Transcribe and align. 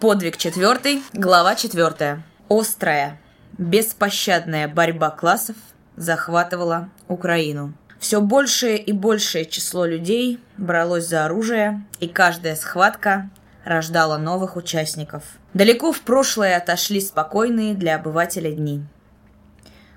Подвиг 0.00 0.38
четвертый, 0.38 1.02
глава 1.12 1.54
четвертая. 1.54 2.22
Острая, 2.48 3.20
беспощадная 3.58 4.66
борьба 4.66 5.10
классов 5.10 5.56
захватывала 5.94 6.88
Украину. 7.06 7.74
Все 7.98 8.22
большее 8.22 8.78
и 8.78 8.92
большее 8.92 9.44
число 9.44 9.84
людей 9.84 10.40
бралось 10.56 11.06
за 11.06 11.26
оружие, 11.26 11.84
и 11.98 12.08
каждая 12.08 12.56
схватка 12.56 13.28
рождала 13.66 14.16
новых 14.16 14.56
участников. 14.56 15.22
Далеко 15.52 15.92
в 15.92 16.00
прошлое 16.00 16.56
отошли 16.56 16.98
спокойные 17.02 17.74
для 17.74 17.96
обывателя 17.96 18.50
дни. 18.52 18.82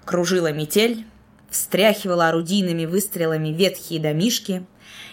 Кружила 0.04 0.52
метель, 0.52 1.08
встряхивала 1.50 2.28
орудийными 2.28 2.86
выстрелами 2.86 3.54
ветхие 3.54 4.02
домишки, 4.02 4.66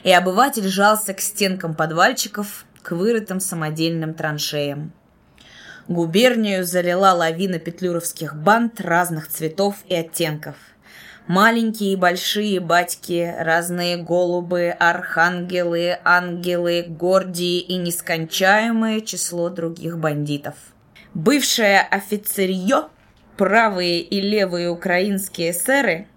и 0.03 0.11
обыватель 0.11 0.67
жался 0.67 1.15
к 1.15 1.21
стенкам 1.21 1.77
подвальчиков, 1.77 2.65
к 2.83 2.93
вырытым 2.93 3.41
самодельным 3.41 4.15
траншеям. 4.15 4.93
Губернию 5.89 6.65
залила 6.65 7.13
лавина 7.13 7.59
петлюровских 7.59 8.37
банд 8.37 8.81
разных 8.81 9.29
цветов 9.29 9.77
и 9.89 9.95
оттенков– 9.95 10.57
Маленькие 11.31 11.93
и 11.93 11.97
большие 11.97 12.59
батьки, 12.59 13.33
разные 13.39 13.97
голубы, 13.97 14.75
архангелы, 14.77 15.99
ангелы, 16.03 16.85
гордии 16.89 17.61
и 17.61 17.77
нескончаемое 17.77 19.01
число 19.01 19.49
других 19.49 19.97
бандитов. 19.97 20.57
Бывшее 21.15 21.83
офицерье, 21.83 22.89
правые 23.37 24.01
и 24.01 24.21
левые 24.21 24.71
украинские 24.71 25.53
эсеры, 25.53 26.09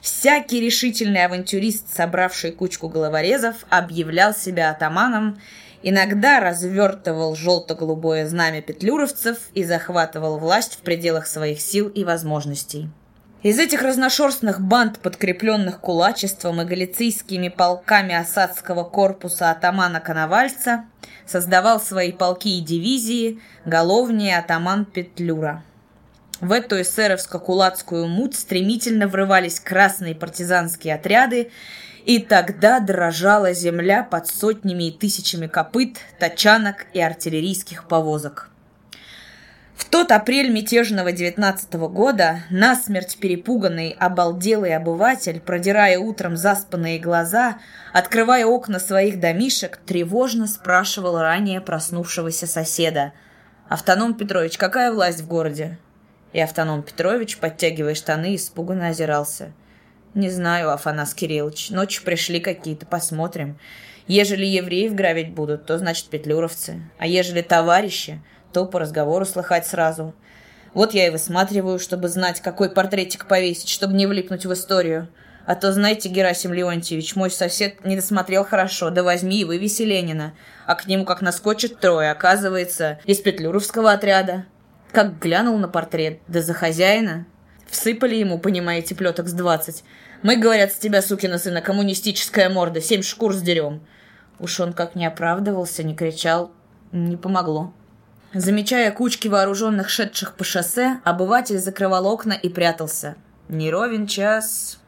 всякий 0.00 0.60
решительный 0.60 1.24
авантюрист, 1.26 1.94
собравший 1.94 2.50
кучку 2.50 2.88
головорезов, 2.88 3.64
объявлял 3.70 4.34
себя 4.34 4.70
атаманом, 4.70 5.40
иногда 5.88 6.40
развертывал 6.40 7.36
желто-голубое 7.36 8.26
знамя 8.26 8.60
петлюровцев 8.60 9.38
и 9.54 9.62
захватывал 9.62 10.36
власть 10.36 10.74
в 10.74 10.78
пределах 10.78 11.28
своих 11.28 11.60
сил 11.60 11.88
и 11.88 12.02
возможностей. 12.02 12.90
Из 13.44 13.56
этих 13.60 13.82
разношерстных 13.82 14.60
банд, 14.60 14.98
подкрепленных 14.98 15.78
кулачеством 15.78 16.60
и 16.60 16.64
галицийскими 16.64 17.48
полками 17.48 18.16
осадского 18.16 18.82
корпуса 18.82 19.52
атамана 19.52 20.00
Коновальца, 20.00 20.86
создавал 21.24 21.80
свои 21.80 22.10
полки 22.10 22.58
и 22.58 22.60
дивизии 22.60 23.40
головнее 23.64 24.38
атаман 24.38 24.86
Петлюра. 24.86 25.62
В 26.40 26.50
эту 26.50 26.80
эсеровско-кулацкую 26.80 28.08
муть 28.08 28.34
стремительно 28.34 29.06
врывались 29.06 29.60
красные 29.60 30.16
партизанские 30.16 30.96
отряды, 30.96 31.52
и 32.06 32.20
тогда 32.20 32.78
дрожала 32.78 33.52
земля 33.52 34.04
под 34.04 34.28
сотнями 34.28 34.84
и 34.84 34.92
тысячами 34.92 35.48
копыт, 35.48 35.98
тачанок 36.20 36.86
и 36.92 37.00
артиллерийских 37.00 37.88
повозок. 37.88 38.48
В 39.74 39.84
тот 39.84 40.12
апрель 40.12 40.50
мятежного 40.50 41.10
девятнадцатого 41.10 41.88
года 41.88 42.42
насмерть 42.48 43.18
перепуганный, 43.18 43.90
обалделый 43.98 44.74
обыватель, 44.74 45.40
продирая 45.40 45.98
утром 45.98 46.36
заспанные 46.36 47.00
глаза, 47.00 47.58
открывая 47.92 48.46
окна 48.46 48.78
своих 48.78 49.18
домишек, 49.18 49.76
тревожно 49.84 50.46
спрашивал 50.46 51.18
ранее 51.18 51.60
проснувшегося 51.60 52.46
соседа. 52.46 53.12
«Автоном 53.68 54.14
Петрович, 54.14 54.56
какая 54.58 54.92
власть 54.92 55.22
в 55.22 55.26
городе?» 55.26 55.76
И 56.32 56.40
Автоном 56.40 56.84
Петрович, 56.84 57.36
подтягивая 57.38 57.96
штаны, 57.96 58.36
испуганно 58.36 58.88
озирался. 58.88 59.52
«Не 60.16 60.30
знаю, 60.30 60.72
Афанас 60.72 61.12
Кириллович. 61.12 61.68
Ночью 61.68 62.02
пришли 62.02 62.40
какие-то, 62.40 62.86
посмотрим. 62.86 63.58
Ежели 64.06 64.46
евреев 64.46 64.94
грабить 64.94 65.34
будут, 65.34 65.66
то 65.66 65.76
значит 65.76 66.06
петлюровцы. 66.06 66.80
А 66.96 67.06
ежели 67.06 67.42
товарищи, 67.42 68.22
то 68.50 68.64
по 68.64 68.80
разговору 68.80 69.26
слыхать 69.26 69.66
сразу. 69.66 70.14
Вот 70.72 70.94
я 70.94 71.08
и 71.08 71.10
высматриваю, 71.10 71.78
чтобы 71.78 72.08
знать, 72.08 72.40
какой 72.40 72.70
портретик 72.70 73.26
повесить, 73.28 73.68
чтобы 73.68 73.92
не 73.92 74.06
влипнуть 74.06 74.46
в 74.46 74.52
историю. 74.54 75.08
А 75.44 75.54
то, 75.54 75.70
знаете, 75.70 76.08
Герасим 76.08 76.54
Леонтьевич, 76.54 77.14
мой 77.14 77.30
сосед 77.30 77.84
не 77.84 77.94
досмотрел 77.94 78.42
хорошо, 78.42 78.88
да 78.88 79.02
возьми 79.02 79.42
и 79.42 79.44
вывеси 79.44 79.82
Ленина. 79.82 80.32
А 80.64 80.76
к 80.76 80.86
нему 80.86 81.04
как 81.04 81.20
наскочит 81.20 81.78
трое, 81.78 82.10
оказывается, 82.10 83.00
из 83.04 83.18
петлюровского 83.18 83.92
отряда. 83.92 84.46
Как 84.92 85.18
глянул 85.18 85.58
на 85.58 85.68
портрет, 85.68 86.20
да 86.26 86.40
за 86.40 86.54
хозяина. 86.54 87.26
Всыпали 87.68 88.14
ему, 88.14 88.38
понимаете, 88.38 88.94
плеток 88.94 89.28
с 89.28 89.32
двадцать. 89.32 89.84
Мы, 90.22 90.36
говорят, 90.36 90.72
с 90.72 90.78
тебя, 90.78 91.02
сукина 91.02 91.38
сына, 91.38 91.60
коммунистическая 91.60 92.48
морда, 92.48 92.80
семь 92.80 93.02
шкур 93.02 93.34
сдерем. 93.34 93.80
Уж 94.38 94.60
он 94.60 94.72
как 94.72 94.94
не 94.94 95.06
оправдывался, 95.06 95.82
не 95.82 95.94
кричал, 95.94 96.50
не 96.92 97.16
помогло. 97.16 97.72
Замечая 98.34 98.90
кучки 98.90 99.28
вооруженных, 99.28 99.88
шедших 99.88 100.34
по 100.34 100.44
шоссе, 100.44 101.00
обыватель 101.04 101.58
закрывал 101.58 102.06
окна 102.06 102.32
и 102.32 102.48
прятался. 102.48 103.16
Не 103.48 103.70
ровен 103.70 104.06
час. 104.06 104.78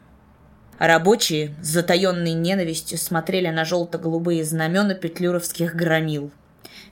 рабочие 0.77 1.55
с 1.61 1.67
затаенной 1.67 2.33
ненавистью 2.33 2.97
смотрели 2.97 3.49
на 3.49 3.65
желто-голубые 3.65 4.43
знамена 4.43 4.93
петлюровских 4.93 5.75
громил. 5.75 6.31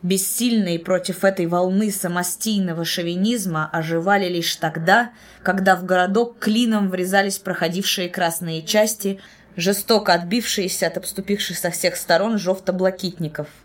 Бессильные 0.04 0.80
против 0.80 1.24
этой 1.24 1.48
волны 1.48 1.92
самостийного 1.92 2.86
шовинизма 2.86 3.70
оживали 3.72 4.28
лишь 4.28 4.56
тогда, 4.56 5.12
когда 5.44 5.76
в 5.76 5.86
городок 5.86 6.40
клином 6.40 6.90
врезались 6.90 7.40
проходившие 7.40 8.10
красные 8.10 8.62
части, 8.62 9.20
жестоко 9.56 10.14
отбившиеся 10.14 10.88
от 10.88 10.98
обступивших 10.98 11.58
со 11.58 11.72
всех 11.72 11.96
сторон 11.96 12.38
жовто-блакитников– 12.38 13.48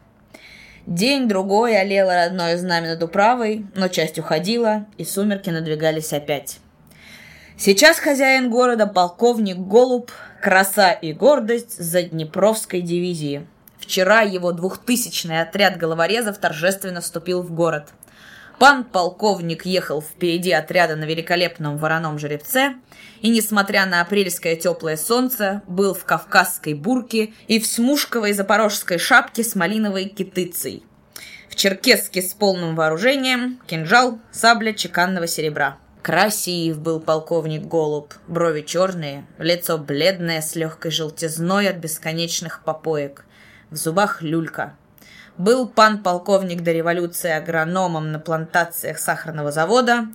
День-другой 0.87 1.81
олело 1.81 2.13
родное 2.13 2.57
знамя 2.59 2.91
над 2.91 3.03
управой, 3.03 3.67
но 3.77 3.87
часть 3.87 4.19
уходила, 4.19 4.87
и 4.99 5.05
сумерки 5.05 5.49
надвигались 5.49 6.13
опять. 6.13 6.59
Сейчас 7.57 7.99
хозяин 8.01 8.51
города 8.51 8.89
полковник 8.89 9.59
Голуб, 9.59 10.11
краса 10.41 10.91
и 10.91 11.13
гордость 11.13 11.79
Заднепровской 11.79 12.81
дивизии. 12.81 13.47
Вчера 13.83 14.23
его 14.23 14.53
двухтысячный 14.53 15.43
отряд 15.43 15.77
головорезов 15.77 16.39
торжественно 16.39 17.03
вступил 17.03 17.43
в 17.43 17.53
город– 17.53 17.89
Пан 18.63 18.85
полковник 18.85 19.67
ехал 19.67 20.01
впереди 20.01 20.53
отряда 20.53 20.95
на 20.95 21.03
великолепном 21.03 21.79
вороном 21.79 22.21
жеребце 22.21 22.75
и, 23.21 23.29
несмотря 23.29 23.87
на 23.87 24.01
апрельское 24.01 24.55
теплое 24.55 24.97
солнце, 24.97 25.63
был 25.67 25.95
в 25.95 26.05
кавказской 26.05 26.75
бурке 26.75 27.33
и 27.49 27.59
в 27.59 27.67
смушковой 27.67 28.33
запорожской 28.33 28.99
шапке 28.99 29.43
с 29.43 29.57
малиновой 29.57 30.05
китыцей. 30.05 30.85
В 31.51 31.57
черкеске 31.57 32.23
с 32.23 32.35
полным 32.35 32.77
вооружением, 32.77 33.59
кинжал, 33.67 34.21
сабля 34.31 34.73
чеканного 34.73 35.27
серебра. 35.27 35.79
Красив 36.01 36.79
был 36.79 37.01
полковник 37.01 37.63
Голуб, 37.63 38.15
брови 38.29 38.61
черные, 38.61 39.27
лицо 39.39 39.77
бледное 39.77 40.41
с 40.41 40.55
легкой 40.55 40.93
желтизной 40.93 41.69
от 41.69 41.79
бесконечных 41.79 42.63
попоек. 42.65 43.25
В 43.73 43.77
зубах 43.77 44.23
люлька– 44.23 44.77
был 45.39 45.67
пан 45.67 46.03
полковник 46.03 46.63
до 46.63 46.73
революции 46.73 47.31
агрономом 47.31 48.13
на 48.13 48.19
плантациях 48.19 48.99
сахарного 48.99 49.51
завода, 49.51 50.09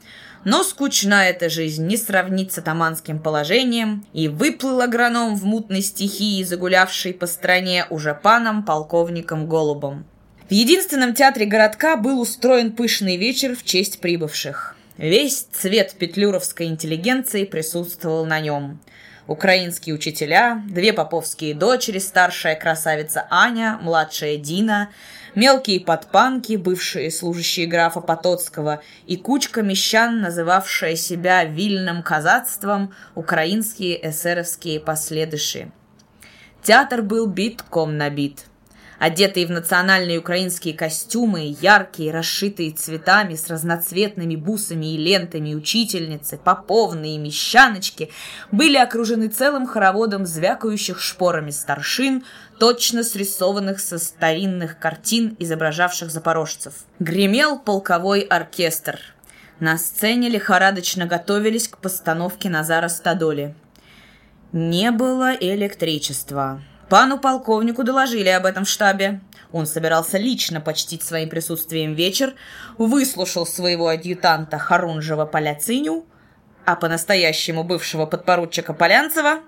но 0.44 0.64
скучна 0.64 1.28
эта 1.28 1.50
жизнь 1.50 1.86
не 1.88 1.98
сравнить 1.98 2.54
с 2.54 2.60
атаманским 2.60 3.20
положением, 3.20 4.06
и 4.14 4.28
выплыл 4.28 4.82
агроном 4.82 5.36
в 5.36 5.44
мутной 5.44 5.82
стихии, 5.82 6.44
загулявший 6.44 7.14
по 7.14 7.26
стране 7.26 7.86
уже 7.90 8.14
паном 8.14 8.64
полковником 8.64 9.48
Голубом. 9.48 10.06
В 10.48 10.52
единственном 10.52 11.14
театре 11.14 11.46
городка 11.46 11.98
был 11.98 12.22
устроен 12.22 12.72
пышный 12.72 13.18
вечер 13.18 13.56
в 13.56 13.64
честь 13.64 14.00
прибывших. 14.00 14.76
Весь 14.98 15.48
цвет 15.52 15.96
петлюровской 15.98 16.68
интеллигенции 16.68 17.44
присутствовал 17.44 18.26
на 18.26 18.40
нем– 18.40 18.80
украинские 19.28 19.96
учителя, 19.96 20.64
две 20.68 20.94
поповские 20.94 21.54
дочери, 21.54 22.00
старшая 22.00 22.56
красавица 22.56 23.28
Аня, 23.30 23.78
младшая 23.82 24.38
Дина, 24.38 24.90
мелкие 25.36 25.80
подпанки, 25.80 26.56
бывшие 26.56 27.12
служащие 27.12 27.68
графа 27.68 28.02
Потоцкого 28.02 28.82
и 29.06 29.18
кучка 29.18 29.62
мещан, 29.62 30.22
называвшая 30.22 30.96
себя 30.96 31.44
вильным 31.44 32.02
казацтвом, 32.02 32.94
украинские 33.16 34.10
эсеровские 34.10 34.80
последыши. 34.80 35.72
Театр 36.64 37.02
был 37.02 37.28
битком 37.28 37.98
набит– 37.98 38.46
одетые 39.00 39.46
в 39.46 39.52
национальные 39.52 40.20
украинские 40.20 40.74
костюмы, 40.74 41.56
яркие, 41.62 42.12
расшитые 42.12 42.72
цветами, 42.72 43.36
с 43.36 43.48
разноцветными 43.50 44.36
бусами 44.36 44.94
и 44.94 44.98
лентами 44.98 45.54
учительницы, 45.54 46.38
поповные 46.38 47.16
и 47.16 47.20
мещаночки, 47.20 48.10
были 48.52 48.78
окружены 48.78 49.28
целым 49.28 49.68
хороводом 49.68 50.26
звякающих 50.26 51.00
шпорами 51.00 51.52
старшин, 51.52 52.24
точно 52.60 53.04
срисованных 53.04 53.80
со 53.80 54.00
старинных 54.00 54.80
картин, 54.80 55.36
изображавших 55.40 56.10
запорожцев. 56.10 56.74
Гремел 57.00 57.60
полковой 57.60 58.22
оркестр. 58.22 59.00
На 59.60 59.78
сцене 59.78 60.30
лихорадочно 60.30 61.06
готовились 61.06 61.68
к 61.68 61.80
постановке 61.80 62.50
Назара 62.50 62.90
Стадоли. 62.90 63.56
Не 64.52 64.92
было 64.92 65.34
электричества. 65.34 66.62
Пану 66.90 67.20
полковнику 67.20 67.84
доложили 67.84 68.30
об 68.30 68.46
этом 68.46 68.64
в 68.64 68.70
штабе. 68.70 69.20
Он 69.52 69.66
собирался 69.66 70.18
лично 70.18 70.62
почтить 70.62 71.04
своим 71.04 71.30
присутствием 71.30 71.94
вечер, 71.94 72.36
выслушал 72.78 73.46
своего 73.46 73.90
адъютанта 73.90 74.58
Харунжева 74.58 75.26
Поляциню, 75.26 76.06
а 76.66 76.76
по-настоящему 76.76 77.64
бывшего 77.64 78.06
подпоручика 78.06 78.74
Полянцева 78.74 79.40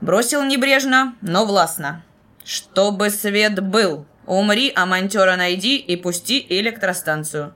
бросил 0.00 0.42
небрежно, 0.44 1.14
но 1.20 1.44
властно. 1.46 2.02
«Чтобы 2.44 3.10
свет 3.10 3.60
был, 3.60 4.06
умри, 4.26 4.72
а 4.74 4.86
монтера 4.86 5.36
найди 5.36 5.76
и 5.78 5.96
пусти 5.96 6.46
электростанцию». 6.48 7.52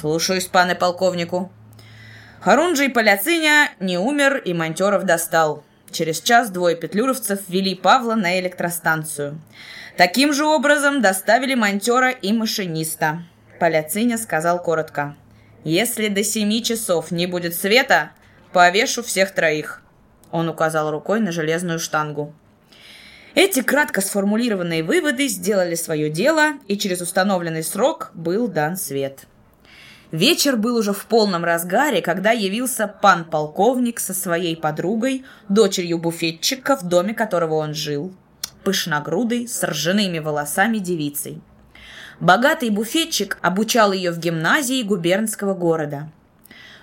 «Слушаюсь, 0.00 0.46
пане 0.46 0.74
полковнику». 0.74 1.52
Харунжий 2.40 2.88
Поляциня 2.88 3.70
не 3.80 3.98
умер 3.98 4.38
и 4.38 4.54
монтеров 4.54 5.04
достал. 5.04 5.62
Через 5.92 6.20
час 6.20 6.50
двое 6.50 6.76
петлюровцев 6.76 7.40
вели 7.48 7.74
Павла 7.74 8.14
на 8.14 8.38
электростанцию. 8.38 9.40
Таким 9.96 10.32
же 10.32 10.44
образом 10.44 11.02
доставили 11.02 11.54
монтера 11.54 12.10
и 12.10 12.32
машиниста. 12.32 13.24
Поляциня 13.58 14.16
сказал 14.16 14.62
коротко. 14.62 15.16
«Если 15.64 16.08
до 16.08 16.24
семи 16.24 16.62
часов 16.62 17.10
не 17.10 17.26
будет 17.26 17.54
света, 17.54 18.12
повешу 18.52 19.02
всех 19.02 19.34
троих». 19.34 19.82
Он 20.30 20.48
указал 20.48 20.90
рукой 20.90 21.20
на 21.20 21.32
железную 21.32 21.78
штангу. 21.78 22.32
Эти 23.34 23.62
кратко 23.62 24.00
сформулированные 24.00 24.82
выводы 24.82 25.28
сделали 25.28 25.74
свое 25.74 26.08
дело, 26.08 26.54
и 26.66 26.78
через 26.78 27.00
установленный 27.00 27.62
срок 27.62 28.10
был 28.14 28.48
дан 28.48 28.76
свет. 28.76 29.26
Вечер 30.12 30.56
был 30.56 30.76
уже 30.76 30.92
в 30.92 31.06
полном 31.06 31.44
разгаре, 31.44 32.02
когда 32.02 32.32
явился 32.32 32.88
пан 32.88 33.24
полковник 33.24 34.00
со 34.00 34.12
своей 34.12 34.56
подругой, 34.56 35.24
дочерью 35.48 35.98
буфетчика, 35.98 36.76
в 36.76 36.82
доме 36.82 37.14
которого 37.14 37.54
он 37.54 37.74
жил, 37.74 38.12
пышногрудой, 38.64 39.46
с 39.46 39.62
ржаными 39.62 40.18
волосами 40.18 40.78
девицей. 40.78 41.40
Богатый 42.18 42.70
буфетчик 42.70 43.38
обучал 43.40 43.92
ее 43.92 44.10
в 44.10 44.18
гимназии 44.18 44.82
губернского 44.82 45.54
города. 45.54 46.10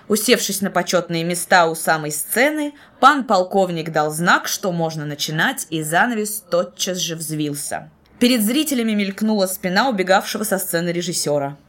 Усевшись 0.08 0.62
на 0.62 0.70
почетные 0.70 1.22
места 1.22 1.66
у 1.66 1.74
самой 1.74 2.12
сцены, 2.12 2.72
пан 2.98 3.24
полковник 3.24 3.92
дал 3.92 4.10
знак, 4.10 4.48
что 4.48 4.72
можно 4.72 5.04
начинать, 5.04 5.66
и 5.68 5.82
занавес 5.82 6.42
тотчас 6.50 6.96
же 6.96 7.14
взвился. 7.14 7.90
Перед 8.18 8.42
зрителями 8.42 8.92
мелькнула 8.92 9.46
спина 9.46 9.90
убегавшего 9.90 10.44
со 10.44 10.58
сцены 10.58 10.88
режиссера– 10.88 11.58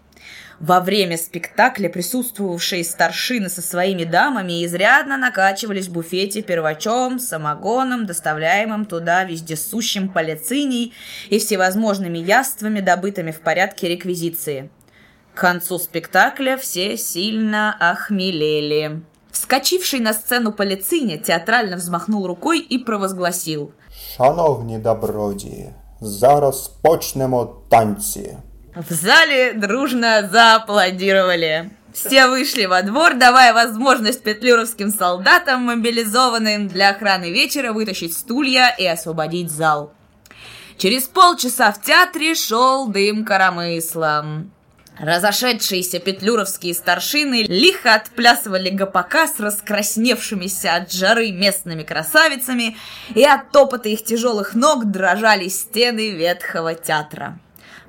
во 0.60 0.80
время 0.80 1.16
спектакля 1.18 1.88
присутствовавшие 1.88 2.84
старшины 2.84 3.48
со 3.48 3.60
своими 3.60 4.04
дамами 4.04 4.64
изрядно 4.64 5.16
накачивались 5.16 5.88
в 5.88 5.92
буфете 5.92 6.42
первачом, 6.42 7.18
самогоном, 7.18 8.06
доставляемым 8.06 8.86
туда 8.86 9.24
вездесущим 9.24 10.08
полициней 10.08 10.94
и 11.30 11.38
всевозможными 11.38 12.18
яствами, 12.18 12.80
добытыми 12.80 13.32
в 13.32 13.40
порядке 13.40 13.88
реквизиции. 13.88 14.70
К 15.34 15.40
концу 15.40 15.78
спектакля 15.78 16.56
все 16.56 16.96
сильно 16.96 17.76
охмелели. 17.78 19.02
Вскочивший 19.32 19.98
на 19.98 20.12
сцену 20.12 20.52
полициня 20.52 21.18
театрально 21.18 21.76
взмахнул 21.76 22.26
рукой 22.26 22.60
и 22.60 22.78
провозгласил. 22.78 23.72
«Шановні 24.16 24.78
добродії, 24.78 25.70
зараз 26.00 26.68
почнемо 26.82 27.56
танці!» 27.68 28.36
В 28.75 28.93
зале 28.93 29.53
дружно 29.53 30.29
зааплодировали. 30.31 31.71
Все 31.93 32.27
вышли 32.27 32.65
во 32.65 32.83
двор, 32.83 33.15
давая 33.15 33.53
возможность 33.53 34.21
петлюровским 34.23 34.91
солдатам, 34.91 35.63
мобилизованным 35.63 36.67
для 36.67 36.89
охраны 36.91 37.31
вечера, 37.31 37.73
вытащить 37.73 38.15
стулья 38.15 38.73
и 38.77 38.85
освободить 38.85 39.49
зал. 39.51 39.91
Через 40.77 41.03
полчаса 41.03 41.71
в 41.71 41.81
театре 41.81 42.35
шел 42.35 42.87
дым 42.87 43.25
коромыслом. 43.25 44.51
Разошедшиеся 44.99 45.99
петлюровские 45.99 46.73
старшины 46.73 47.43
лихо 47.43 47.95
отплясывали 47.95 48.69
гопака 48.69 49.27
с 49.27 49.39
раскрасневшимися 49.39 50.75
от 50.75 50.91
жары 50.91 51.31
местными 51.31 51.83
красавицами, 51.83 52.77
и 53.15 53.23
от 53.23 53.51
топота 53.51 53.89
их 53.89 54.03
тяжелых 54.03 54.53
ног 54.53 54.85
дрожали 54.85 55.47
стены 55.47 56.11
ветхого 56.11 56.75
театра. 56.75 57.39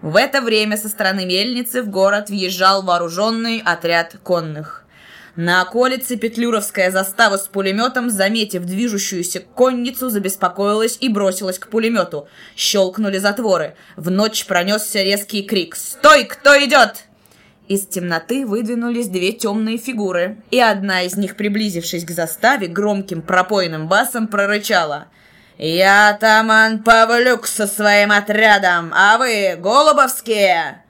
В 0.03 0.17
это 0.17 0.41
время 0.41 0.79
со 0.79 0.89
стороны 0.89 1.27
мельницы 1.27 1.83
в 1.83 1.91
город 1.91 2.31
въезжал 2.31 2.83
вооруженный 2.83 3.63
отряд 3.63 4.17
конных. 4.23 4.87
На 5.37 5.63
околице 5.63 6.17
Петлюровская 6.17 6.91
застава 6.91 7.37
с 7.37 7.47
пулеметом, 7.47 8.09
заметив 8.11 8.65
движущуюся 8.65 9.41
конницу, 9.41 10.09
забеспокоилась 10.09 10.97
и 11.01 11.09
бросилась 11.09 11.59
к 11.59 11.69
пулемету. 11.69 12.29
Щелкнули 12.57 13.19
затворы. 13.19 13.75
В 13.97 14.11
ночь 14.11 14.47
пронесся 14.47 15.03
резкий 15.03 15.43
крик 15.43 15.77
«Стой! 15.77 16.25
Кто 16.25 16.57
идет?» 16.65 17.05
Из 17.69 17.87
темноты 17.87 18.47
выдвинулись 18.47 19.09
две 19.09 19.33
темные 19.33 19.77
фигуры, 19.79 20.39
и 20.51 20.59
одна 20.59 21.03
из 21.03 21.17
них, 21.17 21.37
приблизившись 21.37 22.05
к 22.05 22.11
заставе, 22.11 22.67
громким 22.67 23.21
пропойным 23.23 23.87
басом 23.87 24.29
прорычала– 24.29 25.09
«Я 25.63 26.09
атаман 26.09 26.83
Павлюк 26.83 27.47
со 27.47 27.67
своим 27.67 28.13
отрядом, 28.13 28.95
а 28.97 29.19
вы 29.19 29.57
голубовские?» 29.59 30.83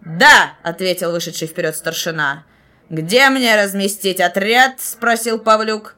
«Да»,— 0.00 0.54
ответил 0.62 1.12
вышедший 1.12 1.46
вперед 1.46 1.76
старшина. 1.76 2.44
«Где 2.88 3.28
мне 3.28 3.62
разместить 3.62 4.22
отряд?»— 4.22 4.76
спросил 4.78 5.38
Павлюк. 5.38 5.96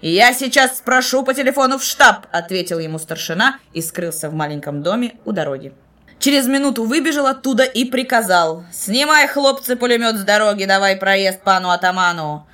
«Я 0.00 0.32
сейчас 0.34 0.78
спрошу 0.78 1.24
по 1.24 1.34
телефону 1.34 1.78
в 1.78 1.82
штаб»,— 1.82 2.26
ответил 2.30 2.78
ему 2.78 3.00
старшина 3.00 3.58
и 3.72 3.82
скрылся 3.82 4.30
в 4.30 4.34
маленьком 4.34 4.84
доме 4.84 5.14
у 5.24 5.32
дороги. 5.32 5.72
Через 6.20 6.46
минуту 6.46 6.84
выбежал 6.84 7.26
оттуда 7.26 7.64
и 7.64 7.84
приказал. 7.84 8.64
«Снимай, 8.72 9.26
хлопцы, 9.26 9.74
пулемет 9.74 10.14
с 10.14 10.22
дороги, 10.22 10.64
давай 10.64 10.94
проезд 10.94 11.40
пану 11.42 11.70
атаману». 11.70 12.46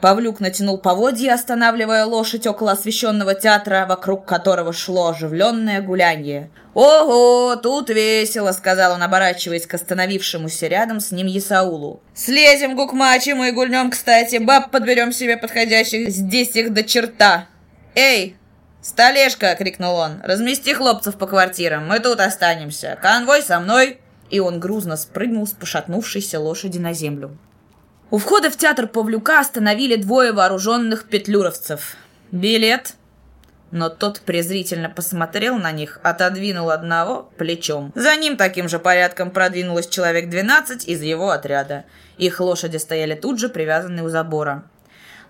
Павлюк 0.00 0.40
натянул 0.40 0.78
поводья, 0.78 1.34
останавливая 1.34 2.04
лошадь 2.04 2.46
около 2.46 2.72
освещенного 2.72 3.34
театра, 3.34 3.86
вокруг 3.88 4.24
которого 4.26 4.72
шло 4.72 5.08
оживленное 5.08 5.80
гулянье. 5.80 6.50
«Ого, 6.74 7.56
тут 7.56 7.88
весело»,— 7.88 8.52
сказал 8.52 8.92
он, 8.92 9.02
оборачиваясь 9.02 9.66
к 9.66 9.74
остановившемуся 9.74 10.66
рядом 10.66 11.00
с 11.00 11.10
ним 11.12 11.26
Исаулу. 11.26 12.02
«Слезем 12.14 12.76
к 12.76 12.80
Укмачему 12.80 13.44
и 13.44 13.52
гульнем, 13.52 13.90
кстати. 13.90 14.36
Баб 14.36 14.70
подберем 14.70 15.12
себе 15.12 15.38
подходящих. 15.38 16.10
Здесь 16.10 16.54
их 16.54 16.74
до 16.74 16.84
черта. 16.84 17.46
Эй, 17.94 18.36
«Столешка!»— 18.86 19.52
крикнул 19.58 19.96
он. 19.96 20.20
«Размести 20.22 20.72
хлопцев 20.72 21.16
по 21.16 21.26
квартирам, 21.26 21.88
мы 21.88 21.98
тут 21.98 22.20
останемся. 22.20 22.96
Конвой 23.02 23.42
со 23.42 23.58
мной!» 23.58 23.98
И 24.30 24.38
он 24.38 24.60
грузно 24.60 24.96
спрыгнул 24.96 25.44
с 25.44 25.50
пошатнувшейся 25.50 26.38
лошади 26.38 26.78
на 26.78 26.92
землю. 26.92 27.36
У 28.08 28.18
входа 28.18 28.50
в 28.50 28.56
театр 28.56 28.86
Павлюка 28.86 29.40
остановили 29.40 29.96
двое 29.96 30.32
вооруженных 30.32 31.08
петлюровцев. 31.08 31.96
«Билет?» 32.30 32.94
Но 33.72 33.88
тот 33.88 34.20
презрительно 34.20 34.88
посмотрел 34.88 35.58
на 35.58 35.72
них, 35.72 35.98
отодвинул 36.04 36.70
одного 36.70 37.28
плечом. 37.36 37.92
За 37.96 38.14
ним 38.14 38.36
таким 38.36 38.68
же 38.68 38.78
порядком 38.78 39.32
продвинулось 39.32 39.88
человек 39.88 40.30
12 40.30 40.86
из 40.86 41.02
его 41.02 41.30
отряда. 41.30 41.84
Их 42.16 42.38
лошади 42.38 42.76
стояли 42.76 43.16
тут 43.16 43.40
же, 43.40 43.48
привязанные 43.48 44.04
у 44.04 44.08
забора. 44.08 44.62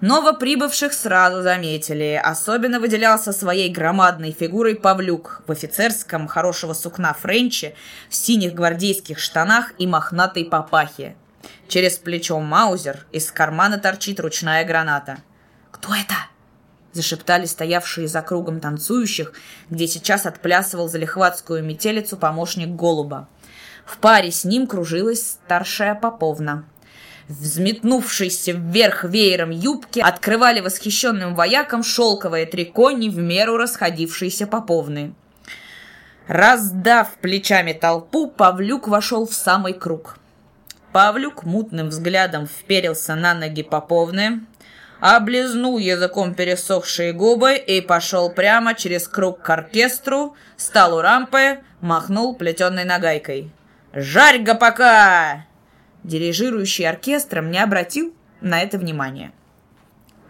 Новоприбывших 0.03 0.93
сразу 0.93 1.41
заметили. 1.41 2.21
Особенно 2.23 2.79
выделялся 2.79 3.33
своей 3.33 3.71
громадной 3.71 4.33
фигурой 4.33 4.75
Павлюк 4.75 5.43
в 5.47 5.51
офицерском 5.51 6.29
хорошего 6.29 6.75
сукна 6.75 7.15
френче, 7.15 7.75
в 8.11 8.15
синих 8.15 8.53
гвардейских 8.53 9.19
штанах 9.19 9.73
и 9.79 9.87
мохнатой 9.87 10.45
папахе. 10.45 11.17
Через 11.69 11.99
плечо 11.99 12.39
Маузер, 12.39 13.07
из 13.13 13.31
кармана 13.33 13.79
торчит 13.79 14.21
ручная 14.21 14.65
граната. 14.65 15.19
«Кто 15.73 15.95
это?» 15.95 16.15
зашептали 16.97 17.45
стоявшие 17.45 18.09
за 18.09 18.23
кругом 18.23 18.61
танцующих, 18.61 19.33
где 19.71 19.87
сейчас 19.87 20.27
отплясывал 20.27 20.89
залихватскую 20.89 21.63
метелицу 21.63 22.17
помощник 22.17 22.69
Голуба. 22.69 23.29
В 23.85 23.99
паре 23.99 24.33
с 24.33 24.45
ним 24.45 24.67
кружилась 24.67 25.23
старшая 25.23 25.95
Поповна. 25.95 26.65
Взметнувшиеся 27.29 28.53
вверх 28.53 29.05
веером 29.05 29.51
юбки 29.51 30.01
открывали 30.01 30.61
восхищенным 30.61 31.35
воякам 31.35 31.83
шелковые 31.83 32.47
трикони 32.47 33.09
в 33.09 33.19
меру 33.19 33.57
расходившиеся 33.57 34.47
Поповны. 34.47 35.15
Раздав 36.29 37.15
плечами 37.21 37.73
толпу, 37.73 38.29
Павлюк 38.29 38.89
вошел 38.89 39.27
в 39.27 39.35
самый 39.35 39.75
круг– 39.75 40.19
Павлюк 40.97 41.45
мутным 41.45 41.91
взглядом 41.91 42.47
вперился 42.47 43.15
на 43.17 43.35
ноги 43.35 43.63
Поповны, 43.63 44.47
облизнул 44.99 45.77
языком 45.77 46.35
пересохшие 46.35 47.13
губы 47.13 47.57
и 47.57 47.83
пошел 47.83 48.31
прямо 48.31 48.73
через 48.73 49.07
круг 49.07 49.43
к 49.43 49.51
оркестру, 49.51 50.37
стал 50.57 50.97
у 50.97 51.03
рампы, 51.03 51.59
махнул 51.83 52.35
плетеной 52.35 52.85
нагайкой. 52.85 53.51
«Жарь 53.93 54.43
пока!» 54.59 55.45
Дирижирующий 56.03 56.89
оркестром 56.89 57.51
не 57.51 57.63
обратил 57.63 58.15
на 58.41 58.63
это 58.63 58.79
внимания. 58.79 59.33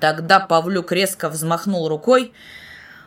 Тогда 0.00 0.40
Павлюк 0.40 0.90
резко 0.90 1.28
взмахнул 1.28 1.88
рукой, 1.88 2.32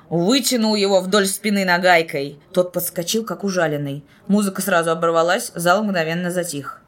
вытянул 0.07 0.75
его 0.75 1.01
вдоль 1.01 1.25
спины 1.25 1.65
нагайкой. 1.65 2.39
Тот 2.53 2.71
подскочил, 2.71 3.25
как 3.25 3.43
ужаленный. 3.43 4.05
Музыка 4.27 4.61
сразу 4.61 4.91
оборвалась, 4.91 5.51
зал 5.55 5.83
мгновенно 5.83 6.31
затих. 6.31 6.79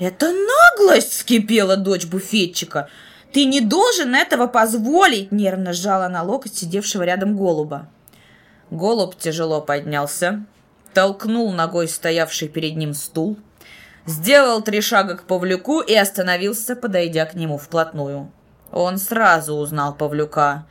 «Это 0.00 0.32
наглость!»— 0.32 1.12
вскипела 1.12 1.76
дочь 1.76 2.06
буфетчика. 2.06 2.88
«Ты 3.32 3.44
не 3.44 3.60
должен 3.60 4.14
этого 4.14 4.46
позволить!»— 4.46 5.30
нервно 5.30 5.74
сжала 5.74 6.08
на 6.08 6.22
локоть 6.22 6.56
сидевшего 6.56 7.02
рядом 7.02 7.36
голуба. 7.36 7.86
Голубь 8.70 9.16
тяжело 9.18 9.60
поднялся, 9.60 10.44
толкнул 10.94 11.52
ногой 11.52 11.86
стоявший 11.86 12.48
перед 12.48 12.76
ним 12.76 12.94
стул, 12.94 13.36
сделал 14.06 14.62
три 14.62 14.80
шага 14.80 15.16
к 15.16 15.24
Павлюку 15.24 15.80
и 15.80 15.94
остановился, 15.94 16.76
подойдя 16.76 17.26
к 17.26 17.34
нему 17.34 17.58
вплотную. 17.58 18.32
Он 18.72 18.96
сразу 18.96 19.54
узнал 19.54 19.94
Павлюка. 19.94 20.66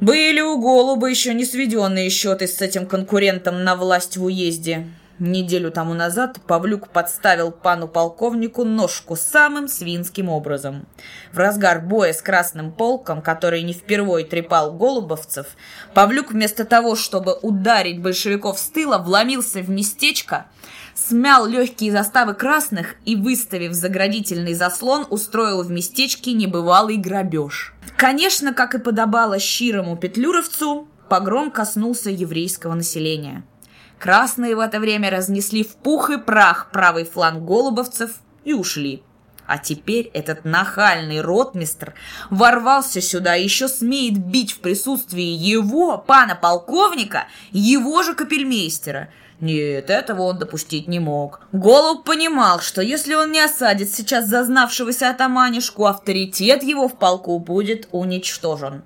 Были 0.00 0.40
у 0.40 0.58
Голуба 0.60 1.06
еще 1.06 1.32
не 1.32 1.44
сведенные 1.44 2.10
счеты 2.10 2.48
с 2.48 2.60
этим 2.60 2.86
конкурентом 2.86 3.62
на 3.62 3.76
власть 3.76 4.16
в 4.16 4.24
уезде. 4.24 4.88
Неделю 5.18 5.72
тому 5.72 5.94
назад 5.94 6.38
Павлюк 6.46 6.90
подставил 6.90 7.50
пану 7.50 7.88
полковнику 7.88 8.64
ножку 8.64 9.16
самым 9.16 9.66
свинским 9.66 10.28
образом. 10.28 10.86
В 11.32 11.38
разгар 11.38 11.80
боя 11.80 12.12
с 12.12 12.22
Красным 12.22 12.70
полком, 12.70 13.20
который 13.20 13.62
не 13.62 13.72
впервой 13.72 14.22
трепал 14.22 14.72
голубовцев, 14.72 15.48
Павлюк 15.92 16.30
вместо 16.30 16.64
того, 16.64 16.94
чтобы 16.94 17.36
ударить 17.42 18.00
большевиков 18.00 18.60
с 18.60 18.68
тыла, 18.68 18.98
вломился 18.98 19.58
в 19.58 19.68
местечко, 19.68 20.46
смял 20.94 21.46
легкие 21.46 21.90
заставы 21.90 22.34
красных 22.34 22.94
и, 23.04 23.16
выставив 23.16 23.72
заградительный 23.72 24.54
заслон, 24.54 25.04
устроил 25.10 25.64
в 25.64 25.70
местечке 25.70 26.32
небывалый 26.32 26.96
грабеж. 26.96 27.74
Конечно, 27.96 28.54
как 28.54 28.76
и 28.76 28.78
подобало 28.78 29.40
щирому 29.40 29.96
петлюровцу, 29.96 30.86
погром 31.08 31.50
коснулся 31.50 32.10
еврейского 32.10 32.74
населения– 32.74 33.42
Красные 33.98 34.54
в 34.54 34.60
это 34.60 34.78
время 34.78 35.10
разнесли 35.10 35.64
в 35.64 35.74
пух 35.76 36.10
и 36.10 36.18
прах 36.18 36.70
правый 36.70 37.04
фланг 37.04 37.44
голубовцев 37.44 38.12
и 38.44 38.52
ушли. 38.52 39.02
А 39.46 39.56
теперь 39.56 40.10
этот 40.12 40.44
нахальный 40.44 41.22
ротмистр 41.22 41.94
ворвался 42.28 43.00
сюда 43.00 43.34
и 43.34 43.44
еще 43.44 43.66
смеет 43.66 44.18
бить 44.18 44.52
в 44.52 44.58
присутствии 44.58 45.22
его, 45.22 45.96
пана 45.96 46.34
полковника, 46.36 47.28
его 47.50 48.02
же 48.02 48.14
капельмейстера. 48.14 49.08
Нет, 49.40 49.88
этого 49.88 50.22
он 50.22 50.38
допустить 50.38 50.86
не 50.86 50.98
мог. 50.98 51.40
Голуб 51.52 52.04
понимал, 52.04 52.60
что 52.60 52.82
если 52.82 53.14
он 53.14 53.32
не 53.32 53.40
осадит 53.40 53.94
сейчас 53.94 54.26
зазнавшегося 54.26 55.10
атаманишку, 55.10 55.86
авторитет 55.86 56.62
его 56.62 56.86
в 56.86 56.98
полку 56.98 57.38
будет 57.38 57.88
уничтожен. 57.90 58.82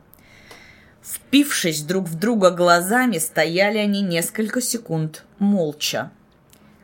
Впившись 1.03 1.83
друг 1.83 2.07
в 2.07 2.15
друга 2.15 2.51
глазами, 2.51 3.19
стояли 3.19 3.79
они 3.79 4.03
несколько 4.03 4.61
секунд, 4.61 5.25
молча. 5.39 6.11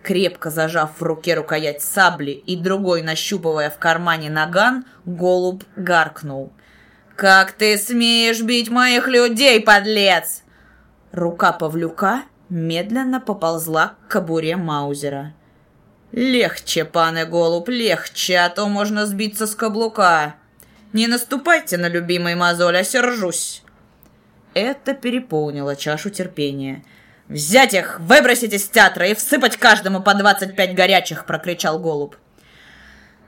Крепко 0.03 0.51
зажав 0.51 0.93
в 0.99 1.03
руке 1.03 1.35
рукоять 1.35 1.83
сабли 1.83 2.33
и 2.33 2.57
другой 2.57 3.03
нащупывая 3.03 3.71
в 3.71 3.79
кармане 3.79 4.31
наган, 4.31 4.85
голубь 5.05 5.63
гаркнул. 5.77 6.53
«Как 7.15 7.53
ты 7.53 7.77
смеешь 7.77 8.43
бить 8.43 8.71
моих 8.71 9.07
людей, 9.07 9.61
подлец!» 9.61 10.43
Рука 11.13 11.53
Павлюка 11.53 12.23
медленно 12.49 13.21
поползла 13.21 13.95
к 14.07 14.13
кобуре 14.13 14.57
Маузера. 14.57 15.35
«Легче, 16.13 16.85
пане 16.85 17.25
голубь, 17.25 17.69
легче, 17.69 18.39
а 18.39 18.49
то 18.49 18.67
можно 18.67 19.07
сбиться 19.07 19.47
с 19.47 19.55
каблука. 19.55 20.37
Не 20.93 21.07
наступайте 21.07 21.77
на 21.77 21.89
любимый 21.89 22.35
мозоль, 22.35 22.79
а 22.79 22.85
сержусь. 22.85 23.63
Это 24.59 24.93
переполнило 24.93 25.77
чашу 25.77 26.11
терпения. 26.11 26.83
«Взять 27.29 27.75
их, 27.75 28.01
выбросить 28.01 28.53
из 28.53 28.69
театра 28.69 29.07
и 29.07 29.15
всыпать 29.15 29.57
каждому 29.57 30.03
по 30.03 30.15
двадцать 30.15 30.57
пять 30.57 30.75
горячих!»— 30.75 31.25
прокричал 31.27 31.79
голубь. 31.79 32.15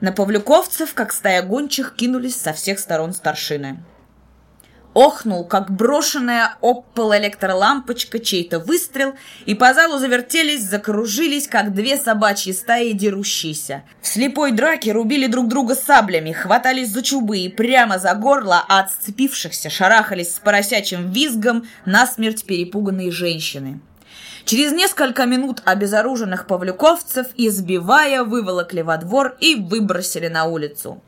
На 0.01 0.11
павлюковцев, 0.11 0.93
как 0.93 1.13
стая 1.13 1.41
гончих, 1.41 1.95
кинулись 1.95 2.35
со 2.35 2.51
всех 2.51 2.79
сторон 2.79 3.13
старшины 3.13 3.79
охнул, 4.93 5.45
как 5.45 5.71
брошенная 5.71 6.55
об 6.61 6.85
пол 6.93 7.15
электролампочка, 7.15 8.19
чей-то 8.19 8.59
выстрел, 8.59 9.13
и 9.45 9.55
по 9.55 9.73
залу 9.73 9.99
завертелись, 9.99 10.63
закружились, 10.63 11.47
как 11.47 11.73
две 11.73 11.97
собачьи 11.97 12.53
стаи 12.53 12.91
дерущиеся. 12.91 13.83
В 14.01 14.07
слепой 14.07 14.51
драке 14.51 14.91
рубили 14.91 15.27
друг 15.27 15.47
друга 15.47 15.75
саблями, 15.75 16.31
хватались 16.31 16.89
за 16.89 17.01
чубы 17.01 17.39
и 17.39 17.49
прямо 17.49 17.99
за 17.99 18.13
горло, 18.13 18.63
а 18.67 18.81
от 18.81 18.89
шарахались 19.69 20.35
с 20.35 20.39
поросячим 20.39 21.11
визгом 21.11 21.67
насмерть 21.85 22.45
перепуганные 22.45 23.11
женщины. 23.11 23.79
Через 24.45 24.71
несколько 24.71 25.25
минут 25.25 25.61
обезоруженных 25.65 26.47
павлюковцев, 26.47 27.27
избивая, 27.35 28.23
выволокли 28.23 28.81
во 28.81 28.97
двор 28.97 29.37
и 29.39 29.55
выбросили 29.55 30.27
на 30.27 30.45
улицу. 30.45 31.01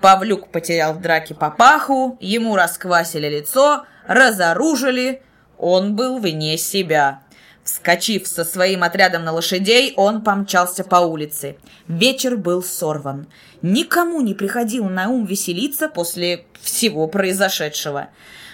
Павлюк 0.00 0.50
потерял 0.50 0.94
в 0.94 1.00
драке 1.00 1.34
папаху, 1.34 2.16
ему 2.20 2.56
расквасили 2.56 3.28
лицо, 3.28 3.84
разоружили. 4.06 5.22
Он 5.58 5.96
был 5.96 6.18
вне 6.18 6.56
себя. 6.56 7.22
Вскочив 7.64 8.26
со 8.26 8.44
своим 8.44 8.82
отрядом 8.82 9.24
на 9.24 9.32
лошадей, 9.32 9.92
он 9.96 10.22
помчался 10.22 10.84
по 10.84 10.96
улице. 10.96 11.58
Вечер 11.86 12.36
был 12.36 12.62
сорван. 12.62 13.28
Никому 13.60 14.22
не 14.22 14.32
приходило 14.32 14.88
на 14.88 15.08
ум 15.10 15.26
веселиться 15.26 15.88
после 15.88 16.46
всего 16.62 17.08
произошедшего. 17.08 18.08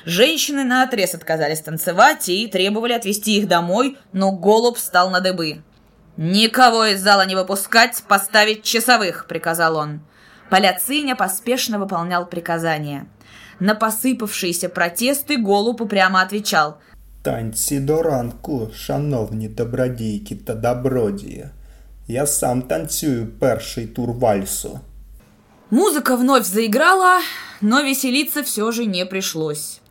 Женщины 0.04 0.64
наотрез 0.64 1.14
отказались 1.14 1.60
танцевать 1.60 2.28
и 2.28 2.48
требовали 2.48 2.92
отвезти 2.92 3.38
их 3.38 3.46
домой, 3.46 3.96
но 4.12 4.32
голубь 4.32 4.78
встал 4.78 5.10
на 5.10 5.20
дыбы. 5.20 5.62
«Никого 6.16 6.86
из 6.86 7.00
зала 7.00 7.24
не 7.24 7.36
выпускать, 7.36 8.02
поставить 8.08 8.64
часовых»,— 8.64 9.26
приказал 9.28 9.76
он. 9.76 10.00
Поляциня 10.49 11.15
поспешно 11.15 11.79
выполнял 11.79 12.25
приказания. 12.25 13.07
На 13.59 13.75
посыпавшиеся 13.75 14.69
протесты 14.69 15.37
Голуб 15.37 15.81
упрямо 15.81 16.21
отвечал 16.21 16.77
«Танці 17.21 17.79
до 17.79 18.03
ранку, 18.03 18.69
шановні 18.75 19.47
добродійки 19.47 20.35
та 20.35 20.55
добродії. 20.55 21.45
Я 22.07 22.25
сам 22.25 22.61
танцюю 22.61 23.27
перший 23.39 23.87
тур 23.87 24.11
вальсу». 24.11 24.79
Музыка 25.71 26.15
вновь 26.15 26.45
заиграла, 26.45 27.21
но 27.61 27.83
веселиться 27.83 28.41
все 28.41 28.71
же 28.71 28.85
не 28.85 29.05
пришлось. 29.05 29.81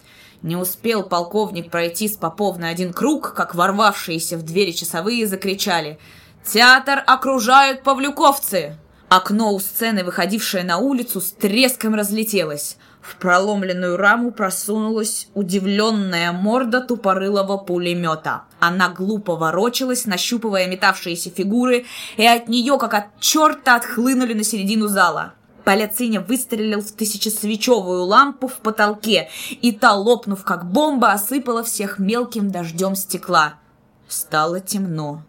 Не 0.42 0.56
успел 0.56 1.04
полковник 1.04 1.70
пройти 1.70 2.08
с 2.08 2.16
попов 2.16 2.58
на 2.58 2.70
один 2.70 2.92
круг, 2.92 3.34
как 3.34 3.54
ворвавшиеся 3.54 4.36
в 4.38 4.42
двери 4.42 4.72
часовые 4.72 5.26
закричали 5.26 5.98
«Театр 6.44 7.02
окружают 7.06 7.82
павлюковцы!» 7.82 8.76
Окно 9.15 9.53
у 9.53 9.59
сцены, 9.59 10.03
выходившее 10.03 10.63
на 10.63 10.79
улицу, 10.79 11.21
с 11.21 11.29
треском 11.29 11.93
разлетелось. 11.93 12.77
В 12.99 13.17
проломленную 13.17 13.95
раму 13.95 14.31
просунулась 14.31 15.27
удивленная 15.35 16.31
морда 16.31 16.81
тупорылого 16.81 17.57
пулемета. 17.57 18.45
Она 18.59 18.89
глупо 18.89 19.35
ворочалась, 19.35 20.07
нащупывая 20.07 20.65
метавшиеся 20.65 21.29
фигуры, 21.29 21.85
и 22.17 22.25
от 22.25 22.47
нее, 22.47 22.79
как 22.79 22.95
от 22.95 23.19
черта, 23.19 23.75
отхлынули 23.75 24.33
на 24.33 24.43
середину 24.43 24.87
зала. 24.87 25.35
Поляциня 25.63 26.19
выстрелил 26.19 26.81
в 26.81 26.91
тысячесвечевую 26.91 28.05
лампу 28.05 28.47
в 28.47 28.55
потолке, 28.55 29.29
и 29.61 29.73
та, 29.73 29.93
лопнув 29.93 30.43
как 30.43 30.65
бомба, 30.65 31.11
осыпала 31.11 31.63
всех 31.63 31.99
мелким 31.99 32.49
дождем 32.49 32.95
стекла. 32.95 33.59
Стало 34.07 34.59
темно. 34.59 35.21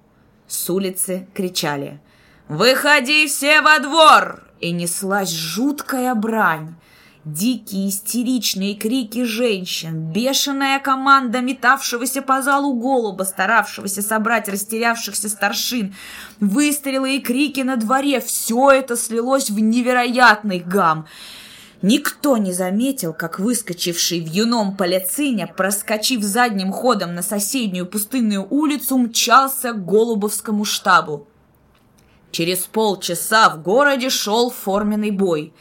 С 0.49 0.71
улицы 0.71 1.29
кричали— 1.35 2.01
«Выходи 2.49 3.27
все 3.27 3.63
во 3.63 3.79
двор!» 3.79 4.43
И 4.61 4.71
неслась 4.71 5.31
жуткая 5.31 6.15
брань. 6.15 6.75
Дикие 7.25 7.89
истеричные 7.89 8.75
крики 8.75 9.25
женщин, 9.25 10.13
бешеная 10.13 10.79
команда 10.79 11.41
метавшегося 11.41 12.21
по 12.21 12.43
залу 12.43 12.75
голуба, 12.75 13.23
старавшегося 13.23 14.03
собрать 14.03 14.47
растерявшихся 14.47 15.31
старшин, 15.31 15.95
выстрелы 16.39 17.17
и 17.17 17.21
крики 17.21 17.61
на 17.61 17.77
дворе— 17.77 18.21
все 18.27 18.73
это 18.73 18.95
слилось 18.99 19.49
в 19.49 19.59
невероятный 19.59 20.59
гам. 20.59 21.07
Никто 21.81 22.37
не 22.37 22.53
заметил, 22.53 23.15
как 23.15 23.39
выскочивший 23.39 24.21
в 24.21 24.27
юном 24.27 24.77
полицине, 24.77 25.47
проскочив 25.47 26.23
задним 26.23 26.73
ходом 26.73 27.15
на 27.15 27.23
соседнюю 27.23 27.87
пустынную 27.87 28.47
улицу, 28.51 28.99
мчался 28.99 29.73
к 29.73 29.87
Голубовскому 29.87 30.67
штабу. 30.67 31.27
Через 32.35 32.63
полчаса 32.63 33.49
в 33.49 33.63
городе 33.63 34.11
шел 34.11 34.51
форменный 34.51 35.13
бой. 35.13 35.53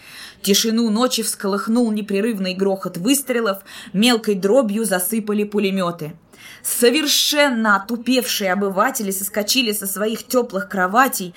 Тишину 0.41 0.89
ночи 0.89 1.21
всколыхнул 1.21 1.91
непрерывный 1.91 2.55
грохот 2.55 2.97
выстрелов, 2.97 3.59
мелкой 3.93 4.33
дробью 4.33 4.83
засыпали 4.83 5.43
пулеметы. 5.43 6.15
Совершенно 6.63 7.75
отупевшие 7.75 8.51
обыватели 8.51 9.11
соскочили 9.11 9.71
со 9.71 9.85
своих 9.85 10.25
теплых 10.25 10.67
кроватей, 10.67 11.35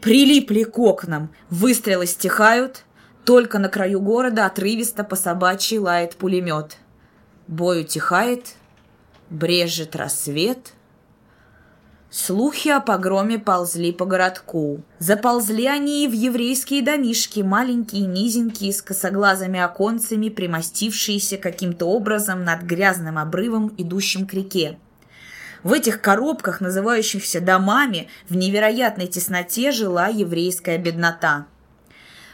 прилипли 0.00 0.62
к 0.62 0.78
окнам. 0.78 1.28
Выстрелы 1.50 2.06
стихают, 2.06 2.84
только 3.26 3.58
на 3.58 3.68
краю 3.68 4.00
города 4.00 4.46
отрывисто 4.46 5.04
по 5.04 5.14
собачьи 5.14 5.76
лает 5.76 6.16
пулемет. 6.16 6.78
Бой 7.48 7.82
утихает, 7.82 8.54
брежет 9.28 9.94
рассвет. 9.94 10.72
Слухи 12.12 12.66
о 12.70 12.80
погроме 12.80 13.38
ползли 13.38 13.92
по 13.92 14.04
городку. 14.04 14.82
Заползли 14.98 15.66
они 15.66 16.04
и 16.04 16.08
в 16.08 16.12
еврейские 16.12 16.82
домишки, 16.82 17.38
маленькие, 17.38 18.04
низенькие, 18.06 18.72
с 18.72 18.82
косоглазыми 18.82 19.60
оконцами, 19.60 20.28
примостившиеся 20.28 21.36
каким-то 21.36 21.86
образом 21.86 22.42
над 22.42 22.62
грязным 22.62 23.16
обрывом, 23.16 23.72
идущим 23.78 24.26
к 24.26 24.34
реке. 24.34 24.76
В 25.62 25.72
этих 25.72 26.00
коробках, 26.00 26.60
называющихся 26.60 27.40
домами, 27.40 28.08
в 28.28 28.34
невероятной 28.34 29.06
тесноте 29.06 29.70
жила 29.70 30.08
еврейская 30.08 30.78
беднота. 30.78 31.46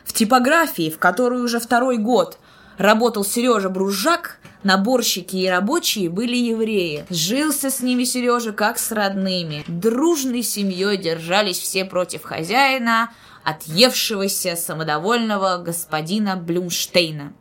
В 0.04 0.14
типографии, 0.14 0.88
в 0.88 0.98
которой 0.98 1.42
уже 1.42 1.60
второй 1.60 1.98
год 1.98 2.38
работал 2.78 3.26
Сережа 3.26 3.68
Бружак, 3.68 4.38
наборщики 4.66 5.36
и 5.36 5.48
рабочие 5.48 6.10
были 6.10 6.36
евреи. 6.36 7.06
Жился 7.08 7.70
с 7.70 7.80
ними 7.80 8.04
Сережа 8.04 8.52
как 8.52 8.78
с 8.78 8.90
родными. 8.90 9.64
Дружной 9.68 10.42
семьей 10.42 10.96
держались 10.96 11.58
все 11.58 11.84
против 11.84 12.24
хозяина, 12.24 13.10
отъевшегося 13.44 14.56
самодовольного 14.56 15.58
господина 15.58 16.36
Блюмштейна. 16.36 17.32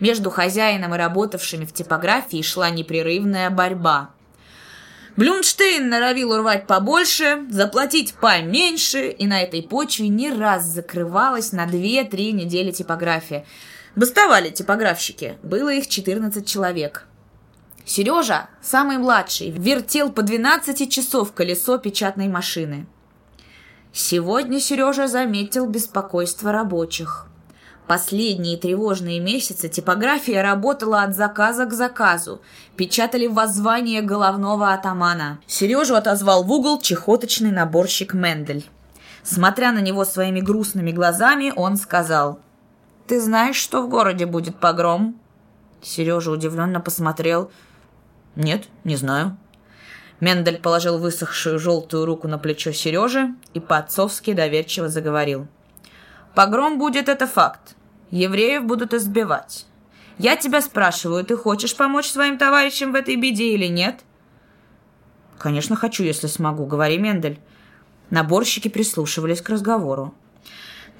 Между 0.00 0.30
хозяином 0.30 0.94
и 0.94 0.98
работавшими 0.98 1.64
в 1.64 1.72
типографии 1.72 2.42
шла 2.42 2.70
непрерывная 2.70 3.48
борьба. 3.50 4.10
Блюмштейн 5.16 5.88
норовил 5.88 6.32
урвать 6.32 6.66
побольше, 6.66 7.44
заплатить 7.50 8.14
поменьше, 8.14 9.08
и 9.08 9.26
на 9.26 9.42
этой 9.42 9.62
почве 9.62 10.08
не 10.08 10.30
раз 10.30 10.64
закрывалась 10.64 11.52
на 11.52 11.66
2-3 11.66 12.32
недели 12.32 12.70
типография. 12.70 13.44
Бастовали 13.96 14.50
типографщики, 14.50 15.38
было 15.42 15.72
их 15.72 15.88
14 15.88 16.46
человек. 16.46 17.06
Сережа, 17.84 18.48
самый 18.62 18.98
младший, 18.98 19.50
вертел 19.50 20.12
по 20.12 20.22
12 20.22 20.90
часов 20.90 21.32
колесо 21.32 21.78
печатной 21.78 22.28
машины. 22.28 22.86
Сегодня 23.92 24.60
Сережа 24.60 25.08
заметил 25.08 25.66
беспокойство 25.66 26.52
рабочих. 26.52 27.26
Последние 27.88 28.56
тревожные 28.56 29.18
месяцы 29.18 29.68
типография 29.68 30.42
работала 30.42 31.02
от 31.02 31.16
заказа 31.16 31.64
к 31.64 31.72
заказу. 31.72 32.40
Печатали 32.76 33.26
воззвание 33.26 34.00
головного 34.00 34.72
атамана. 34.72 35.40
Сережу 35.48 35.96
отозвал 35.96 36.44
в 36.44 36.52
угол 36.52 36.80
чехоточный 36.80 37.50
наборщик 37.50 38.14
Мендель. 38.14 38.64
Смотря 39.24 39.72
на 39.72 39.80
него 39.80 40.04
своими 40.04 40.38
грустными 40.40 40.92
глазами, 40.92 41.52
он 41.56 41.76
сказал, 41.76 42.38
«Ты 43.10 43.20
знаешь, 43.20 43.56
что 43.56 43.82
в 43.82 43.88
городе 43.88 44.24
будет 44.24 44.60
погром?» 44.60 45.18
Сережа 45.82 46.30
удивленно 46.30 46.80
посмотрел. 46.80 47.50
«Нет, 48.36 48.68
не 48.84 48.94
знаю». 48.94 49.36
Мендель 50.20 50.60
положил 50.60 50.96
высохшую 50.96 51.58
желтую 51.58 52.06
руку 52.06 52.28
на 52.28 52.38
плечо 52.38 52.70
Сережи 52.70 53.34
и 53.52 53.58
по-отцовски 53.58 54.32
доверчиво 54.32 54.88
заговорил. 54.88 55.48
«Погром 56.36 56.78
будет, 56.78 57.08
это 57.08 57.26
факт. 57.26 57.74
Евреев 58.12 58.62
будут 58.62 58.94
избивать. 58.94 59.66
Я 60.18 60.36
тебя 60.36 60.62
спрашиваю, 60.62 61.24
ты 61.24 61.36
хочешь 61.36 61.76
помочь 61.76 62.06
своим 62.06 62.38
товарищам 62.38 62.92
в 62.92 62.94
этой 62.94 63.16
беде 63.16 63.54
или 63.54 63.66
нет? 63.66 64.04
Конечно, 65.36 65.74
хочу, 65.74 66.04
если 66.04 66.28
смогу, 66.28 66.64
говори, 66.64 66.96
Мендель. 66.96 67.40
Наборщики 68.10 68.68
прислушивались 68.68 69.42
к 69.42 69.48
разговору. 69.48 70.14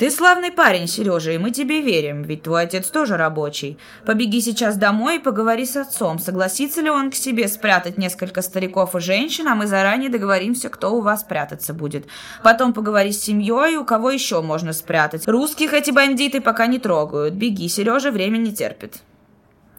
Ты 0.00 0.10
славный 0.10 0.50
парень, 0.50 0.88
Сережа, 0.88 1.32
и 1.32 1.36
мы 1.36 1.50
тебе 1.50 1.82
верим, 1.82 2.22
ведь 2.22 2.44
твой 2.44 2.62
отец 2.62 2.88
тоже 2.88 3.18
рабочий. 3.18 3.76
Побеги 4.06 4.40
сейчас 4.40 4.78
домой 4.78 5.16
и 5.16 5.18
поговори 5.18 5.66
с 5.66 5.76
отцом, 5.76 6.18
согласится 6.18 6.80
ли 6.80 6.88
он 6.88 7.10
к 7.10 7.14
себе 7.14 7.46
спрятать 7.48 7.98
несколько 7.98 8.40
стариков 8.40 8.96
и 8.96 9.00
женщин, 9.00 9.46
а 9.46 9.54
мы 9.54 9.66
заранее 9.66 10.08
договоримся, 10.08 10.70
кто 10.70 10.96
у 10.96 11.02
вас 11.02 11.22
прятаться 11.22 11.74
будет. 11.74 12.06
Потом 12.42 12.72
поговори 12.72 13.12
с 13.12 13.20
семьей, 13.20 13.76
у 13.76 13.84
кого 13.84 14.10
еще 14.10 14.40
можно 14.40 14.72
спрятать. 14.72 15.28
Русских 15.28 15.74
эти 15.74 15.90
бандиты 15.90 16.40
пока 16.40 16.66
не 16.66 16.78
трогают. 16.78 17.34
Беги, 17.34 17.68
Сережа, 17.68 18.10
время 18.10 18.38
не 18.38 18.54
терпит. 18.54 19.02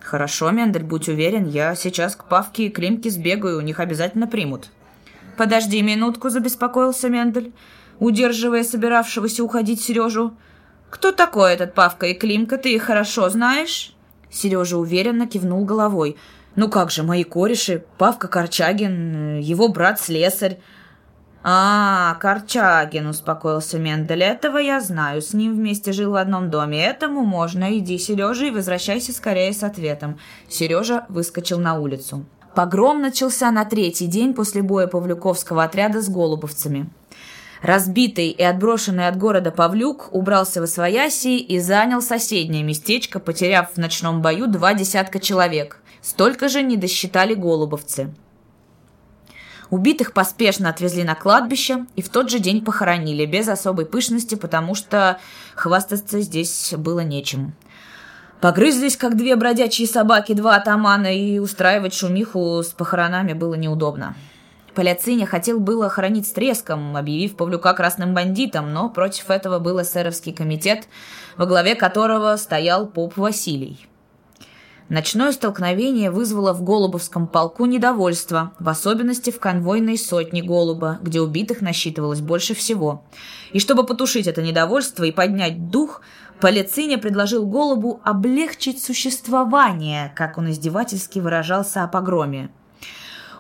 Хорошо, 0.02 0.52
Мендель, 0.52 0.84
будь 0.84 1.10
уверен, 1.10 1.48
я 1.48 1.74
сейчас 1.74 2.16
к 2.16 2.26
Павке 2.26 2.68
и 2.68 2.70
Климке 2.70 3.10
сбегаю, 3.10 3.58
у 3.58 3.62
них 3.62 3.80
обязательно 3.80 4.28
примут. 4.28 4.70
Подожди 5.36 5.82
минутку, 5.82 6.30
забеспокоился 6.30 7.10
Мендель 7.10 7.54
удерживая 8.02 8.64
собиравшегося 8.64 9.44
уходить 9.44 9.82
Сережу. 9.82 10.34
«Кто 10.90 11.12
такой 11.12 11.54
этот 11.54 11.76
Павка 11.76 12.08
и 12.08 12.14
Климка, 12.16 12.58
ты 12.58 12.74
их 12.74 12.84
хорошо 12.84 13.30
знаешь?» 13.30 13.94
Сережа 14.32 14.78
уверенно 14.78 15.28
кивнул 15.28 15.64
головой. 15.64 16.18
«Ну 16.56 16.68
как 16.68 16.90
же, 16.90 17.04
мои 17.04 17.24
кореши, 17.24 17.86
Павка 18.00 18.28
Корчагин, 18.28 19.40
его 19.40 19.68
брат-слесарь». 19.68 20.58
«А, 21.44 22.16
Корчагин»,— 22.20 23.08
успокоился 23.10 23.78
Мендель,— 23.78 24.24
«этого 24.24 24.58
я 24.58 24.82
знаю, 24.82 25.22
с 25.22 25.34
ним 25.34 25.54
вместе 25.54 25.92
жил 25.92 26.12
в 26.12 26.16
одном 26.16 26.50
доме, 26.50 26.84
этому 26.84 27.24
можно, 27.24 27.78
иди, 27.78 28.00
Сережа, 28.00 28.46
и 28.46 28.52
возвращайся 28.52 29.14
скорее 29.14 29.54
с 29.54 29.64
ответом». 29.64 30.18
Сережа 30.50 31.06
выскочил 31.08 31.60
на 31.60 31.80
улицу. 31.80 32.26
Погром 32.56 33.02
начался 33.02 33.52
на 33.52 33.64
третий 33.64 34.08
день 34.08 34.34
после 34.34 34.64
боя 34.64 34.88
Павлюковского 34.88 35.64
отряда 35.64 36.02
с 36.02 36.10
голубовцами. 36.10 36.90
Разбитый 37.62 38.30
и 38.30 38.42
отброшенный 38.42 39.08
от 39.08 39.18
города 39.18 39.52
Павлюк 39.52 40.10
убрался 40.12 40.62
в 40.62 40.64
Освояси 40.64 41.38
и 41.38 41.60
занял 41.60 42.02
соседнее 42.02 42.64
местечко, 42.64 43.20
потеряв 43.20 43.74
в 43.74 43.78
ночном 43.78 44.22
бою 44.22 44.48
два 44.48 44.74
десятка 44.74 45.20
человек. 45.20 45.80
Столько 46.02 46.50
же 46.50 46.64
не 46.64 46.76
досчитали 46.76 47.36
голубовцы. 47.36 48.12
Убитых 49.70 50.14
поспешно 50.14 50.70
отвезли 50.70 51.04
на 51.04 51.14
кладбище 51.14 51.86
и 51.96 52.02
в 52.02 52.10
тот 52.10 52.32
же 52.32 52.40
день 52.40 52.66
похоронили, 52.66 53.26
без 53.26 53.48
особой 53.48 53.86
пышности, 53.86 54.36
потому 54.36 54.74
что 54.74 55.20
хвастаться 55.56 56.20
здесь 56.20 56.74
было 56.76 57.02
нечем. 57.02 57.54
Погрызлись, 58.42 58.98
как 58.98 59.16
две 59.16 59.36
бродячие 59.36 59.88
собаки, 59.88 60.34
два 60.34 60.56
атамана, 60.56 61.16
и 61.16 61.38
устраивать 61.38 61.94
шумиху 61.94 62.64
с 62.64 62.70
похоронами 62.70 63.34
было 63.34 63.54
неудобно. 63.54 64.16
Паляциня 64.74 65.26
хотел 65.26 65.60
было 65.60 65.90
хоронить 65.90 66.28
с 66.28 66.32
треском, 66.32 66.96
объявив 66.96 67.36
Павлюка 67.36 67.74
красным 67.74 68.14
бандитом, 68.14 68.74
но 68.74 68.90
против 68.90 69.30
этого 69.30 69.60
был 69.60 69.82
эсеровский 69.82 70.32
комитет, 70.32 70.88
во 71.36 71.46
главе 71.46 71.76
которого 71.76 72.36
стоял 72.38 72.88
поп 72.88 73.18
Василий. 73.18 73.86
Ночное 74.88 75.32
столкновение 75.32 76.12
вызвало 76.12 76.54
в 76.54 76.64
Голубовском 76.64 77.28
полку 77.28 77.66
недовольство, 77.66 78.54
в 78.60 78.68
особенности 78.68 79.30
в 79.30 79.40
конвойной 79.40 79.98
сотне 79.98 80.42
Голуба, 80.42 81.00
где 81.02 81.22
убитых 81.22 81.62
насчитывалось 81.62 82.20
больше 82.20 82.54
всего. 82.54 83.06
И 83.54 83.60
чтобы 83.60 83.86
потушить 83.86 84.28
это 84.28 84.42
недовольство 84.42 85.06
и 85.06 85.12
поднять 85.12 85.70
дух, 85.70 86.02
Палециня 86.42 86.98
предложил 86.98 87.46
Голубу 87.46 88.02
облегчить 88.04 88.84
существование, 88.84 90.12
как 90.16 90.38
он 90.38 90.52
издевательски 90.52 91.20
выражался 91.20 91.84
о 91.84 91.88
погроме. 91.88 92.50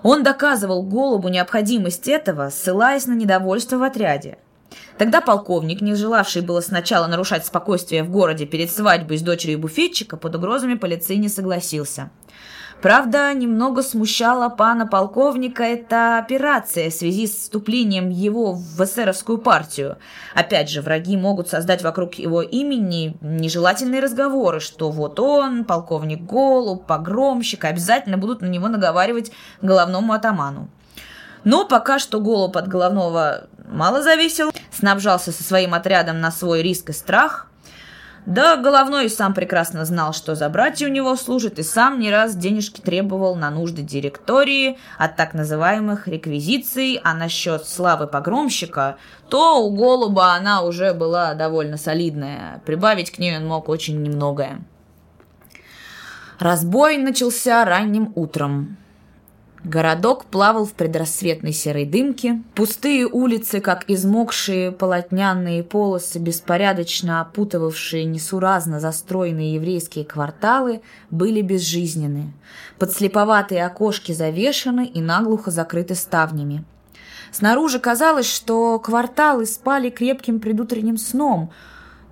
Он 0.03 0.23
доказывал 0.23 0.83
Голубу 0.83 1.29
необходимость 1.29 2.07
этого, 2.07 2.49
ссылаясь 2.49 3.05
на 3.05 3.13
недовольство 3.13 3.77
в 3.77 3.83
отряде. 3.83 4.37
Тогда 4.97 5.21
полковник, 5.21 5.81
не 5.81 5.95
желавший 5.95 6.41
было 6.41 6.61
сначала 6.61 7.07
нарушать 7.07 7.45
спокойствие 7.45 8.03
в 8.03 8.09
городе 8.09 8.45
перед 8.45 8.71
свадьбой 8.71 9.17
с 9.17 9.21
дочерью 9.21 9.59
буфетчика, 9.59 10.17
под 10.17 10.35
угрозами 10.35 10.75
полиции 10.75 11.15
не 11.15 11.29
согласился. 11.29 12.09
Правда, 12.81 13.31
немного 13.35 13.83
смущала 13.83 14.49
пана 14.49 14.87
полковника 14.87 15.61
эта 15.61 16.17
операция 16.17 16.89
в 16.89 16.93
связи 16.93 17.27
с 17.27 17.35
вступлением 17.35 18.09
его 18.09 18.53
в 18.53 18.83
эсеровскую 18.83 19.37
партию. 19.37 19.99
Опять 20.33 20.71
же, 20.71 20.81
враги 20.81 21.15
могут 21.15 21.47
создать 21.47 21.83
вокруг 21.83 22.15
его 22.15 22.41
имени 22.41 23.15
нежелательные 23.21 24.01
разговоры, 24.01 24.59
что 24.59 24.89
вот 24.89 25.19
он, 25.19 25.63
полковник 25.63 26.23
Голуб, 26.23 26.87
погромщик, 26.87 27.65
обязательно 27.65 28.17
будут 28.17 28.41
на 28.41 28.47
него 28.47 28.67
наговаривать 28.67 29.31
головному 29.61 30.13
атаману. 30.13 30.67
Но 31.43 31.67
пока 31.67 31.99
что 31.99 32.19
Голуб 32.19 32.57
от 32.57 32.67
головного 32.67 33.47
мало 33.67 34.01
зависел, 34.01 34.51
снабжался 34.71 35.31
со 35.31 35.43
своим 35.43 35.75
отрядом 35.75 36.19
на 36.19 36.31
свой 36.31 36.63
риск 36.63 36.89
и 36.89 36.93
страх– 36.93 37.47
да, 38.25 38.55
Головной 38.55 39.09
сам 39.09 39.33
прекрасно 39.33 39.83
знал, 39.83 40.13
что 40.13 40.35
за 40.35 40.47
братья 40.49 40.85
у 40.85 40.91
него 40.91 41.15
служат, 41.15 41.57
и 41.57 41.63
сам 41.63 41.99
не 41.99 42.11
раз 42.11 42.35
денежки 42.35 42.79
требовал 42.79 43.35
на 43.35 43.49
нужды 43.49 43.81
директории 43.81 44.77
от 44.99 45.15
так 45.15 45.33
называемых 45.33 46.07
реквизиций, 46.07 47.01
а 47.03 47.15
насчет 47.15 47.65
славы 47.65 48.05
погромщика, 48.05 48.97
то 49.27 49.65
у 49.65 49.71
Голуба 49.75 50.33
она 50.33 50.61
уже 50.61 50.93
была 50.93 51.33
довольно 51.33 51.77
солидная. 51.77 52.61
Прибавить 52.65 53.11
к 53.11 53.17
ней 53.17 53.37
он 53.37 53.47
мог 53.47 53.69
очень 53.69 54.01
немногое. 54.03 54.61
Разбой 56.37 56.97
начался 56.97 57.65
ранним 57.65 58.13
утром. 58.15 58.77
Городок 59.63 60.25
плавал 60.25 60.65
в 60.65 60.73
предрассветной 60.73 61.53
серой 61.53 61.85
дымке. 61.85 62.41
Пустые 62.55 63.05
улицы, 63.05 63.61
как 63.61 63.87
измокшие 63.87 64.71
полотняные 64.71 65.63
полосы, 65.63 66.17
беспорядочно 66.17 67.21
опутывавшие 67.21 68.05
несуразно 68.05 68.79
застроенные 68.79 69.53
еврейские 69.53 70.03
кварталы, 70.03 70.81
были 71.11 71.41
безжизненны. 71.41 72.33
Подслеповатые 72.79 73.63
окошки 73.63 74.13
завешаны 74.13 74.87
и 74.87 74.99
наглухо 74.99 75.51
закрыты 75.51 75.93
ставнями. 75.93 76.65
Снаружи 77.31 77.79
казалось, 77.79 78.29
что 78.29 78.79
кварталы 78.79 79.45
спали 79.45 79.91
крепким 79.91 80.39
предутренним 80.39 80.97
сном, 80.97 81.51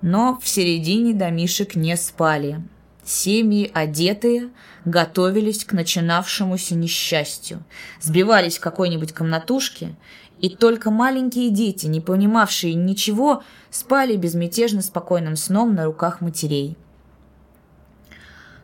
но 0.02 0.38
в 0.40 0.48
середине 0.48 1.14
домишек 1.14 1.74
не 1.74 1.96
спали. 1.96 2.62
Семьи, 3.04 3.68
одетые, 3.74 4.50
готовились 4.84 5.64
к 5.64 5.72
начинавшемуся 5.72 6.74
несчастью, 6.74 7.62
сбивались 8.00 8.58
в 8.58 8.60
какой-нибудь 8.60 9.12
комнатушке, 9.12 9.94
и 10.40 10.48
только 10.48 10.90
маленькие 10.90 11.50
дети, 11.50 11.86
не 11.86 12.00
понимавшие 12.00 12.74
ничего, 12.74 13.42
спали 13.70 14.16
безмятежно 14.16 14.80
спокойным 14.80 15.36
сном 15.36 15.74
на 15.74 15.84
руках 15.84 16.20
матерей. 16.20 16.76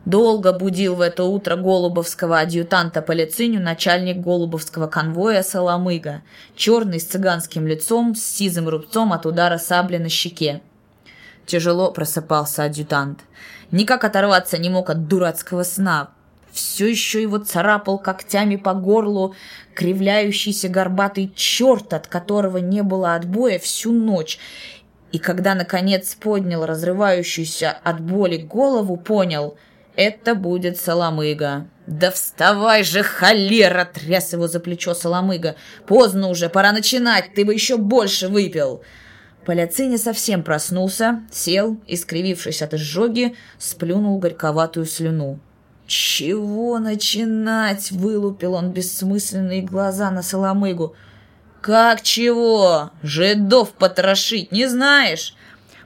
Долго 0.06 0.52
будил 0.52 0.94
в 0.94 1.00
это 1.00 1.24
утро 1.24 1.56
голубовского 1.56 2.38
адъютанта 2.38 3.02
по 3.02 3.12
начальник 3.12 4.18
голубовского 4.18 4.86
конвоя 4.86 5.42
Соломыга, 5.42 6.22
черный 6.54 7.00
с 7.00 7.04
цыганским 7.04 7.66
лицом, 7.66 8.14
с 8.14 8.22
сизым 8.22 8.68
рубцом 8.68 9.12
от 9.12 9.26
удара 9.26 9.58
сабли 9.58 9.98
на 9.98 10.08
щеке. 10.08 10.62
Тяжело 11.44 11.90
просыпался 11.90 12.62
адъютант. 12.62 13.20
Никак 13.70 14.04
оторваться 14.04 14.58
не 14.58 14.70
мог 14.70 14.90
от 14.90 15.08
дурацкого 15.08 15.62
сна. 15.62 16.10
Все 16.52 16.86
еще 16.88 17.20
его 17.20 17.38
царапал 17.38 17.98
когтями 17.98 18.56
по 18.56 18.72
горлу 18.72 19.34
кривляющийся 19.74 20.68
горбатый 20.68 21.32
черт, 21.34 21.92
от 21.92 22.06
которого 22.06 22.58
не 22.58 22.82
было 22.82 23.14
отбоя 23.14 23.58
всю 23.58 23.92
ночь. 23.92 24.38
И 25.12 25.18
когда, 25.18 25.54
наконец, 25.54 26.14
поднял 26.14 26.64
разрывающуюся 26.64 27.76
от 27.82 28.00
боли 28.00 28.38
голову, 28.38 28.96
понял— 28.96 29.56
это 29.96 30.34
будет 30.34 30.78
Соломыга. 30.78 31.66
«Да 31.86 32.10
вставай 32.10 32.84
же, 32.84 33.02
холера!»— 33.02 33.88
тряс 33.94 34.32
его 34.32 34.46
за 34.46 34.60
плечо 34.60 34.94
Соломыга. 34.94 35.56
«Поздно 35.86 36.28
уже, 36.28 36.48
пора 36.48 36.72
начинать, 36.72 37.34
ты 37.34 37.44
бы 37.44 37.54
еще 37.54 37.78
больше 37.78 38.28
выпил!» 38.28 38.82
Поляциня 39.46 39.96
совсем 39.96 40.42
проснулся, 40.42 41.22
сел 41.30 41.78
и, 41.86 41.94
скривившись 41.96 42.62
от 42.62 42.74
изжоги, 42.74 43.36
сплюнул 43.58 44.18
горьковатую 44.18 44.86
слюну. 44.86 45.38
«Чего 45.86 46.80
начинать?»— 46.80 47.90
вылупил 47.92 48.54
он 48.54 48.72
бессмысленные 48.72 49.62
глаза 49.62 50.10
на 50.10 50.22
Соломыгу. 50.22 50.96
«Как 51.60 52.02
чего? 52.02 52.90
Жидов 53.04 53.70
потрошить 53.70 54.50
не 54.50 54.66
знаешь?» 54.66 55.36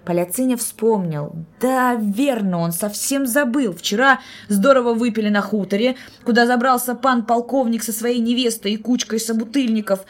Поляциня 0.07 0.57
вспомнил. 0.57 1.35
Да, 1.61 1.95
верно, 1.95 2.61
он 2.61 2.73
совсем 2.73 3.27
забыл. 3.27 3.75
Вчера 3.75 4.21
здорово 4.49 4.95
выпили 4.95 5.29
на 5.29 5.43
хуторе, 5.43 5.97
куда 6.25 6.47
забрался 6.47 6.95
пан 6.95 7.27
полковник 7.27 7.83
со 7.83 7.93
своей 7.93 8.19
невестой 8.19 8.73
и 8.73 8.77
кучкой 8.79 9.21
собутыльников. 9.21 10.01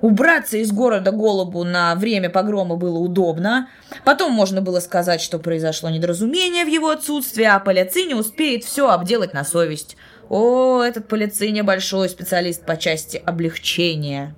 Убраться 0.00 0.58
из 0.58 0.70
города 0.70 1.10
Голубу 1.10 1.64
на 1.64 1.94
время 1.96 2.30
погрома 2.30 2.76
было 2.76 2.98
удобно. 2.98 3.68
Потом 4.04 4.32
можно 4.32 4.62
было 4.62 4.80
сказать, 4.80 5.20
что 5.20 5.38
произошло 5.38 5.90
недоразумение 5.90 6.64
в 6.64 6.68
его 6.68 6.90
отсутствии, 6.90 7.44
а 7.44 7.58
Поляциня 7.58 8.16
успеет 8.16 8.64
все 8.64 8.90
обделать 8.90 9.34
на 9.34 9.44
совесть. 9.44 9.96
О, 10.28 10.82
этот 10.82 11.08
Поляциня 11.08 11.64
большой 11.64 12.08
специалист 12.08 12.64
по 12.64 12.76
части 12.76 13.20
облегчения. 13.24 14.34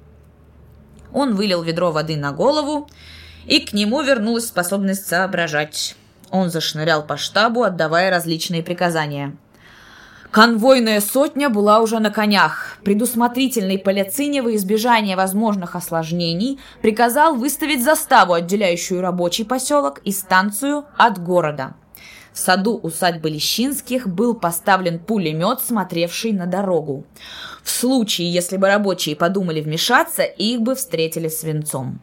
Он 1.12 1.35
вылил 1.35 1.62
ведро 1.62 1.90
воды 1.90 2.16
на 2.16 2.33
голову, 2.33 2.88
и 3.46 3.61
к 3.61 3.73
нему 3.73 4.01
вернулась 4.01 4.46
способность 4.46 5.07
соображать. 5.07 5.96
Он 6.31 6.51
зашнырял 6.51 7.05
по 7.05 7.16
штабу, 7.16 7.64
отдавая 7.64 8.11
различные 8.11 8.62
приказания– 8.62 9.37
Конвойная 10.31 11.01
сотня 11.01 11.49
была 11.49 11.81
уже 11.81 11.99
на 11.99 12.11
конях. 12.11 12.79
Предусмотрительный 12.85 13.79
Поляцини 13.79 14.38
во 14.40 14.55
избежание 14.55 15.16
возможных 15.16 15.75
осложнений 15.75 16.61
приказал 16.83 17.35
выставить 17.35 17.83
заставу, 17.83 18.35
отделяющую 18.35 19.01
рабочий 19.01 19.45
поселок 19.45 19.99
и 20.05 20.12
станцию 20.12 20.85
от 20.97 21.21
города. 21.21 21.75
В 22.33 22.38
саду 22.38 22.77
усадьбы 22.77 23.29
Лещинских 23.29 24.07
был 24.07 24.35
поставлен 24.35 25.01
пулемет, 25.01 25.62
смотревший 25.62 26.31
на 26.31 26.47
дорогу. 26.47 27.05
В 27.64 27.71
случае, 27.71 28.33
если 28.33 28.57
бы 28.57 28.69
рабочие 28.69 29.16
подумали 29.16 29.61
вмешаться, 29.61 30.23
их 30.23 30.61
бы 30.61 30.77
встретили 30.77 31.27
свинцом. 31.27 31.99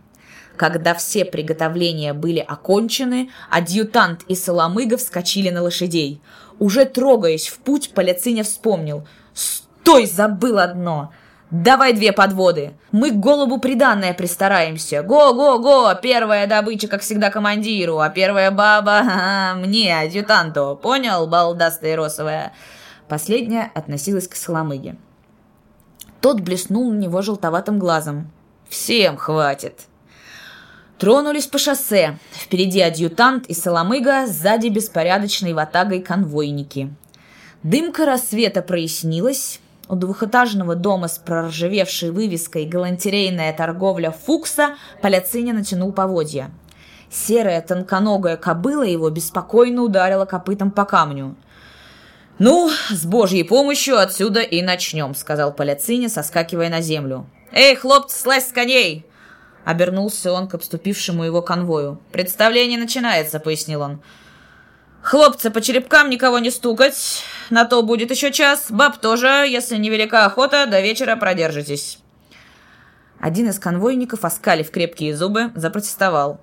Когда 0.58 0.96
все 0.96 1.24
приготовления 1.24 2.14
были 2.14 2.40
окончены, 2.40 3.30
адъютант 3.50 4.24
и 4.28 4.36
Соломыга 4.36 4.98
вскочили 4.98 5.50
на 5.50 5.62
лошадей– 5.62 6.22
уже 6.60 6.86
трогаясь 6.86 7.48
в 7.48 7.60
путь, 7.60 7.94
Поляциня 7.94 8.44
вспомнил. 8.44 9.08
«Стой, 9.34 10.06
забыл 10.06 10.60
одно!» 10.60 11.12
«Давай 11.50 11.94
две 11.94 12.12
подводы! 12.12 12.74
Мы 12.92 13.12
к 13.12 13.16
голубу 13.16 13.58
приданное 13.58 14.14
пристараемся! 14.14 15.02
Го-го-го! 15.02 15.94
Первая 16.02 16.46
добыча, 16.46 16.90
как 16.90 17.02
всегда, 17.02 17.30
командиру, 17.30 18.00
а 18.00 18.10
первая 18.10 18.52
баба 18.52 19.54
мне, 19.56 19.98
адъютанту! 19.98 20.78
Понял, 20.82 21.26
балдастая 21.26 21.96
росовая?» 21.96 22.52
Последняя 23.08 23.72
относилась 23.74 24.28
к 24.28 24.36
Соломыге. 24.36 24.98
Тот 26.20 26.42
блеснул 26.42 26.92
на 26.92 26.98
него 26.98 27.22
желтоватым 27.22 27.80
глазом. 27.80 28.30
«Всем 28.68 29.16
хватит!» 29.16 29.88
Тронулись 30.98 31.46
по 31.46 31.60
шоссе. 31.60 32.18
Впереди 32.32 32.82
адъютант 32.82 33.46
и 33.48 33.54
Соломыга, 33.54 34.26
сзади 34.26 34.70
беспорядочной 34.70 35.54
ватагой 35.54 36.02
конвойники. 36.02 36.94
Дымка 37.64 38.06
рассвета 38.06 38.62
прояснилась. 38.62 39.60
У 39.90 39.96
двухэтажного 39.96 40.76
дома 40.76 41.08
с 41.08 41.18
проржавевшей 41.18 42.12
вывеской 42.12 42.66
«Галантерейная 42.66 43.54
торговля 43.54 44.12
Фукса» 44.12 44.76
Поляциня 45.02 45.54
натянул 45.54 45.94
поводья. 45.94 46.52
Серая 47.10 47.62
тонконогая 47.62 48.36
кобыла 48.36 48.84
его 48.84 49.10
беспокойно 49.10 49.84
ударила 49.84 50.26
копытом 50.26 50.72
по 50.72 50.84
камню. 50.84 51.38
«Ну, 52.38 52.70
с 52.90 53.06
божьей 53.06 53.44
помощью 53.44 53.98
отсюда 53.98 54.42
и 54.42 54.62
начнем»,— 54.62 55.16
сказал 55.16 55.54
Поляциня, 55.54 56.10
соскакивая 56.10 56.70
на 56.70 56.82
землю. 56.82 57.26
«Эй, 57.54 57.76
хлопцы, 57.76 58.20
слазь 58.20 58.50
с 58.50 58.52
коней! 58.52 59.06
Обернулся 59.68 60.32
он 60.32 60.48
к 60.48 60.54
обступившему 60.54 61.26
его 61.26 61.42
конвою. 61.42 62.00
«Представление 62.14 62.80
начинается»,— 62.80 63.38
пояснил 63.42 63.82
он. 63.82 64.02
«Хлопцы, 65.02 65.50
по 65.50 65.60
черепкам 65.60 66.10
никого 66.10 66.40
не 66.40 66.52
стукать. 66.52 67.22
На 67.50 67.66
то 67.66 67.84
будет 67.84 68.10
еще 68.10 68.32
час. 68.32 68.68
Баб 68.70 68.96
тоже, 69.02 69.28
если 69.28 69.76
невелика 69.76 70.24
охота, 70.24 70.68
до 70.68 70.80
вечера 70.80 71.18
продержитесь». 71.18 72.00
Один 73.20 73.50
из 73.50 73.60
конвойников, 73.60 74.24
оскалив 74.24 74.72
крепкие 74.72 75.14
зубы, 75.14 75.52
запротестовал. 75.54 76.40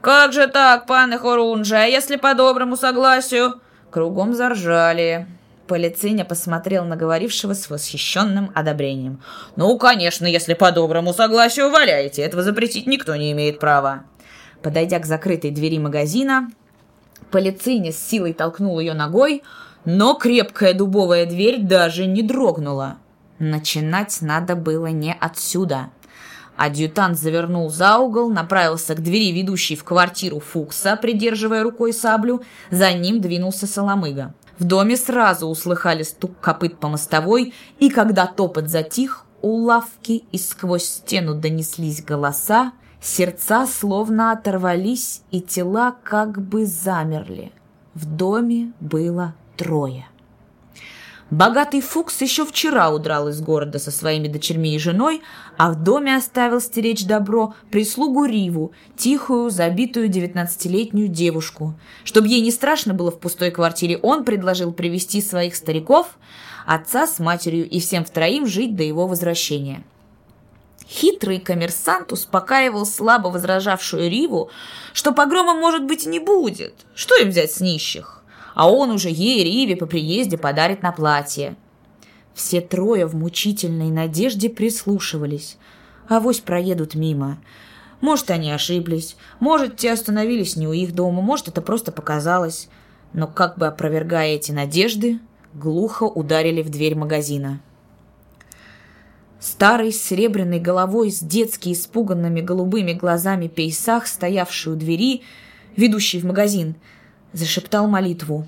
«Как 0.00 0.32
же 0.32 0.46
так, 0.46 0.86
пан 0.86 1.18
Хорунжи, 1.18 1.76
а 1.76 1.84
если 1.84 2.16
по 2.16 2.32
доброму 2.32 2.78
согласию?» 2.78 3.60
Кругом 3.90 4.32
заржали. 4.32 5.26
Полициня 5.70 6.24
посмотрел 6.24 6.84
на 6.84 6.96
говорившего 6.96 7.54
с 7.54 7.70
восхищенным 7.70 8.50
одобрением. 8.56 9.22
«Ну, 9.54 9.78
конечно, 9.78 10.26
если 10.26 10.54
по 10.54 10.72
доброму 10.72 11.12
согласию 11.12 11.70
валяете, 11.70 12.22
этого 12.22 12.42
запретить 12.42 12.88
никто 12.88 13.14
не 13.14 13.30
имеет 13.30 13.60
права». 13.60 14.02
Подойдя 14.64 14.98
к 14.98 15.06
закрытой 15.06 15.52
двери 15.52 15.78
магазина, 15.78 16.50
Полициня 17.30 17.92
с 17.92 17.98
силой 17.98 18.32
толкнул 18.32 18.80
ее 18.80 18.94
ногой, 18.94 19.44
но 19.84 20.14
крепкая 20.14 20.74
дубовая 20.74 21.24
дверь 21.24 21.60
даже 21.60 22.06
не 22.06 22.24
дрогнула. 22.24 22.96
Начинать 23.38 24.18
надо 24.22 24.56
было 24.56 24.86
не 24.86 25.14
отсюда. 25.20 25.90
Адъютант 26.56 27.16
завернул 27.16 27.70
за 27.70 27.96
угол, 27.98 28.28
направился 28.28 28.96
к 28.96 29.02
двери, 29.02 29.30
ведущей 29.30 29.76
в 29.76 29.84
квартиру 29.84 30.40
Фукса, 30.40 30.96
придерживая 30.96 31.62
рукой 31.62 31.92
саблю. 31.92 32.42
За 32.72 32.92
ним 32.92 33.20
двинулся 33.20 33.68
Соломыга. 33.68 34.34
В 34.60 34.64
доме 34.64 34.98
сразу 34.98 35.46
услыхали 35.46 36.02
стук 36.02 36.38
копыт 36.38 36.78
по 36.78 36.88
мостовой, 36.88 37.54
и 37.78 37.88
когда 37.88 38.26
топот 38.26 38.68
затих, 38.68 39.24
у 39.40 39.56
лавки 39.56 40.24
и 40.32 40.36
сквозь 40.36 40.84
стену 40.84 41.34
донеслись 41.34 42.04
голоса, 42.04 42.72
сердца 43.00 43.66
словно 43.66 44.32
оторвались, 44.32 45.22
и 45.30 45.40
тела 45.40 45.96
как 46.04 46.42
бы 46.42 46.66
замерли. 46.66 47.52
В 47.94 48.04
доме 48.04 48.74
было 48.80 49.34
трое. 49.56 50.09
Богатый 51.30 51.80
Фукс 51.80 52.20
еще 52.22 52.44
вчера 52.44 52.90
удрал 52.90 53.28
из 53.28 53.40
города 53.40 53.78
со 53.78 53.92
своими 53.92 54.26
дочерьми 54.26 54.74
и 54.74 54.80
женой, 54.80 55.22
а 55.56 55.70
в 55.70 55.80
доме 55.80 56.16
оставил 56.16 56.60
стеречь 56.60 57.04
добро 57.04 57.54
прислугу 57.70 58.24
Риву, 58.24 58.72
тихую, 58.96 59.50
забитую 59.50 60.08
девятнадцатилетнюю 60.08 61.06
девушку. 61.06 61.78
Чтобы 62.02 62.26
ей 62.26 62.40
не 62.40 62.50
страшно 62.50 62.94
было 62.94 63.12
в 63.12 63.20
пустой 63.20 63.52
квартире, 63.52 63.96
он 63.98 64.24
предложил 64.24 64.72
привести 64.72 65.22
своих 65.22 65.54
стариков, 65.54 66.18
отца 66.66 67.06
с 67.06 67.20
матерью 67.20 67.68
и 67.68 67.78
всем 67.78 68.04
втроим 68.04 68.46
жить 68.46 68.74
до 68.74 68.82
его 68.82 69.06
возвращения. 69.06 69.84
Хитрый 70.88 71.38
коммерсант 71.38 72.10
успокаивал 72.10 72.84
слабо 72.84 73.28
возражавшую 73.28 74.10
Риву, 74.10 74.50
что 74.92 75.12
погрома, 75.12 75.54
может 75.54 75.84
быть, 75.84 76.06
не 76.06 76.18
будет. 76.18 76.74
Что 76.96 77.14
им 77.14 77.28
взять 77.28 77.52
с 77.52 77.60
нищих? 77.60 78.19
А 78.54 78.70
он 78.70 78.90
уже 78.90 79.10
ей, 79.10 79.44
Риве, 79.44 79.76
по 79.76 79.86
приезде 79.86 80.36
подарит 80.36 80.82
на 80.82 80.92
платье. 80.92 81.56
Все 82.34 82.60
трое 82.60 83.06
в 83.06 83.14
мучительной 83.14 83.90
надежде 83.90 84.48
прислушивались. 84.48 85.56
Авось 86.08 86.40
проедут 86.40 86.94
мимо. 86.94 87.38
Может, 88.00 88.30
они 88.30 88.50
ошиблись, 88.50 89.16
может, 89.40 89.76
те 89.76 89.92
остановились 89.92 90.56
не 90.56 90.66
у 90.66 90.72
их 90.72 90.94
дома, 90.94 91.20
может, 91.20 91.48
это 91.48 91.60
просто 91.60 91.92
показалось. 91.92 92.68
Но 93.12 93.26
как 93.26 93.58
бы 93.58 93.66
опровергая 93.66 94.28
эти 94.28 94.52
надежды, 94.52 95.18
глухо 95.52 96.04
ударили 96.04 96.62
в 96.62 96.70
дверь 96.70 96.94
магазина. 96.94 97.60
Старый 99.38 99.92
с 99.92 100.02
серебряной 100.02 100.60
головой, 100.60 101.10
с 101.10 101.20
детски 101.20 101.72
испуганными 101.72 102.40
голубыми 102.40 102.92
глазами 102.92 103.48
пейсах, 103.48 104.06
стоявший 104.06 104.74
у 104.74 104.76
двери, 104.76 105.22
ведущий 105.76 106.20
в 106.20 106.24
магазин, 106.24 106.76
зашептал 107.32 107.86
молитву. 107.86 108.46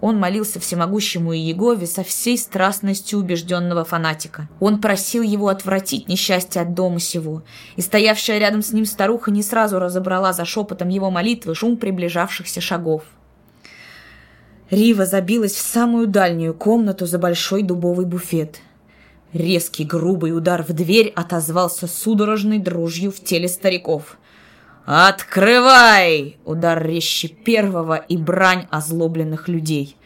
Он 0.00 0.16
молился 0.18 0.60
всемогущему 0.60 1.34
Иегове 1.34 1.86
со 1.86 2.04
всей 2.04 2.38
страстностью 2.38 3.18
убежденного 3.18 3.84
фанатика. 3.84 4.48
Он 4.60 4.80
просил 4.80 5.22
его 5.22 5.48
отвратить 5.48 6.08
несчастье 6.08 6.62
от 6.62 6.74
дома 6.74 7.00
сего, 7.00 7.42
и 7.74 7.80
стоявшая 7.80 8.38
рядом 8.38 8.62
с 8.62 8.72
ним 8.72 8.84
старуха 8.84 9.32
не 9.32 9.42
сразу 9.42 9.78
разобрала 9.80 10.32
за 10.32 10.44
шепотом 10.44 10.88
его 10.88 11.10
молитвы 11.10 11.54
шум 11.54 11.76
приближавшихся 11.76 12.60
шагов. 12.60 13.02
Рива 14.70 15.04
забилась 15.04 15.54
в 15.54 15.66
самую 15.66 16.06
дальнюю 16.06 16.54
комнату 16.54 17.06
за 17.06 17.18
большой 17.18 17.62
дубовый 17.62 18.06
буфет– 18.06 18.60
Резкий 19.34 19.84
грубый 19.84 20.34
удар 20.34 20.62
в 20.62 20.72
дверь 20.72 21.12
отозвался 21.14 21.86
судорожной 21.86 22.58
дрожью 22.58 23.12
в 23.12 23.20
теле 23.22 23.46
стариков. 23.46 24.16
«Открывай!»— 24.90 26.38
удар 26.46 26.82
резче 26.82 27.28
первого 27.28 27.96
и 27.96 28.16
брань 28.16 28.66
озлобленных 28.70 29.46
людей. 29.46 29.98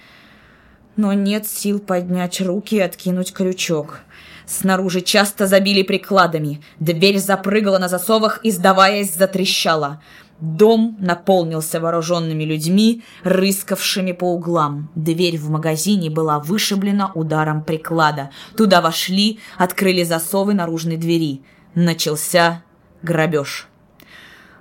Но 0.97 1.13
нет 1.13 1.47
сил 1.47 1.79
поднять 1.79 2.41
руки 2.41 2.75
и 2.75 2.81
откинуть 2.81 3.33
крючок. 3.33 4.01
Снаружи 4.45 5.01
часто 5.01 5.47
забили 5.47 5.85
прикладами. 5.85 6.65
Дверь 6.81 7.21
запрыгала 7.21 7.79
на 7.79 7.87
засовах 7.87 8.41
и, 8.43 8.51
сдаваясь, 8.51 9.15
затрещала. 9.15 10.03
Дом 10.41 10.97
наполнился 10.99 11.79
вооруженными 11.79 12.43
людьми, 12.43 13.05
рыскавшими 13.23 14.11
по 14.11 14.35
углам. 14.35 14.91
Дверь 14.97 15.39
в 15.39 15.49
магазине 15.49 16.11
была 16.11 16.41
вышиблена 16.41 17.13
ударом 17.15 17.63
приклада. 17.63 18.31
Туда 18.57 18.81
вошли, 18.81 19.39
открыли 19.59 20.03
засовы 20.03 20.55
наружной 20.55 20.97
двери. 20.97 21.43
Начался 21.77 22.65
грабеж. 23.03 23.69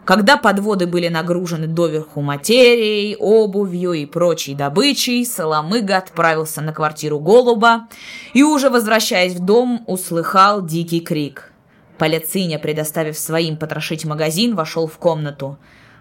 Когда 0.06 0.38
подводы 0.38 0.88
были 0.88 1.08
нагружены 1.08 1.68
доверху 1.68 2.22
материей, 2.22 3.16
обувью 3.18 3.94
и 3.94 4.06
прочей 4.06 4.56
добычей, 4.56 5.26
Соломыга 5.26 5.98
отправился 5.98 6.62
на 6.62 6.74
квартиру 6.74 7.20
Голуба 7.20 7.88
и, 8.34 8.44
уже 8.44 8.70
возвращаясь 8.70 9.36
в 9.36 9.46
дом, 9.46 9.84
услыхал 9.88 10.66
дикий 10.66 11.02
крик– 11.02 11.48
Полициня, 12.02 12.58
предоставив 12.58 13.16
своим 13.16 13.58
потрошить 13.58 14.06
магазин, 14.06 14.56
вошел 14.56 14.88
в 14.88 14.98
комнату. 14.98 15.60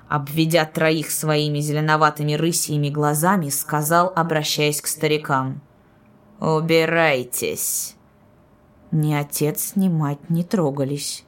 Обведя 0.09 0.65
троих 0.65 1.11
своими 1.11 1.59
зеленоватыми 1.61 2.33
рысьими 2.33 2.89
глазами, 2.89 3.51
сказал, 3.51 4.11
обращаясь 4.17 4.81
к 4.81 4.87
старикам. 4.87 5.61
«Убирайтесь!» 6.41 7.97
Ни 8.91 9.13
отец, 9.13 9.73
ни 9.75 9.91
мать 9.91 10.31
не 10.31 10.43
трогались. 10.43 11.27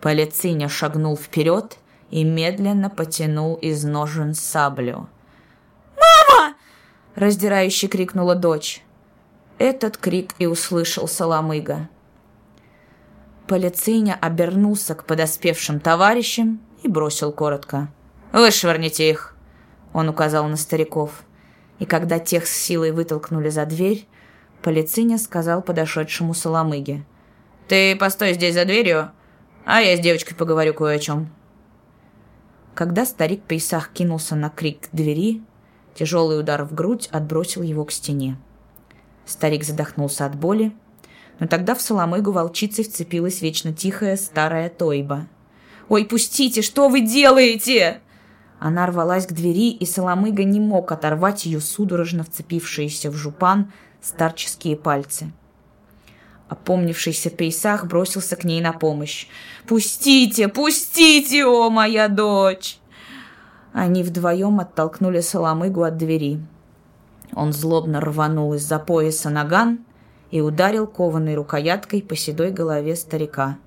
Полициня 0.00 0.68
шагнул 0.68 1.16
вперед 1.16 1.78
и 2.10 2.24
медленно 2.24 2.88
потянул 2.88 3.56
из 3.56 3.84
ножен 3.84 4.34
саблю. 4.34 5.08
«Мама!»— 5.96 6.54
раздирающе 7.16 7.88
крикнула 7.88 8.34
дочь. 8.34 8.82
Этот 9.58 9.96
крик 9.96 10.34
и 10.38 10.46
услышал 10.46 11.08
Соломыга. 11.08 11.88
Полициня 13.48 14.16
обернулся 14.20 14.94
к 14.94 15.04
подоспевшим 15.04 15.80
товарищам 15.80 16.60
и 16.82 16.88
бросил 16.88 17.32
коротко. 17.32 17.88
«Вышвырните 18.32 19.10
их!» 19.10 19.34
Он 19.92 20.08
указал 20.08 20.46
на 20.46 20.56
стариков. 20.56 21.24
И 21.80 21.86
когда 21.86 22.18
тех 22.18 22.46
с 22.46 22.52
силой 22.52 22.92
вытолкнули 22.92 23.48
за 23.48 23.64
дверь, 23.66 24.06
Полициня 24.62 25.18
сказал 25.18 25.62
подошедшему 25.62 26.34
Соломыге. 26.34 27.04
«Ты 27.68 27.96
постой 27.96 28.34
здесь 28.34 28.54
за 28.54 28.64
дверью, 28.64 29.12
а 29.64 29.80
я 29.80 29.96
с 29.96 30.00
девочкой 30.00 30.36
поговорю 30.36 30.74
кое 30.74 30.96
о 30.96 30.98
чем». 30.98 31.30
Когда 32.74 33.04
старик 33.04 33.42
Пейсах 33.42 33.92
кинулся 33.92 34.36
на 34.36 34.50
крик 34.50 34.82
к 34.82 34.88
двери, 34.92 35.42
тяжелый 35.94 36.38
удар 36.38 36.64
в 36.64 36.74
грудь 36.74 37.08
отбросил 37.10 37.62
его 37.62 37.84
к 37.84 37.90
стене. 37.90 38.36
Старик 39.26 39.64
задохнулся 39.64 40.26
от 40.26 40.36
боли, 40.36 40.72
но 41.40 41.46
тогда 41.46 41.74
в 41.74 41.82
Соломыгу 41.82 42.32
волчицей 42.32 42.84
вцепилась 42.84 43.42
вечно 43.42 43.72
тихая 43.72 44.16
старая 44.16 44.68
Тойба. 44.68 45.26
«Ой, 45.88 46.04
пустите, 46.04 46.62
что 46.62 46.88
вы 46.88 47.00
делаете?» 47.00 48.00
Она 48.60 48.86
рвалась 48.86 49.26
к 49.26 49.32
двери, 49.32 49.70
и 49.70 49.86
Соломыга 49.86 50.44
не 50.44 50.60
мог 50.60 50.90
оторвать 50.90 51.46
ее 51.46 51.60
судорожно 51.60 52.24
вцепившиеся 52.24 53.10
в 53.10 53.14
жупан 53.14 53.72
старческие 54.00 54.76
пальцы. 54.76 55.32
Опомнившийся 56.48 57.30
Пейсах 57.30 57.86
бросился 57.86 58.36
к 58.36 58.44
ней 58.44 58.60
на 58.60 58.72
помощь. 58.72 59.26
«Пустите, 59.66 60.48
пустите, 60.48 61.44
о, 61.44 61.68
моя 61.68 62.08
дочь!» 62.08 62.78
Они 63.72 64.02
вдвоем 64.02 64.60
оттолкнули 64.60 65.20
Соломыгу 65.20 65.82
от 65.82 65.98
двери. 65.98 66.40
Он 67.34 67.52
злобно 67.52 68.00
рванул 68.00 68.54
из-за 68.54 68.78
пояса 68.78 69.28
наган 69.28 69.80
и 70.30 70.40
ударил 70.40 70.86
кованой 70.86 71.34
рукояткой 71.34 72.02
по 72.02 72.16
седой 72.16 72.50
голове 72.50 72.96
старика. 72.96 73.58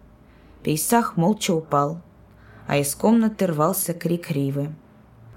Пейсах 0.64 1.18
молча 1.18 1.52
упал, 1.54 2.02
а 2.68 2.78
из 2.78 2.96
комнаты 2.96 3.46
рвался 3.46 3.94
крик 3.94 4.32
Ривы. 4.32 4.74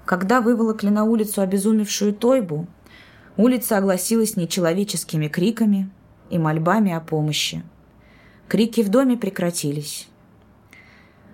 Когда 0.05 0.41
выволокли 0.41 0.89
на 0.89 1.03
улицу 1.03 1.41
обезумевшую 1.41 2.13
Тойбу, 2.13 2.67
улица 3.37 3.77
огласилась 3.77 4.35
нечеловеческими 4.35 5.27
криками 5.27 5.89
и 6.29 6.37
мольбами 6.37 6.91
о 6.91 6.99
помощи. 6.99 7.63
Крики 8.47 8.81
в 8.81 8.89
доме 8.89 9.17
прекратились. 9.17 10.07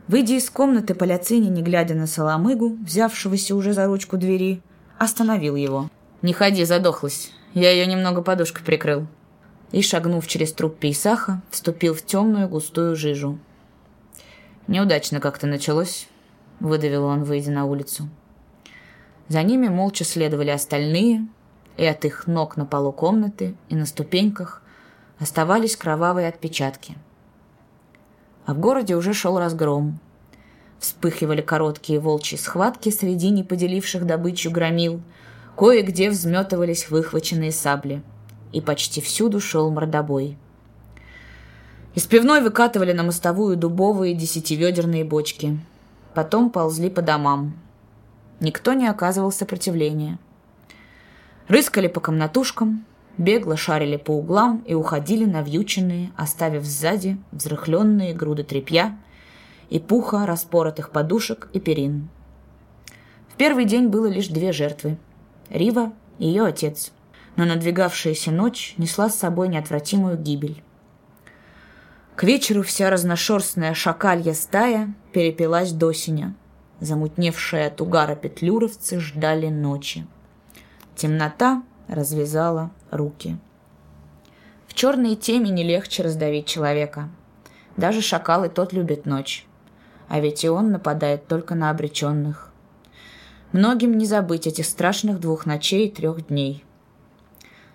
Выйдя 0.08 0.34
из 0.34 0.50
комнаты, 0.50 0.94
Поляцини, 0.94 1.48
не 1.48 1.62
глядя 1.62 1.96
на 1.96 2.08
Соломыгу, 2.08 2.78
взявшегося 2.86 3.56
уже 3.56 3.74
за 3.74 3.86
ручку 3.86 4.18
двери, 4.18 4.62
остановил 4.98 5.56
его. 5.56 5.90
«Не 6.22 6.34
ходи, 6.34 6.66
задохлась. 6.66 7.32
Я 7.54 7.72
ее 7.72 7.86
немного 7.86 8.22
подушкой 8.22 8.64
прикрыл», 8.64 9.08
и, 9.72 9.82
шагнув 9.82 10.28
через 10.28 10.54
труп 10.54 10.78
Пейсаха, 10.78 11.42
вступил 11.50 11.94
в 11.94 12.02
темную 12.04 12.48
густую 12.48 12.96
жижу. 12.96 13.40
«Неудачно 14.68 15.20
как-то 15.20 15.48
началось»,— 15.48 16.08
выдавил 16.60 17.06
он, 17.06 17.24
выйдя 17.24 17.52
на 17.52 17.66
улицу. 17.66 18.10
За 19.28 19.44
ними 19.44 19.70
молча 19.70 20.04
следовали 20.04 20.50
остальные, 20.50 21.28
и 21.78 21.86
от 21.86 22.06
их 22.06 22.28
ног 22.28 22.58
на 22.58 22.66
полу 22.66 22.92
комнаты 22.92 23.56
и 23.70 23.76
на 23.76 23.86
ступеньках 23.86 24.62
оставались 25.22 25.78
кровавые 25.78 26.28
отпечатки. 26.28 26.96
А 28.46 28.54
в 28.54 28.60
городе 28.60 28.98
уже 28.98 29.14
шел 29.14 29.40
разгром. 29.40 30.00
Вспыхивали 30.80 31.42
короткие 31.42 32.00
волчьи 32.00 32.38
схватки 32.38 32.90
среди 32.90 33.30
неподеливших 33.30 34.06
добычу 34.06 34.52
громил, 34.52 35.02
кое-где 35.56 36.10
взметывались 36.10 36.90
выхваченные 36.90 37.54
сабли— 37.54 38.02
и 38.52 38.62
почти 38.62 39.02
всюду 39.02 39.40
шел 39.40 39.72
мордобой. 39.72 40.38
Из 41.94 42.06
пивной 42.06 42.42
выкатывали 42.42 42.94
на 42.94 43.04
мостовую 43.04 43.58
дубовые 43.58 44.14
десятиведерные 44.14 45.04
бочки. 45.04 45.60
Потом 46.14 46.50
ползли 46.50 46.90
по 46.90 47.02
домам. 47.02 47.58
Никто 48.40 48.74
не 48.74 48.88
оказывал 48.88 49.32
сопротивления. 49.32 50.18
Рыскали 51.48 51.88
по 51.88 52.00
комнатушкам, 52.00 52.86
бегло 53.18 53.58
шарили 53.58 53.98
по 53.98 54.12
углам 54.12 54.64
и 54.66 54.74
уходили 54.74 55.26
навьюченные, 55.26 56.12
оставив 56.18 56.66
сзади 56.66 57.18
взрыхленные 57.32 58.14
груды 58.14 58.44
тряпья 58.44 58.98
и 59.70 59.80
пуха 59.80 60.26
распоротых 60.26 60.92
подушек 60.92 61.50
и 61.54 61.60
перин. 61.60 62.10
В 63.30 63.36
первый 63.36 63.66
день 63.66 63.88
было 63.88 64.08
лишь 64.08 64.28
две 64.28 64.52
жертвы— 64.52 64.98
Рива 65.50 65.94
и 66.20 66.28
ее 66.28 66.46
отец— 66.46 66.92
но 67.36 67.46
надвигавшаяся 67.46 68.32
ночь 68.32 68.76
несла 68.78 69.10
с 69.10 69.16
собой 69.16 69.48
неотвратимую 69.48 70.18
гибель. 70.18 70.64
К 72.16 72.24
вечеру 72.24 72.62
вся 72.62 72.90
разношерстная 72.90 73.74
шакалья 73.74 74.34
стая 74.34 74.94
перепилась 75.14 75.72
до 75.72 75.92
синя. 75.94 76.36
Замутневшие 76.80 77.68
от 77.68 77.80
угара 77.80 78.16
петлюровцы 78.16 79.00
ждали 79.00 79.48
ночи. 79.48 80.06
Темнота 80.96 81.64
развязала 81.88 82.72
руки. 82.92 83.38
В 84.68 84.74
черной 84.74 85.16
темени 85.16 85.64
легче 85.64 86.04
раздавить 86.04 86.46
человека. 86.46 87.10
Даже 87.78 88.02
шакал 88.02 88.44
и 88.44 88.50
тот 88.50 88.74
любит 88.74 89.06
ночь. 89.06 89.48
А 90.08 90.20
ведь 90.20 90.44
и 90.44 90.50
он 90.50 90.72
нападает 90.72 91.28
только 91.28 91.56
на 91.56 91.70
обреченных. 91.70 92.52
Многим 93.54 93.98
не 93.98 94.06
забыть 94.06 94.48
этих 94.48 94.66
страшных 94.66 95.20
двух 95.20 95.46
ночей 95.46 95.88
и 95.88 95.92
трех 95.92 96.28
дней. 96.28 96.66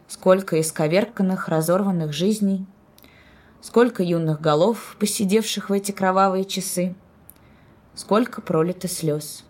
Сколько 0.07 0.61
исковерканных, 0.61 1.49
разорванных 1.49 2.13
жизней, 2.13 2.67
сколько 3.63 4.03
юных 4.03 4.41
голов, 4.41 4.97
посидевших 5.01 5.71
в 5.71 5.73
эти 5.73 5.93
кровавые 5.93 6.45
часы, 6.45 6.95
сколько 7.95 8.41
пролито 8.41 8.87
слез. 8.87 9.46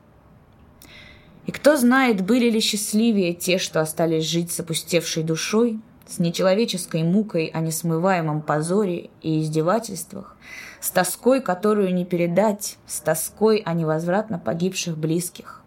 И 1.47 1.53
кто 1.53 1.77
знает, 1.77 2.25
были 2.25 2.51
ли 2.51 2.61
счастливее 2.61 3.33
те, 3.33 3.59
что 3.59 3.81
остались 3.81 4.25
жить 4.25 4.51
с 4.51 4.61
опустевшей 4.61 5.23
душой, 5.23 5.79
с 6.07 6.19
нечеловеческой 6.19 7.05
мукой 7.05 7.47
о 7.47 7.61
несмываемом 7.61 8.43
позоре 8.43 9.11
и 9.23 9.41
издевательствах, 9.41 10.37
с 10.81 10.91
тоской, 10.91 11.41
которую 11.41 11.95
не 11.95 12.05
передать, 12.05 12.79
с 12.87 13.01
тоской 13.01 13.59
о 13.59 13.75
невозвратно 13.75 14.39
погибших 14.39 14.99
близких. 14.99 15.63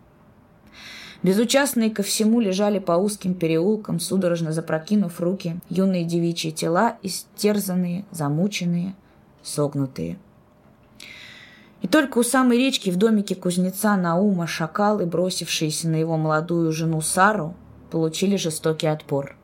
Безучастные 1.24 1.90
ко 1.90 2.04
всему 2.04 2.40
лежали 2.40 2.80
по 2.80 2.94
узким 2.94 3.34
переулкам, 3.34 4.00
судорожно 4.00 4.54
запрокинув 4.54 5.20
руки, 5.20 5.60
юные 5.70 6.06
девичьи 6.06 6.52
тела, 6.52 6.98
истерзанные, 7.04 8.06
замученные, 8.12 8.96
согнутые. 9.44 10.18
И 11.82 11.88
только 11.88 12.18
у 12.18 12.24
самой 12.24 12.58
речки 12.58 12.90
в 12.90 12.98
домике 12.98 13.36
кузнеца 13.36 13.96
Наума 13.96 14.48
шакалы, 14.48 15.06
бросившиеся 15.06 15.88
на 15.90 15.96
его 15.96 16.18
молодую 16.18 16.72
жену 16.72 17.02
Сару, 17.02 17.56
получили 17.92 18.36
жестокий 18.36 18.88
отпор. 18.88 19.36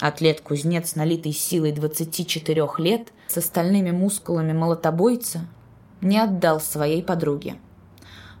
Атлет-кузнец, 0.00 0.94
налитый 0.94 1.32
силой 1.32 1.72
24 1.72 2.68
лет, 2.78 3.12
с 3.28 3.36
остальными 3.36 3.90
мускулами 3.90 4.52
молотобойца, 4.52 5.40
не 6.00 6.18
отдал 6.18 6.60
своей 6.60 7.02
подруге– 7.02 7.56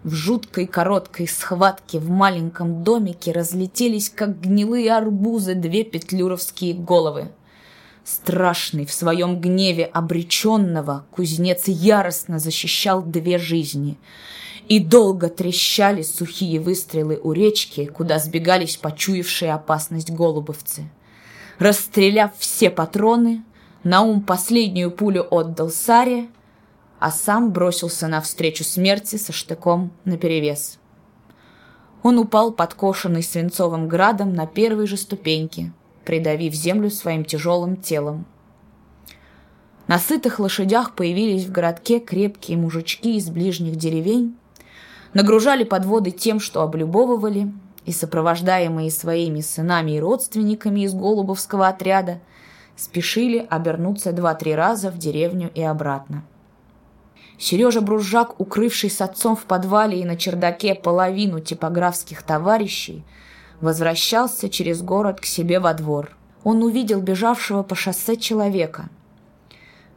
в 0.04 0.14
жуткой 0.14 0.66
короткой 0.68 1.26
схватке 1.26 1.98
в 1.98 2.08
маленьком 2.08 2.84
домике 2.84 3.32
разлетелись, 3.32 4.10
как 4.10 4.40
гнилые 4.40 4.94
арбузы, 4.94 5.54
две 5.54 5.82
петлюровские 5.82 6.74
головы. 6.74 7.32
Страшный 8.08 8.86
в 8.86 8.92
своем 8.92 9.38
гневе 9.38 9.84
обреченного 9.84 11.04
кузнец 11.10 11.64
яростно 11.66 12.38
защищал 12.38 13.02
две 13.02 13.36
жизни. 13.36 13.98
И 14.66 14.80
долго 14.80 15.28
трещали 15.28 16.00
сухие 16.00 16.58
выстрелы 16.58 17.20
у 17.22 17.32
речки, 17.32 17.84
куда 17.84 18.18
сбегались 18.18 18.78
почуявшие 18.78 19.52
опасность 19.52 20.10
голубовцы. 20.10 20.88
Расстреляв 21.58 22.30
все 22.38 22.70
патроны, 22.70 23.44
Наум 23.84 24.22
последнюю 24.22 24.90
пулю 24.90 25.26
отдал 25.30 25.68
Саре, 25.68 26.28
а 26.98 27.10
сам 27.10 27.52
бросился 27.52 28.08
навстречу 28.08 28.64
смерти 28.64 29.16
со 29.16 29.34
штыком 29.34 29.92
наперевес. 30.06 30.78
Он 32.02 32.18
упал 32.18 32.52
подкошенный 32.52 33.22
свинцовым 33.22 33.86
градом 33.86 34.32
на 34.32 34.46
первой 34.46 34.86
же 34.86 34.96
ступеньке, 34.96 35.74
придавив 36.08 36.54
землю 36.54 36.90
своим 36.90 37.22
тяжелым 37.22 37.76
телом. 37.76 38.24
На 39.88 39.98
сытых 39.98 40.38
лошадях 40.38 40.94
появились 40.94 41.44
в 41.44 41.52
городке 41.52 42.00
крепкие 42.00 42.56
мужички 42.56 43.18
из 43.18 43.28
ближних 43.28 43.76
деревень, 43.76 44.34
нагружали 45.12 45.64
подводы 45.64 46.10
тем, 46.10 46.40
что 46.40 46.62
облюбовывали, 46.62 47.52
и, 47.84 47.92
сопровождаемые 47.92 48.90
своими 48.90 49.42
сынами 49.42 49.96
и 49.96 50.00
родственниками 50.00 50.80
из 50.80 50.94
Голубовского 50.94 51.68
отряда, 51.68 52.20
спешили 52.74 53.46
обернуться 53.50 54.12
два-три 54.12 54.54
раза 54.54 54.90
в 54.90 54.96
деревню 54.96 55.50
и 55.54 55.60
обратно. 55.60 56.24
Сережа 57.36 57.82
Бружак, 57.82 58.40
укрывший 58.40 58.88
с 58.88 59.02
отцом 59.02 59.36
в 59.36 59.44
подвале 59.44 60.00
и 60.00 60.06
на 60.06 60.16
чердаке 60.16 60.74
половину 60.74 61.40
типографских 61.40 62.22
товарищей, 62.22 63.04
возвращался 63.60 64.48
через 64.48 64.82
город 64.82 65.20
к 65.20 65.24
себе 65.24 65.60
во 65.60 65.74
двор. 65.74 66.16
Он 66.44 66.62
увидел 66.62 67.00
бежавшего 67.00 67.62
по 67.62 67.74
шоссе 67.74 68.16
человека. 68.16 68.88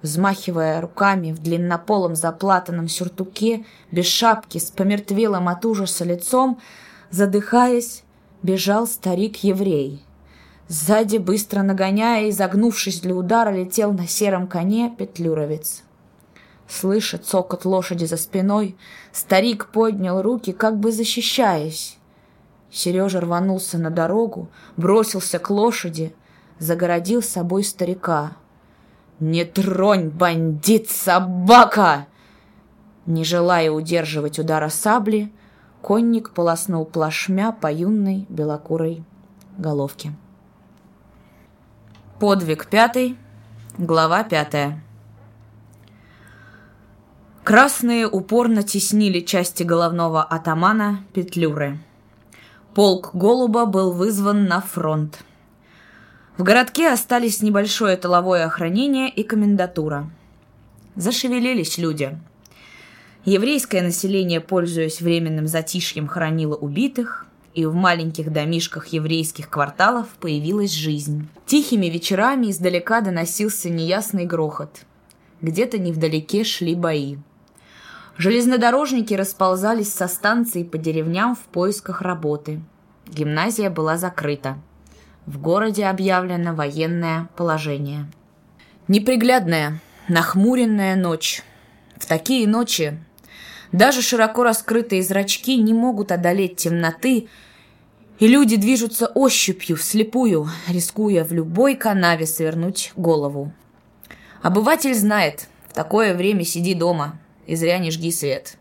Взмахивая 0.02 0.82
руками 0.82 1.32
в 1.32 1.39
длиннополом 1.39 2.15
заплатанном 2.15 2.88
сюртуке, 2.88 3.65
без 3.91 4.08
шапки, 4.08 4.58
с 4.58 4.71
помертвелым 4.71 5.47
от 5.47 5.63
ужаса 5.63 6.04
лицом, 6.04 6.60
задыхаясь, 7.12 8.04
бежал 8.41 8.88
старик-еврей. 8.88 10.04
Сзади, 10.67 11.17
быстро 11.17 11.62
нагоняя 11.62 12.28
и 12.28 12.32
загнувшись 12.32 13.02
для 13.02 13.13
удара, 13.13 13.52
летел 13.52 13.91
на 13.91 14.08
сером 14.08 14.47
коне 14.47 14.93
петлюровец. 14.97 15.84
Слыша 16.67 17.17
цокот 17.17 17.65
лошади 17.65 18.06
за 18.06 18.17
спиной, 18.17 18.78
старик 19.12 19.67
поднял 19.67 20.21
руки, 20.21 20.54
как 20.54 20.80
бы 20.80 20.91
защищаясь. 20.91 21.97
Сережа 22.71 23.19
рванулся 23.19 23.77
на 23.77 23.89
дорогу, 23.89 24.49
бросился 24.77 25.39
к 25.39 25.49
лошади, 25.49 26.15
загородил 26.57 27.21
собой 27.21 27.63
старика. 27.63 28.31
«Не 29.19 29.43
тронь, 29.45 30.10
бандит, 30.10 30.89
собака!» 30.89 32.07
Не 33.05 33.23
желая 33.23 33.71
удерживать 33.71 34.39
удара 34.39 34.69
сабли, 34.69 35.31
конник 35.81 36.31
полоснул 36.31 36.86
плашмя 36.86 37.51
по 37.51 37.71
юной 37.71 38.25
белокурой 38.29 39.03
головке. 39.57 40.13
Подвиг 42.19 42.67
пятый, 42.67 43.17
глава 43.77 44.23
пятая. 44.23 44.81
Красные 47.43 48.07
упорно 48.07 48.62
теснили 48.63 49.19
части 49.19 49.63
головного 49.63 50.23
атамана 50.23 51.03
Петлюры. 51.13 51.79
Полк 52.73 53.10
Голуба 53.13 53.65
был 53.65 53.91
вызван 53.91 54.45
на 54.45 54.62
фронт. 54.62 55.25
В 56.38 56.43
городке 56.43 56.89
остались 56.89 57.41
небольшое 57.41 57.97
тыловое 57.97 58.45
охранение 58.45 59.10
и 59.10 59.23
комендатура. 59.23 60.10
Зашевелились 60.95 61.77
люди. 61.77 62.17
Еврейское 63.25 63.81
население, 63.81 64.39
пользуясь 64.39 65.01
временным 65.01 65.47
затишьем, 65.47 66.07
хоронило 66.07 66.55
убитых, 66.55 67.25
и 67.53 67.65
в 67.65 67.75
маленьких 67.75 68.31
домишках 68.31 68.88
еврейских 68.88 69.49
кварталов 69.49 70.07
появилась 70.21 70.71
жизнь. 70.71 71.27
Тихими 71.45 71.88
вечерами 71.88 72.51
издалека 72.51 73.01
доносился 73.01 73.69
неясный 73.69 74.25
грохот. 74.25 74.86
Где-то 75.41 75.77
невдалеке 75.77 76.45
шли 76.45 76.75
бои. 76.75 77.17
Железнодорожники 78.17 79.13
расползались 79.13 79.93
со 79.93 80.08
станции 80.08 80.63
по 80.63 80.78
деревням 80.78 81.36
в 81.36 81.39
поисках 81.39 82.02
работы. 82.02 82.62
Гимназия 83.08 83.69
была 83.69 83.97
закрыта. 83.97 84.58
В 85.26 85.39
городе 85.39 85.86
объявлено 85.86 86.54
военное 86.54 87.30
положение. 87.36 88.06
Неприглядная, 88.88 89.80
нахмуренная 90.08 90.95
ночь. 90.95 91.43
В 91.97 92.06
такие 92.06 92.47
ночи 92.47 93.00
даже 93.71 94.02
широко 94.02 94.43
раскрытые 94.43 95.02
зрачки 95.02 95.58
не 95.58 95.74
могут 95.74 96.12
одолеть 96.12 96.58
темноты, 96.58 97.30
и 98.19 98.28
люди 98.28 98.56
движутся 98.56 99.08
ощупью, 99.08 99.78
вслепую, 99.78 100.50
рискуя 100.67 101.24
в 101.24 101.32
любой 101.32 101.76
канаве 101.76 102.26
свернуть 102.26 102.91
голову. 102.95 103.54
Обыватель 104.41 104.93
знает, 104.93 105.47
в 105.69 105.74
такое 105.74 106.13
время 106.13 106.43
сиди 106.43 106.74
дома, 106.74 107.19
и 107.52 107.56
зря 107.58 107.80
не 107.80 107.92
жги 107.92 108.14
свет. 108.14 108.56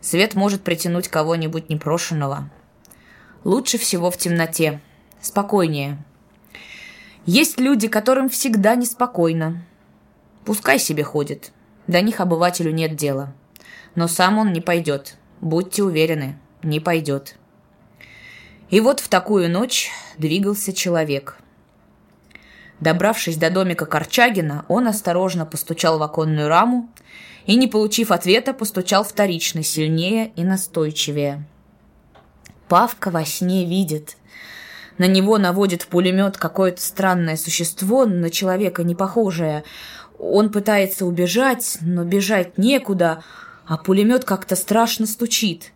Свет 0.00 0.34
может 0.34 0.62
притянуть 0.62 1.08
кого-нибудь 1.08 1.68
непрошенного. 1.68 2.48
Лучше 3.44 3.76
всего 3.76 4.10
в 4.10 4.16
темноте. 4.16 4.80
Спокойнее. 5.20 6.02
Есть 7.26 7.60
люди, 7.60 7.88
которым 7.88 8.30
всегда 8.30 8.76
неспокойно. 8.76 9.62
Пускай 10.46 10.78
себе 10.78 11.02
ходит. 11.04 11.52
До 11.86 12.00
них 12.00 12.20
обывателю 12.20 12.72
нет 12.72 12.96
дела. 12.96 13.34
Но 13.94 14.08
сам 14.08 14.38
он 14.38 14.54
не 14.54 14.62
пойдет. 14.62 15.18
Будьте 15.42 15.82
уверены, 15.82 16.38
не 16.62 16.80
пойдет. 16.80 17.36
И 18.70 18.80
вот 18.80 19.00
в 19.00 19.08
такую 19.08 19.50
ночь 19.50 19.90
двигался 20.16 20.72
человек. 20.72 21.36
Добравшись 22.80 23.36
до 23.36 23.50
домика 23.50 23.84
Корчагина, 23.84 24.64
он 24.68 24.88
осторожно 24.88 25.44
постучал 25.44 25.98
в 25.98 26.02
оконную 26.02 26.48
раму 26.48 26.88
и, 27.46 27.56
не 27.56 27.68
получив 27.68 28.10
ответа, 28.10 28.52
постучал 28.52 29.04
вторично, 29.04 29.62
сильнее 29.62 30.32
и 30.36 30.44
настойчивее. 30.44 31.44
Павка 32.68 33.10
во 33.10 33.24
сне 33.24 33.64
видит. 33.64 34.16
На 34.98 35.06
него 35.06 35.38
наводит 35.38 35.86
пулемет 35.86 36.36
какое-то 36.36 36.80
странное 36.82 37.36
существо, 37.36 38.06
на 38.06 38.30
человека 38.30 38.82
не 38.82 38.94
похожее. 38.94 39.62
Он 40.18 40.50
пытается 40.50 41.06
убежать, 41.06 41.78
но 41.82 42.04
бежать 42.04 42.58
некуда, 42.58 43.22
а 43.66 43.76
пулемет 43.76 44.24
как-то 44.24 44.56
страшно 44.56 45.06
стучит. 45.06 45.72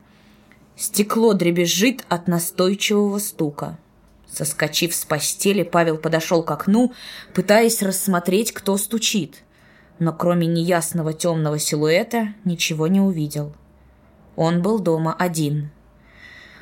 Стекло 0.76 1.34
дребезжит 1.34 2.04
от 2.08 2.26
настойчивого 2.26 3.18
стука. 3.18 3.78
Соскочив 4.32 4.94
с 4.94 5.04
постели, 5.04 5.62
Павел 5.62 5.98
подошел 5.98 6.42
к 6.42 6.50
окну, 6.50 6.92
пытаясь 7.34 7.82
рассмотреть, 7.82 8.52
кто 8.52 8.76
стучит. 8.78 9.42
Но 10.01 10.14
кроме 10.14 10.46
неясного 10.46 11.12
темного 11.12 11.59
силуэта 11.59 12.34
ничего 12.44 12.88
не 12.88 13.01
увидел. 13.01 13.55
Он 14.34 14.62
был 14.62 14.78
дома 14.78 15.14
один. 15.16 15.70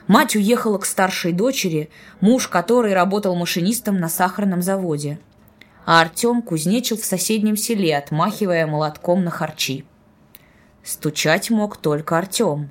Мать 0.08 0.34
уехала 0.34 0.78
к 0.78 0.84
старшей 0.84 1.32
дочери, 1.32 1.88
муж 2.20 2.48
которой 2.48 2.94
работал 2.94 3.36
машинистом 3.36 4.00
на 4.00 4.08
сахарном 4.08 4.60
заводе. 4.60 5.20
А 5.86 6.00
Артем 6.00 6.42
кузнечил 6.42 6.96
в 6.96 7.04
соседнем 7.04 7.56
селе, 7.56 7.96
отмахивая 7.96 8.66
молотком 8.66 9.22
на 9.22 9.30
харчи. 9.30 9.86
Стучать 10.82 11.48
мог 11.50 11.76
только 11.76 12.18
Артем. 12.18 12.70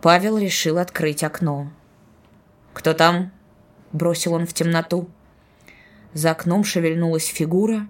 Павел 0.00 0.38
решил 0.38 0.78
открыть 0.78 1.22
окно. 1.22 1.70
«Кто 2.72 2.94
там?»— 2.94 3.32
бросил 3.92 4.32
он 4.32 4.46
в 4.46 4.54
темноту. 4.54 5.10
За 6.14 6.30
окном 6.30 6.64
шевельнулась 6.64 7.26
фигура, 7.26 7.86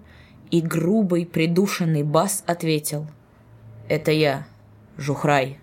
и 0.51 0.61
грубый 0.61 1.25
придушенный 1.25 2.03
бас 2.03 2.43
ответил. 2.45 3.07
«Это 3.87 4.11
я, 4.11 4.45
Жухрай». 4.97 5.59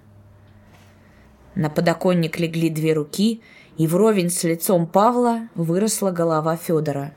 На 1.54 1.70
подоконник 1.70 2.38
легли 2.38 2.70
две 2.70 2.94
руки, 2.94 3.42
и 3.76 3.86
вровень 3.86 4.30
с 4.30 4.42
лицом 4.44 4.86
Павла 4.86 5.48
выросла 5.54 6.10
голова 6.10 6.56
Федора. 6.56 7.12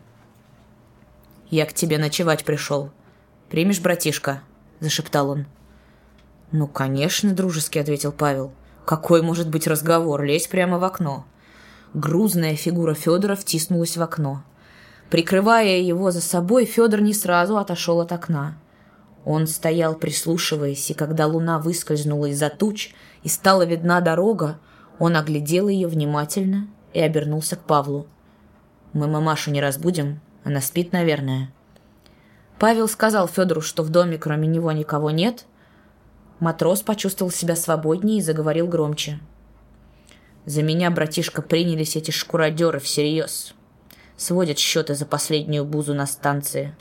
«Я 1.50 1.66
к 1.66 1.74
тебе 1.74 1.98
ночевать 1.98 2.46
пришел. 2.46 2.92
Примешь, 3.50 3.82
братишка?»– 3.82 4.42
зашептал 4.80 5.30
он. 5.32 5.46
«Ну, 6.52 6.68
конечно, 6.68 7.34
дружески»,— 7.34 7.78
ответил 7.80 8.12
Павел. 8.12 8.52
«Какой 8.86 9.22
может 9.22 9.50
быть 9.50 9.68
разговор? 9.68 10.24
Лезь 10.24 10.48
прямо 10.48 10.78
в 10.80 10.84
окно». 10.84 11.26
Грузная 11.94 12.56
фигура 12.56 12.94
Федора 12.94 13.36
втиснулась 13.36 13.98
в 13.98 14.02
окно. 14.02 14.44
Прикрывая 15.12 15.78
его 15.80 16.10
за 16.10 16.22
собой, 16.22 16.64
Федор 16.64 17.02
не 17.02 17.14
сразу 17.14 17.58
отошел 17.58 18.00
от 18.00 18.14
окна. 18.14 18.58
Он 19.26 19.46
стоял, 19.46 19.94
прислушиваясь, 19.94 20.90
и 20.90 20.94
когда 20.94 21.28
луна 21.28 21.60
выскользнула 21.60 22.28
из-за 22.28 22.50
туч 22.50 22.94
и 23.22 23.28
стала 23.28 23.64
видна 23.64 24.00
дорога, 24.00 24.58
он 25.00 25.18
оглядел 25.18 25.68
ее 25.68 25.90
внимательно 25.90 26.70
и 26.94 27.02
обернулся 27.02 27.58
к 27.58 27.64
Павлу. 27.64 28.08
«Мы 28.94 29.08
мамашу 29.08 29.52
не 29.52 29.62
разбудим, 29.62 30.22
она 30.46 30.62
спит, 30.62 30.94
наверное». 30.94 31.52
Павел 32.58 32.88
сказал 32.88 33.28
Федору, 33.28 33.60
что 33.60 33.84
в 33.84 33.90
доме 33.90 34.18
кроме 34.18 34.48
него 34.48 34.72
никого 34.72 35.12
нет, 35.12 35.46
Матрос 36.40 36.84
почувствовал 36.84 37.32
себя 37.32 37.58
свободнее 37.58 38.20
и 38.20 38.24
заговорил 38.24 38.66
громче. 38.66 39.20
«За 40.46 40.64
меня, 40.64 40.90
братишка, 40.90 41.42
принялись 41.42 41.98
эти 41.98 42.12
шкуродеры 42.12 42.80
всерьез. 42.80 43.54
Сводят 44.22 44.60
счеты 44.60 44.94
за 44.94 45.08
последнюю 45.08 45.66
бузу 45.66 45.96
на 45.96 46.06
станции. 46.06 46.76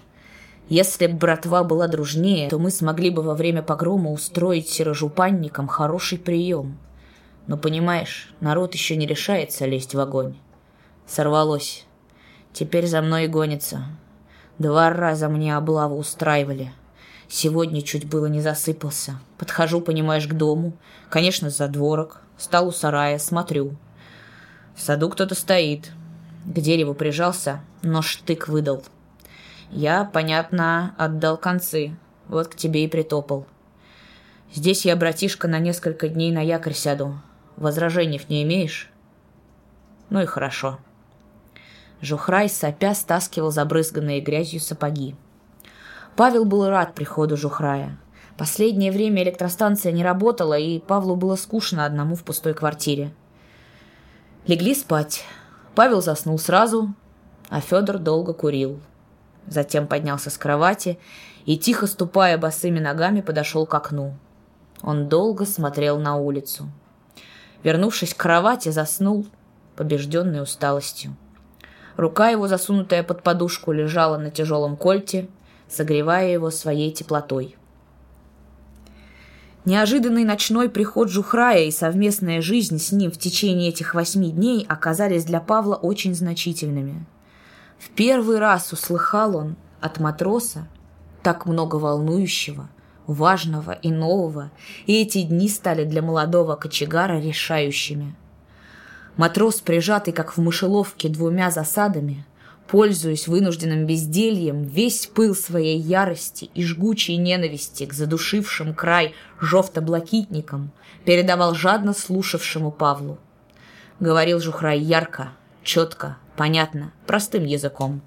Если 0.68 1.06
б 1.06 1.14
братва 1.14 1.64
была 1.64 1.88
дружнее, 1.88 2.50
то 2.50 2.58
мы 2.58 2.70
смогли 2.70 3.08
бы 3.08 3.22
во 3.22 3.34
время 3.34 3.62
погрома 3.62 4.10
устроить 4.10 4.68
сирожупанникам 4.68 5.66
хороший 5.66 6.18
прием. 6.18 6.76
Но, 7.46 7.56
понимаешь, 7.56 8.30
народ 8.40 8.74
еще 8.74 8.94
не 8.94 9.06
решается 9.06 9.64
лезть 9.64 9.94
в 9.94 10.00
огонь. 10.00 10.36
Сорвалось. 11.06 11.86
Теперь 12.52 12.86
за 12.86 13.00
мной 13.00 13.26
гонится. 13.26 13.84
Два 14.58 14.90
раза 14.90 15.30
мне 15.30 15.56
облаву 15.56 15.96
устраивали. 15.96 16.74
Сегодня 17.26 17.80
чуть 17.80 18.06
было 18.06 18.26
не 18.26 18.42
засыпался. 18.42 19.18
Подхожу, 19.38 19.80
понимаешь, 19.80 20.26
к 20.26 20.34
дому. 20.34 20.74
Конечно, 21.08 21.48
за 21.48 21.68
дворок. 21.68 22.20
Стал 22.36 22.68
у 22.68 22.70
сарая, 22.70 23.18
смотрю. 23.18 23.76
В 24.76 24.82
саду 24.82 25.08
кто-то 25.08 25.34
стоит. 25.34 25.90
К 26.44 26.60
дереву 26.60 26.94
прижался, 26.94 27.60
но 27.82 28.02
штык 28.02 28.48
выдал. 28.48 28.84
Я, 29.70 30.04
понятно, 30.04 30.94
отдал 30.98 31.36
концы. 31.36 31.96
Вот 32.28 32.48
к 32.48 32.56
тебе 32.56 32.84
и 32.84 32.88
притопал. 32.88 33.46
Здесь 34.52 34.84
я, 34.84 34.96
братишка, 34.96 35.46
на 35.48 35.58
несколько 35.58 36.08
дней 36.08 36.32
на 36.32 36.40
якорь 36.40 36.74
сяду. 36.74 37.20
Возражений 37.56 38.20
не 38.28 38.42
имеешь? 38.42 38.90
Ну 40.08 40.20
и 40.20 40.26
хорошо. 40.26 40.78
Жухрай 42.00 42.48
сопя 42.48 42.94
стаскивал 42.94 43.50
забрызганные 43.50 44.20
грязью 44.20 44.60
сапоги. 44.60 45.14
Павел 46.16 46.44
был 46.44 46.68
рад 46.68 46.94
приходу 46.94 47.36
Жухрая. 47.36 47.98
Последнее 48.36 48.90
время 48.90 49.22
электростанция 49.22 49.92
не 49.92 50.02
работала, 50.02 50.58
и 50.58 50.80
Павлу 50.80 51.14
было 51.14 51.36
скучно 51.36 51.84
одному 51.84 52.16
в 52.16 52.24
пустой 52.24 52.54
квартире. 52.54 53.12
Легли 54.46 54.74
спать. 54.74 55.24
Павел 55.74 56.02
заснул 56.02 56.38
сразу, 56.38 56.94
а 57.48 57.60
Федор 57.60 57.98
долго 57.98 58.32
курил. 58.32 58.80
Затем 59.46 59.86
поднялся 59.86 60.30
с 60.30 60.38
кровати 60.38 60.98
и, 61.44 61.56
тихо 61.56 61.86
ступая 61.86 62.38
босыми 62.38 62.78
ногами, 62.78 63.20
подошел 63.20 63.66
к 63.66 63.74
окну. 63.74 64.14
Он 64.82 65.08
долго 65.08 65.44
смотрел 65.46 65.98
на 65.98 66.16
улицу. 66.16 66.70
Вернувшись 67.62 68.14
к 68.14 68.16
кровати, 68.16 68.70
заснул, 68.70 69.26
побежденный 69.76 70.42
усталостью. 70.42 71.16
Рука 71.96 72.30
его, 72.30 72.48
засунутая 72.48 73.02
под 73.02 73.22
подушку, 73.22 73.72
лежала 73.72 74.16
на 74.16 74.30
тяжелом 74.30 74.76
кольте, 74.76 75.28
согревая 75.68 76.30
его 76.30 76.50
своей 76.50 76.90
теплотой. 76.92 77.56
Неожиданный 79.66 80.24
ночной 80.24 80.70
приход 80.70 81.10
Жухрая 81.10 81.64
и 81.64 81.70
совместная 81.70 82.40
жизнь 82.40 82.78
с 82.78 82.92
ним 82.92 83.10
в 83.10 83.18
течение 83.18 83.68
этих 83.68 83.94
восьми 83.94 84.30
дней 84.30 84.64
оказались 84.66 85.24
для 85.24 85.40
Павла 85.40 85.74
очень 85.74 86.14
значительными. 86.14 87.04
В 87.78 87.90
первый 87.90 88.38
раз 88.38 88.72
услыхал 88.72 89.36
он 89.36 89.56
от 89.82 90.00
матроса 90.00 90.66
так 91.22 91.44
много 91.44 91.76
волнующего, 91.76 92.70
важного 93.06 93.72
и 93.72 93.90
нового, 93.90 94.50
и 94.86 95.02
эти 95.02 95.22
дни 95.22 95.48
стали 95.48 95.84
для 95.84 96.00
молодого 96.00 96.56
кочегара 96.56 97.20
решающими. 97.20 98.16
Матрос, 99.18 99.56
прижатый 99.56 100.14
как 100.14 100.34
в 100.34 100.40
мышеловке 100.40 101.10
двумя 101.10 101.50
засадами, 101.50 102.24
Пользуясь 102.70 103.26
вынужденным 103.26 103.84
бездельем, 103.84 104.62
весь 104.62 105.08
пыл 105.08 105.34
своей 105.34 105.76
ярости 105.76 106.50
и 106.54 106.64
жгучей 106.64 107.16
ненависти 107.16 107.84
к 107.84 107.92
задушившим 107.92 108.74
край 108.74 109.12
жовто-блакитникам 109.40 110.70
передавал 111.04 111.56
жадно 111.56 111.92
слушавшему 111.92 112.70
Павлу. 112.70 113.18
Говорил 113.98 114.38
Жухрай 114.38 114.78
ярко, 114.78 115.32
четко, 115.64 116.18
понятно, 116.36 116.92
простым 117.08 117.44
языком. 117.44 118.02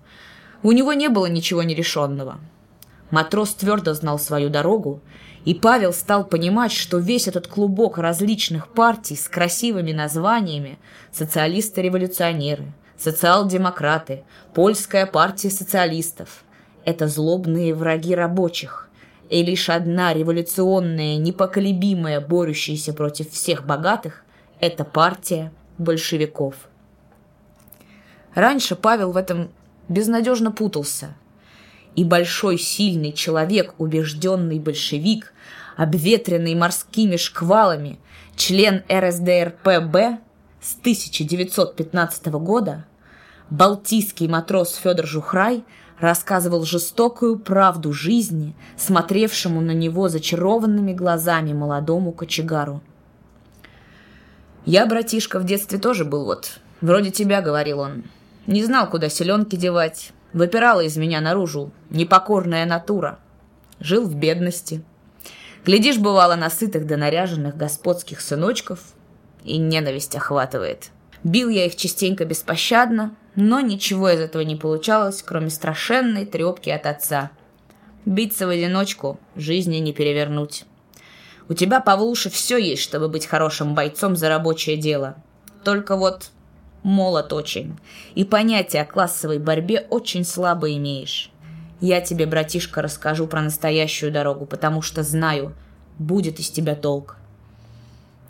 У 0.64 0.72
него 0.72 0.94
не 0.94 1.10
было 1.10 1.26
ничего 1.26 1.62
нерешенного. 1.62 2.40
Матрос 3.12 3.54
твердо 3.56 3.94
знал 3.94 4.18
свою 4.18 4.50
дорогу, 4.50 5.02
и 5.44 5.54
Павел 5.54 5.92
стал 5.92 6.24
понимать, 6.24 6.72
что 6.72 7.00
весь 7.00 7.28
этот 7.28 7.48
клубок 7.48 7.98
различных 7.98 8.70
партий 8.70 9.18
с 9.18 9.28
красивыми 9.28 9.92
названиями– 9.92 10.80
социалисты-революционеры– 11.12 12.72
социал-демократы, 13.04 14.24
польская 14.54 15.06
партия 15.06 15.50
социалистов. 15.50 16.44
Это 16.86 17.08
злобные 17.08 17.74
враги 17.74 18.16
рабочих. 18.16 18.90
И 19.30 19.44
лишь 19.44 19.70
одна 19.70 20.14
революционная, 20.14 21.18
непоколебимая, 21.18 22.22
борющаяся 22.22 22.94
против 22.94 23.30
всех 23.32 23.66
богатых– 23.66 24.24
это 24.60 24.86
партия 24.86 25.52
большевиков. 25.78 26.56
Раньше 28.34 28.76
Павел 28.76 29.12
в 29.12 29.18
этом 29.18 29.52
безнадежно 29.90 30.52
путался. 30.52 31.16
И 31.96 32.04
большой 32.04 32.58
сильный 32.58 33.12
человек, 33.12 33.76
убежденный 33.78 34.60
большевик, 34.60 35.34
обветренный 35.76 36.56
морскими 36.56 37.18
шквалами, 37.18 38.00
член 38.36 38.84
РСДРПБ 38.90 40.20
с 40.62 40.78
1915 40.80 42.28
года 42.28 42.86
Балтийский 43.54 44.28
матрос 44.28 44.74
Федор 44.74 45.06
Жухрай 45.06 45.64
рассказывал 46.00 46.64
жестокую 46.64 47.38
правду 47.38 47.94
жизни, 47.94 48.56
смотревшему 48.78 49.62
на 49.62 49.76
него 49.76 50.10
зачарованными 50.10 50.92
глазами 50.92 51.54
молодому 51.54 52.14
кочегару. 52.14 52.82
«Я, 54.66 54.88
братишка, 54.88 55.38
в 55.38 55.44
детстве 55.44 55.78
тоже 55.78 56.04
был 56.04 56.26
вот. 56.26 56.62
Вроде 56.82 57.12
тебя»,— 57.12 57.42
говорил 57.44 57.82
он. 57.82 58.06
«Не 58.48 58.64
знал, 58.64 58.90
куда 58.90 59.08
селенки 59.08 59.56
девать. 59.56 60.14
Выпирала 60.34 60.82
из 60.82 60.98
меня 60.98 61.22
наружу 61.22 61.72
непокорная 61.92 62.66
натура. 62.66 63.20
Жил 63.80 64.08
в 64.08 64.16
бедности. 64.16 64.84
Глядишь, 65.64 66.00
бывало, 66.00 66.34
на 66.36 66.50
сытых 66.50 66.88
да 66.88 66.98
наряженных 66.98 67.56
господских 67.56 68.20
сыночков, 68.20 68.80
и 69.44 69.60
ненависть 69.60 70.16
охватывает. 70.16 70.90
Бил 71.24 71.50
я 71.50 71.68
их 71.68 71.76
частенько 71.76 72.26
беспощадно, 72.26 73.16
но 73.36 73.60
ничего 73.60 74.10
из 74.10 74.20
этого 74.20 74.42
не 74.44 74.56
получалось, 74.56 75.24
кроме 75.24 75.50
страшенной 75.50 76.26
трепки 76.26 76.70
от 76.70 76.86
отца. 76.86 77.32
Биться 78.06 78.48
в 78.48 78.50
одиночку 78.50 79.20
жизни 79.36 79.78
не 79.78 79.94
перевернуть. 79.94 80.66
У 81.50 81.54
тебя, 81.54 81.80
Павлуша, 81.80 82.30
все 82.30 82.58
есть, 82.58 82.82
чтобы 82.82 83.10
быть 83.10 83.26
хорошим 83.26 83.76
бойцом 83.76 84.16
за 84.16 84.30
рабочее 84.30 84.78
дело. 84.78 85.16
Только 85.64 85.96
вот 85.96 86.32
молод 86.84 87.34
очень, 87.34 87.78
и 88.16 88.24
понятия 88.24 88.82
о 88.82 88.86
классовой 88.86 89.40
борьбе 89.40 89.86
очень 89.90 90.26
слабо 90.26 90.74
имеешь. 90.74 91.32
Я 91.80 92.02
тебе, 92.02 92.26
братишка, 92.26 92.82
расскажу 92.82 93.28
про 93.28 93.42
настоящую 93.42 94.12
дорогу, 94.12 94.46
потому 94.46 94.82
что 94.82 95.04
знаю, 95.04 95.54
будет 95.98 96.40
из 96.40 96.50
тебя 96.50 96.76
толк. 96.76 97.18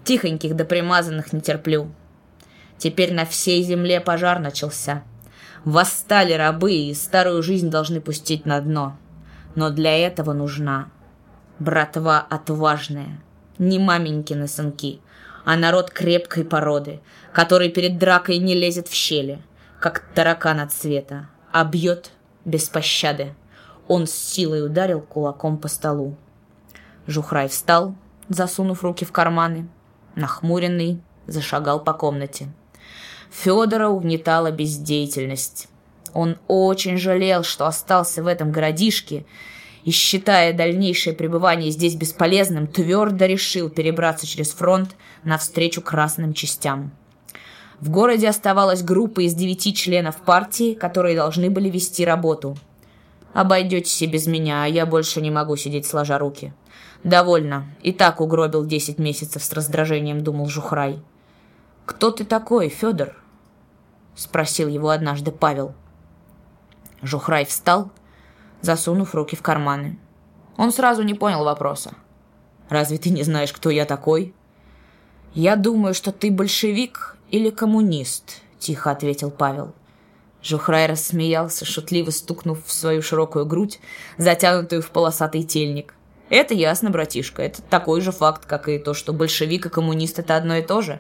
Тихоньких 0.03 0.55
да 0.55 0.65
примазанных 0.65 1.33
не 1.33 1.41
терплю. 1.41 1.91
Теперь 2.83 3.13
на 3.13 3.23
всей 3.23 3.63
земле 3.63 4.01
пожар 4.01 4.39
начался. 4.39 5.03
Восстали 5.63 6.33
рабы 6.33 6.73
и 6.73 6.93
старую 6.93 7.41
жизнь 7.41 7.69
должны 7.69 8.01
пустить 8.01 8.45
на 8.45 8.59
дно. 8.59 8.97
Но 9.55 9.69
для 9.69 9.97
этого 9.97 10.33
нужна 10.33 10.89
братва 11.59 12.19
отважная, 12.19 13.21
не 13.57 13.79
маменькины 13.79 14.49
сынки, 14.49 14.99
а 15.45 15.55
народ 15.55 15.91
крепкой 15.91 16.43
породы, 16.43 16.99
который 17.31 17.69
перед 17.69 17.97
дракой 17.97 18.39
не 18.39 18.53
лезет 18.53 18.89
в 18.89 18.93
щели, 18.93 19.41
как 19.79 20.03
таракан 20.13 20.59
от 20.59 20.73
света, 20.73 21.29
а 21.53 21.63
бьет 21.63 22.11
без 22.43 22.67
пощады. 22.67 23.33
Он 23.87 24.07
с 24.07 24.11
силой 24.11 24.65
ударил 24.65 24.99
кулаком 24.99 25.57
по 25.57 25.69
столу. 25.69 26.17
Жухрай 27.07 27.47
встал, 27.47 27.95
засунув 28.27 28.83
руки 28.83 29.05
в 29.05 29.13
карманы, 29.13 29.69
нахмуренный, 30.15 31.01
зашагал 31.27 31.81
по 31.81 31.93
комнате. 31.93 32.49
Федора 33.33 33.89
угнетала 33.89 34.51
бездеятельность. 34.51 35.67
Он 36.13 36.37
очень 36.47 36.97
жалел, 36.97 37.43
что 37.43 37.65
остался 37.65 38.21
в 38.21 38.27
этом 38.27 38.51
городишке, 38.51 39.25
и, 39.83 39.91
считая 39.91 40.53
дальнейшее 40.53 41.13
пребывание 41.13 41.71
здесь 41.71 41.95
бесполезным, 41.95 42.67
твердо 42.67 43.25
решил 43.25 43.69
перебраться 43.69 44.25
через 44.25 44.51
фронт 44.51 44.95
навстречу 45.23 45.81
красным 45.81 46.33
частям. 46.33 46.91
В 47.81 47.89
городе 47.89 48.29
оставалась 48.29 48.81
группа 48.83 49.21
из 49.21 49.33
девяти 49.33 49.73
членов 49.73 50.17
партии, 50.17 50.73
которые 50.73 51.17
должны 51.17 51.49
были 51.49 51.69
вести 51.69 52.05
работу. 52.05 52.55
«Обойдетесь 53.33 54.01
и 54.03 54.05
без 54.05 54.27
меня, 54.27 54.63
а 54.63 54.67
я 54.67 54.85
больше 54.85 55.19
не 55.19 55.31
могу 55.31 55.55
сидеть 55.57 55.87
сложа 55.87 56.17
руки». 56.19 56.53
«Довольно. 57.03 57.65
И 57.81 57.91
так 57.91 58.21
угробил 58.21 58.63
десять 58.63 58.99
месяцев 58.99 59.43
с 59.43 59.51
раздражением»,— 59.51 60.23
думал 60.23 60.47
Жухрай. 60.47 61.01
«Кто 61.85 62.11
ты 62.11 62.23
такой, 62.23 62.69
Федор?»— 62.69 63.17
спросил 64.15 64.67
его 64.67 64.89
однажды 64.89 65.31
Павел. 65.31 65.73
Жухрай 67.01 67.45
встал, 67.45 67.91
засунув 68.61 69.13
руки 69.13 69.35
в 69.35 69.41
карманы. 69.41 69.97
Он 70.57 70.71
сразу 70.71 71.03
не 71.03 71.13
понял 71.13 71.43
вопроса. 71.43 71.93
«Разве 72.69 72.97
ты 72.97 73.09
не 73.09 73.23
знаешь, 73.23 73.51
кто 73.51 73.69
я 73.69 73.85
такой?» 73.85 74.33
«Я 75.33 75.55
думаю, 75.55 75.93
что 75.93 76.11
ты 76.11 76.31
большевик 76.31 77.17
или 77.29 77.49
коммунист»,— 77.49 78.41
тихо 78.59 78.91
ответил 78.91 79.31
Павел. 79.31 79.73
Жухрай 80.43 80.87
рассмеялся, 80.87 81.65
шутливо 81.65 82.11
стукнув 82.11 82.65
в 82.65 82.71
свою 82.71 83.01
широкую 83.01 83.45
грудь, 83.45 83.79
затянутую 84.17 84.81
в 84.81 84.91
полосатый 84.91 85.43
тельник. 85.43 85.95
«Это 86.29 86.53
ясно, 86.53 86.89
братишка, 86.89 87.41
это 87.41 87.61
такой 87.61 88.01
же 88.01 88.11
факт, 88.11 88.45
как 88.45 88.69
и 88.69 88.77
то, 88.77 88.93
что 88.93 89.13
большевик 89.13 89.65
и 89.65 89.69
коммунист— 89.69 90.19
это 90.19 90.35
одно 90.35 90.55
и 90.55 90.61
то 90.61 90.81
же». 90.81 90.99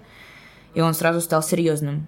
И 0.73 0.81
он 0.81 0.93
сразу 0.93 1.21
стал 1.21 1.43
серьезным. 1.43 2.07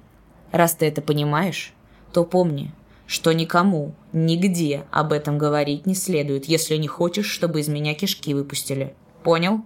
Раз 0.51 0.75
ты 0.75 0.85
это 0.85 1.01
понимаешь, 1.01 1.73
то 2.13 2.23
помни, 2.23 2.71
что 3.07 3.33
никому, 3.33 3.93
нигде 4.13 4.85
об 4.91 5.11
этом 5.11 5.37
говорить 5.37 5.85
не 5.85 5.95
следует, 5.95 6.45
если 6.45 6.77
не 6.77 6.87
хочешь, 6.87 7.27
чтобы 7.27 7.59
из 7.59 7.67
меня 7.67 7.93
кишки 7.93 8.33
выпустили. 8.33 8.95
Понял? 9.23 9.61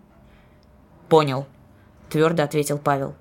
Понял, 1.07 1.45
твердо 2.09 2.43
ответил 2.43 2.77
Павел. 2.77 3.15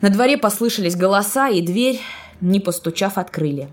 На 0.00 0.10
дворе 0.10 0.36
послышались 0.36 0.96
голоса, 0.96 1.48
и 1.48 1.62
дверь, 1.62 2.00
не 2.40 2.60
постучав, 2.60 3.16
открыли. 3.16 3.68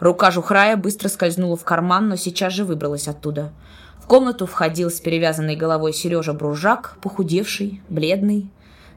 Рука 0.00 0.30
Жухрая 0.30 0.76
быстро 0.76 1.08
скользнула 1.08 1.56
в 1.56 1.64
карман, 1.64 2.08
но 2.08 2.16
сейчас 2.16 2.52
же 2.52 2.64
выбралась 2.64 3.06
оттуда. 3.06 3.52
В 3.98 4.06
комнату 4.06 4.46
входил 4.46 4.90
с 4.90 4.98
перевязанной 5.00 5.54
головой 5.54 5.92
Сережа 5.92 6.32
Бружак, 6.32 6.96
похудевший, 7.00 7.80
бледный. 7.88 8.50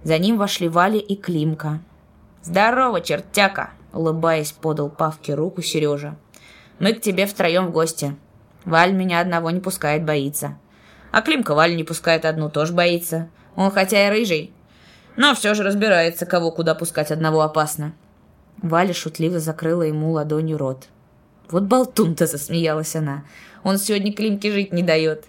За 0.03 0.17
ним 0.17 0.37
вошли 0.37 0.67
Валя 0.67 0.97
и 0.97 1.15
Климка– 1.15 1.81
«Здорово, 2.45 3.01
чертяка!»— 3.01 3.71
улыбаясь, 3.91 4.51
подал 4.51 4.91
Павке 4.91 5.33
руку 5.33 5.63
Сережа. 5.63 6.15
«Мы 6.77 6.93
к 6.93 7.01
тебе 7.01 7.25
втроем 7.25 7.65
в 7.65 7.71
гости. 7.71 8.15
Валь 8.65 8.93
меня 8.93 9.19
одного 9.19 9.49
не 9.49 9.59
пускает, 9.59 10.05
боится. 10.05 10.55
А 11.11 11.23
Климка 11.23 11.55
Валь 11.55 11.75
не 11.75 11.83
пускает 11.83 12.23
одну, 12.23 12.51
тоже 12.51 12.71
боится. 12.71 13.29
Он 13.55 13.71
хотя 13.71 14.05
и 14.05 14.11
рыжий, 14.11 14.53
но 15.15 15.33
все 15.33 15.55
же 15.55 15.63
разбирается, 15.63 16.27
кого 16.27 16.51
куда 16.51 16.75
пускать 16.75 17.09
одного 17.09 17.41
опасно». 17.41 17.93
Валя 18.61 18.93
шутливо 18.93 19.39
закрыла 19.39 19.81
ему 19.81 20.11
ладонью 20.11 20.59
рот. 20.59 20.85
«Вот 21.49 21.63
болтун-то!»— 21.63 22.27
засмеялась 22.27 22.95
она. 22.95 23.23
«Он 23.63 23.79
сегодня 23.79 24.13
Климке 24.13 24.51
жить 24.51 24.71
не 24.71 24.83
дает». 24.83 25.25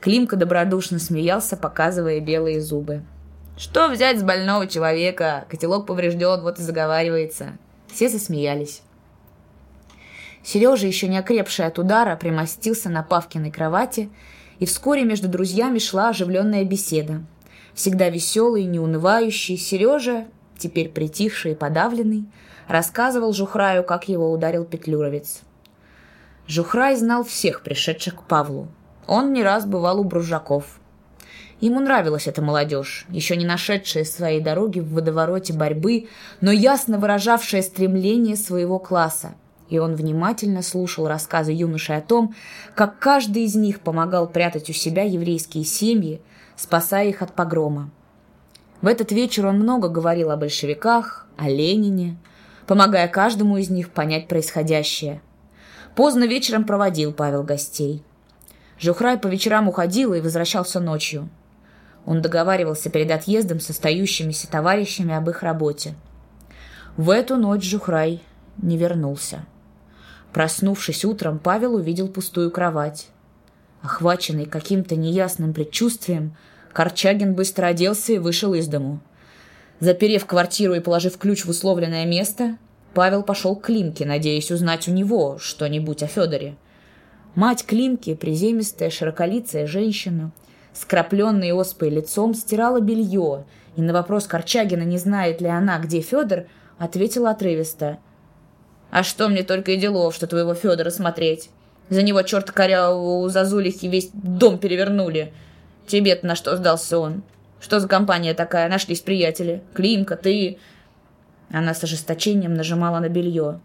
Климка 0.00 0.36
добродушно 0.36 1.00
смеялся, 1.00 1.56
показывая 1.56 2.20
белые 2.20 2.60
зубы. 2.60 3.02
Что 3.56 3.88
взять 3.88 4.18
с 4.18 4.22
больного 4.22 4.66
человека? 4.66 5.44
Котелок 5.48 5.86
поврежден, 5.86 6.40
вот 6.40 6.58
и 6.58 6.62
заговаривается. 6.62 7.58
Все 7.92 8.08
засмеялись. 8.08 8.82
Сережа, 10.42 10.86
еще 10.86 11.06
не 11.06 11.18
окрепший 11.18 11.66
от 11.66 11.78
удара, 11.78 12.16
примостился 12.16 12.88
на 12.88 13.02
Павкиной 13.02 13.50
кровати, 13.50 14.10
и 14.58 14.64
вскоре 14.64 15.04
между 15.04 15.28
друзьями 15.28 15.78
шла 15.78 16.08
оживленная 16.08 16.64
беседа. 16.64 17.22
Всегда 17.74 18.08
веселый, 18.08 18.64
неунывающий, 18.64 19.56
Сережа, 19.56 20.26
теперь 20.58 20.88
притихший 20.88 21.52
и 21.52 21.54
подавленный, 21.54 22.24
рассказывал 22.68 23.32
Жухраю, 23.32 23.84
как 23.84 24.08
его 24.08 24.32
ударил 24.32 24.64
Петлюровец. 24.64 25.42
Жухрай 26.48 26.96
знал 26.96 27.22
всех 27.22 27.62
пришедших 27.62 28.16
к 28.16 28.22
Павлу. 28.24 28.68
Он 29.06 29.32
не 29.32 29.42
раз 29.42 29.66
бывал 29.66 30.00
у 30.00 30.04
Бружаков– 30.04 30.64
Ему 31.62 31.78
нравилась 31.78 32.26
эта 32.26 32.42
молодежь, 32.42 33.06
еще 33.08 33.36
не 33.36 33.44
нашедшая 33.46 34.02
своей 34.02 34.40
дороги 34.40 34.80
в 34.80 34.94
водовороте 34.94 35.52
борьбы, 35.52 36.08
но 36.40 36.50
ясно 36.50 36.98
выражавшая 36.98 37.62
стремление 37.62 38.34
своего 38.34 38.80
класса. 38.80 39.36
И 39.68 39.78
он 39.78 39.94
внимательно 39.94 40.62
слушал 40.62 41.06
рассказы 41.06 41.52
юношей 41.52 41.98
о 41.98 42.00
том, 42.00 42.34
как 42.74 42.98
каждый 42.98 43.44
из 43.44 43.54
них 43.54 43.78
помогал 43.78 44.28
прятать 44.28 44.70
у 44.70 44.72
себя 44.72 45.04
еврейские 45.04 45.62
семьи, 45.62 46.20
спасая 46.56 47.10
их 47.10 47.22
от 47.22 47.32
погрома. 47.32 47.92
В 48.80 48.88
этот 48.88 49.12
вечер 49.12 49.46
он 49.46 49.60
много 49.60 49.88
говорил 49.88 50.32
о 50.32 50.36
большевиках, 50.36 51.28
о 51.36 51.48
Ленине, 51.48 52.16
помогая 52.66 53.06
каждому 53.06 53.56
из 53.56 53.70
них 53.70 53.90
понять 53.90 54.26
происходящее. 54.26 55.22
Поздно 55.94 56.24
вечером 56.24 56.64
проводил 56.64 57.12
Павел 57.12 57.44
гостей. 57.44 58.02
Жухрай 58.80 59.16
по 59.16 59.28
вечерам 59.28 59.68
уходил 59.68 60.12
и 60.12 60.20
возвращался 60.20 60.80
ночью– 60.80 61.28
он 62.06 62.20
договаривался 62.20 62.90
перед 62.90 63.10
отъездом 63.10 63.60
с 63.60 63.70
остающимися 63.70 64.50
товарищами 64.50 65.14
об 65.14 65.28
их 65.30 65.42
работе. 65.42 65.94
В 66.96 67.10
эту 67.10 67.36
ночь 67.36 67.64
Жухрай 67.64 68.20
не 68.60 68.76
вернулся. 68.76 69.46
Проснувшись 70.32 71.04
утром, 71.04 71.38
Павел 71.38 71.74
увидел 71.74 72.08
пустую 72.08 72.50
кровать. 72.50 73.08
Охваченный 73.82 74.46
каким-то 74.46 74.96
неясным 74.96 75.52
предчувствием, 75.52 76.36
Корчагин 76.72 77.34
быстро 77.34 77.66
оделся 77.66 78.14
и 78.14 78.18
вышел 78.18 78.54
из 78.54 78.66
дому. 78.66 79.00
Заперев 79.80 80.26
квартиру 80.26 80.74
и 80.74 80.80
положив 80.80 81.18
ключ 81.18 81.44
в 81.44 81.50
условленное 81.50 82.06
место, 82.06 82.56
Павел 82.94 83.22
пошел 83.22 83.56
к 83.56 83.66
Климке, 83.66 84.06
надеясь 84.06 84.50
узнать 84.50 84.88
у 84.88 84.92
него 84.92 85.38
что-нибудь 85.38 86.02
о 86.02 86.06
Федоре. 86.06 86.56
Мать 87.34 87.64
Климки, 87.64 88.14
приземистая, 88.14 88.90
широколицая 88.90 89.66
женщина, 89.66 90.30
с 90.72 90.84
крапленной 90.84 91.52
оспой 91.52 91.90
лицом 91.90 92.34
стирала 92.34 92.80
белье, 92.80 93.44
и 93.76 93.82
на 93.82 93.92
вопрос 93.92 94.26
Корчагина, 94.26 94.82
не 94.82 94.98
знает 94.98 95.40
ли 95.40 95.48
она, 95.48 95.78
где 95.78 96.00
Федор, 96.00 96.44
ответила 96.78 97.30
отрывисто. 97.30 97.98
«А 98.90 99.02
что 99.02 99.28
мне 99.28 99.42
только 99.42 99.72
и 99.72 99.76
делов, 99.76 100.14
что 100.14 100.26
твоего 100.26 100.54
Федора 100.54 100.90
смотреть? 100.90 101.50
За 101.88 102.02
него 102.02 102.22
черт 102.22 102.50
коря 102.50 102.94
у 102.94 103.28
Зазулихи 103.28 103.88
весь 103.88 104.10
дом 104.12 104.58
перевернули. 104.58 105.32
Тебе-то 105.86 106.26
на 106.26 106.36
что 106.36 106.56
сдался 106.56 106.98
он? 106.98 107.22
Что 107.60 107.80
за 107.80 107.88
компания 107.88 108.34
такая? 108.34 108.68
Нашлись 108.68 109.00
приятели. 109.00 109.62
Климка, 109.74 110.16
ты...» 110.16 110.58
Она 111.50 111.74
с 111.74 111.84
ожесточением 111.84 112.54
нажимала 112.54 112.98
на 112.98 113.08
белье. 113.08 113.60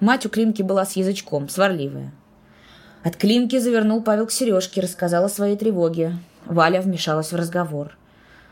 Мать 0.00 0.26
у 0.26 0.28
Климки 0.28 0.62
была 0.62 0.84
с 0.84 0.96
язычком, 0.96 1.48
сварливая. 1.48 2.12
От 3.04 3.16
Климки 3.16 3.58
завернул 3.58 4.02
Павел 4.02 4.26
к 4.26 4.32
Сережке, 4.32 4.80
рассказал 4.80 5.24
о 5.24 5.28
своей 5.28 5.56
тревоге. 5.56 6.18
Валя 6.46 6.80
вмешалась 6.80 7.32
в 7.32 7.36
разговор. 7.36 7.96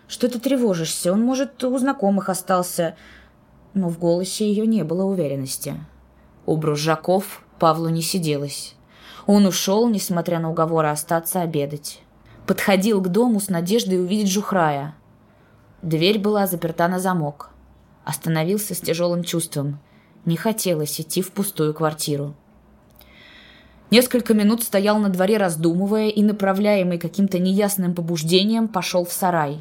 «Что 0.09 0.29
ты 0.29 0.39
тревожишься? 0.39 1.13
Он, 1.13 1.23
может, 1.23 1.63
у 1.65 1.77
знакомых 1.79 2.29
остался...» 2.29 2.95
Но 3.75 3.89
в 3.89 3.99
голосе 3.99 4.49
ее 4.49 4.67
не 4.67 4.85
было 4.85 5.05
уверенности. 5.05 5.75
У 6.47 6.57
Бружаков 6.57 7.45
Павлу 7.59 7.89
не 7.89 8.03
сиделось. 8.03 8.75
Он 9.27 9.45
ушел, 9.45 9.89
несмотря 9.89 10.39
на 10.39 10.51
уговоры 10.51 10.89
остаться 10.89 11.43
обедать. 11.43 12.01
Подходил 12.47 13.03
к 13.03 13.09
дому 13.09 13.41
с 13.41 13.49
надеждой 13.49 14.01
увидеть 14.01 14.31
Жухрая. 14.31 14.95
Дверь 15.83 16.19
была 16.19 16.47
заперта 16.47 16.87
на 16.89 17.01
замок. 17.01 17.51
Остановился 18.05 18.75
с 18.75 18.81
тяжелым 18.81 19.25
чувством. 19.25 19.81
Не 20.25 20.37
хотелось 20.37 21.01
идти 21.01 21.21
в 21.21 21.33
пустую 21.33 21.75
квартиру. 21.75 22.35
Несколько 23.91 24.35
минут 24.35 24.63
стоял 24.65 24.99
на 24.99 25.09
дворе, 25.09 25.37
раздумывая, 25.37 26.09
и, 26.09 26.23
направляемый 26.23 26.99
каким-то 26.99 27.39
неясным 27.39 27.95
побуждением, 27.95 28.67
пошел 28.67 29.05
в 29.05 29.13
сарай. 29.13 29.59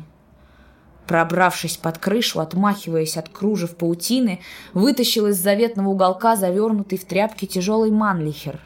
Пробравшись 1.05 1.77
под 1.77 1.99
крышу, 1.99 2.39
отмахиваясь 2.39 3.17
от 3.17 3.29
кружев 3.29 3.75
паутины, 3.75 4.41
вытащил 4.73 5.27
из 5.27 5.37
заветного 5.37 5.89
уголка 5.89 6.35
завернутый 6.35 6.97
в 6.97 7.05
тряпки 7.05 7.45
тяжелый 7.45 7.91
манлихер. 7.91 8.59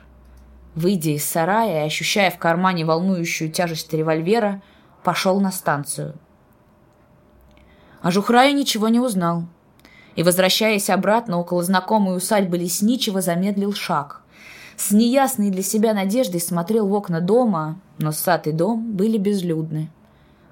Выйдя 0.75 1.09
из 1.09 1.25
сарая 1.25 1.83
и 1.83 1.87
ощущая 1.87 2.31
в 2.31 2.37
кармане 2.37 2.85
волнующую 2.85 3.51
тяжесть 3.51 3.91
револьвера, 3.91 4.61
пошел 5.03 5.41
на 5.41 5.51
станцию. 5.51 6.15
А 8.01 8.11
Жухрая 8.11 8.53
ничего 8.53 8.87
не 8.87 9.01
узнал. 9.01 9.43
И, 10.15 10.23
возвращаясь 10.23 10.89
обратно 10.89 11.37
около 11.37 11.63
знакомой 11.63 12.15
усадьбы 12.15 12.57
Лесничего, 12.57 13.19
замедлил 13.19 13.73
шаг. 13.73 14.21
С 14.79 14.91
неясной 14.91 15.49
для 15.49 15.61
себя 15.61 15.93
надеждой 15.93 16.39
смотрел 16.39 16.87
в 16.87 16.93
окна 16.93 17.19
дома, 17.19 17.81
но 17.97 18.13
сад 18.13 18.47
и 18.47 18.53
дом 18.53 18.93
были 18.93 19.17
безлюдны. 19.17 19.91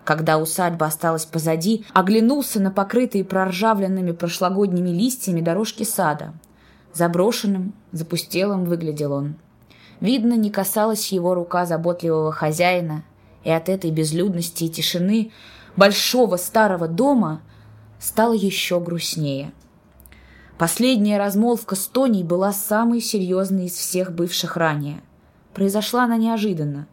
Когда 0.03 0.38
усадьба 0.38 0.88
осталась 0.88 1.25
позади, 1.25 1.86
оглянулся 1.93 2.59
на 2.59 2.69
покрытые 2.69 3.23
проржавленными 3.23 4.11
прошлогодними 4.11 4.89
листьями 4.89 5.39
дорожки 5.39 5.84
сада. 5.84 6.34
Заброшенным, 6.93 7.73
запустелым 7.93 8.65
выглядел 8.65 9.13
он. 9.13 9.36
Видно, 10.01 10.34
не 10.34 10.51
касалась 10.51 11.13
его 11.13 11.34
рука 11.34 11.65
заботливого 11.65 12.34
хозяина, 12.34 13.05
и 13.45 13.49
от 13.49 13.69
этой 13.69 13.91
безлюдности 13.91 14.65
и 14.65 14.69
тишины 14.69 15.32
большого 15.78 16.36
старого 16.36 16.89
дома 16.89 17.39
стало 17.97 18.34
еще 18.34 18.82
грустнее. 18.82 19.53
Последняя 20.57 21.17
размолвка 21.17 21.75
с 21.75 21.87
Тоней 21.87 22.23
была 22.23 22.51
самой 22.51 23.01
серьезной 23.01 23.65
из 23.65 23.73
всех 23.73 24.11
бывших 24.11 24.57
ранее. 24.57 25.01
Произошла 25.53 26.05
она 26.05 26.17
неожиданно, 26.17 26.87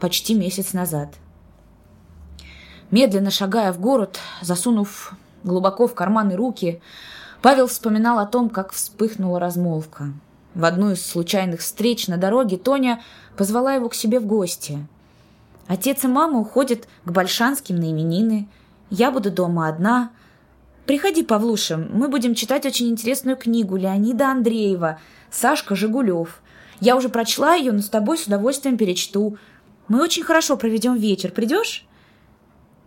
почти 0.00 0.34
месяц 0.34 0.72
назад– 0.72 1.10
Медленно 2.94 3.32
шагая 3.32 3.72
в 3.72 3.80
город, 3.80 4.20
засунув 4.40 5.14
глубоко 5.42 5.88
в 5.88 5.94
карманы 5.94 6.36
руки, 6.36 6.80
Павел 7.42 7.66
вспоминал 7.66 8.20
о 8.20 8.26
том, 8.26 8.48
как 8.48 8.70
вспыхнула 8.70 9.40
размолвка. 9.40 10.12
В 10.54 10.64
одну 10.64 10.92
из 10.92 11.04
случайных 11.04 11.58
встреч 11.58 12.06
на 12.06 12.18
дороге 12.18 12.56
Тоня 12.56 13.02
позвала 13.36 13.74
его 13.74 13.88
к 13.88 13.96
себе 13.96 14.20
в 14.20 14.26
гости. 14.26 14.86
Отец 15.66 16.04
и 16.04 16.06
мама 16.06 16.38
уходят 16.38 16.86
к 17.04 17.10
Большанским 17.10 17.74
на 17.74 17.90
именины. 17.90 18.48
Я 18.90 19.10
буду 19.10 19.32
дома 19.32 19.66
одна. 19.66 20.10
Приходи, 20.86 21.22
Павлуша, 21.22 21.78
мы 21.78 22.08
будем 22.08 22.34
читать 22.34 22.66
очень 22.66 22.90
интересную 22.90 23.38
книгу 23.38 23.76
Леонида 23.76 24.30
Андреева 24.30 25.00
«Сашка 25.30 25.74
Жигулев». 25.74 26.42
Я 26.78 26.96
уже 26.96 27.08
прочла 27.08 27.54
ее, 27.54 27.72
но 27.72 27.80
с 27.80 27.88
тобой 27.88 28.18
с 28.18 28.26
удовольствием 28.26 28.76
перечту. 28.76 29.38
Мы 29.88 30.02
очень 30.02 30.22
хорошо 30.22 30.58
проведем 30.58 30.94
вечер. 30.96 31.30
Придешь? 31.30 31.86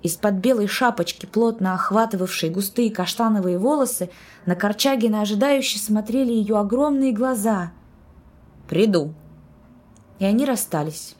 Из-под 0.04 0.36
белой 0.36 0.68
шапочки, 0.68 1.26
плотно 1.26 1.74
охватывавшей 1.74 2.52
густые 2.52 2.92
каштановые 2.92 3.58
волосы, 3.58 4.12
на 4.46 4.56
Корчагина 4.56 5.22
ожидающе 5.22 5.80
смотрели 5.80 6.32
ее 6.32 6.60
огромные 6.60 7.14
глаза. 7.14 7.72
«Приду». 8.70 9.16
И 10.20 10.26
они 10.26 10.46
расстались. 10.46 11.16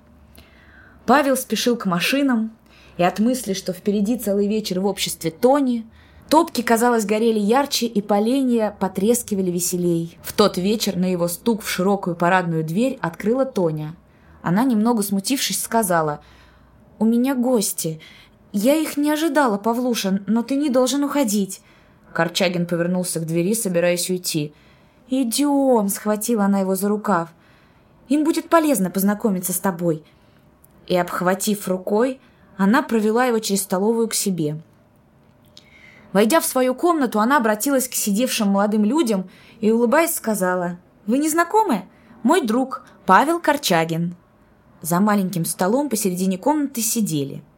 Павел 1.08 1.38
спешил 1.38 1.76
к 1.76 1.88
машинам, 1.88 2.56
и 2.98 3.04
от 3.04 3.18
мысли, 3.18 3.54
что 3.54 3.74
впереди 3.74 4.16
целый 4.18 4.48
вечер 4.48 4.80
в 4.80 4.86
обществе 4.86 5.32
Тони, 5.32 5.88
топки, 6.30 6.62
казалось, 6.62 7.06
горели 7.06 7.40
ярче, 7.40 7.86
и 7.86 8.02
поленья 8.02 8.76
потрескивали 8.80 9.52
веселей. 9.52 10.18
В 10.22 10.34
тот 10.34 10.58
вечер 10.58 10.96
на 10.96 11.12
его 11.12 11.28
стук 11.28 11.62
в 11.62 11.70
широкую 11.70 12.16
парадную 12.16 12.64
дверь 12.64 12.98
открыла 13.02 13.46
Тоня. 13.46 13.96
Она, 14.42 14.64
немного 14.64 15.04
смутившись, 15.04 15.62
сказала 15.62 16.22
«У 17.00 17.06
меня 17.06 17.36
гости. 17.36 18.00
«Я 18.54 18.76
их 18.76 18.98
не 18.98 19.12
ожидала, 19.12 19.58
Павлуша, 19.58 20.22
но 20.26 20.42
ты 20.42 20.56
не 20.56 20.70
должен 20.70 21.04
уходить». 21.04 21.62
Корчагин 22.14 22.66
повернулся 22.66 23.20
к 23.20 23.26
двери, 23.26 23.54
собираясь 23.54 24.10
уйти. 24.10 24.54
«Идем!»— 25.10 25.90
схватила 25.90 26.46
она 26.46 26.62
его 26.62 26.76
за 26.76 26.88
рукав. 26.88 27.30
«Им 28.08 28.24
будет 28.24 28.50
полезно 28.50 28.90
познакомиться 28.90 29.54
с 29.54 29.60
тобой». 29.60 30.04
И, 30.88 30.96
обхватив 30.96 31.68
рукой, 31.68 32.20
она 32.56 32.82
провела 32.82 33.26
его 33.26 33.40
через 33.40 33.64
столовую 33.64 34.08
к 34.08 34.14
себе. 34.14 34.58
Войдя 36.14 36.40
в 36.40 36.46
свою 36.46 36.74
комнату, 36.74 37.20
она 37.20 37.38
обратилась 37.38 37.88
к 37.88 37.94
сидевшим 37.94 38.50
молодым 38.50 38.86
людям 38.86 39.30
и, 39.60 39.72
улыбаясь, 39.72 40.16
сказала, 40.16 40.78
«Вы 41.06 41.18
не 41.18 41.30
знакомы? 41.30 41.84
Мой 42.24 42.42
друг 42.42 42.86
Павел 43.06 43.40
Корчагин». 43.40 44.16
За 44.82 45.00
маленьким 45.00 45.46
столом 45.46 45.90
посередине 45.90 46.38
комнаты 46.38 46.82
сидели– 46.82 47.44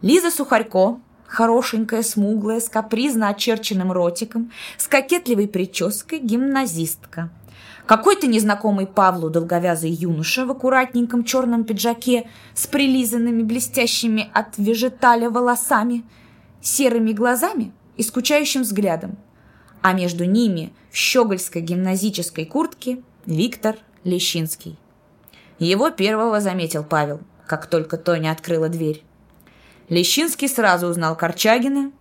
Лиза 0.00 0.30
Сухарько, 0.30 1.00
хорошенькая, 1.26 2.02
смуглая, 2.02 2.60
с 2.60 2.68
капризно 2.68 3.30
очерченным 3.30 3.90
ротиком, 3.90 4.52
с 4.76 4.86
кокетливой 4.86 5.48
прической, 5.48 6.20
гимназистка. 6.20 7.30
Какой-то 7.84 8.28
незнакомый 8.28 8.86
Павлу 8.86 9.28
долговязый 9.28 9.90
юноша 9.90 10.46
в 10.46 10.52
аккуратненьком 10.52 11.24
черном 11.24 11.64
пиджаке 11.64 12.28
с 12.54 12.68
прилизанными 12.68 13.42
блестящими 13.42 14.30
от 14.32 14.56
вежеталя 14.56 15.30
волосами, 15.30 16.04
серыми 16.60 17.12
глазами 17.12 17.72
и 17.96 18.02
скучающим 18.02 18.62
взглядом. 18.62 19.16
А 19.82 19.92
между 19.92 20.24
ними 20.24 20.72
в 20.90 20.96
щегольской 20.96 21.62
гимназической 21.62 22.44
куртке 22.44 23.02
Виктор 23.26 23.76
Лещинский. 24.04 24.78
Его 25.58 25.90
первого 25.90 26.40
заметил 26.40 26.84
Павел, 26.84 27.20
как 27.46 27.66
только 27.66 27.96
Тоня 27.96 28.30
открыла 28.30 28.68
дверь. 28.68 29.02
Лещинский 29.88 30.48
сразу 30.48 30.86
узнал 30.86 31.16
Корчагина, 31.16 31.92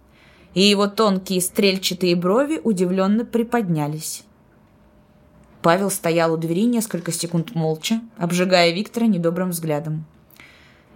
и 0.53 0.61
его 0.61 0.87
тонкие 0.87 1.41
стрельчатые 1.41 2.15
брови 2.15 2.59
удивленно 2.63 3.25
приподнялись. 3.25 4.23
Павел 5.61 5.89
стоял 5.91 6.33
у 6.33 6.37
двери 6.37 6.65
несколько 6.65 7.11
секунд 7.11 7.53
молча, 7.55 8.01
обжигая 8.17 8.71
Виктора 8.71 9.07
недобрым 9.07 9.49
взглядом. 9.49 10.05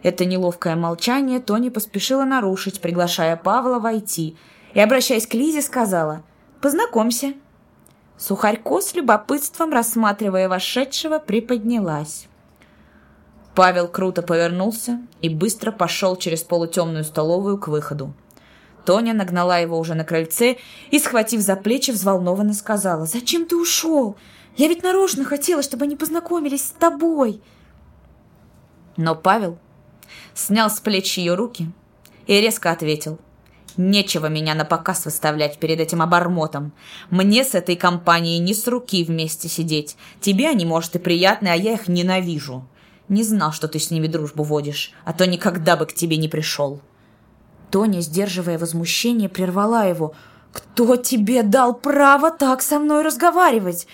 Это 0.04 0.26
неловкое 0.26 0.76
молчание 0.76 1.40
Тони 1.40 1.70
поспешила 1.70 2.24
нарушить, 2.24 2.82
приглашая 2.82 3.36
Павла 3.36 3.80
войти, 3.80 4.36
и, 4.74 4.80
обращаясь 4.80 5.28
к 5.28 5.34
Лизе, 5.34 5.62
сказала 5.62 6.24
«Познакомься». 6.62 7.34
Сухарько 8.18 8.82
с 8.82 8.94
любопытством, 8.94 9.72
рассматривая 9.72 10.48
вошедшего, 10.48 11.20
приподнялась. 11.20 12.28
Павел 13.56 13.88
круто 13.88 14.22
повернулся 14.22 15.02
и 15.22 15.30
быстро 15.30 15.72
пошел 15.72 16.16
через 16.16 16.42
полутемную 16.42 17.04
столовую 17.04 17.58
к 17.58 17.68
выходу. 17.68 18.14
Тоня 18.86 19.14
нагнала 19.14 19.60
его 19.60 19.78
уже 19.78 19.94
на 19.94 20.04
крыльце 20.04 20.58
и, 20.90 21.00
схватив 21.00 21.42
за 21.42 21.56
плечи, 21.56 21.92
взволнованно 21.92 22.54
сказала, 22.54 23.06
«Зачем 23.06 23.46
ты 23.46 23.56
ушел? 23.56 24.16
Я 24.56 24.68
ведь 24.68 24.84
нарочно 24.84 25.24
хотела, 25.24 25.62
чтобы 25.62 25.86
они 25.86 25.96
познакомились 25.96 26.68
с 26.68 26.72
тобой!» 26.72 27.42
Но 28.98 29.16
Павел 29.16 29.58
снял 30.34 30.70
с 30.70 30.80
плеч 30.80 31.18
ее 31.18 31.36
руки 31.36 31.72
и 32.28 32.40
резко 32.40 32.72
ответил, 32.72 33.20
«Нечего 33.78 34.26
меня 34.26 34.54
на 34.54 34.66
показ 34.66 35.06
выставлять 35.06 35.58
перед 35.58 35.80
этим 35.80 36.02
обормотом. 36.02 36.74
Мне 37.10 37.46
с 37.46 37.56
этой 37.56 37.78
компанией 37.78 38.40
не 38.40 38.54
с 38.54 38.68
руки 38.68 39.04
вместе 39.04 39.48
сидеть. 39.48 39.96
Тебе 40.20 40.50
они, 40.50 40.66
может, 40.66 40.96
и 40.96 41.00
приятны, 41.00 41.48
а 41.48 41.56
я 41.56 41.74
их 41.74 41.88
ненавижу. 41.88 42.68
Не 43.08 43.24
знал, 43.24 43.54
что 43.54 43.70
ты 43.70 43.80
с 43.80 43.90
ними 43.90 44.08
дружбу 44.08 44.44
водишь, 44.44 44.92
а 45.06 45.14
то 45.14 45.26
никогда 45.26 45.78
бы 45.78 45.86
к 45.86 45.94
тебе 45.94 46.18
не 46.18 46.28
пришел». 46.28 46.82
Тоня, 47.70 48.02
сдерживая 48.02 48.60
возмущение, 48.60 49.30
прервала 49.30 49.88
его. 49.88 50.14
«Кто 50.52 50.98
тебе 50.98 51.42
дал 51.42 51.74
право 51.74 52.30
так 52.30 52.62
со 52.62 52.78
мной 52.78 53.04
разговаривать? 53.04 53.88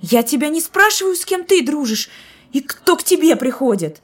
Я 0.00 0.24
тебя 0.24 0.48
не 0.48 0.60
спрашиваю, 0.60 1.14
с 1.14 1.24
кем 1.24 1.44
ты 1.44 1.64
дружишь, 1.64 2.10
и 2.52 2.60
кто 2.60 2.96
к 2.96 3.04
тебе 3.04 3.36
приходит?» 3.36 4.02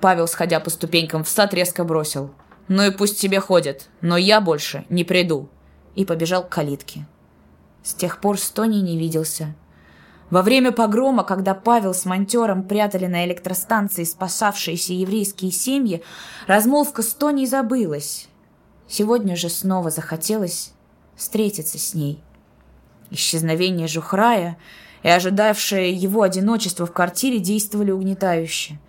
Павел, 0.00 0.28
сходя 0.28 0.60
по 0.60 0.70
ступенькам 0.70 1.24
в 1.24 1.28
сад, 1.28 1.54
резко 1.54 1.84
бросил. 1.84 2.30
«Ну 2.68 2.82
и 2.82 2.90
пусть 2.90 3.20
тебе 3.20 3.40
ходят, 3.40 3.88
но 4.00 4.16
я 4.16 4.40
больше 4.40 4.84
не 4.88 5.04
приду». 5.04 5.48
И 5.94 6.04
побежал 6.04 6.44
к 6.44 6.50
калитке. 6.50 7.06
С 7.82 7.94
тех 7.94 8.20
пор 8.20 8.38
с 8.38 8.50
Тоней 8.50 8.82
не 8.82 8.98
виделся. 8.98 9.54
Во 10.28 10.42
время 10.42 10.72
погрома, 10.72 11.22
когда 11.22 11.54
Павел 11.54 11.94
с 11.94 12.04
монтером 12.04 12.64
прятали 12.64 13.06
на 13.06 13.24
электростанции 13.24 14.02
спасавшиеся 14.02 14.92
еврейские 14.92 15.52
семьи, 15.52 16.02
размолвка 16.48 17.02
с 17.02 17.14
Тоней 17.14 17.46
забылась. 17.46 18.26
Сегодня 18.88 19.36
же 19.36 19.48
снова 19.48 19.90
захотелось 19.90 20.72
встретиться 21.14 21.78
с 21.78 21.94
ней. 21.94 22.20
Исчезновение 23.10 23.86
Жухрая 23.86 24.58
и 25.04 25.08
ожидавшее 25.08 25.92
его 25.92 26.22
одиночество 26.22 26.86
в 26.86 26.92
квартире 26.92 27.38
действовали 27.38 27.92
угнетающе. 27.92 28.80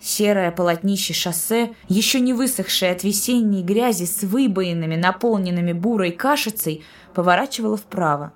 Серое 0.00 0.52
полотнище 0.52 1.12
шоссе, 1.12 1.74
еще 1.88 2.20
не 2.20 2.32
высохшее 2.32 2.92
от 2.92 3.02
весенней 3.02 3.62
грязи 3.62 4.04
с 4.04 4.22
выбоинами, 4.22 4.94
наполненными 4.94 5.72
бурой 5.72 6.12
кашицей, 6.12 6.84
поворачивало 7.14 7.76
вправо. 7.76 8.32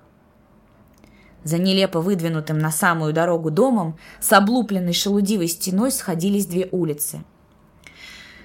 За 1.43 1.57
нелепо 1.57 2.01
выдвинутым 2.01 2.57
на 2.59 2.71
самую 2.71 3.13
дорогу 3.13 3.49
домом 3.49 3.97
с 4.19 4.31
облупленной 4.33 4.93
шелудивой 4.93 5.47
стеной 5.47 5.91
сходились 5.91 6.45
две 6.45 6.67
улицы. 6.71 7.23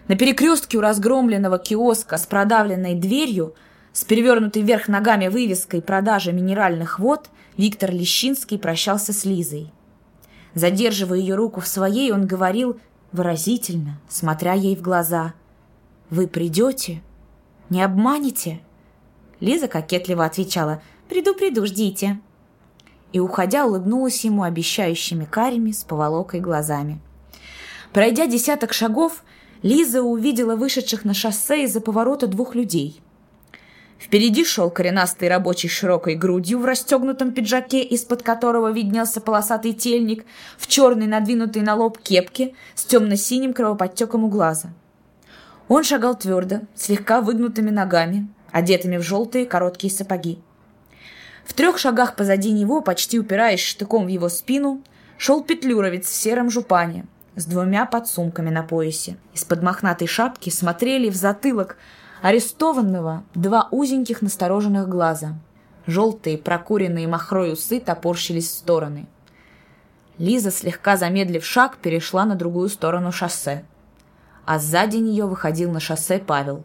На 0.08 0.16
перекрестке 0.16 0.78
у 0.78 0.80
разгромленного 0.80 1.58
киоска 1.58 2.16
с 2.16 2.26
продавленной 2.26 2.94
дверью, 2.94 3.54
с 3.92 4.04
перевернутой 4.04 4.62
вверх 4.62 4.88
ногами 4.88 5.28
вывеской 5.28 5.82
продажи 5.82 6.32
минеральных 6.32 6.98
вод, 6.98 7.30
Виктор 7.56 7.90
Лещинский 7.90 8.58
прощался 8.58 9.12
с 9.12 9.24
Лизой. 9.24 9.72
Задерживая 10.54 11.18
ее 11.18 11.34
руку 11.34 11.60
в 11.60 11.66
своей, 11.66 12.10
он 12.10 12.26
говорил 12.26 12.80
выразительно, 13.12 14.00
смотря 14.09 14.52
ей 14.52 14.76
в 14.76 14.82
глаза. 14.82 15.34
«Вы 16.11 16.26
придете? 16.26 17.02
Не 17.70 17.82
обманете?» 17.82 18.61
Лиза 19.40 19.68
кокетливо 19.68 20.24
отвечала 20.24 20.82
«Приду, 21.09 21.34
приду, 21.34 21.66
ждите» 21.66 22.20
и, 23.12 23.20
уходя, 23.20 23.66
улыбнулась 23.66 24.24
ему 24.24 24.42
обещающими 24.42 25.24
карими 25.24 25.72
с 25.72 25.82
поволокой 25.84 26.40
глазами. 26.40 27.00
Пройдя 27.92 28.26
десяток 28.26 28.72
шагов, 28.72 29.24
Лиза 29.62 30.02
увидела 30.02 30.56
вышедших 30.56 31.04
на 31.04 31.14
шоссе 31.14 31.64
из-за 31.64 31.80
поворота 31.80 32.26
двух 32.26 32.54
людей. 32.54 33.00
Впереди 33.99 34.44
шел 34.44 34.70
коренастый 34.70 35.28
рабочий 35.28 35.68
широкой 35.68 36.14
грудью 36.14 36.61
в 36.61 36.64
расстегнутом 36.64 37.32
пиджаке, 37.32 37.82
из-под 37.82 38.22
которого 38.22 38.70
виднелся 38.70 39.20
полосатый 39.20 39.72
тельник, 39.72 40.24
в 40.57 40.68
черной 40.68 41.07
надвинутой 41.07 41.62
на 41.62 41.74
лоб 41.74 41.99
кепке 41.99 42.55
с 42.74 42.84
темно-синим 42.84 43.53
кровоподтеком 43.53 44.24
у 44.24 44.28
глаза. 44.28 44.70
Он 45.66 45.82
шагал 45.82 46.16
твердо, 46.16 46.61
слегка 46.76 47.20
выгнутыми 47.20 47.70
ногами, 47.70 48.28
одетыми 48.53 48.96
в 48.99 49.03
желтые 49.03 49.46
короткие 49.46 49.92
сапоги. 49.92 50.38
В 51.44 51.53
трех 51.53 51.78
шагах 51.78 52.14
позади 52.14 52.53
него, 52.53 52.80
почти 52.80 53.18
упираясь 53.18 53.61
штыком 53.61 54.07
в 54.07 54.09
его 54.09 54.28
спину, 54.28 54.82
шел 55.16 55.42
петлюровец 55.42 56.07
в 56.07 56.14
сером 56.14 56.51
жупане 56.51 57.07
с 57.36 57.46
двумя 57.46 57.84
подсумками 57.86 58.51
на 58.51 58.62
поясе. 58.62 59.16
Из-под 59.34 59.62
мохнатой 59.62 60.07
шапки 60.07 60.51
смотрели 60.51 61.11
в 61.11 61.16
затылок 61.16 61.76
арестованного 62.22 63.24
два 63.34 63.68
узеньких 63.70 64.22
настороженных 64.22 64.88
глаза. 64.88 65.38
Желтые, 65.86 66.38
прокуренные 66.38 67.08
махрой 67.08 67.52
усы 67.52 67.80
топорщились 67.80 68.48
в 68.48 68.54
стороны. 68.54 69.06
Лиза, 70.18 70.50
слегка 70.50 70.96
замедлив 70.96 71.44
шаг, 71.44 71.78
перешла 71.78 72.24
на 72.24 72.34
другую 72.34 72.68
сторону 72.68 73.12
шоссе. 73.12 73.64
А 74.44 74.58
сзади 74.58 74.96
нее 74.96 75.26
выходил 75.26 75.70
на 75.70 75.80
шоссе 75.80 76.18
Павел. 76.18 76.64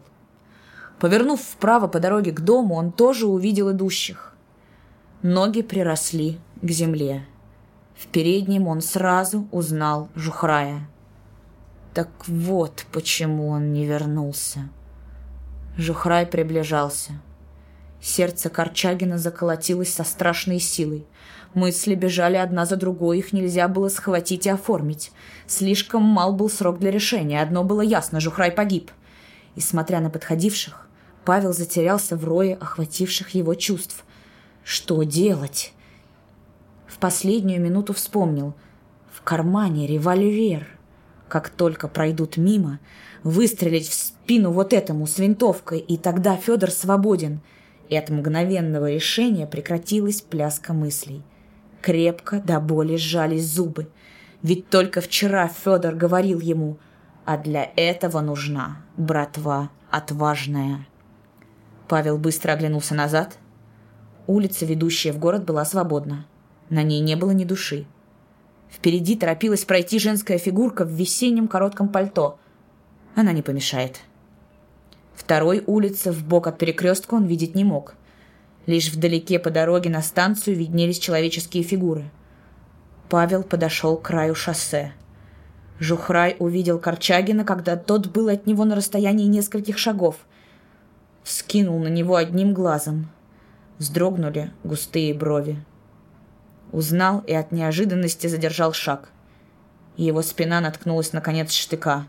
Повернув 0.98 1.40
вправо 1.40 1.86
по 1.86 2.00
дороге 2.00 2.32
к 2.32 2.40
дому, 2.40 2.74
он 2.74 2.92
тоже 2.92 3.26
увидел 3.26 3.70
идущих. 3.70 4.34
Ноги 5.22 5.62
приросли 5.62 6.38
к 6.60 6.70
земле. 6.70 7.24
В 7.96 8.08
переднем 8.08 8.66
он 8.66 8.80
сразу 8.80 9.46
узнал 9.52 10.08
Жухрая. 10.14 10.88
Так 11.94 12.08
вот 12.26 12.86
почему 12.92 13.48
он 13.48 13.72
не 13.72 13.86
вернулся. 13.86 14.68
Жухрай 15.76 16.24
приближался. 16.24 17.12
Сердце 18.00 18.48
Корчагина 18.48 19.18
заколотилось 19.18 19.92
со 19.92 20.04
страшной 20.04 20.60
силой. 20.60 21.06
Мысли 21.54 21.94
бежали 21.94 22.36
одна 22.36 22.64
за 22.64 22.76
другой, 22.76 23.18
их 23.18 23.32
нельзя 23.32 23.66
было 23.66 23.88
схватить 23.88 24.46
и 24.46 24.50
оформить. 24.50 25.10
Слишком 25.46 26.02
мал 26.02 26.32
был 26.32 26.48
срок 26.48 26.78
для 26.78 26.90
решения. 26.90 27.42
Одно 27.42 27.64
было 27.64 27.80
ясно— 27.80 28.20
Жухрай 28.20 28.52
погиб. 28.52 28.92
И, 29.56 29.60
смотря 29.60 30.00
на 30.00 30.10
подходивших, 30.10 30.86
Павел 31.24 31.52
затерялся 31.52 32.16
в 32.16 32.24
рое 32.24 32.54
охвативших 32.54 33.30
его 33.30 33.54
чувств. 33.54 34.04
Что 34.62 35.02
делать? 35.02 35.72
В 36.86 36.98
последнюю 36.98 37.60
минуту 37.60 37.94
вспомнил. 37.94 38.54
В 39.12 39.22
кармане 39.22 39.86
револьвер. 39.86 40.68
Как 41.28 41.48
только 41.48 41.88
пройдут 41.88 42.36
мимо, 42.36 42.78
выстрелить 43.24 43.88
в 43.88 43.94
спину 43.94 44.52
вот 44.52 44.72
этому 44.72 45.06
с 45.08 45.18
винтовкой, 45.18 45.80
и 45.80 45.96
тогда 45.96 46.36
Федор 46.36 46.70
свободен. 46.70 47.40
И 47.88 47.96
от 47.96 48.08
мгновенного 48.08 48.90
решения 48.90 49.46
прекратилась 49.46 50.20
пляска 50.20 50.72
мыслей. 50.72 51.22
Крепко 51.82 52.40
до 52.40 52.60
боли 52.60 52.96
сжались 52.96 53.46
зубы. 53.46 53.88
Ведь 54.42 54.68
только 54.68 55.00
вчера 55.00 55.48
Федор 55.48 55.94
говорил 55.94 56.38
ему, 56.38 56.78
а 57.24 57.36
для 57.36 57.70
этого 57.76 58.20
нужна 58.20 58.82
братва 58.96 59.70
отважная. 59.90 60.86
Павел 61.88 62.16
быстро 62.16 62.52
оглянулся 62.52 62.94
назад— 62.94 63.38
Улица, 64.26 64.64
ведущая 64.64 65.12
в 65.12 65.18
город, 65.18 65.44
была 65.44 65.64
свободна. 65.64 66.26
На 66.70 66.82
ней 66.82 67.00
не 67.00 67.14
было 67.14 67.32
ни 67.32 67.44
души. 67.44 67.84
Впереди 68.70 69.16
торопилась 69.16 69.64
пройти 69.64 69.98
женская 69.98 70.38
фигурка 70.38 70.84
в 70.84 70.90
весеннем 70.90 71.46
коротком 71.46 71.88
пальто. 71.88 72.38
Она 73.14 73.32
не 73.32 73.42
помешает. 73.42 74.00
Второй 75.14 75.62
улицы 75.66 76.10
в 76.10 76.24
бок 76.26 76.48
от 76.48 76.58
перекрестка 76.58 77.14
он 77.14 77.26
видеть 77.26 77.54
не 77.54 77.64
мог. 77.64 77.94
Лишь 78.66 78.90
вдалеке 78.90 79.38
по 79.38 79.50
дороге 79.50 79.90
на 79.90 80.02
станцию 80.02 80.56
виднелись 80.56 80.98
человеческие 80.98 81.62
фигуры. 81.62 82.10
Павел 83.08 83.42
подошел 83.42 83.96
к 83.96 84.02
краю 84.02 84.34
шоссе. 84.34 84.92
Жухрай 85.78 86.36
увидел 86.38 86.78
Корчагина, 86.78 87.44
когда 87.44 87.76
тот 87.76 88.08
был 88.08 88.28
от 88.28 88.46
него 88.46 88.64
на 88.64 88.74
расстоянии 88.74 89.26
нескольких 89.26 89.78
шагов. 89.78 90.16
Скинул 91.22 91.78
на 91.78 91.88
него 91.88 92.16
одним 92.16 92.54
глазом. 92.54 93.10
Вздрогнули 93.78 94.52
густые 94.62 95.14
брови. 95.14 95.62
Узнал 96.72 97.20
и 97.26 97.32
от 97.32 97.52
неожиданности 97.52 98.26
задержал 98.26 98.72
шаг. 98.72 99.10
Его 99.96 100.22
спина 100.22 100.60
наткнулась 100.60 101.12
на 101.12 101.20
конец 101.20 101.52
штыка. 101.52 102.06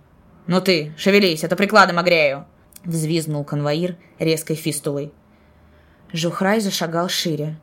«Ну 0.47 0.61
ты, 0.61 0.93
шевелись, 0.97 1.43
это 1.43 1.55
прикладом 1.55 1.97
огрею!» 1.97 2.45
Взвизнул 2.83 3.43
конвоир 3.43 3.97
резкой 4.19 4.55
фистулой. 4.55 5.11
Жухрай 6.13 6.59
зашагал 6.59 7.09
шире. 7.09 7.57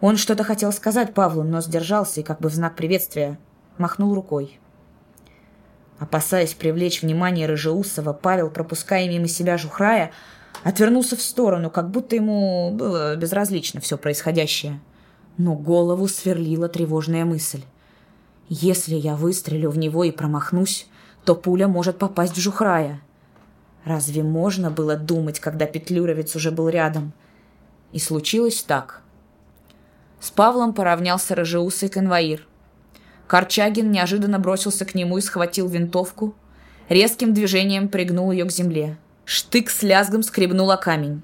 Он 0.00 0.16
что-то 0.16 0.44
хотел 0.44 0.72
сказать 0.72 1.14
Павлу, 1.14 1.42
но 1.42 1.60
сдержался 1.60 2.20
и 2.20 2.24
как 2.24 2.40
бы 2.40 2.48
в 2.48 2.54
знак 2.54 2.76
приветствия 2.76 3.38
махнул 3.76 4.14
рукой. 4.14 4.58
Опасаясь 5.98 6.54
привлечь 6.54 7.02
внимание 7.02 7.46
Рыжеусова, 7.46 8.12
Павел, 8.12 8.50
пропуская 8.50 9.08
мимо 9.08 9.28
себя 9.28 9.58
Жухрая, 9.58 10.12
отвернулся 10.64 11.16
в 11.16 11.22
сторону, 11.22 11.70
как 11.70 11.90
будто 11.90 12.16
ему 12.16 12.70
было 12.72 13.16
безразлично 13.16 13.80
все 13.80 13.98
происходящее. 13.98 14.80
Но 15.38 15.54
голову 15.54 16.08
сверлила 16.08 16.68
тревожная 16.68 17.24
мысль. 17.24 17.62
Если 18.48 18.94
я 18.96 19.16
выстрелю 19.16 19.70
в 19.70 19.78
него 19.78 20.04
и 20.04 20.10
промахнусь, 20.10 20.88
то 21.24 21.34
пуля 21.34 21.68
может 21.68 21.98
попасть 21.98 22.36
в 22.36 22.40
Жухрая. 22.40 23.00
Разве 23.84 24.22
можно 24.22 24.70
было 24.70 24.96
думать, 24.96 25.40
когда 25.40 25.66
Петлюровец 25.66 26.36
уже 26.36 26.50
был 26.50 26.68
рядом? 26.68 27.12
И 27.92 27.98
случилось 27.98 28.62
так. 28.62 29.02
С 30.20 30.30
Павлом 30.30 30.72
поравнялся 30.72 31.34
рыжеусый 31.34 31.88
конвоир. 31.88 32.46
Корчагин 33.26 33.90
неожиданно 33.90 34.38
бросился 34.38 34.84
к 34.84 34.94
нему 34.94 35.18
и 35.18 35.20
схватил 35.20 35.68
винтовку, 35.68 36.34
резким 36.88 37.34
движением 37.34 37.88
пригнул 37.88 38.30
ее 38.30 38.44
к 38.44 38.52
земле. 38.52 38.98
Штык 39.24 39.70
с 39.70 39.82
лязгом 39.82 40.22
скребнул 40.22 40.70
о 40.70 40.76
камень. 40.76 41.22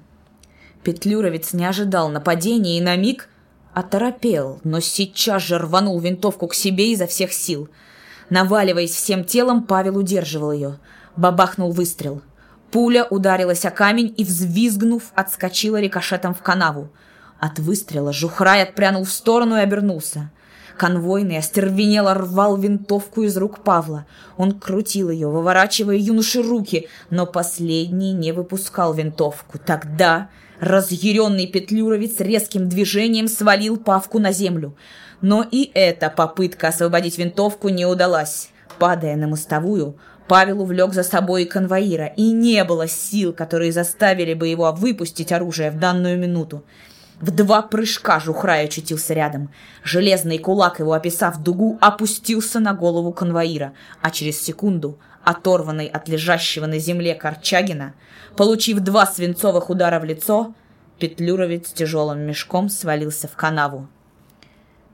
Петлюровец 0.83 1.53
не 1.53 1.65
ожидал 1.65 2.09
нападения 2.09 2.77
и 2.77 2.81
на 2.81 2.95
миг 2.95 3.29
оторопел, 3.73 4.59
но 4.63 4.79
сейчас 4.79 5.43
же 5.43 5.57
рванул 5.57 5.99
винтовку 5.99 6.47
к 6.47 6.55
себе 6.55 6.91
изо 6.91 7.07
всех 7.07 7.31
сил. 7.33 7.69
Наваливаясь 8.29 8.93
всем 8.93 9.23
телом, 9.23 9.63
Павел 9.63 9.97
удерживал 9.97 10.51
ее. 10.51 10.79
Бабахнул 11.15 11.71
выстрел. 11.71 12.21
Пуля 12.71 13.05
ударилась 13.05 13.65
о 13.65 13.71
камень 13.71 14.13
и, 14.15 14.23
взвизгнув, 14.23 15.11
отскочила 15.15 15.79
рикошетом 15.79 16.35
в 16.35 16.41
канаву. 16.41 16.89
От 17.39 17.57
выстрела 17.57 18.13
Жухрай 18.13 18.61
отпрянул 18.63 19.05
в 19.05 19.11
сторону 19.11 19.55
и 19.55 19.61
обернулся. 19.61 20.29
Конвойный 20.77 21.39
остервенело 21.39 22.13
рвал 22.13 22.55
винтовку 22.55 23.23
из 23.23 23.35
рук 23.35 23.63
Павла. 23.63 24.05
Он 24.37 24.53
крутил 24.53 25.09
ее, 25.09 25.27
выворачивая 25.27 25.95
юноши 25.95 26.41
руки, 26.41 26.87
но 27.09 27.25
последний 27.25 28.13
не 28.13 28.31
выпускал 28.31 28.93
винтовку. 28.93 29.57
Тогда 29.57 30.29
разъяренный 30.59 31.47
петлюровец 31.47 32.19
резким 32.19 32.69
движением 32.69 33.27
свалил 33.27 33.77
Павку 33.77 34.19
на 34.19 34.31
землю. 34.31 34.75
Но 35.21 35.45
и 35.49 35.69
эта 35.73 36.09
попытка 36.09 36.69
освободить 36.69 37.17
винтовку 37.17 37.69
не 37.69 37.85
удалась. 37.85 38.49
Падая 38.77 39.15
на 39.17 39.27
мостовую, 39.27 39.97
Павел 40.27 40.61
увлек 40.61 40.93
за 40.93 41.03
собой 41.03 41.45
конвоира, 41.45 42.05
и 42.05 42.31
не 42.31 42.63
было 42.63 42.87
сил, 42.87 43.33
которые 43.33 43.71
заставили 43.71 44.33
бы 44.33 44.47
его 44.47 44.71
выпустить 44.71 45.31
оружие 45.31 45.71
в 45.71 45.79
данную 45.79 46.17
минуту. 46.17 46.63
В 47.19 47.31
два 47.31 47.61
прыжка 47.61 48.19
Жухрай 48.19 48.65
очутился 48.65 49.13
рядом. 49.13 49.49
Железный 49.83 50.37
кулак 50.37 50.79
его, 50.79 50.93
описав 50.93 51.41
дугу, 51.43 51.77
опустился 51.81 52.61
на 52.61 52.73
голову 52.73 53.11
конвоира, 53.11 53.73
а 54.01 54.11
через 54.11 54.39
секунду, 54.41 54.99
оторванный 55.25 55.87
от 55.87 56.07
лежащего 56.07 56.65
на 56.65 56.79
земле 56.79 57.15
Корчагина, 57.15 57.93
получив 58.37 58.79
два 58.79 59.05
свинцовых 59.05 59.69
удара 59.69 59.99
в 59.99 60.05
лицо, 60.05 60.53
Петлюровец 60.99 61.69
с 61.69 61.71
тяжелым 61.71 62.19
мешком 62.19 62.69
свалился 62.69 63.27
в 63.27 63.35
канаву. 63.35 63.87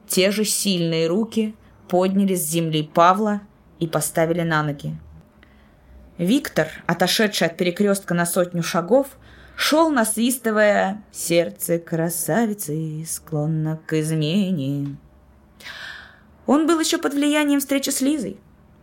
Те 0.08 0.32
же 0.32 0.46
сильные 0.46 1.08
руки 1.08 1.56
подняли 1.88 2.36
с 2.36 2.46
земли 2.48 2.84
Павла 2.84 3.42
и 3.80 3.88
поставили 3.88 4.42
на 4.42 4.64
ноги. 4.64 4.96
Виктор, 6.18 6.68
отошедший 6.88 7.48
от 7.48 7.58
перекрестка 7.58 8.14
на 8.14 8.26
сотню 8.26 8.64
шагов, 8.64 9.18
шел, 9.56 9.90
насвистывая 9.90 11.04
«Сердце 11.12 11.78
красавицы 11.80 13.06
склонно 13.08 13.80
к 13.86 14.00
измене». 14.00 14.96
Он 16.46 16.68
был 16.68 16.80
еще 16.80 16.98
под 16.98 17.14
влиянием 17.14 17.60
встречи 17.60 17.90
с 17.90 18.02
Лизой. 18.02 18.38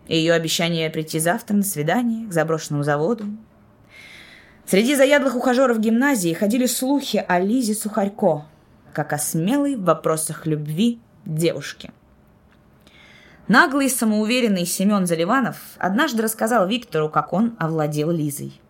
Ее 0.08 0.32
обещание 0.34 0.90
прийти 0.90 1.20
завтра 1.20 1.54
на 1.54 1.62
свидание 1.62 2.28
к 2.28 2.32
заброшенному 2.32 2.82
заводу. 2.82 3.26
Среди 4.66 4.94
заядлых 4.94 5.36
ухажеров 5.36 5.78
гимназии 5.78 6.32
ходили 6.32 6.66
слухи 6.66 7.24
о 7.26 7.38
Лизе 7.38 7.74
Сухарько, 7.74 8.46
как 8.92 9.12
о 9.12 9.18
смелой 9.18 9.76
в 9.76 9.84
вопросах 9.84 10.46
любви 10.46 11.00
девушке. 11.24 11.92
Наглый 13.48 13.90
самоуверенный 13.90 14.64
Семен 14.64 15.06
Заливанов 15.06 15.56
однажды 15.78 16.22
рассказал 16.22 16.66
Виктору, 16.68 17.08
как 17.08 17.32
он 17.32 17.56
овладел 17.58 18.10
Лизой. 18.10 18.60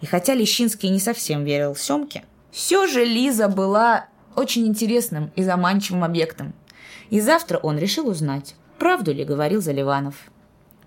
И 0.00 0.06
хотя 0.06 0.34
Лещинский 0.34 0.88
не 0.88 0.98
совсем 0.98 1.44
верил 1.44 1.76
Семке, 1.76 2.24
все 2.50 2.86
же 2.86 3.04
Лиза 3.04 3.48
была 3.48 4.06
очень 4.34 4.66
интересным 4.66 5.30
и 5.36 5.42
заманчивым 5.42 6.04
объектом. 6.04 6.54
И 7.10 7.20
завтра 7.20 7.58
он 7.58 7.78
решил 7.78 8.08
узнать, 8.08 8.56
правду 8.78 9.12
ли 9.12 9.24
говорил 9.24 9.60
Заливанов. 9.60 10.14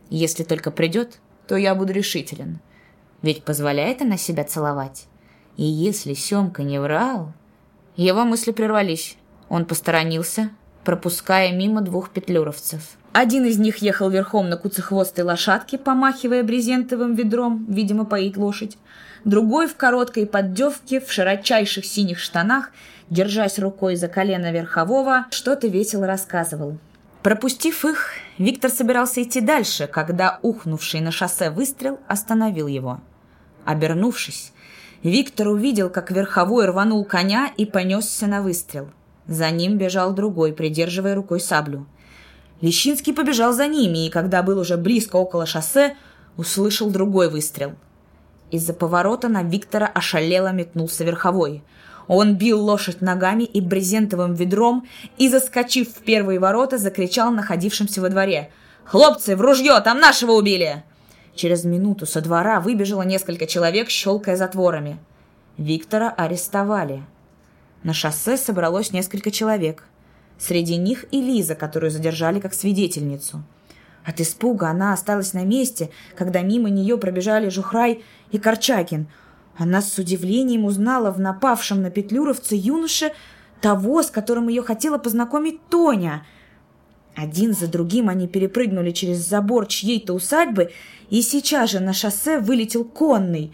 Если 0.09 0.43
только 0.43 0.71
придет, 0.71 1.19
то 1.47 1.55
я 1.55 1.75
буду 1.75 1.93
решителен. 1.93 2.59
Ведь 3.21 3.43
позволяет 3.43 4.01
она 4.01 4.17
себя 4.17 4.43
целовать. 4.43 5.05
И 5.57 5.63
если 5.63 6.13
Семка 6.13 6.63
не 6.63 6.79
врал... 6.79 7.33
Его 7.95 8.25
мысли 8.25 8.51
прервались. 8.51 9.15
Он 9.47 9.63
посторонился, 9.63 10.49
пропуская 10.85 11.51
мимо 11.51 11.81
двух 11.81 12.11
петлюровцев. 12.11 12.81
Один 13.11 13.45
из 13.45 13.57
них 13.57 13.77
ехал 13.77 14.09
верхом 14.09 14.49
на 14.49 14.57
куцехвостой 14.57 15.23
лошадке, 15.23 15.77
помахивая 15.77 16.43
брезентовым 16.43 17.15
ведром, 17.15 17.65
видимо, 17.67 18.05
поить 18.05 18.37
лошадь. 18.37 18.77
Другой 19.25 19.67
в 19.67 19.75
короткой 19.75 20.27
поддевке, 20.27 21.01
в 21.01 21.11
широчайших 21.11 21.85
синих 21.85 22.19
штанах, 22.19 22.71
держась 23.09 23.59
рукой 23.59 23.95
за 23.95 24.07
колено 24.07 24.51
верхового, 24.51 25.25
что-то 25.31 25.67
весело 25.67 26.05
рассказывал. 26.07 26.77
Пропустив 27.23 27.85
их, 27.85 28.11
Виктор 28.37 28.69
собирался 28.69 29.23
идти 29.23 29.41
дальше, 29.41 29.87
когда 29.87 30.39
ухнувший 30.43 31.01
на 31.01 31.11
шоссе 31.11 31.49
выстрел 31.49 31.99
остановил 32.07 32.67
его. 32.67 33.01
Обернувшись, 33.65 34.53
Виктор 35.01 35.47
увидел, 35.47 35.89
как 35.89 36.11
верховой 36.11 36.65
рванул 36.67 37.03
коня 37.03 37.51
и 37.57 37.65
понесся 37.65 38.27
на 38.27 38.41
выстрел. 38.41 38.89
За 39.27 39.49
ним 39.51 39.77
бежал 39.77 40.13
другой, 40.13 40.53
придерживая 40.53 41.15
рукой 41.15 41.39
саблю. 41.39 41.85
Лещинский 42.61 43.13
побежал 43.13 43.53
за 43.53 43.67
ними, 43.67 44.05
и 44.05 44.09
когда 44.09 44.43
был 44.43 44.59
уже 44.59 44.77
близко 44.77 45.15
около 45.15 45.45
шоссе, 45.45 45.95
услышал 46.37 46.89
другой 46.89 47.29
выстрел. 47.29 47.73
Из-за 48.51 48.73
поворота 48.73 49.27
на 49.27 49.43
Виктора 49.43 49.87
ошалело 49.87 50.51
метнулся 50.51 51.03
верховой– 51.03 51.63
он 52.07 52.35
бил 52.35 52.63
лошадь 52.63 53.01
ногами 53.01 53.43
и 53.43 53.61
брезентовым 53.61 54.33
ведром 54.33 54.87
и, 55.17 55.29
заскочив 55.29 55.89
в 55.89 56.01
первые 56.03 56.39
ворота, 56.39 56.77
закричал 56.77 57.31
находившимся 57.31 58.01
во 58.01 58.09
дворе. 58.09 58.51
«Хлопцы, 58.85 59.35
в 59.35 59.41
ружье! 59.41 59.79
Там 59.83 59.99
нашего 59.99 60.33
убили!» 60.33 60.83
Через 61.33 61.63
минуту 61.63 62.05
со 62.05 62.21
двора 62.21 62.59
выбежало 62.59 63.01
несколько 63.01 63.47
человек, 63.47 63.89
щелкая 63.89 64.35
затворами. 64.37 64.99
Виктора 65.57 66.13
арестовали. 66.15 67.03
На 67.85 67.93
шоссе 67.93 68.35
собралось 68.35 68.91
несколько 68.91 69.31
человек. 69.31 69.83
Среди 70.37 70.75
них 70.75 71.05
и 71.11 71.21
Лиза, 71.21 71.55
которую 71.55 71.89
задержали 71.89 72.41
как 72.41 72.53
свидетельницу. 72.53 73.41
От 74.03 74.19
испуга 74.19 74.67
она 74.67 74.91
осталась 74.91 75.31
на 75.31 75.45
месте, 75.45 75.89
когда 76.17 76.41
мимо 76.41 76.69
нее 76.69 76.97
пробежали 76.97 77.47
Жухрай 77.47 78.03
и 78.31 78.39
Корчакин– 78.39 79.07
она 79.57 79.81
с 79.81 79.97
удивлением 79.97 80.65
узнала 80.65 81.11
в 81.11 81.19
напавшем 81.19 81.81
на 81.81 81.89
петлюровца 81.89 82.55
юноше 82.55 83.13
того, 83.61 84.03
с 84.03 84.11
которым 84.11 84.49
ее 84.49 84.61
хотела 84.61 84.97
познакомить 84.97 85.65
Тоня. 85.69 86.25
Один 87.15 87.53
за 87.53 87.67
другим 87.67 88.09
они 88.09 88.27
перепрыгнули 88.27 88.91
через 88.91 89.19
забор 89.19 89.67
чьей-то 89.67 90.13
усадьбы, 90.13 90.71
и 91.09 91.21
сейчас 91.21 91.71
же 91.71 91.79
на 91.79 91.93
шоссе 91.93 92.39
вылетел 92.39 92.83
конный. 92.83 93.53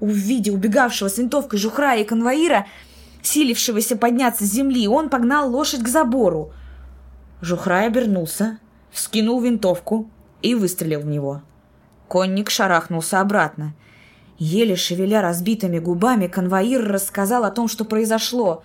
Увидев 0.00 0.54
убегавшего 0.54 1.08
с 1.08 1.18
винтовкой 1.18 1.60
жухра 1.60 1.94
и 1.94 2.02
конвоира, 2.02 2.66
силившегося 3.22 3.96
подняться 3.96 4.44
с 4.44 4.50
земли, 4.50 4.86
он 4.88 5.08
погнал 5.08 5.50
лошадь 5.50 5.82
к 5.82 5.88
забору. 5.88 6.52
Жухрай 7.40 7.86
обернулся, 7.86 8.58
вскинул 8.90 9.40
винтовку 9.40 10.08
и 10.42 10.54
выстрелил 10.54 11.00
в 11.00 11.06
него. 11.06 11.42
Конник 12.08 12.50
шарахнулся 12.50 13.20
обратно. 13.20 13.74
Еле 14.38 14.76
шевеля 14.76 15.22
разбитыми 15.22 15.78
губами, 15.78 16.26
конвоир 16.26 16.84
рассказал 16.84 17.44
о 17.44 17.50
том, 17.50 17.68
что 17.68 17.84
произошло. 17.84 18.64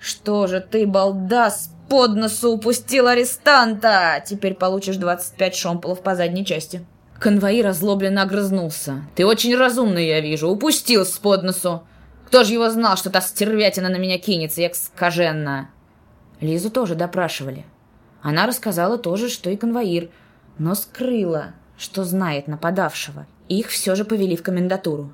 «Что 0.00 0.46
же 0.46 0.60
ты, 0.60 0.86
балдас, 0.86 1.70
под 1.88 2.14
носу 2.14 2.52
упустил 2.52 3.08
арестанта! 3.08 4.22
Теперь 4.24 4.54
получишь 4.54 4.96
25 4.96 5.54
шомполов 5.56 6.02
по 6.02 6.14
задней 6.14 6.46
части». 6.46 6.86
Конвоир 7.18 7.66
озлобленно 7.66 8.22
огрызнулся. 8.22 9.02
«Ты 9.16 9.26
очень 9.26 9.56
разумный, 9.56 10.06
я 10.06 10.20
вижу. 10.20 10.48
Упустил 10.48 11.04
с 11.04 11.18
под 11.18 11.42
носу. 11.42 11.82
Кто 12.28 12.44
же 12.44 12.52
его 12.52 12.70
знал, 12.70 12.96
что 12.96 13.10
та 13.10 13.20
стервятина 13.20 13.88
на 13.88 13.96
меня 13.96 14.18
кинется, 14.18 14.60
як 14.60 14.76
скаженно?» 14.76 15.70
Лизу 16.40 16.70
тоже 16.70 16.94
допрашивали. 16.94 17.64
Она 18.22 18.46
рассказала 18.46 18.98
то 18.98 19.16
же, 19.16 19.28
что 19.28 19.50
и 19.50 19.56
конвоир, 19.56 20.10
но 20.58 20.74
скрыла, 20.74 21.54
что 21.76 22.04
знает 22.04 22.46
нападавшего– 22.46 23.26
их 23.48 23.68
все 23.68 23.94
же 23.94 24.04
повели 24.04 24.36
в 24.36 24.42
комендатуру. 24.42 25.12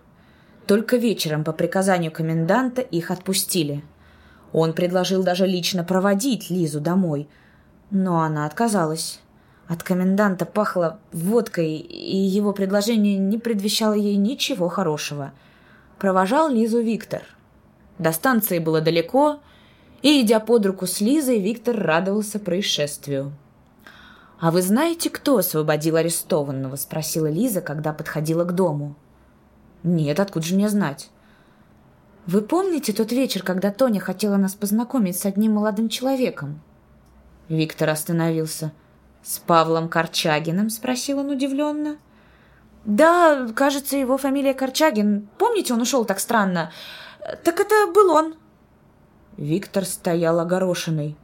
Только 0.66 0.96
вечером 0.96 1.44
по 1.44 1.52
приказанию 1.52 2.10
коменданта 2.10 2.82
их 2.82 3.10
отпустили. 3.10 3.84
Он 4.52 4.72
предложил 4.72 5.22
даже 5.22 5.46
лично 5.46 5.84
проводить 5.84 6.50
Лизу 6.50 6.80
домой, 6.80 7.28
но 7.90 8.22
она 8.22 8.46
отказалась. 8.46 9.20
От 9.68 9.82
коменданта 9.82 10.46
пахло 10.46 10.98
водкой, 11.12 11.76
и 11.76 12.16
его 12.16 12.52
предложение 12.52 13.16
не 13.16 13.38
предвещало 13.38 13.94
ей 13.94 14.16
ничего 14.16 14.68
хорошего. 14.68 15.32
Провожал 15.98 16.50
Лизу 16.50 16.80
Виктор. 16.80 17.22
До 17.98 18.12
станции 18.12 18.58
было 18.58 18.80
далеко, 18.80 19.40
и, 20.02 20.20
идя 20.20 20.40
под 20.40 20.66
руку 20.66 20.86
с 20.86 21.00
Лизой, 21.00 21.40
Виктор 21.40 21.76
радовался 21.76 22.38
происшествию. 22.38 23.32
«А 24.40 24.50
вы 24.50 24.60
знаете, 24.62 25.08
кто 25.08 25.38
освободил 25.38 25.96
арестованного?»— 25.96 26.76
спросила 26.76 27.30
Лиза, 27.30 27.60
когда 27.60 27.92
подходила 27.92 28.44
к 28.44 28.54
дому. 28.54 28.96
«Нет, 29.82 30.20
откуда 30.20 30.44
же 30.44 30.54
мне 30.54 30.68
знать?» 30.68 31.08
«Вы 32.26 32.42
помните 32.42 32.92
тот 32.92 33.12
вечер, 33.12 33.42
когда 33.42 33.70
Тоня 33.70 34.00
хотела 34.00 34.36
нас 34.36 34.54
познакомить 34.54 35.16
с 35.16 35.24
одним 35.24 35.52
молодым 35.52 35.88
человеком?» 35.88 36.60
Виктор 37.48 37.90
остановился. 37.90 38.72
«С 39.22 39.38
Павлом 39.38 39.88
Корчагиным?»— 39.88 40.68
спросил 40.70 41.20
он 41.20 41.30
удивленно. 41.30 41.96
«Да, 42.84 43.48
кажется, 43.54 43.96
его 43.96 44.18
фамилия 44.18 44.54
Корчагин. 44.54 45.28
Помните, 45.38 45.72
он 45.72 45.80
ушел 45.80 46.04
так 46.04 46.20
странно? 46.20 46.70
Так 47.42 47.60
это 47.60 47.86
был 47.92 48.10
он». 48.10 48.34
Виктор 49.36 49.84
стоял 49.84 50.38
огорошенный. 50.38 51.16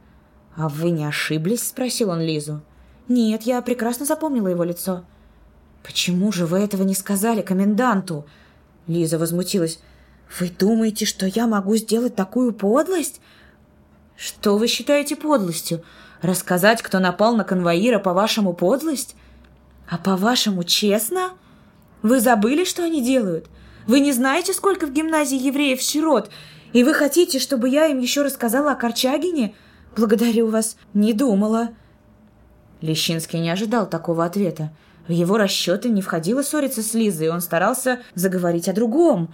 «А 0.55 0.67
вы 0.67 0.89
не 0.89 1.05
ошиблись?»— 1.05 1.67
спросил 1.69 2.09
он 2.09 2.19
Лизу. 2.21 2.61
«Нет, 3.07 3.43
я 3.43 3.61
прекрасно 3.61 4.05
запомнила 4.05 4.47
его 4.47 4.63
лицо». 4.63 5.05
«Почему 5.83 6.31
же 6.31 6.45
вы 6.45 6.59
этого 6.59 6.83
не 6.83 6.93
сказали 6.93 7.41
коменданту?» 7.41 8.25
Лиза 8.87 9.17
возмутилась. 9.17 9.79
«Вы 10.39 10.49
думаете, 10.49 11.05
что 11.05 11.25
я 11.25 11.47
могу 11.47 11.75
сделать 11.75 12.15
такую 12.15 12.53
подлость?» 12.53 13.21
«Что 14.15 14.57
вы 14.57 14.67
считаете 14.67 15.15
подлостью? 15.15 15.83
Рассказать, 16.21 16.81
кто 16.81 16.99
напал 16.99 17.35
на 17.35 17.43
конвоира, 17.43 17.97
по-вашему, 17.97 18.53
подлость? 18.53 19.15
А 19.89 19.97
по-вашему, 19.97 20.63
честно? 20.63 21.31
Вы 22.01 22.19
забыли, 22.19 22.63
что 22.63 22.83
они 22.83 23.03
делают? 23.03 23.47
Вы 23.87 23.99
не 23.99 24.11
знаете, 24.11 24.53
сколько 24.53 24.87
в 24.87 24.91
гимназии 24.91 25.37
евреев-сирот? 25.37 26.29
И 26.73 26.83
вы 26.83 26.93
хотите, 26.93 27.39
чтобы 27.39 27.69
я 27.69 27.87
им 27.87 27.99
еще 27.99 28.21
рассказала 28.21 28.71
о 28.71 28.75
Корчагине? 28.75 29.53
Благодарю 29.95 30.47
вас, 30.47 30.77
не 30.93 31.13
думала». 31.13 31.69
Лещинский 32.81 33.39
не 33.39 33.49
ожидал 33.49 33.87
такого 33.87 34.25
ответа. 34.25 34.71
В 35.07 35.11
его 35.11 35.37
расчеты 35.37 35.89
не 35.89 36.01
входило 36.01 36.41
ссориться 36.41 36.81
с 36.81 36.93
Лизой, 36.93 37.27
и 37.27 37.29
он 37.29 37.41
старался 37.41 37.99
заговорить 38.15 38.69
о 38.69 38.73
другом. 38.73 39.33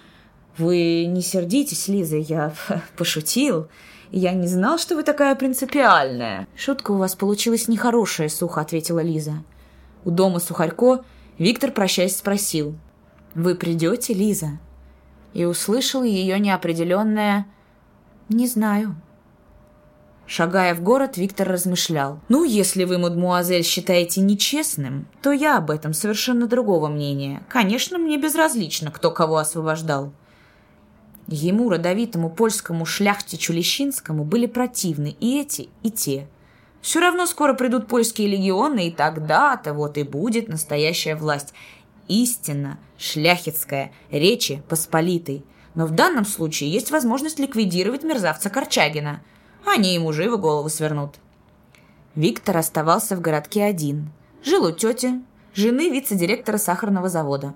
«Вы 0.57 1.05
не 1.05 1.22
сердитесь, 1.22 1.88
Лиза, 1.88 2.18
я 2.18 2.53
пошутил. 2.97 3.68
Я 4.11 4.34
не 4.34 4.47
знал, 4.47 4.80
что 4.80 4.95
вы 4.95 5.03
такая 5.03 5.36
принципиальная». 5.36 6.47
«Шутка 6.55 6.91
у 6.91 6.97
вас 6.97 7.15
получилась 7.15 7.68
нехорошая»,— 7.68 8.30
сухо 8.30 8.61
ответила 8.61 8.99
Лиза. 8.99 9.43
У 10.03 10.11
дома 10.11 10.39
Сухарько 10.39 11.03
Виктор, 11.38 11.71
прощаясь, 11.71 12.17
спросил. 12.17 12.75
«Вы 13.35 13.55
придете, 13.55 14.13
Лиза?» 14.13 14.59
И 15.33 15.45
услышал 15.45 16.03
ее 16.03 16.39
неопределенное 16.39 17.45
«Не 18.29 18.47
знаю». 18.47 18.95
Шагая 20.25 20.75
в 20.75 20.81
город, 20.81 21.15
Виктор 21.15 21.47
размышлял. 21.47 22.19
«Ну, 22.27 22.43
если 22.43 22.83
вы, 22.83 22.97
мадмуазель, 22.97 23.63
считаете 23.63 24.19
нечестным, 24.21 25.07
то 25.21 25.31
я 25.31 25.57
об 25.57 25.71
этом 25.71 25.93
совершенно 25.93 26.47
другого 26.47 26.89
мнения. 26.89 27.43
Конечно, 27.47 27.97
мне 27.97 28.17
безразлично, 28.17 28.91
кто 28.91 29.11
кого 29.11 29.38
освобождал». 29.38 30.11
Ему, 31.27 31.69
родовитому 31.69 32.29
польскому 32.29 32.85
шляхтичу 32.85 33.53
Лещинскому, 33.53 34.23
были 34.23 34.45
противны 34.45 35.15
и 35.19 35.39
эти, 35.39 35.69
и 35.83 35.91
те. 35.91 36.27
Все 36.88 37.01
равно 37.01 37.25
скоро 37.25 37.53
придут 37.53 37.88
польские 37.88 38.29
легионы, 38.29 38.88
и 38.88 38.91
тогда-то 38.91 39.73
вот 39.73 39.97
и 39.97 40.03
будет 40.03 40.47
настоящая 40.47 41.15
власть. 41.15 41.53
Истинно 42.07 42.79
шляхетская, 42.97 43.91
речи 44.09 44.63
посполитой. 44.69 45.43
Но 45.75 45.85
в 45.85 45.91
данном 45.91 46.25
случае 46.25 46.71
есть 46.71 46.89
возможность 46.89 47.39
ликвидировать 47.39 48.03
мерзавца 48.03 48.49
Корчагина– 48.49 49.21
они 49.65 49.93
ему 49.93 50.13
живо 50.13 50.38
голову 50.38 50.69
свернут. 50.69 51.15
Виктор 52.15 52.55
оставался 52.55 53.17
в 53.17 53.21
городке 53.21 53.65
один. 53.65 54.09
Жил 54.41 54.63
у 54.63 54.71
тети, 54.71 55.21
жены 55.53 55.89
вице-директора 55.89 56.57
сахарного 56.57 57.09
завода. 57.09 57.53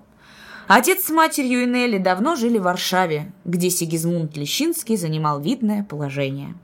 Отец 0.68 1.06
с 1.06 1.08
матерью 1.08 1.62
и 1.62 1.66
Нелли 1.66 1.96
давно 1.96 2.36
жили 2.36 2.58
в 2.58 2.64
Варшаве, 2.64 3.32
где 3.46 3.70
Сигизмунд 3.70 4.36
Лещинский 4.36 4.96
занимал 4.98 5.40
видное 5.40 5.84
положение. 5.84 6.54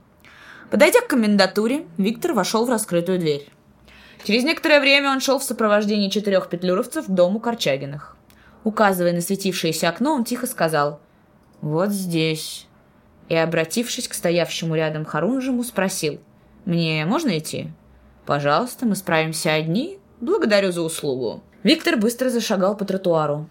Подойдя 0.69 1.01
к 1.01 1.07
комендатуре, 1.07 1.85
Виктор 1.97 2.33
вошел 2.33 2.65
в 2.65 2.69
раскрытую 2.69 3.19
дверь. 3.19 3.47
Через 4.23 4.43
некоторое 4.43 4.79
время 4.79 5.11
он 5.11 5.19
шел 5.19 5.39
в 5.39 5.43
сопровождении 5.43 6.09
четырех 6.09 6.49
петлюровцев 6.49 7.07
к 7.07 7.09
дому 7.09 7.39
Корчагиных. 7.39 8.15
Указывая 8.63 9.13
на 9.13 9.21
светившееся 9.21 9.89
окно, 9.89 10.13
он 10.13 10.25
тихо 10.25 10.45
сказал 10.45 10.99
«Вот 11.61 11.89
здесь» 11.89 12.67
и, 13.29 13.35
обратившись 13.35 14.07
к 14.07 14.13
стоявшему 14.13 14.75
рядом 14.75 15.05
Харунжему, 15.05 15.63
спросил 15.63 16.19
«Мне 16.65 17.05
можно 17.05 17.37
идти?» 17.37 17.71
«Пожалуйста, 18.25 18.85
мы 18.85 18.95
справимся 18.95 19.53
одни. 19.53 19.97
Благодарю 20.19 20.71
за 20.71 20.81
услугу». 20.81 21.41
Виктор 21.63 21.97
быстро 21.97 22.29
зашагал 22.29 22.77
по 22.77 22.85
тротуару. 22.85 23.49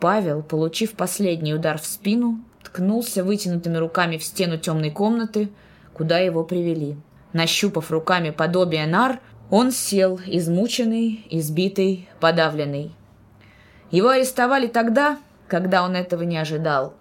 Павел, 0.00 0.42
получив 0.42 0.92
последний 0.92 1.54
удар 1.54 1.78
в 1.78 1.86
спину, 1.86 2.40
ткнулся 2.62 3.24
вытянутыми 3.24 3.76
руками 3.76 4.18
в 4.18 4.24
стену 4.24 4.58
темной 4.58 4.90
комнаты, 4.90 5.50
куда 6.00 6.18
его 6.18 6.44
привели. 6.44 6.96
Нащупав 7.34 7.90
руками 7.90 8.30
подобие 8.30 8.86
нар, 8.86 9.20
он 9.50 9.70
сел, 9.70 10.18
измученный, 10.24 11.26
избитый, 11.28 12.08
подавленный. 12.20 12.92
Его 13.90 14.08
арестовали 14.08 14.66
тогда, 14.66 15.18
когда 15.46 15.82
он 15.82 15.94
этого 15.94 16.22
не 16.22 16.38
ожидал. 16.38 16.94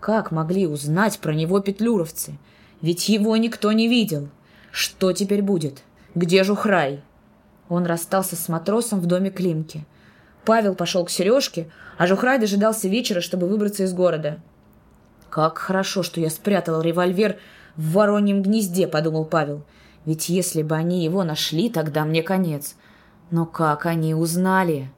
Как 0.00 0.30
могли 0.30 0.66
узнать 0.66 1.20
про 1.20 1.32
него 1.32 1.60
петлюровцы? 1.60 2.36
Ведь 2.82 3.08
его 3.08 3.34
никто 3.38 3.72
не 3.72 3.88
видел. 3.88 4.28
Что 4.72 5.14
теперь 5.14 5.40
будет? 5.40 5.82
Где 6.14 6.44
Жухрай? 6.44 7.00
Он 7.70 7.86
расстался 7.86 8.36
с 8.36 8.46
матросом 8.50 9.00
в 9.00 9.06
доме 9.06 9.30
Климки. 9.30 9.86
Павел 10.44 10.74
пошел 10.74 11.02
к 11.06 11.10
Сережке, 11.10 11.70
а 11.96 12.06
Жухрай 12.06 12.38
дожидался 12.38 12.88
вечера, 12.88 13.22
чтобы 13.22 13.48
выбраться 13.48 13.84
из 13.84 13.94
города. 13.94 14.38
«Как 15.30 15.56
хорошо, 15.56 16.02
что 16.02 16.20
я 16.20 16.28
спрятал 16.28 16.82
револьвер 16.82 17.38
в 17.78 17.92
вороньем 17.92 18.42
гнезде»,— 18.42 18.86
подумал 18.88 19.24
Павел. 19.24 19.62
«Ведь 20.04 20.28
если 20.28 20.62
бы 20.62 20.74
они 20.74 21.02
его 21.02 21.24
нашли, 21.24 21.70
тогда 21.70 22.04
мне 22.04 22.22
конец. 22.22 22.74
Но 23.30 23.46
как 23.46 23.86
они 23.86 24.14
узнали?» 24.14 24.90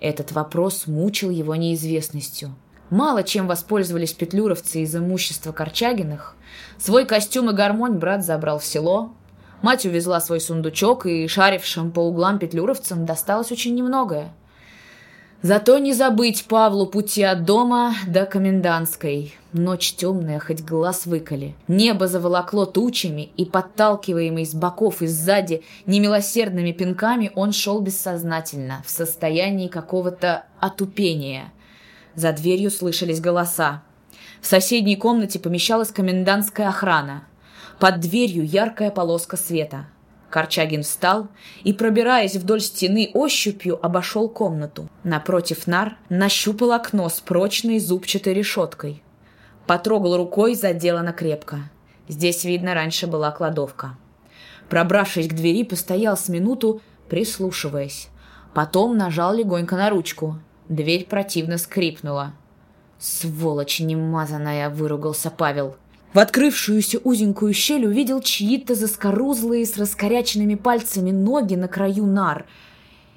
Этот 0.00 0.32
вопрос 0.32 0.86
мучил 0.86 1.30
его 1.30 1.54
неизвестностью. 1.54 2.54
Мало 2.90 3.22
чем 3.22 3.46
воспользовались 3.46 4.12
петлюровцы 4.12 4.82
из 4.82 4.94
имущества 4.94 5.52
Корчагиных. 5.52 6.36
Свой 6.76 7.06
костюм 7.06 7.48
и 7.48 7.54
гармонь 7.54 7.94
брат 7.94 8.22
забрал 8.22 8.58
в 8.58 8.64
село. 8.66 9.14
Мать 9.62 9.86
увезла 9.86 10.20
свой 10.20 10.40
сундучок, 10.40 11.06
и 11.06 11.26
шарившим 11.26 11.90
по 11.90 12.00
углам 12.00 12.38
петлюровцам 12.38 13.06
досталось 13.06 13.50
очень 13.50 13.74
немногое. 13.74 14.34
Зато 15.44 15.78
не 15.78 15.92
забыть 15.92 16.46
Павлу 16.46 16.86
пути 16.86 17.22
от 17.22 17.44
дома 17.44 17.94
до 18.06 18.24
комендантской. 18.24 19.34
Ночь 19.52 19.92
темная, 19.92 20.40
хоть 20.40 20.62
глаз 20.62 21.06
выколи. 21.06 21.54
Небо 21.68 22.08
заволокло 22.08 22.64
тучами, 22.64 23.28
и, 23.36 23.44
подталкиваемый 23.44 24.46
с 24.46 24.54
боков 24.54 25.02
и 25.02 25.06
сзади 25.06 25.62
немилосердными 25.86 26.72
пинками, 26.72 27.30
он 27.36 27.52
шел 27.52 27.80
бессознательно, 27.80 28.82
в 28.86 28.90
состоянии 28.90 29.68
какого-то 29.68 30.46
отупения– 30.60 31.52
за 32.14 32.32
дверью 32.32 32.70
слышались 32.70 33.20
голоса. 33.20 33.82
В 34.40 34.46
соседней 34.46 34.96
комнате 34.96 35.40
помещалась 35.40 35.90
комендантская 35.90 36.68
охрана. 36.68 37.24
Под 37.80 38.00
дверью 38.00 38.46
яркая 38.46 38.90
полоска 38.90 39.36
света. 39.36 39.86
Корчагин 40.34 40.82
встал 40.82 41.28
и, 41.62 41.72
пробираясь 41.72 42.34
вдоль 42.34 42.60
стены 42.60 43.08
ощупью, 43.14 43.78
обошел 43.86 44.28
комнату. 44.28 44.90
Напротив 45.04 45.68
нар 45.68 45.96
нащупал 46.08 46.72
окно 46.72 47.08
с 47.08 47.20
прочной 47.20 47.78
зубчатой 47.78 48.34
решеткой. 48.34 49.00
Потрогал 49.68 50.16
рукой, 50.16 50.56
заделано 50.56 51.12
крепко. 51.12 51.70
Здесь, 52.08 52.42
видно, 52.42 52.74
раньше 52.74 53.06
была 53.06 53.30
кладовка. 53.30 53.96
Пробравшись 54.68 55.28
к 55.28 55.34
двери, 55.34 55.62
постоял 55.62 56.16
с 56.16 56.28
минуту, 56.28 56.80
прислушиваясь. 57.08 58.08
Потом 58.54 58.96
нажал 58.96 59.34
легонько 59.34 59.76
на 59.76 59.88
ручку. 59.88 60.40
Дверь 60.68 61.06
противно 61.06 61.58
скрипнула. 61.58 62.32
«Сволочь 62.98 63.78
немазанная!»— 63.78 64.68
выругался 64.70 65.30
Павел. 65.30 65.76
В 66.14 66.20
открывшуюся 66.20 67.00
узенькую 67.02 67.52
щель 67.52 67.86
увидел 67.86 68.20
чьи-то 68.20 68.76
заскорузлые 68.76 69.66
с 69.66 69.76
раскоряченными 69.76 70.54
пальцами 70.54 71.10
ноги 71.10 71.56
на 71.56 71.66
краю 71.66 72.06
нар. 72.06 72.46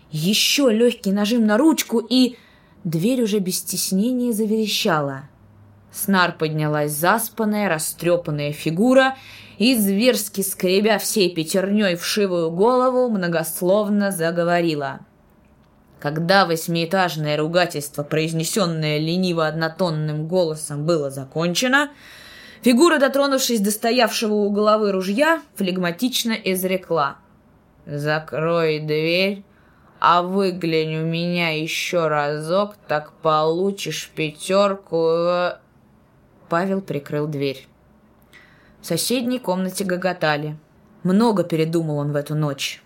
Еще 0.09 0.71
легкий 0.71 1.11
нажим 1.11 1.45
на 1.45 1.59
ручку, 1.59 1.99
и 1.99 2.37
дверь 2.83 3.21
уже 3.21 3.37
без 3.37 3.59
стеснения 3.59 4.33
заверещала. 4.33 5.29
С 5.91 6.07
нар 6.07 6.35
поднялась 6.35 6.91
заспанная, 6.91 7.69
растрепанная 7.69 8.51
фигура 8.51 9.15
и, 9.59 9.75
зверски 9.75 10.41
скребя 10.41 10.97
всей 10.97 11.31
пятерней 11.31 11.95
вшивую 11.95 12.49
голову, 12.49 13.09
многословно 13.09 14.11
заговорила— 14.11 15.01
когда 15.99 16.45
восьмиэтажное 16.45 17.37
ругательство, 17.37 18.03
произнесенное 18.03 18.99
лениво-однотонным 18.99 20.27
голосом, 20.27 20.85
было 20.85 21.09
закончено, 21.09 21.89
фигура, 22.61 22.97
дотронувшись 22.99 23.59
до 23.59 23.71
стоявшего 23.71 24.33
у 24.33 24.49
головы 24.49 24.91
ружья, 24.91 25.41
флегматично 25.55 26.31
изрекла. 26.31 27.17
«Закрой 27.85 28.79
дверь, 28.79 29.43
а 29.99 30.21
выглянь 30.21 30.97
у 30.97 31.05
меня 31.05 31.49
еще 31.49 32.07
разок, 32.07 32.75
так 32.87 33.13
получишь 33.21 34.11
пятерку...» 34.15 35.53
Павел 36.49 36.81
прикрыл 36.81 37.27
дверь. 37.27 37.67
В 38.81 38.85
соседней 38.85 39.39
комнате 39.39 39.83
гоготали. 39.83 40.57
Много 41.03 41.43
передумал 41.43 41.97
он 41.97 42.11
в 42.11 42.15
эту 42.15 42.35
ночь. 42.35 42.81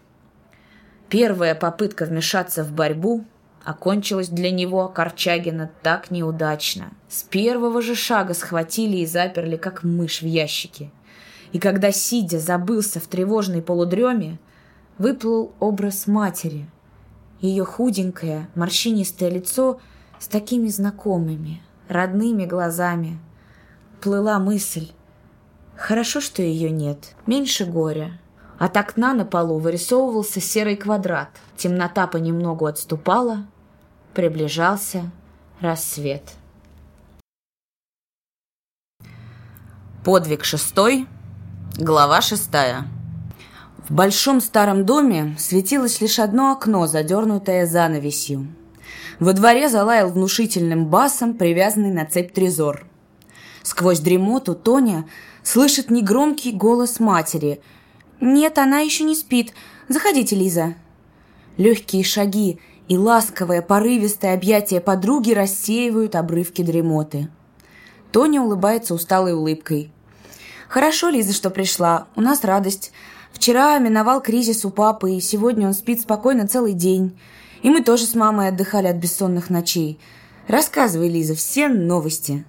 Первая 1.10 1.56
попытка 1.56 2.06
вмешаться 2.06 2.64
в 2.64 2.72
борьбу 2.72 3.26
окончилась 3.64 4.30
для 4.30 4.52
него, 4.52 4.88
Корчагина, 4.88 5.72
так 5.84 6.12
неудачно. 6.12 6.92
С 7.10 7.24
первого 7.24 7.82
же 7.82 7.96
шага 7.96 8.34
схватили 8.34 8.98
и 8.98 9.06
заперли, 9.06 9.58
как 9.58 9.84
мышь 9.84 10.22
в 10.22 10.26
ящике. 10.26 10.92
И 11.52 11.60
когда, 11.60 11.92
сидя, 11.92 12.40
забылся 12.40 13.00
в 13.00 13.08
тревожной 13.08 13.62
полудреме, 13.62 14.40
выплыл 14.98 15.54
образ 15.60 16.08
матери. 16.08 16.68
Ее 17.42 17.66
худенькое, 17.66 18.48
морщинистое 18.56 19.30
лицо 19.30 19.80
с 20.20 20.28
такими 20.28 20.68
знакомыми, 20.68 21.62
родными 21.88 22.46
глазами. 22.46 23.20
Плыла 24.00 24.40
мысль. 24.40 24.92
Хорошо, 25.76 26.22
что 26.22 26.42
ее 26.42 26.70
нет. 26.70 27.16
Меньше 27.26 27.66
горя. 27.66 28.20
От 28.62 28.78
окна 28.78 29.16
на 29.16 29.26
полу 29.26 29.58
вырисовывался 29.58 30.40
серый 30.40 30.76
квадрат. 30.76 31.30
Темнота 31.58 32.06
понемногу 32.06 32.68
отступала. 32.68 33.48
Приближался 34.14 35.10
рассвет. 35.62 36.22
Подвиг 40.06 40.44
шестой, 40.44 41.08
глава 41.76 42.22
шестая. 42.22 42.86
В 43.90 43.96
большом 43.96 44.40
старом 44.40 44.86
доме 44.86 45.36
светилось 45.40 46.00
лишь 46.00 46.20
одно 46.20 46.52
окно, 46.52 46.86
задернутое 46.86 47.66
занавесью. 47.66 48.46
Во 49.20 49.34
дворе 49.34 49.70
залаял 49.70 50.12
внушительным 50.12 50.86
басом, 50.86 51.34
привязанный 51.34 51.92
на 51.92 52.06
цепь 52.06 52.32
трезор. 52.32 52.86
Сквозь 53.64 54.02
дремоту 54.02 54.54
Тоня 54.54 55.10
слышит 55.42 55.90
негромкий 55.90 56.52
голос 56.52 57.00
матери. 57.00 57.60
«Нет, 58.22 58.60
она 58.60 58.80
еще 58.80 59.04
не 59.04 59.16
спит. 59.16 59.54
Заходите, 59.88 60.36
Лиза». 60.36 60.76
Легкие 61.58 62.04
шаги 62.04 62.60
и 62.88 62.98
ласковое 62.98 63.64
порывистое 63.64 64.36
объятие 64.36 64.80
подруги 64.80 65.32
рассеивают 65.32 66.16
обрывки 66.16 66.62
дремоты. 66.62 67.30
Тоня 68.12 68.42
улыбается 68.42 68.94
усталой 68.94 69.34
улыбкой. 69.34 69.92
«Хорошо, 70.70 71.10
Лиза, 71.10 71.34
что 71.34 71.50
пришла. 71.50 72.08
У 72.16 72.22
нас 72.22 72.44
радость. 72.44 72.92
Вчера 73.34 73.78
миновал 73.80 74.22
кризис 74.22 74.66
у 74.66 74.70
папы, 74.70 75.14
и 75.14 75.20
сегодня 75.20 75.68
он 75.68 75.74
спит 75.74 76.02
спокойно 76.02 76.48
целый 76.48 76.74
день. 76.74 77.18
И 77.64 77.70
мы 77.70 77.82
тоже 77.82 78.06
с 78.06 78.14
мамой 78.14 78.50
отдыхали 78.50 78.88
от 78.88 78.98
бессонных 78.98 79.50
ночей. 79.50 80.00
Рассказывай, 80.48 81.10
Лиза, 81.10 81.34
все 81.34 81.70
новости». 81.70 82.46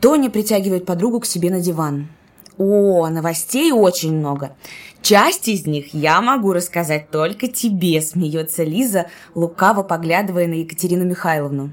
Тоня 0.00 0.28
притягивает 0.28 0.84
подругу 0.84 1.20
к 1.20 1.26
себе 1.26 1.50
на 1.50 1.60
диван. 1.60 2.08
О, 2.58 3.08
новостей 3.08 3.70
очень 3.70 4.16
много. 4.16 4.56
Часть 5.00 5.46
из 5.46 5.64
них 5.64 5.94
я 5.94 6.20
могу 6.20 6.52
рассказать 6.52 7.08
только 7.10 7.46
тебе, 7.46 8.02
смеется 8.02 8.64
Лиза, 8.64 9.06
лукаво 9.36 9.84
поглядывая 9.84 10.48
на 10.48 10.54
Екатерину 10.54 11.04
Михайловну. 11.04 11.70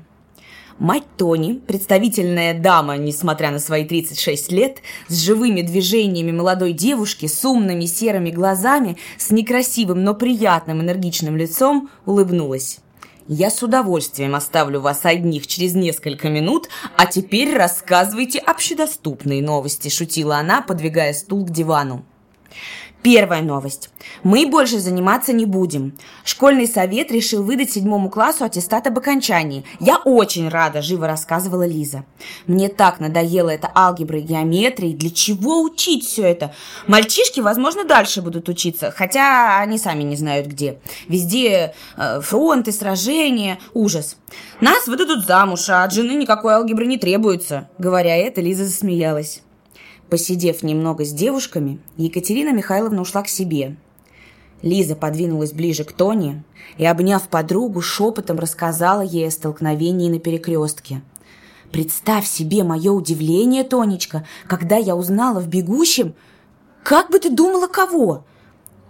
Мать 0.77 1.05
Тони, 1.17 1.53
представительная 1.53 2.53
дама, 2.53 2.97
несмотря 2.97 3.49
на 3.49 3.59
свои 3.59 3.86
36 3.86 4.51
лет, 4.51 4.77
с 5.07 5.21
живыми 5.21 5.61
движениями 5.61 6.31
молодой 6.31 6.73
девушки, 6.73 7.25
с 7.25 7.43
умными 7.45 7.86
серыми 7.86 8.29
глазами, 8.29 8.97
с 9.17 9.31
некрасивым, 9.31 10.03
но 10.03 10.13
приятным 10.13 10.81
энергичным 10.81 11.36
лицом, 11.36 11.89
улыбнулась. 12.05 12.79
Я 13.28 13.49
с 13.49 13.63
удовольствием 13.63 14.36
оставлю 14.36 14.82
вас 14.82 15.03
одних 15.03 15.47
через 15.47 15.73
несколько 15.73 16.30
минут, 16.30 16.69
а 16.95 17.07
теперь 17.07 17.55
рассказывайте 17.55 18.38
общедоступные 18.38 19.41
новости»,– 19.41 19.89
шутила 19.89 20.38
она, 20.38 20.61
подвигая 20.61 21.11
стул 21.13 21.43
к 21.43 21.49
дивану. 21.49 22.05
Первая 23.06 23.43
новость. 23.43 23.91
Мы 24.24 24.47
больше 24.47 24.80
заниматься 24.80 25.32
не 25.32 25.45
будем. 25.45 25.93
Школьный 26.24 26.68
совет 26.68 27.12
решил 27.12 27.43
выдать 27.43 27.70
седьмому 27.70 28.10
классу 28.10 28.45
аттестат 28.45 28.88
об 28.88 28.97
окончании. 28.97 29.64
Я 29.80 29.97
очень 29.97 30.49
рада, 30.49 30.82
живо 30.82 31.06
рассказывала 31.06 31.68
Лиза. 31.68 32.03
Мне 32.47 32.68
так 32.68 32.99
надоело 32.99 33.51
это 33.51 33.70
алгебра 33.76 34.18
и 34.18 34.24
геометрия. 34.24 34.95
Для 34.95 35.12
чего 35.12 35.62
учить 35.62 36.03
все 36.03 36.24
это? 36.24 36.56
Мальчишки, 36.88 37.41
возможно, 37.41 37.84
дальше 37.84 38.24
будут 38.24 38.49
учиться, 38.49 38.89
хотя 38.89 39.60
они 39.60 39.78
сами 39.78 40.01
не 40.01 40.16
знают 40.16 40.47
где. 40.47 40.80
Везде 41.08 41.76
э, 41.97 42.22
фронты, 42.22 42.72
сражения, 42.72 43.60
ужас. 43.76 44.18
Нас 44.62 44.88
выдадут 44.88 45.28
замуж, 45.28 45.70
а 45.70 45.84
от 45.84 45.93
жены 45.93 46.16
никакой 46.16 46.56
алгебры 46.56 46.88
не 46.88 46.97
требуется. 46.97 47.70
Говоря 47.78 48.18
это, 48.18 48.41
Лиза 48.41 48.66
засмеялась. 48.66 49.43
Посидев 50.10 50.62
немного 50.62 51.03
с 51.03 51.12
девушками, 51.12 51.80
Екатерина 51.97 52.53
Михайловна 52.53 53.01
ушла 53.01 53.24
к 53.24 53.28
себе. 53.28 53.76
Лиза 54.62 54.95
подвинулась 54.95 55.51
ближе 55.51 55.84
к 55.84 55.91
Тоне 55.91 56.43
и, 56.78 56.86
обняв 56.86 57.28
подругу, 57.28 57.82
шепотом 57.82 58.38
рассказала 58.38 59.01
ей 59.01 59.28
о 59.28 59.32
столкновении 59.32 60.10
на 60.10 60.20
перекрестке. 60.20 61.01
«Представь 61.72 62.28
себе 62.28 62.64
мое 62.64 62.91
удивление, 62.91 63.64
Тонечка, 63.64 64.26
когда 64.47 64.78
я 64.78 64.95
узнала 64.95 65.39
в 65.39 65.47
бегущем... 65.47 66.14
Как 66.84 67.10
бы 67.10 67.18
ты 67.18 67.32
думала, 67.32 67.68
кого?» 67.68 68.26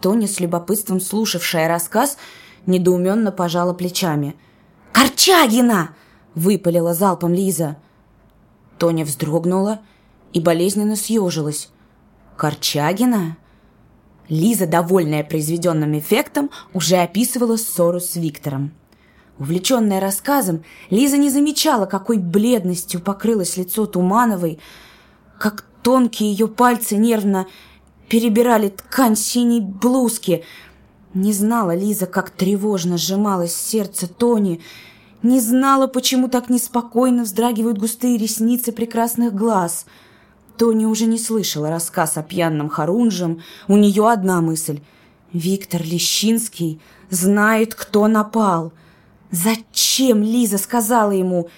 Тоня, 0.01 0.27
с 0.27 0.41
любопытством 0.41 0.99
слушавшая 0.99 1.69
рассказ, 1.69 2.17
недоуменно 2.65 3.31
пожала 3.31 3.73
плечами. 3.73 4.35
«Корчагина!»— 4.91 5.95
выпалила 6.35 6.93
залпом 6.93 7.33
Лиза. 7.33 7.77
Тоня 8.77 9.05
вздрогнула— 9.05 9.79
и 10.35 10.41
болезненно 10.41 10.97
съежилась. 10.97 11.69
«Корчагина?» 12.37 13.37
Лиза, 14.27 14.67
довольная 14.67 15.23
произведенным 15.23 15.97
эффектом, 15.97 16.49
уже 16.73 16.97
описывала 16.97 17.55
ссору 17.55 18.01
с 18.01 18.15
Виктором. 18.15 18.73
Увлеченная 19.39 20.01
рассказом, 20.01 20.63
Лиза 20.89 21.17
не 21.17 21.29
замечала, 21.29 21.85
какой 21.85 22.17
бледностью 22.17 22.99
покрылось 22.99 23.55
лицо 23.55 23.85
Тумановой, 23.85 24.59
как 25.39 25.65
тонкие 25.83 26.31
ее 26.31 26.47
пальцы 26.47 26.97
нервно 26.97 27.47
перебирали 28.09 28.69
ткань 28.69 29.15
синей 29.15 29.61
блузки. 29.61 30.43
Не 31.13 31.31
знала 31.31 31.75
Лиза, 31.75 32.07
как 32.07 32.31
тревожно 32.31 32.97
сжималось 32.97 33.55
сердце 33.55 34.07
Тони, 34.07 34.61
не 35.23 35.39
знала, 35.39 35.87
почему 35.87 36.27
так 36.27 36.49
неспокойно 36.49 37.23
вздрагивают 37.23 37.77
густые 37.77 38.17
ресницы 38.17 38.73
прекрасных 38.73 39.33
глаз— 39.33 39.85
Тоня 40.57 40.87
уже 40.87 41.05
не 41.05 41.17
слышала 41.17 41.69
рассказ 41.69 42.17
о 42.17 42.23
пьяном 42.23 42.69
Харунжем. 42.69 43.41
У 43.67 43.77
нее 43.77 44.09
одна 44.09 44.41
мысль. 44.41 44.81
Виктор 45.33 45.81
Лещинский 45.81 46.79
знает, 47.09 47.75
кто 47.75 48.07
напал. 48.07 48.71
Зачем 49.31 50.23
Лиза 50.23 50.57
сказала 50.57 51.11
ему? 51.11 51.49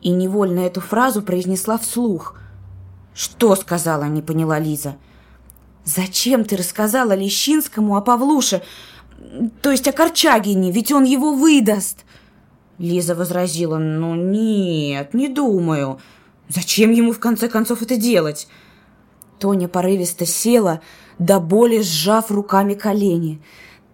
И 0.00 0.10
невольно 0.10 0.60
эту 0.60 0.80
фразу 0.80 1.22
произнесла 1.22 1.78
вслух. 1.78 2.38
«Что 3.14 3.56
сказала?»– 3.56 4.04
не 4.08 4.20
поняла 4.22 4.58
Лиза. 4.58 4.96
«Зачем 5.84 6.44
ты 6.44 6.56
рассказала 6.56 7.14
Лещинскому 7.14 7.96
о 7.96 8.02
Павлуше? 8.02 8.62
То 9.62 9.70
есть 9.70 9.88
о 9.88 9.92
Корчагине, 9.92 10.70
ведь 10.70 10.92
он 10.92 11.04
его 11.04 11.32
выдаст!» 11.32 12.04
Лиза 12.78 13.14
возразила. 13.14 13.78
«Ну 13.78 14.14
нет, 14.14 15.14
не 15.14 15.28
думаю. 15.28 15.98
Зачем 16.48 16.92
ему 16.92 17.12
в 17.12 17.18
конце 17.18 17.48
концов 17.48 17.82
это 17.82 17.96
делать? 17.96 18.48
Тоня 19.38 19.68
порывисто 19.68 20.26
села, 20.26 20.80
до 21.18 21.40
боли 21.40 21.80
сжав 21.82 22.30
руками 22.30 22.74
колени. 22.74 23.42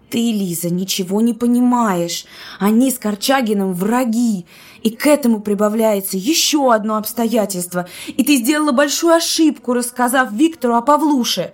Ты, 0.09 0.31
Лиза, 0.31 0.69
ничего 0.69 1.21
не 1.21 1.33
понимаешь. 1.33 2.25
Они 2.59 2.91
с 2.91 2.99
Корчагиным 2.99 3.73
враги. 3.73 4.45
И 4.83 4.91
к 4.91 5.07
этому 5.07 5.41
прибавляется 5.41 6.17
еще 6.17 6.71
одно 6.71 6.97
обстоятельство. 6.97 7.87
И 8.07 8.23
ты 8.23 8.35
сделала 8.35 8.71
большую 8.71 9.15
ошибку, 9.15 9.73
рассказав 9.73 10.31
Виктору 10.31 10.75
о 10.75 10.81
Павлуше. 10.81 11.53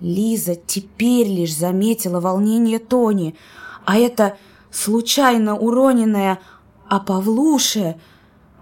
Лиза 0.00 0.54
теперь 0.54 1.28
лишь 1.28 1.56
заметила 1.56 2.20
волнение 2.20 2.78
Тони, 2.78 3.34
а 3.84 3.96
это 3.98 4.36
случайно 4.70 5.56
уроненное 5.56 6.40
«о 6.88 7.00
Павлуше» 7.00 7.96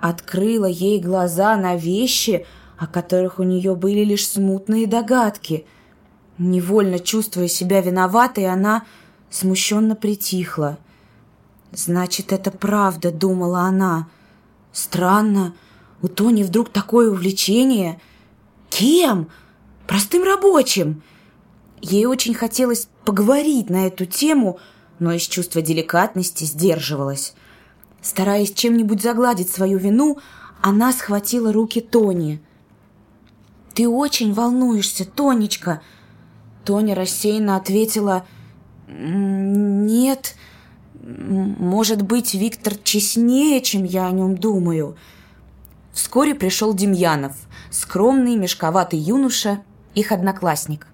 открыла 0.01 0.67
ей 0.67 1.01
глаза 1.01 1.57
на 1.57 1.77
вещи, 1.77 2.47
о 2.77 2.87
которых 2.87 3.39
у 3.39 3.43
нее 3.43 3.75
были 3.75 4.05
лишь 4.05 4.29
смутные 4.29 4.87
догадки. 4.87 5.67
Невольно 6.39 6.99
чувствуя 6.99 7.49
себя 7.49 7.81
виноватой, 7.81 8.47
она 8.47 8.85
смущенно 9.31 9.97
притихла. 9.97 10.79
«Значит, 11.73 12.33
это 12.33 12.51
правда»,— 12.51 13.11
думала 13.13 13.63
она. 13.63 14.09
«Странно, 14.73 15.55
у 16.01 16.09
Тони 16.09 16.43
вдруг 16.43 16.71
такое 16.71 17.11
увлечение. 17.11 18.01
Кем? 18.71 19.29
Простым 19.87 20.23
рабочим». 20.23 21.03
Ей 21.81 22.07
очень 22.07 22.35
хотелось 22.35 22.89
поговорить 23.05 23.71
на 23.71 23.87
эту 23.87 24.05
тему, 24.05 24.59
но 24.99 25.13
из 25.13 25.23
чувства 25.23 25.63
деликатности 25.63 26.45
сдерживалась. 26.45 27.35
Стараясь 28.01 28.53
чем-нибудь 28.53 29.03
загладить 29.03 29.51
свою 29.51 29.79
вину, 29.79 30.19
она 30.63 30.93
схватила 30.93 31.53
руки 31.53 31.81
Тони. 31.81 32.41
«Ты 33.75 33.89
очень 33.89 34.33
волнуешься, 34.33 35.05
Тонечка!» 35.05 35.83
Тоня 36.65 36.95
рассеянно 36.95 37.57
ответила 37.57 38.27
«Нет, 38.89 40.35
может 41.01 42.03
быть, 42.03 42.35
Виктор 42.35 42.77
честнее, 42.77 43.61
чем 43.61 43.85
я 43.85 44.07
о 44.07 44.11
нем 44.11 44.37
думаю». 44.37 44.97
Вскоре 45.93 46.35
пришел 46.35 46.75
Демьянов, 46.75 47.35
скромный, 47.71 48.37
мешковатый 48.37 48.99
юноша, 48.99 49.63
их 49.95 50.13
одноклассник. 50.13 50.87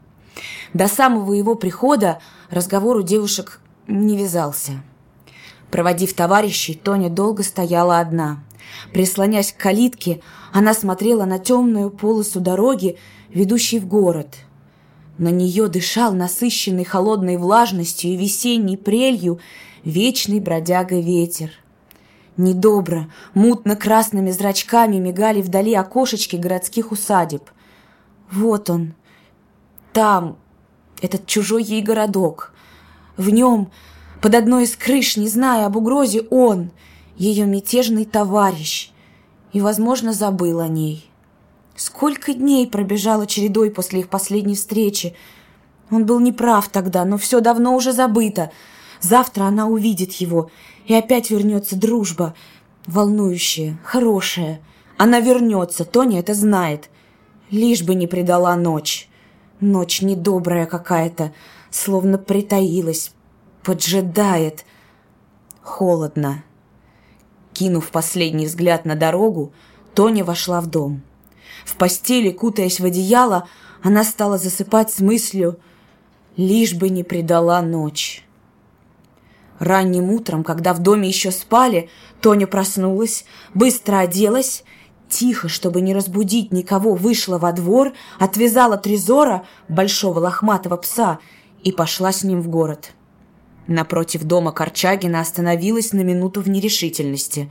До 0.72 0.88
самого 0.88 1.32
его 1.34 1.54
прихода 1.54 2.20
разговор 2.50 2.96
у 2.96 3.02
девушек 3.02 3.60
не 3.86 4.16
вязался. 4.16 4.82
Проводив 5.70 6.14
товарищей, 6.14 6.74
Тоня 6.74 7.08
долго 7.08 7.42
стояла 7.42 7.98
одна. 7.98 8.44
Прислонясь 8.92 9.52
к 9.52 9.56
калитке, 9.56 10.20
она 10.52 10.74
смотрела 10.74 11.24
на 11.24 11.38
темную 11.38 11.90
полосу 11.90 12.40
дороги, 12.40 12.96
ведущей 13.28 13.78
в 13.78 13.86
город. 13.86 14.36
На 15.18 15.28
нее 15.28 15.68
дышал 15.68 16.12
насыщенный 16.12 16.84
холодной 16.84 17.36
влажностью 17.36 18.10
и 18.10 18.16
весенней 18.16 18.76
прелью 18.76 19.38
вечный 19.84 20.40
бродяга 20.40 20.98
ветер. 20.98 21.50
Недобро, 22.36 23.08
мутно-красными 23.34 24.32
зрачками 24.32 24.96
мигали 24.96 25.40
вдали 25.40 25.74
окошечки 25.74 26.34
городских 26.34 26.90
усадеб. 26.90 27.48
Вот 28.30 28.70
он, 28.70 28.94
там, 29.92 30.36
этот 31.00 31.26
чужой 31.26 31.62
ей 31.62 31.80
городок. 31.80 32.52
В 33.16 33.30
нем 33.30 33.70
Под 34.24 34.34
одной 34.34 34.64
из 34.64 34.74
крыш, 34.74 35.18
не 35.18 35.28
зная 35.28 35.66
об 35.66 35.76
угрозе, 35.76 36.22
он, 36.30 36.70
ее 37.18 37.44
мятежный 37.44 38.06
товарищ, 38.06 38.90
и, 39.52 39.60
возможно, 39.60 40.14
забыл 40.14 40.60
о 40.60 40.66
ней. 40.66 41.10
Сколько 41.76 42.32
дней 42.32 42.66
пробежало 42.66 43.26
чередой 43.26 43.70
после 43.70 44.00
их 44.00 44.08
последней 44.08 44.54
встречи. 44.54 45.14
Он 45.90 46.06
был 46.06 46.20
неправ 46.20 46.70
тогда, 46.70 47.04
но 47.04 47.18
все 47.18 47.40
давно 47.40 47.76
уже 47.76 47.92
забыто. 47.92 48.50
Завтра 48.98 49.44
она 49.44 49.66
увидит 49.66 50.14
его, 50.14 50.50
и 50.86 50.94
опять 50.94 51.28
вернется 51.28 51.76
дружба, 51.76 52.34
волнующая, 52.86 53.78
хорошая. 53.84 54.62
Она 54.96 55.20
вернется, 55.20 55.84
Тоня 55.84 56.20
это 56.20 56.32
знает. 56.32 56.88
Лишь 57.50 57.82
бы 57.82 57.94
не 57.94 58.06
предала 58.06 58.56
ночь. 58.56 59.06
Ночь 59.60 60.00
недобрая 60.00 60.64
какая-то, 60.64 61.34
словно 61.70 62.16
притаилась, 62.16 63.12
поджидает. 63.64 64.64
Холодно. 65.62 66.44
Кинув 67.54 67.90
последний 67.90 68.46
взгляд 68.46 68.84
на 68.84 68.94
дорогу, 68.94 69.52
Тоня 69.94 70.24
вошла 70.24 70.60
в 70.60 70.66
дом. 70.66 71.02
В 71.64 71.76
постели, 71.76 72.30
кутаясь 72.30 72.78
в 72.78 72.84
одеяло, 72.84 73.48
она 73.82 74.04
стала 74.04 74.38
засыпать 74.38 74.92
с 74.92 75.00
мыслью 75.00 75.58
«Лишь 76.36 76.74
бы 76.74 76.90
не 76.90 77.02
предала 77.02 77.62
ночь». 77.62 78.24
Ранним 79.58 80.10
утром, 80.10 80.42
когда 80.42 80.74
в 80.74 80.80
доме 80.80 81.08
еще 81.08 81.30
спали, 81.30 81.88
Тоня 82.20 82.46
проснулась, 82.46 83.24
быстро 83.54 83.98
оделась 83.98 84.64
тихо, 85.08 85.48
чтобы 85.48 85.80
не 85.80 85.94
разбудить 85.94 86.52
никого, 86.52 86.94
вышла 86.94 87.38
во 87.38 87.52
двор, 87.52 87.92
отвязала 88.18 88.76
Трезора, 88.76 89.46
большого 89.68 90.18
лохматого 90.18 90.76
пса, 90.76 91.20
и 91.62 91.70
пошла 91.70 92.12
с 92.12 92.24
ним 92.24 92.42
в 92.42 92.48
город. 92.48 92.92
Напротив 93.66 94.24
дома 94.24 94.52
Корчагина 94.52 95.20
остановилась 95.20 95.92
на 95.92 96.00
минуту 96.00 96.40
в 96.42 96.48
нерешительности. 96.48 97.50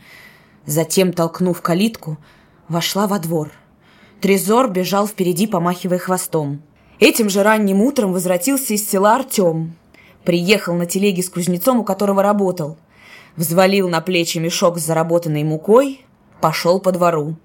Затем, 0.65 1.11
толкнув 1.11 1.61
калитку, 1.61 2.17
вошла 2.69 3.07
во 3.07 3.19
двор. 3.19 3.51
Трезор 4.21 4.69
бежал 4.69 5.07
впереди, 5.07 5.47
помахивая 5.47 5.97
хвостом. 5.97 6.61
Этим 6.99 7.29
же 7.29 7.43
ранним 7.43 7.81
утром 7.81 8.13
возвратился 8.13 8.75
из 8.75 8.87
села 8.87 9.15
Артем. 9.15 9.75
Приехал 10.23 10.75
на 10.75 10.85
телеге 10.85 11.23
с 11.23 11.29
кузнецом, 11.29 11.79
у 11.79 11.83
которого 11.83 12.23
работал. 12.23 12.77
Взвалил 13.35 13.89
на 13.89 13.99
плечи 13.99 14.37
мешок 14.37 14.77
с 14.77 14.85
заработанной 14.85 15.43
мукой, 15.43 16.05
пошел 16.39 16.79
по 16.79 16.91
двору. 16.91 17.35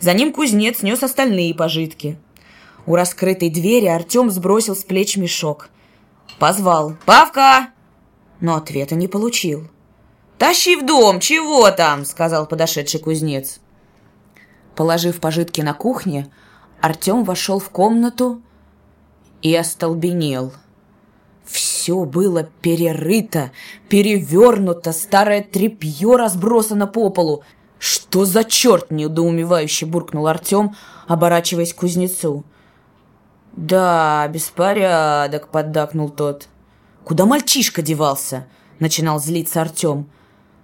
За 0.00 0.14
ним 0.14 0.32
кузнец 0.32 0.82
нес 0.82 1.02
остальные 1.02 1.54
пожитки. 1.54 2.16
У 2.86 2.94
раскрытой 2.94 3.50
двери 3.50 3.86
Артем 3.86 4.30
сбросил 4.30 4.76
с 4.76 4.84
плеч 4.84 5.16
мешок. 5.16 5.68
Позвал 6.38 6.94
«Павка!» 7.04 7.73
Но 8.44 8.56
ответа 8.56 8.94
не 8.94 9.08
получил. 9.08 9.68
«Тащи 10.36 10.76
в 10.76 10.84
дом, 10.84 11.18
чего 11.18 11.70
там?»— 11.70 12.04
сказал 12.04 12.46
подошедший 12.46 13.00
кузнец. 13.00 13.58
Положив 14.76 15.18
пожитки 15.18 15.62
на 15.62 15.72
кухне, 15.72 16.30
Артем 16.82 17.24
вошел 17.24 17.58
в 17.58 17.70
комнату 17.70 18.42
и 19.40 19.56
остолбенел. 19.56 20.52
Все 21.46 22.04
было 22.04 22.42
перерыто, 22.60 23.50
перевернуто, 23.88 24.92
старое 24.92 25.42
тряпье 25.42 26.16
разбросано 26.16 26.86
по 26.86 27.08
полу— 27.08 27.42
«Что 27.78 28.26
за 28.26 28.44
черт?»– 28.44 28.86
недоумевающе 28.90 29.86
буркнул 29.86 30.26
Артем, 30.26 30.74
оборачиваясь 31.06 31.74
к 31.74 31.78
кузнецу. 31.78 32.44
«Да, 33.52 34.28
беспорядок»,– 34.28 35.48
поддакнул 35.50 36.10
тот. 36.10 36.48
«Куда 37.04 37.26
мальчишка 37.26 37.82
девался?»– 37.82 38.46
начинал 38.78 39.20
злиться 39.20 39.60
Артем. 39.60 40.08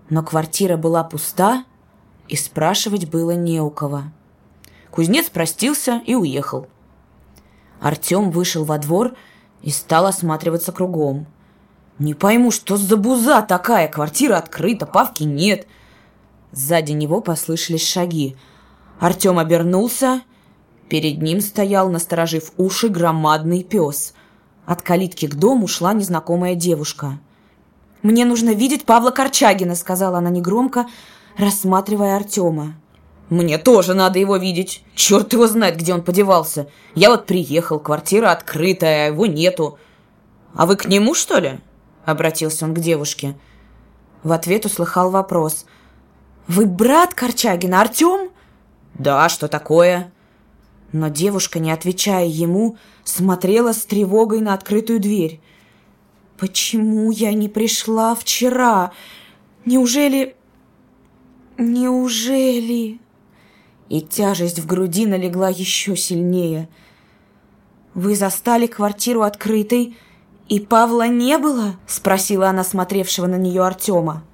Но 0.08 0.22
квартира 0.22 0.76
была 0.76 1.04
пуста, 1.04 1.64
и 2.28 2.36
спрашивать 2.36 3.08
было 3.08 3.32
не 3.32 3.60
у 3.60 3.70
кого. 3.70 4.04
Кузнец 4.90 5.28
простился 5.28 6.00
и 6.06 6.14
уехал. 6.14 6.66
Артем 7.80 8.30
вышел 8.30 8.64
во 8.64 8.78
двор 8.78 9.14
и 9.62 9.70
стал 9.70 10.06
осматриваться 10.06 10.72
кругом. 10.72 11.26
«Не 11.98 12.14
пойму, 12.14 12.50
что 12.50 12.76
за 12.76 12.96
буза 12.96 13.42
такая? 13.42 13.88
Квартира 13.88 14.38
открыта, 14.38 14.86
Павки 14.86 15.24
нет». 15.24 15.66
Сзади 16.52 16.92
него 16.92 17.20
послышались 17.20 17.86
шаги. 17.86 18.36
Артем 18.98 19.38
обернулся. 19.38 20.22
Перед 20.88 21.22
ним 21.22 21.40
стоял, 21.40 21.90
насторожив 21.90 22.52
уши, 22.56 22.88
громадный 22.88 23.62
пес. 23.62 24.14
От 24.66 24.82
калитки 24.82 25.26
к 25.26 25.34
дому 25.34 25.66
шла 25.66 25.92
незнакомая 25.92 26.54
девушка. 26.54 27.18
«Мне 28.02 28.24
нужно 28.24 28.50
видеть 28.50 28.84
Павла 28.84 29.10
Корчагина»,— 29.10 29.74
сказала 29.76 30.18
она 30.18 30.30
негромко, 30.30 30.86
рассматривая 31.36 32.16
Артема. 32.16 32.74
«Мне 33.28 33.58
тоже 33.58 33.94
надо 33.94 34.18
его 34.18 34.36
видеть. 34.36 34.82
Черт 34.94 35.32
его 35.32 35.46
знает, 35.46 35.76
где 35.76 35.94
он 35.94 36.02
подевался. 36.02 36.68
Я 36.94 37.10
вот 37.10 37.26
приехал, 37.26 37.78
квартира 37.78 38.32
открытая, 38.32 39.04
а 39.04 39.06
его 39.08 39.26
нету. 39.26 39.78
А 40.54 40.66
вы 40.66 40.76
к 40.76 40.86
нему, 40.86 41.14
что 41.14 41.38
ли?»— 41.38 41.60
обратился 42.04 42.64
он 42.64 42.74
к 42.74 42.80
девушке. 42.80 43.36
В 44.22 44.32
ответ 44.32 44.66
услыхал 44.66 45.10
вопрос— 45.10 45.66
«Вы 46.50 46.66
брат 46.66 47.14
Корчагина, 47.14 47.80
Артем?» 47.80 48.30
«Да, 48.94 49.28
что 49.28 49.46
такое?» 49.46 50.10
Но 50.92 51.08
девушка, 51.08 51.58
не 51.58 51.70
отвечая 51.70 52.26
ему, 52.26 52.76
смотрела 53.04 53.72
с 53.72 53.84
тревогой 53.84 54.40
на 54.40 54.54
открытую 54.54 55.00
дверь. 55.00 55.40
«Почему 56.36 57.10
я 57.10 57.32
не 57.32 57.48
пришла 57.48 58.14
вчера? 58.14 58.92
Неужели... 59.64 60.34
неужели...» 61.58 62.98
И 63.88 64.00
тяжесть 64.00 64.58
в 64.58 64.66
груди 64.66 65.06
налегла 65.06 65.48
еще 65.48 65.96
сильнее. 65.96 66.68
«Вы 67.94 68.14
застали 68.14 68.66
квартиру 68.66 69.22
открытой, 69.22 69.96
и 70.48 70.60
Павла 70.60 71.08
не 71.08 71.38
было?»— 71.38 71.76
спросила 71.86 72.48
она 72.48 72.64
смотревшего 72.64 73.26
на 73.26 73.36
нее 73.36 73.62
Артема. 73.62 74.24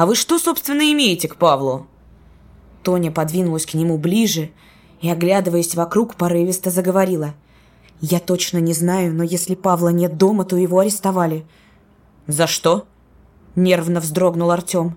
А 0.00 0.06
вы 0.06 0.14
что, 0.14 0.38
собственно, 0.38 0.90
имеете 0.92 1.28
к 1.28 1.36
Павлу?» 1.36 1.86
Тоня 2.82 3.10
подвинулась 3.10 3.66
к 3.66 3.74
нему 3.74 3.98
ближе 3.98 4.50
и, 5.00 5.10
оглядываясь 5.10 5.74
вокруг, 5.74 6.14
порывисто 6.14 6.70
заговорила. 6.70 7.34
«Я 8.00 8.18
точно 8.18 8.58
не 8.58 8.72
знаю, 8.72 9.14
но 9.14 9.22
если 9.22 9.54
Павла 9.54 9.88
нет 9.88 10.16
дома, 10.16 10.44
то 10.44 10.56
его 10.56 10.78
арестовали». 10.78 11.44
«За 12.26 12.46
что?»— 12.46 12.86
нервно 13.56 14.00
вздрогнул 14.00 14.50
Артем. 14.50 14.96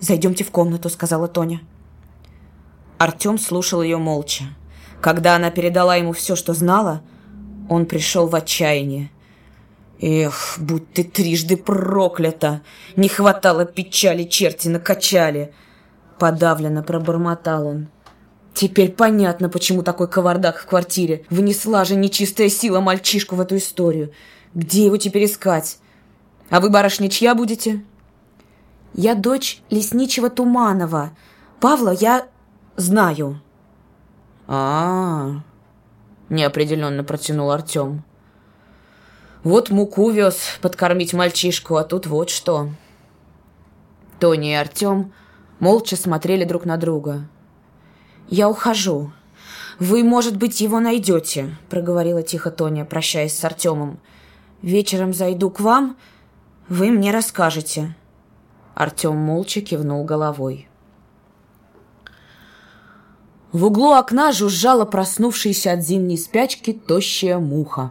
«Зайдемте 0.00 0.44
в 0.44 0.50
комнату»,— 0.50 0.88
сказала 0.90 1.28
Тоня. 1.28 1.60
Артем 2.98 3.38
слушал 3.38 3.82
ее 3.82 3.96
молча. 3.96 4.44
Когда 5.00 5.36
она 5.36 5.50
передала 5.50 5.96
ему 5.96 6.12
все, 6.12 6.36
что 6.36 6.52
знала, 6.52 7.02
он 7.68 7.86
пришел 7.86 8.26
в 8.26 8.34
отчаяние. 8.34 9.10
Эх, 10.00 10.56
будь 10.58 10.92
ты 10.92 11.04
трижды 11.04 11.56
проклята! 11.56 12.62
Не 12.96 13.08
хватало 13.08 13.66
печали, 13.66 14.24
черти 14.24 14.68
накачали! 14.68 15.52
Подавленно 16.18 16.82
пробормотал 16.82 17.66
он. 17.66 17.88
Теперь 18.54 18.92
понятно, 18.92 19.48
почему 19.48 19.82
такой 19.82 20.08
кавардак 20.08 20.58
в 20.58 20.66
квартире. 20.66 21.24
Внесла 21.30 21.84
же 21.84 21.94
нечистая 21.94 22.48
сила 22.48 22.80
мальчишку 22.80 23.36
в 23.36 23.40
эту 23.40 23.56
историю. 23.56 24.12
Где 24.54 24.86
его 24.86 24.96
теперь 24.96 25.26
искать? 25.26 25.78
А 26.50 26.60
вы, 26.60 26.70
барышня, 26.70 27.08
чья 27.08 27.34
будете? 27.34 27.84
Я 28.94 29.14
дочь 29.14 29.62
лесничего 29.70 30.28
Туманова. 30.30 31.12
Павла 31.60 31.90
я 31.90 32.26
знаю. 32.76 33.40
А, 34.48 35.28
-а, 35.28 35.36
-а 35.36 35.40
неопределенно 36.28 37.04
протянул 37.04 37.50
Артем. 37.50 38.02
Вот 39.44 39.70
муку 39.70 40.10
вез 40.10 40.58
подкормить 40.60 41.14
мальчишку, 41.14 41.76
а 41.76 41.84
тут 41.84 42.06
вот 42.06 42.30
что. 42.30 42.70
Тони 44.18 44.50
и 44.50 44.54
Артем 44.54 45.12
молча 45.60 45.96
смотрели 45.96 46.44
друг 46.44 46.64
на 46.64 46.76
друга. 46.76 47.28
«Я 48.30 48.48
ухожу. 48.48 49.10
Вы, 49.80 50.04
может 50.04 50.36
быть, 50.36 50.60
его 50.60 50.78
найдете»,— 50.78 51.56
проговорила 51.68 52.22
тихо 52.22 52.52
Тоня, 52.52 52.84
прощаясь 52.84 53.36
с 53.36 53.44
Артемом. 53.44 53.98
«Вечером 54.62 55.12
зайду 55.12 55.50
к 55.50 55.58
вам, 55.58 55.96
вы 56.68 56.92
мне 56.92 57.10
расскажете». 57.10 57.96
Артем 58.76 59.16
молча 59.16 59.60
кивнул 59.62 60.04
головой. 60.04 60.68
В 63.50 63.64
углу 63.64 63.94
окна 63.94 64.30
жужжала 64.30 64.84
проснувшаяся 64.84 65.72
от 65.72 65.82
зимней 65.82 66.16
спячки 66.16 66.72
тощая 66.72 67.40
муха. 67.40 67.90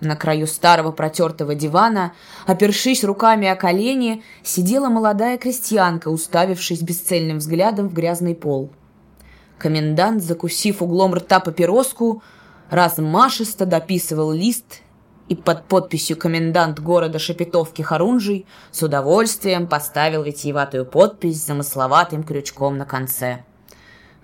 На 0.00 0.14
краю 0.14 0.46
старого 0.46 0.92
протертого 0.92 1.56
дивана, 1.56 2.12
опершись 2.46 3.02
руками 3.02 3.48
о 3.48 3.56
колени, 3.56 4.22
сидела 4.44 4.88
молодая 4.88 5.36
крестьянка, 5.36 6.08
уставившись 6.08 6.80
бесцельным 6.80 7.38
взглядом 7.38 7.88
в 7.88 7.92
грязный 7.92 8.36
пол. 8.36 8.70
Комендант, 9.60 10.22
закусив 10.22 10.82
углом 10.82 11.14
рта 11.14 11.38
папироску, 11.38 12.22
размашисто 12.70 13.66
дописывал 13.66 14.32
лист 14.32 14.80
и 15.28 15.36
под 15.36 15.66
подписью 15.66 16.16
комендант 16.16 16.80
города 16.80 17.18
Шепетовки 17.18 17.82
Харунжий 17.82 18.46
с 18.70 18.82
удовольствием 18.82 19.66
поставил 19.66 20.22
витиеватую 20.22 20.86
подпись 20.86 21.42
с 21.42 21.46
замысловатым 21.46 22.22
крючком 22.22 22.78
на 22.78 22.86
конце. 22.86 23.44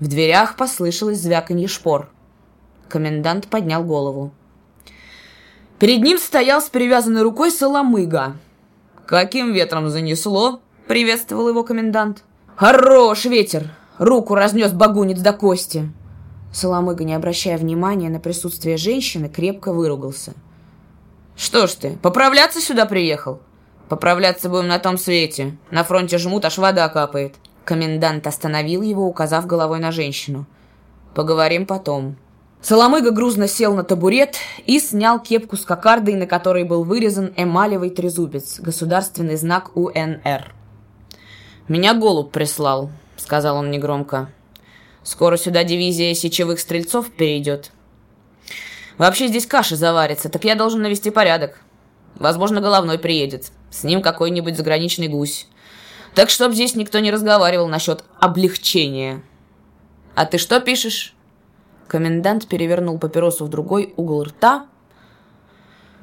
В 0.01 0.09
дверях 0.09 0.57
послышалось 0.57 1.21
звяканье 1.21 1.69
шпор. 1.69 2.09
Комендант 2.89 3.49
поднял 3.49 3.85
голову. 3.85 4.33
Перед 5.79 6.03
ним 6.03 6.17
стоял 6.17 6.63
с 6.63 6.71
перевязанной 6.71 7.21
рукой 7.21 7.51
Соломыга. 7.51 8.37
«Каким 9.05 9.53
ветром 9.53 9.91
занесло?»— 9.91 10.61
приветствовал 10.89 11.51
его 11.51 11.63
комендант. 11.63 12.25
«Хорош 12.57 13.27
ветер! 13.27 13.71
Руку 13.99 14.35
разнес 14.35 14.73
багунец 14.73 15.21
до 15.21 15.33
кости!» 15.33 15.91
Соломыга, 16.53 17.05
не 17.05 17.15
обращая 17.15 17.59
внимания 17.59 18.09
на 18.09 18.19
присутствие 18.19 18.77
женщины, 18.77 19.29
крепко 19.29 19.73
выругался. 19.73 20.33
«Что 21.37 21.67
ж 21.67 21.73
ты, 21.73 21.99
поправляться 22.03 22.61
сюда 22.61 22.87
приехал?» 22.87 23.41
«Поправляться 23.89 24.49
будем 24.49 24.67
на 24.67 24.81
том 24.81 24.99
свете. 24.99 25.57
На 25.71 25.85
фронте 25.85 26.19
жмут, 26.19 26.45
аж 26.45 26.59
вода 26.59 26.89
капает». 26.89 27.37
Комендант 27.65 28.27
остановил 28.27 28.83
его, 28.83 29.07
указав 29.07 29.47
головой 29.47 29.79
на 29.79 29.93
женщину. 29.93 30.47
«Поговорим 31.15 31.67
потом». 31.67 32.17
Соломыга 32.61 33.13
грузно 33.13 33.47
сел 33.47 33.75
на 33.77 33.85
табурет 33.85 34.37
и 34.65 34.81
снял 34.81 35.21
кепку 35.21 35.57
с 35.57 35.65
кокардой, 35.65 36.15
на 36.15 36.27
которой 36.27 36.65
был 36.65 36.83
вырезан 36.83 37.33
эмалевый 37.37 37.91
трезубец, 37.91 38.59
государственный 38.59 39.37
знак 39.37 39.77
УНР. 39.77 40.53
«Меня 41.69 41.95
голубь 41.95 42.33
прислал»,— 42.33 42.91
сказал 43.17 43.57
он 43.57 43.71
негромко. 43.71 44.31
«Скоро 45.03 45.37
сюда 45.37 45.65
дивизия 45.65 46.15
сечевых 46.15 46.61
стрельцов 46.61 47.11
перейдет. 47.11 47.71
Вообще 48.99 49.29
здесь 49.29 49.47
каша 49.47 49.77
заварится, 49.77 50.29
так 50.29 50.45
я 50.45 50.55
должен 50.55 50.83
навести 50.83 51.11
порядок. 51.11 51.61
Возможно, 52.17 52.61
головной 52.61 52.99
приедет. 52.99 53.51
С 53.71 53.85
ним 53.85 54.01
какой-нибудь 54.01 54.57
заграничный 54.57 55.09
гусь. 55.09 55.47
Так 56.15 56.31
чтоб 56.31 56.53
здесь 56.53 56.75
никто 56.75 56.99
не 56.99 57.11
разговаривал 57.11 57.69
насчет 57.69 58.05
облегчения. 58.19 59.23
А 60.15 60.25
ты 60.25 60.39
что 60.39 60.61
пишешь?» 60.61 61.15
Комендант 61.89 62.49
перевернул 62.49 62.99
папиросу 62.99 63.45
в 63.45 63.49
другой 63.49 63.93
угол 63.97 64.25
рта. 64.25 64.67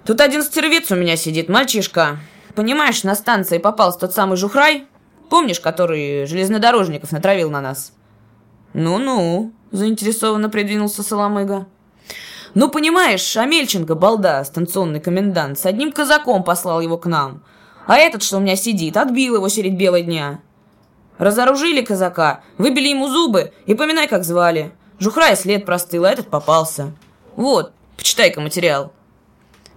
«Тут 0.06 0.22
один 0.22 0.44
стервец 0.44 0.92
у 0.92 0.96
меня 0.96 1.18
сидит, 1.18 1.50
мальчишка. 1.50 2.20
Понимаешь, 2.56 3.04
на 3.04 3.16
станции 3.16 3.58
попался 3.58 4.00
тот 4.00 4.14
самый 4.14 4.38
Жухрай, 4.38 4.86
помнишь, 5.34 5.60
который 5.60 6.28
железнодорожников 6.28 7.12
натравил 7.12 7.50
на 7.50 7.60
нас?» 7.60 7.92
«Ну-ну»,— 8.74 9.52
заинтересованно 9.72 10.48
придвинулся 10.48 11.02
Соломыга. 11.02 11.66
«Ну, 12.54 12.70
понимаешь, 12.70 13.36
Амельченко, 13.36 13.96
балда, 13.96 14.44
станционный 14.46 15.00
комендант, 15.00 15.58
с 15.58 15.66
одним 15.66 15.92
казаком 15.92 16.44
послал 16.44 16.82
его 16.82 17.00
к 17.00 17.08
нам. 17.08 17.42
А 17.88 17.98
этот, 17.98 18.22
что 18.22 18.38
у 18.38 18.42
меня 18.42 18.56
сидит, 18.56 18.96
отбил 18.96 19.38
его 19.38 19.50
средь 19.50 19.76
бела 19.76 20.02
дня. 20.02 20.40
Разоружили 21.18 21.82
казака, 21.82 22.44
выбили 22.60 22.90
ему 22.90 23.08
зубы 23.08 23.54
и 23.66 23.74
поминай, 23.74 24.08
как 24.08 24.26
звали. 24.26 24.72
Жухрая 25.00 25.36
след 25.36 25.66
простыл, 25.66 26.06
а 26.06 26.12
этот 26.12 26.30
попался. 26.30 26.92
Вот, 27.36 27.74
почитай-ка 27.98 28.40
материал». 28.40 28.94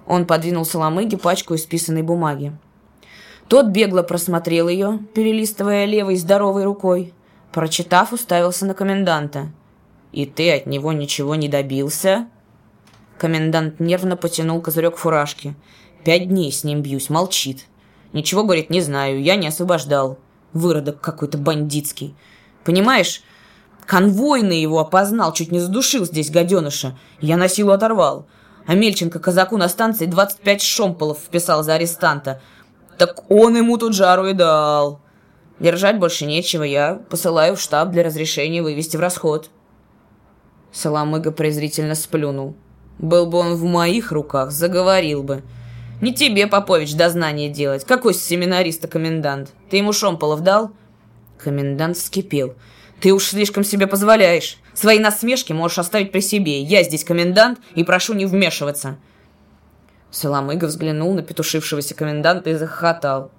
Он 0.06 0.26
подвинул 0.26 0.66
Соломыге 0.66 1.16
пачку 1.16 1.54
исписанной 1.54 2.02
бумаги. 2.02 2.52
Тот 3.48 3.66
бегло 3.66 4.02
просмотрел 4.02 4.68
ее, 4.68 5.00
перелистывая 5.14 5.84
левой 5.84 6.16
здоровой 6.16 6.64
рукой. 6.64 7.12
Прочитав, 7.52 8.12
уставился 8.12 8.66
на 8.66 8.74
коменданта. 8.74 9.48
«И 10.12 10.26
ты 10.26 10.52
от 10.52 10.66
него 10.66 10.92
ничего 10.92 11.34
не 11.34 11.48
добился?» 11.48 12.28
Комендант 13.18 13.80
нервно 13.80 14.16
потянул 14.16 14.60
козырек 14.60 14.96
фуражки. 14.96 15.54
«Пять 16.04 16.28
дней 16.28 16.52
с 16.52 16.64
ним 16.64 16.82
бьюсь, 16.82 17.10
молчит. 17.10 17.66
Ничего, 18.12 18.44
говорит, 18.44 18.70
не 18.70 18.80
знаю, 18.80 19.22
я 19.22 19.36
не 19.36 19.48
освобождал. 19.48 20.18
Выродок 20.52 21.00
какой-то 21.00 21.38
бандитский. 21.38 22.14
Понимаешь, 22.64 23.22
Конвойный 23.86 24.60
его 24.60 24.80
опознал, 24.80 25.32
чуть 25.32 25.52
не 25.52 25.60
задушил 25.60 26.04
здесь 26.04 26.30
гаденыша. 26.30 26.98
Я 27.20 27.36
на 27.36 27.48
силу 27.48 27.70
оторвал. 27.70 28.26
А 28.66 28.74
Мельченко 28.74 29.20
казаку 29.20 29.56
на 29.56 29.68
станции 29.68 30.06
25 30.06 30.60
шомполов 30.60 31.18
вписал 31.18 31.62
за 31.62 31.74
арестанта. 31.74 32.42
Так 32.98 33.30
он 33.30 33.56
ему 33.56 33.76
тут 33.78 33.94
жару 33.94 34.26
и 34.26 34.32
дал. 34.32 35.00
Держать 35.58 35.98
больше 35.98 36.26
нечего, 36.26 36.62
я 36.62 37.00
посылаю 37.08 37.56
в 37.56 37.60
штаб 37.60 37.90
для 37.90 38.02
разрешения 38.02 38.62
вывести 38.62 38.96
в 38.96 39.00
расход. 39.00 39.50
Соломыга 40.72 41.30
презрительно 41.30 41.94
сплюнул. 41.94 42.54
Был 42.98 43.26
бы 43.26 43.38
он 43.38 43.54
в 43.54 43.64
моих 43.64 44.12
руках, 44.12 44.50
заговорил 44.50 45.22
бы. 45.22 45.42
Не 46.00 46.12
тебе, 46.12 46.46
Попович, 46.46 46.94
дознание 46.94 47.48
делать. 47.48 47.84
Какой 47.84 48.12
семинариста 48.12 48.86
комендант? 48.86 49.52
Ты 49.70 49.78
ему 49.78 49.92
шомполов 49.92 50.40
дал? 50.40 50.72
Комендант 51.38 51.96
вскипел. 51.96 52.54
Ты 53.00 53.12
уж 53.12 53.24
слишком 53.24 53.64
себе 53.64 53.86
позволяешь. 53.86 54.58
Свои 54.74 54.98
насмешки 54.98 55.52
можешь 55.52 55.78
оставить 55.78 56.12
при 56.12 56.20
себе. 56.20 56.60
Я 56.60 56.82
здесь 56.82 57.04
комендант 57.04 57.58
и 57.74 57.84
прошу 57.84 58.12
не 58.12 58.26
вмешиваться. 58.26 58.98
Соломыга 60.10 60.66
взглянул 60.66 61.14
на 61.14 61.22
петушившегося 61.22 61.94
коменданта 61.94 62.50
и 62.50 62.54
захохотал. 62.54 63.30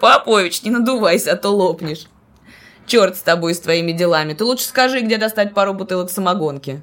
Попович, 0.00 0.62
не 0.62 0.70
надувайся, 0.70 1.32
а 1.32 1.36
то 1.36 1.50
лопнешь. 1.50 2.06
Черт 2.86 3.16
с 3.16 3.22
тобой 3.22 3.54
с 3.54 3.60
твоими 3.60 3.92
делами. 3.92 4.34
Ты 4.34 4.44
лучше 4.44 4.64
скажи, 4.64 5.00
где 5.00 5.18
достать 5.18 5.54
пару 5.54 5.74
бутылок 5.74 6.10
самогонки. 6.10 6.82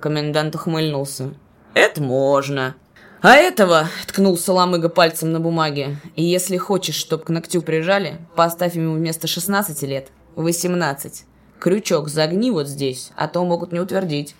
Комендант 0.00 0.54
ухмыльнулся. 0.54 1.34
Это 1.74 2.02
можно. 2.02 2.74
А 3.22 3.34
этого, 3.34 3.88
ткнул 4.06 4.38
Соломыга 4.38 4.88
пальцем 4.88 5.32
на 5.32 5.40
бумаге, 5.40 5.96
и 6.14 6.22
если 6.22 6.56
хочешь, 6.58 6.94
чтоб 6.94 7.24
к 7.24 7.28
ногтю 7.28 7.60
прижали, 7.62 8.18
поставь 8.36 8.76
ему 8.76 8.94
вместо 8.94 9.26
16 9.26 9.82
лет 9.82 10.08
18. 10.36 11.24
Крючок 11.58 12.08
загни 12.08 12.50
вот 12.50 12.68
здесь, 12.68 13.10
а 13.16 13.26
то 13.26 13.44
могут 13.44 13.72
не 13.72 13.80
утвердить. 13.80 14.34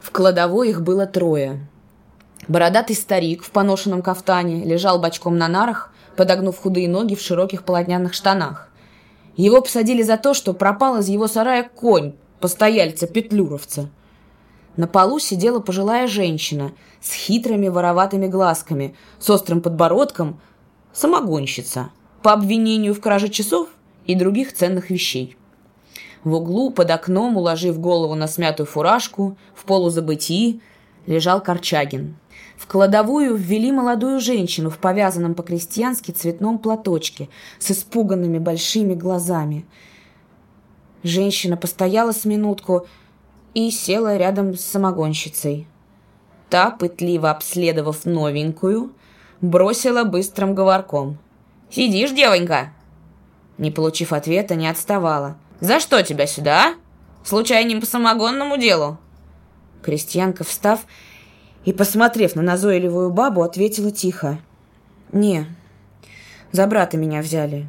В 0.00 0.10
кладовой 0.10 0.70
их 0.70 0.80
было 0.82 1.06
трое. 1.06 1.68
Бородатый 2.48 2.94
старик 2.94 3.44
в 3.44 3.50
поношенном 3.50 4.02
кафтане 4.02 4.64
лежал 4.64 4.98
бочком 5.00 5.38
на 5.38 5.48
нарах, 5.48 5.92
подогнув 6.16 6.58
худые 6.58 6.88
ноги 6.88 7.14
в 7.14 7.20
широких 7.20 7.64
полотняных 7.64 8.14
штанах. 8.14 8.68
Его 9.36 9.60
посадили 9.62 10.02
за 10.02 10.16
то, 10.16 10.34
что 10.34 10.52
пропал 10.52 10.98
из 10.98 11.08
его 11.08 11.26
сарая 11.28 11.68
конь, 11.68 12.14
постояльца-петлюровца– 12.40 13.88
на 14.76 14.86
полу 14.86 15.18
сидела 15.18 15.60
пожилая 15.60 16.06
женщина 16.06 16.72
с 17.00 17.12
хитрыми 17.12 17.68
вороватыми 17.68 18.26
глазками, 18.26 18.94
с 19.18 19.28
острым 19.28 19.60
подбородком, 19.60 20.40
самогонщица, 20.92 21.90
по 22.22 22.32
обвинению 22.32 22.94
в 22.94 23.00
краже 23.00 23.28
часов 23.28 23.68
и 24.06 24.14
других 24.14 24.54
ценных 24.54 24.88
вещей. 24.88 25.36
В 26.24 26.34
углу 26.34 26.70
под 26.70 26.90
окном, 26.90 27.36
уложив 27.36 27.78
голову 27.80 28.14
на 28.14 28.28
смятую 28.28 28.66
фуражку, 28.66 29.36
в 29.54 29.64
полузабытии, 29.64 30.60
лежал 31.06 31.42
Корчагин. 31.42 32.16
В 32.56 32.66
кладовую 32.66 33.34
ввели 33.34 33.72
молодую 33.72 34.20
женщину 34.20 34.70
в 34.70 34.78
повязанном 34.78 35.34
по-крестьянски 35.34 36.10
цветном 36.10 36.58
платочке 36.58 37.28
с 37.58 37.70
испуганными 37.70 38.38
большими 38.38 38.94
глазами. 38.94 39.64
Женщина 41.02 41.56
постояла 41.56 42.12
с 42.12 42.24
минутку, 42.24 42.86
и 43.54 43.70
села 43.70 44.16
рядом 44.16 44.54
с 44.54 44.62
самогонщицей. 44.62 45.66
Та, 46.48 46.70
пытливо 46.70 47.30
обследовав 47.30 48.04
новенькую, 48.04 48.92
бросила 49.40 50.04
быстрым 50.04 50.54
говорком. 50.54 51.18
«Сидишь, 51.70 52.12
девонька?» 52.12 52.72
Не 53.58 53.70
получив 53.70 54.12
ответа, 54.12 54.54
не 54.54 54.68
отставала. 54.68 55.36
«За 55.60 55.80
что 55.80 56.02
тебя 56.02 56.26
сюда, 56.26 56.68
а? 56.68 56.74
Случайно 57.24 57.80
по 57.80 57.86
самогонному 57.86 58.56
делу?» 58.56 58.98
Крестьянка, 59.82 60.44
встав 60.44 60.80
и, 61.64 61.72
посмотрев 61.72 62.34
на 62.34 62.42
назойливую 62.42 63.10
бабу, 63.10 63.42
ответила 63.42 63.90
тихо. 63.90 64.38
«Не, 65.12 65.46
за 66.50 66.66
брата 66.66 66.96
меня 66.96 67.20
взяли». 67.20 67.68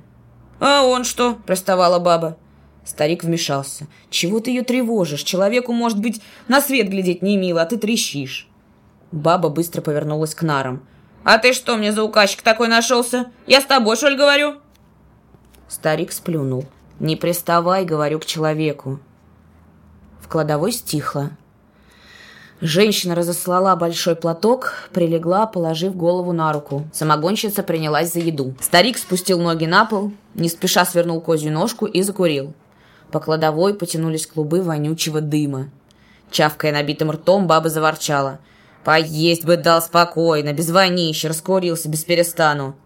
«А 0.60 0.84
он 0.84 1.04
что?»– 1.04 1.36
приставала 1.46 2.00
баба. 2.00 2.38
Старик 2.86 3.24
вмешался. 3.24 3.88
«Чего 4.10 4.40
ты 4.40 4.52
ее 4.52 4.64
тревожишь? 4.64 5.24
Человеку, 5.24 5.74
может 5.74 6.00
быть, 6.00 6.22
на 6.48 6.62
свет 6.62 6.90
глядеть 6.90 7.22
не 7.22 7.38
мило, 7.38 7.62
а 7.62 7.66
ты 7.66 7.78
трещишь». 7.78 8.48
Баба 9.12 9.50
быстро 9.50 9.82
повернулась 9.82 10.36
к 10.36 10.42
нарам. 10.42 10.86
«А 11.24 11.38
ты 11.38 11.54
что 11.54 11.78
мне 11.78 11.94
за 11.94 12.04
указчик 12.04 12.42
такой 12.42 12.68
нашелся? 12.68 13.32
Я 13.48 13.62
с 13.62 13.66
тобой, 13.66 13.96
что 13.96 14.10
ли, 14.10 14.18
говорю?» 14.18 14.56
Старик 15.68 16.12
сплюнул. 16.12 16.66
«Не 17.00 17.16
приставай, 17.16 17.86
говорю, 17.86 18.20
к 18.20 18.26
человеку». 18.26 19.00
В 20.20 20.28
кладовой 20.28 20.72
стихло. 20.72 21.32
Женщина 22.66 23.14
разослала 23.14 23.76
большой 23.76 24.16
платок, 24.16 24.88
прилегла, 24.94 25.48
положив 25.48 25.98
голову 25.98 26.32
на 26.32 26.54
руку. 26.54 26.88
Самогонщица 26.94 27.62
принялась 27.62 28.14
за 28.14 28.22
еду. 28.22 28.56
Старик 28.62 28.98
спустил 28.98 29.42
ноги 29.42 29.66
на 29.66 29.84
пол, 29.84 30.14
не 30.34 30.48
спеша 30.48 30.86
свернул 30.86 31.20
козью 31.20 31.52
ножку 31.52 31.86
и 31.86 32.02
закурил. 32.02 32.54
По 33.12 33.20
кладовой 33.20 33.74
потянулись 33.74 34.26
клубы 34.26 34.62
вонючего 34.62 35.20
дыма. 35.20 35.72
Чавкая 36.32 36.72
набитым 36.72 37.12
ртом, 37.12 37.48
баба 37.48 37.68
заворчала. 37.68 38.40
Поесть 38.86 39.44
бы 39.44 39.58
дал 39.58 39.82
спокойно, 39.82 40.54
без 40.54 40.72
вонища, 40.72 41.28
раскурился 41.28 41.90
без 41.90 42.06
перестану. 42.06 42.78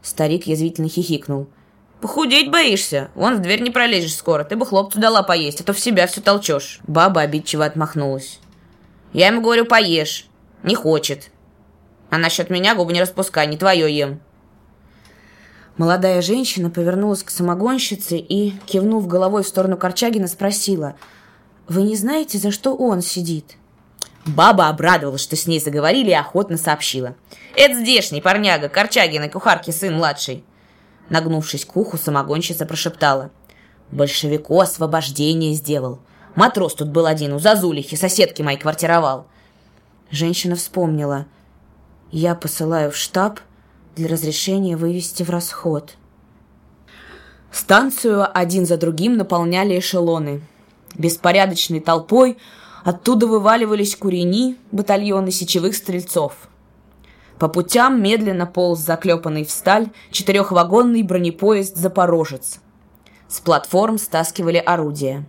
Старик 0.00 0.46
язвительно 0.46 0.88
хихикнул. 0.88 1.48
Похудеть 2.00 2.50
боишься? 2.50 3.10
Вон 3.14 3.36
в 3.36 3.42
дверь 3.42 3.60
не 3.60 3.70
пролезешь 3.70 4.16
скоро. 4.16 4.44
Ты 4.44 4.56
бы 4.56 4.64
хлопцу 4.64 4.98
дала 4.98 5.22
поесть, 5.22 5.60
а 5.60 5.64
то 5.64 5.74
в 5.74 5.78
себя 5.78 6.06
все 6.06 6.22
толчешь. 6.22 6.80
Баба 6.86 7.20
обидчиво 7.20 7.66
отмахнулась. 7.66 8.40
Я 9.14 9.28
ему 9.28 9.40
говорю, 9.40 9.64
поешь. 9.64 10.26
Не 10.64 10.74
хочет. 10.74 11.30
А 12.10 12.18
насчет 12.18 12.50
меня 12.50 12.74
губы 12.74 12.92
не 12.92 13.00
распускай, 13.00 13.46
не 13.46 13.56
твое 13.56 13.96
ем. 13.96 14.20
Молодая 15.76 16.20
женщина 16.20 16.68
повернулась 16.68 17.22
к 17.22 17.30
самогонщице 17.30 18.16
и, 18.16 18.50
кивнув 18.66 19.06
головой 19.06 19.44
в 19.44 19.48
сторону 19.48 19.76
Корчагина, 19.76 20.26
спросила, 20.28 20.96
«Вы 21.68 21.82
не 21.82 21.96
знаете, 21.96 22.38
за 22.38 22.50
что 22.50 22.74
он 22.74 23.02
сидит?» 23.02 23.56
Баба 24.26 24.68
обрадовалась, 24.68 25.22
что 25.22 25.36
с 25.36 25.46
ней 25.46 25.60
заговорили, 25.60 26.10
и 26.10 26.14
охотно 26.14 26.56
сообщила. 26.56 27.14
«Это 27.56 27.74
здешний 27.74 28.20
парняга, 28.20 28.68
Корчагина, 28.68 29.28
кухарки 29.28 29.70
сын 29.70 29.94
младший». 29.94 30.44
Нагнувшись 31.08 31.64
к 31.64 31.76
уху, 31.76 31.98
самогонщица 31.98 32.66
прошептала. 32.66 33.30
«Большевику 33.90 34.60
освобождение 34.60 35.54
сделал. 35.54 36.00
Матрос 36.34 36.74
тут 36.74 36.88
был 36.88 37.06
один, 37.06 37.32
у 37.32 37.38
Зазулихи, 37.38 37.96
соседки 37.96 38.42
моей 38.42 38.58
квартировал». 38.58 39.26
Женщина 40.10 40.56
вспомнила. 40.56 41.26
«Я 42.10 42.34
посылаю 42.34 42.90
в 42.90 42.96
штаб 42.96 43.40
для 43.96 44.08
разрешения 44.08 44.76
вывести 44.76 45.22
в 45.22 45.30
расход». 45.30 45.94
Станцию 47.50 48.26
один 48.36 48.66
за 48.66 48.76
другим 48.76 49.16
наполняли 49.16 49.78
эшелоны. 49.78 50.42
Беспорядочной 50.96 51.80
толпой 51.80 52.36
оттуда 52.84 53.26
вываливались 53.26 53.96
курени, 53.96 54.56
батальоны 54.72 55.30
сечевых 55.30 55.76
стрельцов– 55.76 56.34
по 57.38 57.48
путям 57.48 58.00
медленно 58.00 58.46
полз 58.46 58.80
заклепанный 58.80 59.44
в 59.44 59.50
сталь 59.50 59.88
четырехвагонный 60.10 61.02
бронепоезд 61.02 61.76
«Запорожец». 61.76 62.60
С 63.28 63.40
платформ 63.40 63.98
стаскивали 63.98 64.58
орудия. 64.58 65.26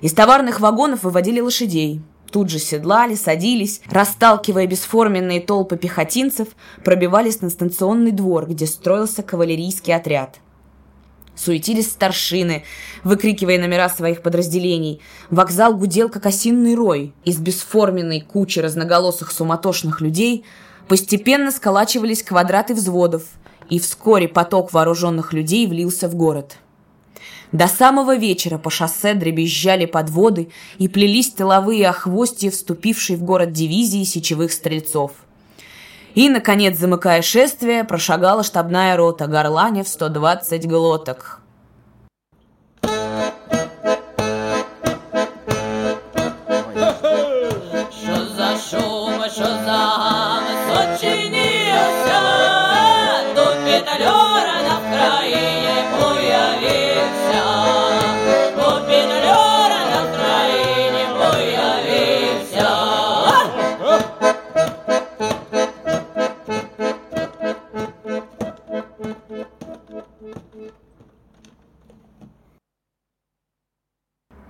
Из 0.00 0.12
товарных 0.12 0.60
вагонов 0.60 1.02
выводили 1.02 1.40
лошадей. 1.40 2.00
Тут 2.30 2.50
же 2.50 2.58
седлали, 2.58 3.14
садились, 3.14 3.80
расталкивая 3.90 4.66
бесформенные 4.66 5.40
толпы 5.40 5.76
пехотинцев, 5.76 6.48
пробивались 6.84 7.40
на 7.40 7.50
станционный 7.50 8.10
двор, 8.10 8.46
где 8.46 8.66
строился 8.66 9.22
кавалерийский 9.22 9.94
отряд. 9.94 10.40
Суетились 11.36 11.90
старшины, 11.90 12.64
выкрикивая 13.02 13.58
номера 13.58 13.88
своих 13.88 14.22
подразделений. 14.22 15.00
Вокзал 15.30 15.76
гудел, 15.76 16.08
как 16.08 16.26
осинный 16.26 16.74
рой. 16.74 17.12
Из 17.24 17.38
бесформенной 17.38 18.20
кучи 18.20 18.58
разноголосых 18.60 19.30
суматошных 19.30 20.00
людей– 20.00 20.44
Постепенно 20.88 21.50
сколачивались 21.50 22.22
квадраты 22.22 22.74
взводов, 22.74 23.22
и 23.70 23.78
вскоре 23.78 24.28
поток 24.28 24.72
вооруженных 24.72 25.32
людей 25.32 25.66
влился 25.66 26.08
в 26.08 26.14
город. 26.14 26.56
До 27.54 27.68
самого 27.68 28.16
вечера 28.16 28.58
по 28.58 28.68
шоссе 28.68 29.14
дребезжали 29.14 29.86
подводы 29.86 30.50
и 30.78 30.88
плелись 30.88 31.30
тыловые 31.30 31.88
охвостья 31.88 32.50
вступившей 32.50 33.14
в 33.14 33.22
город 33.22 33.52
дивизии 33.52 34.02
сечевых 34.02 34.50
стрельцов. 34.50 35.12
И, 36.16 36.28
наконец, 36.28 36.76
замыкая 36.76 37.22
шествие, 37.22 37.84
прошагала 37.84 38.42
штабная 38.42 38.96
рота 38.96 39.28
горланя 39.28 39.84
в 39.84 39.88
120 39.88 40.66
глоток. 40.66 41.43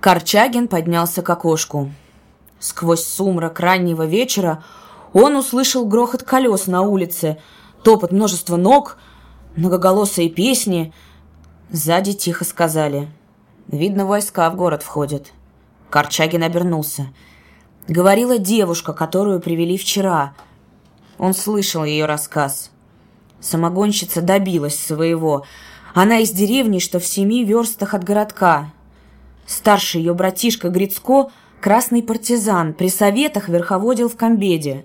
Корчагин 0.05 0.69
поднялся 0.69 1.23
к 1.23 1.31
окошку. 1.31 1.91
Сквозь 2.59 3.07
сумрак 3.07 3.59
раннего 3.59 4.05
вечера 4.05 4.63
он 5.15 5.35
услышал 5.35 5.87
грохот 5.87 6.23
колес 6.23 6.67
на 6.67 6.83
улице, 6.83 7.39
топот 7.83 8.13
множества 8.13 8.57
ног, 8.57 8.99
многоголосые 9.57 10.29
песни. 10.29 10.93
Сзади 11.71 12.13
тихо 12.13 12.45
сказали. 12.45 13.09
«Видно, 13.67 14.05
войска 14.05 14.51
в 14.51 14.57
город 14.57 14.83
входят». 14.83 15.33
Корчагин 15.89 16.43
обернулся. 16.43 17.07
Говорила 17.89 18.37
девушка, 18.37 18.93
которую 18.93 19.41
привели 19.41 19.79
вчера. 19.79 20.35
Он 21.17 21.33
слышал 21.33 21.83
ее 21.83 22.05
рассказ. 22.05 22.71
Самогонщица 23.41 24.21
добилась 24.21 24.79
своего. 24.79 25.47
Она 25.95 26.19
из 26.19 26.31
деревни, 26.31 26.79
что 26.79 26.99
в 26.99 27.07
семи 27.07 27.43
верстах 27.43 27.95
от 27.95 28.05
городка. 28.05 28.74
Старший 29.47 30.01
ее 30.01 30.15
братишка 30.15 30.69
Грицко, 30.69 31.31
красный 31.61 32.03
партизан, 32.03 32.75
при 32.75 32.89
советах 32.89 33.49
верховодил 33.49 34.09
в 34.09 34.17
комбеде. 34.17 34.85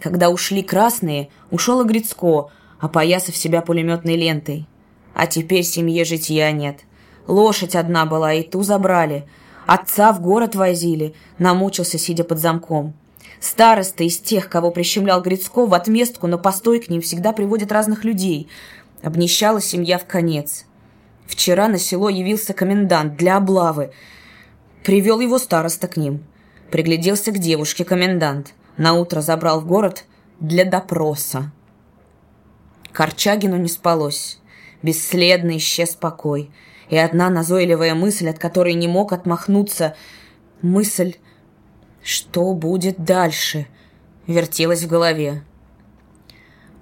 Когда 0.00 0.30
ушли 0.30 0.62
красные, 0.62 1.30
ушел 1.50 1.80
и 1.80 1.84
Грицко, 1.86 2.50
опоясав 2.78 3.36
себя 3.36 3.62
пулеметной 3.62 4.16
лентой. 4.16 4.66
А 5.14 5.26
теперь 5.26 5.62
семье 5.62 6.04
житья 6.04 6.50
нет. 6.52 6.80
Лошадь 7.26 7.76
одна 7.76 8.04
была, 8.04 8.34
и 8.34 8.42
ту 8.42 8.62
забрали. 8.62 9.26
Отца 9.66 10.12
в 10.12 10.20
город 10.20 10.54
возили, 10.54 11.14
намучился, 11.38 11.98
сидя 11.98 12.24
под 12.24 12.38
замком. 12.38 12.94
Староста 13.40 14.04
из 14.04 14.18
тех, 14.18 14.48
кого 14.48 14.70
прищемлял 14.70 15.22
Грицко, 15.22 15.66
в 15.66 15.74
отместку 15.74 16.26
на 16.26 16.38
постой 16.38 16.80
к 16.80 16.88
ним 16.88 17.00
всегда 17.00 17.32
приводит 17.32 17.72
разных 17.72 18.04
людей. 18.04 18.48
Обнищала 19.02 19.60
семья 19.60 19.98
в 19.98 20.06
конец. 20.06 20.66
Вчера 21.26 21.68
на 21.68 21.78
село 21.78 22.08
явился 22.08 22.52
комендант 22.54 23.16
для 23.16 23.36
облавы. 23.36 23.92
Привел 24.84 25.20
его 25.20 25.38
староста 25.38 25.88
к 25.88 25.96
ним. 25.96 26.24
Пригляделся 26.70 27.32
к 27.32 27.38
девушке 27.38 27.84
комендант. 27.84 28.54
Наутро 28.76 29.20
забрал 29.20 29.60
в 29.60 29.66
город 29.66 30.04
для 30.40 30.64
допроса. 30.64 31.52
Корчагину 32.92 33.56
не 33.56 33.68
спалось. 33.68 34.40
Бесследно 34.82 35.56
исчез 35.56 35.94
покой. 35.94 36.50
И 36.90 36.96
одна 36.96 37.30
назойливая 37.30 37.94
мысль, 37.94 38.28
от 38.28 38.38
которой 38.38 38.74
не 38.74 38.88
мог 38.88 39.12
отмахнуться, 39.12 39.96
мысль 40.60 41.14
«Что 42.02 42.52
будет 42.52 43.02
дальше?» 43.02 43.66
вертелась 44.26 44.82
в 44.82 44.88
голове. 44.88 45.42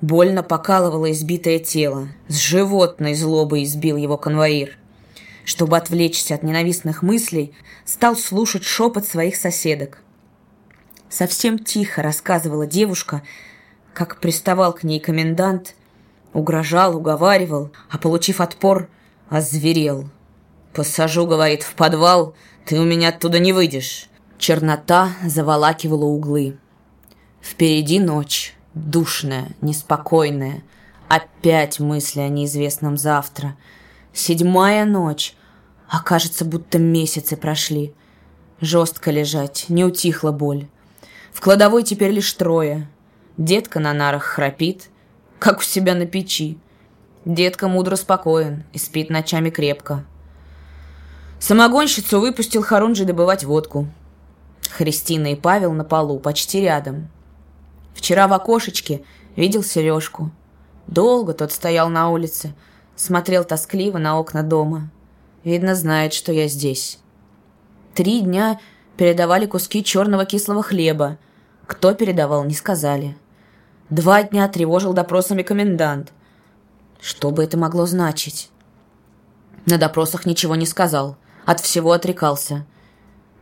Больно 0.03 0.43
покалывало 0.43 1.12
избитое 1.12 1.61
тело. 1.61 2.09
С 2.27 2.37
животной 2.37 3.15
злобой 3.15 3.62
избил 3.62 3.97
его 3.97 4.16
конвоир. 4.16 4.77
Чтобы 5.45 5.77
отвлечься 5.77 6.35
от 6.35 6.43
ненавистных 6.43 7.03
мыслей, 7.03 7.55
стал 7.85 8.16
слушать 8.16 8.65
шепот 8.65 9.07
своих 9.07 9.37
соседок. 9.37 10.03
Совсем 11.09 11.57
тихо 11.57 12.03
рассказывала 12.03 12.66
девушка, 12.66 13.23
как 13.95 14.19
приставал 14.19 14.73
к 14.73 14.83
ней 14.83 14.99
комендант, 14.99 15.77
угрожал, 16.33 16.97
уговаривал, 16.97 17.70
а, 17.89 17.97
получив 17.97 18.41
отпор, 18.41 18.89
озверел. 19.29 20.11
«Посажу,— 20.74 21.27
говорит,— 21.29 21.62
в 21.62 21.74
подвал, 21.74 22.35
ты 22.65 22.81
у 22.81 22.85
меня 22.85 23.11
оттуда 23.11 23.39
не 23.39 23.53
выйдешь». 23.53 24.09
Чернота 24.39 25.11
заволакивала 25.24 26.07
углы. 26.07 26.59
Впереди 27.41 28.01
ночь 28.01 28.57
душная, 28.74 29.49
неспокойная. 29.61 30.62
Опять 31.09 31.81
мысли 31.81 32.20
о 32.20 32.28
неизвестном 32.28 32.97
завтра. 32.97 33.57
Седьмая 34.12 34.85
ночь, 34.85 35.35
а 35.89 36.03
кажется, 36.03 36.44
будто 36.44 36.78
месяцы 36.78 37.36
прошли. 37.36 37.93
Жестко 38.61 39.11
лежать, 39.11 39.66
не 39.69 39.85
утихла 39.85 40.32
боль. 40.32 40.69
В 41.32 41.40
кладовой 41.40 41.82
теперь 41.82 42.12
лишь 42.12 42.32
трое. 42.32 42.89
Детка 43.36 43.81
на 43.81 43.93
нарах 43.93 44.23
храпит, 44.23 44.89
как 45.39 45.61
у 45.61 45.62
себя 45.62 45.94
на 45.94 46.07
печи. 46.07 46.59
Детка 47.24 47.69
мудро 47.69 47.97
спокоен 47.97 48.65
и 48.73 48.78
спит 48.78 49.11
ночами 49.11 49.51
крепко. 49.51 50.05
Самогонщицу 51.40 52.20
выпустил 52.20 52.62
Харунжи 52.62 53.05
добывать 53.05 53.44
водку. 53.44 53.89
Христина 54.70 55.32
и 55.32 55.36
Павел 55.36 55.73
на 55.73 55.85
полу, 55.85 56.19
почти 56.19 56.61
рядом. 56.61 57.09
Вчера 57.94 58.28
в 58.28 58.32
окошечке 58.32 59.05
видел 59.36 59.62
Сережку. 59.62 60.31
Долго 60.86 61.32
тот 61.32 61.52
стоял 61.52 61.89
на 61.89 62.10
улице, 62.10 62.55
смотрел 62.97 63.44
тоскливо 63.44 63.98
на 63.98 64.19
окна 64.19 64.43
дома. 64.43 64.90
Видно, 65.44 65.74
знает, 65.74 66.12
что 66.12 66.32
я 66.32 66.48
здесь. 66.48 66.98
Три 67.94 68.20
дня 68.20 68.60
передавали 68.97 69.47
куски 69.47 69.82
черного 69.85 70.24
кислого 70.24 70.62
хлеба, 70.62 71.19
Кто 71.66 71.94
передавал, 71.94 72.44
не 72.44 72.55
сказали. 72.55 73.16
Два 73.89 74.23
дня 74.23 74.48
тревожил 74.48 74.93
допросами 74.93 75.43
комендант. 75.43 76.12
Что 77.01 77.31
бы 77.31 77.44
это 77.44 77.59
могло 77.59 77.86
значить? 77.86 78.51
На 79.66 79.78
допросах 79.78 80.27
ничего 80.27 80.55
не 80.56 80.66
сказал. 80.66 81.16
От 81.44 81.60
всего 81.60 81.93
отрекался. 81.93 82.64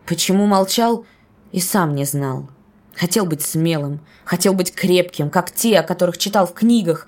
Почему 0.07 0.47
молчал, 0.47 1.05
и 1.53 1.61
сам 1.61 1.95
не 1.95 2.05
знал. 2.05 2.49
Хотел 3.01 3.25
быть 3.25 3.41
смелым, 3.41 4.01
хотел 4.27 4.53
быть 4.53 4.75
крепким, 4.75 5.31
как 5.31 5.51
те, 5.51 5.79
о 5.79 5.83
которых 5.83 6.19
читал 6.19 6.47
в 6.47 6.53
книгах. 6.53 7.07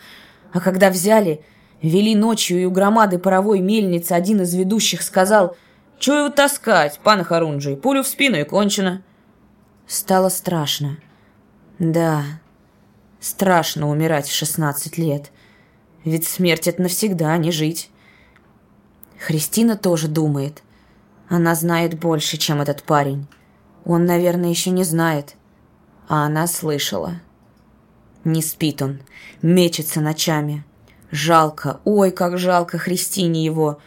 А 0.51 0.59
когда 0.59 0.89
взяли, 0.89 1.45
вели 1.83 2.15
ночью 2.15 2.63
и 2.63 2.65
у 2.65 2.71
громады 2.71 3.19
паровой 3.19 3.61
мельницы 3.61 4.13
один 4.13 4.41
из 4.41 4.55
ведущих 4.55 5.03
сказал 5.03 5.55
«Чего 5.99 6.17
его 6.17 6.29
таскать, 6.31 6.99
пан 7.05 7.25
Харунжий, 7.25 7.77
пулю 7.77 8.03
в 8.03 8.09
спину 8.09 8.39
и 8.39 8.45
кончено». 8.45 9.03
Стало 9.87 10.31
страшно. 10.31 10.97
Да, 11.79 12.23
страшно 13.21 13.91
умирать 13.91 14.27
в 14.27 14.35
шестнадцать 14.35 14.97
лет. 14.97 15.31
Ведь 16.07 16.27
смерть— 16.27 16.67
это 16.69 16.81
навсегда, 16.81 17.33
а 17.35 17.37
не 17.37 17.53
жить. 17.53 17.91
Христина 19.19 19.77
тоже 19.77 20.09
думает. 20.09 20.63
Она 21.29 21.55
знает 21.55 22.01
больше, 22.01 22.39
чем 22.39 22.63
этот 22.63 22.83
парень. 22.83 23.27
Он, 23.85 24.07
наверное, 24.07 24.49
еще 24.49 24.71
не 24.71 24.85
знает. 24.85 25.37
А 26.09 26.27
она 26.27 26.47
слышала. 26.47 27.21
Не 28.25 28.43
спит 28.43 28.83
он, 28.83 29.01
мечется 29.41 30.01
ночами. 30.01 30.65
Жалко, 31.11 31.81
ой, 31.85 32.11
как 32.11 32.39
жалко 32.39 32.79
Христине 32.79 33.45
его. 33.45 33.79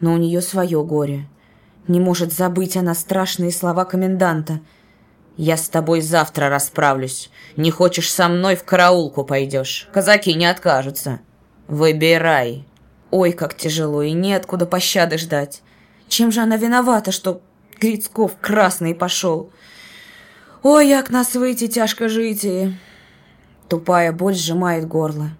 Но 0.00 0.14
у 0.14 0.16
нее 0.16 0.40
свое 0.40 0.84
горе. 0.84 1.26
Не 1.88 2.00
может 2.00 2.32
забыть 2.32 2.76
она 2.76 2.94
страшные 2.94 3.50
слова 3.50 3.84
коменданта. 3.84 4.60
«Я 5.36 5.56
с 5.56 5.68
тобой 5.68 6.00
завтра 6.00 6.48
расправлюсь. 6.48 7.30
Не 7.56 7.70
хочешь 7.70 8.12
со 8.12 8.28
мной 8.28 8.56
в 8.56 8.64
караулку 8.64 9.24
пойдешь. 9.24 9.88
Казаки 9.92 10.34
не 10.34 10.46
откажутся. 10.46 11.20
Выбирай». 11.68 12.66
Ой, 13.10 13.32
как 13.32 13.56
тяжело, 13.56 14.02
и 14.02 14.12
неоткуда 14.12 14.66
пощады 14.66 15.16
ждать. 15.16 15.62
Чем 16.08 16.32
же 16.32 16.40
она 16.40 16.56
виновата, 16.56 17.12
что 17.12 17.40
Грицков 17.80 18.32
красный 18.40 18.94
пошел? 18.94 19.50
Ой, 20.62 20.88
як 20.88 21.10
нас 21.10 21.34
выйти 21.34 21.68
тяжко 21.68 22.08
жить. 22.08 22.46
Тупая 23.68 24.12
боль 24.12 24.34
сжимает 24.34 24.88
горло. 24.88 25.30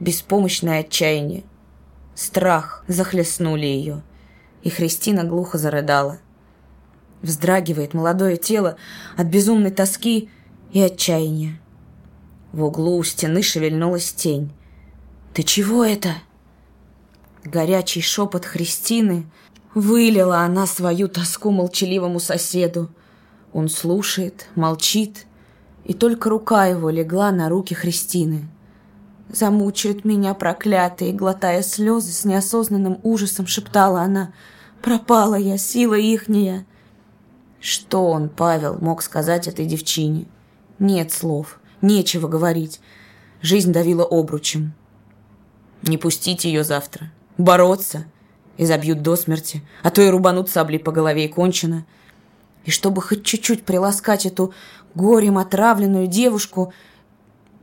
Беспомощное 0.00 0.80
отчаяние. 0.80 1.44
Страх 2.14 2.84
захлестнули 2.88 3.66
ее. 3.66 4.02
И 4.62 4.70
Христина 4.70 5.24
глухо 5.24 5.58
зарыдала. 5.58 6.18
Вздрагивает 7.20 7.92
молодое 7.92 8.36
тело 8.36 8.76
от 9.16 9.26
безумной 9.26 9.70
тоски 9.70 10.30
и 10.72 10.80
отчаяния. 10.80 11.60
В 12.52 12.64
углу 12.64 12.96
у 12.96 13.04
стены 13.04 13.42
шевельнулась 13.42 14.12
тень. 14.12 14.50
«Ты 15.34 15.42
чего 15.42 15.84
это?» 15.84 16.14
Горячий 17.44 18.00
шепот 18.00 18.46
Христины 18.46 19.26
вылила 19.74 20.38
она 20.38 20.66
свою 20.66 21.08
тоску 21.08 21.50
молчаливому 21.50 22.20
соседу. 22.20 22.88
Он 23.54 23.68
слушает, 23.68 24.48
молчит, 24.56 25.26
и 25.84 25.94
только 25.94 26.28
рука 26.28 26.66
его 26.66 26.90
легла 26.90 27.30
на 27.30 27.48
руки 27.48 27.72
Христины. 27.72 28.48
«Замучают 29.30 30.04
меня 30.04 30.34
проклятые!» 30.34 31.12
Глотая 31.12 31.62
слезы 31.62 32.12
с 32.12 32.24
неосознанным 32.24 32.98
ужасом, 33.04 33.46
шептала 33.46 34.02
она. 34.02 34.34
«Пропала 34.82 35.36
я, 35.36 35.56
сила 35.56 35.94
ихняя!» 35.94 36.66
Что 37.60 38.10
он, 38.10 38.28
Павел, 38.28 38.76
мог 38.80 39.02
сказать 39.02 39.48
этой 39.48 39.64
девчине? 39.64 40.26
Нет 40.78 41.12
слов, 41.12 41.58
нечего 41.80 42.28
говорить. 42.28 42.80
Жизнь 43.40 43.72
давила 43.72 44.04
обручем. 44.04 44.74
Не 45.80 45.96
пустить 45.96 46.44
ее 46.44 46.62
завтра, 46.62 47.10
бороться 47.38 48.04
и 48.58 48.66
забьют 48.66 49.00
до 49.00 49.16
смерти, 49.16 49.62
а 49.82 49.90
то 49.90 50.02
и 50.02 50.08
рубанут 50.08 50.50
саблей 50.50 50.78
по 50.78 50.92
голове 50.92 51.24
и 51.24 51.28
кончено. 51.28 51.86
И 52.64 52.70
чтобы 52.70 53.02
хоть 53.02 53.24
чуть-чуть 53.24 53.64
приласкать 53.64 54.26
эту 54.26 54.52
горем 54.94 55.38
отравленную 55.38 56.06
девушку, 56.06 56.72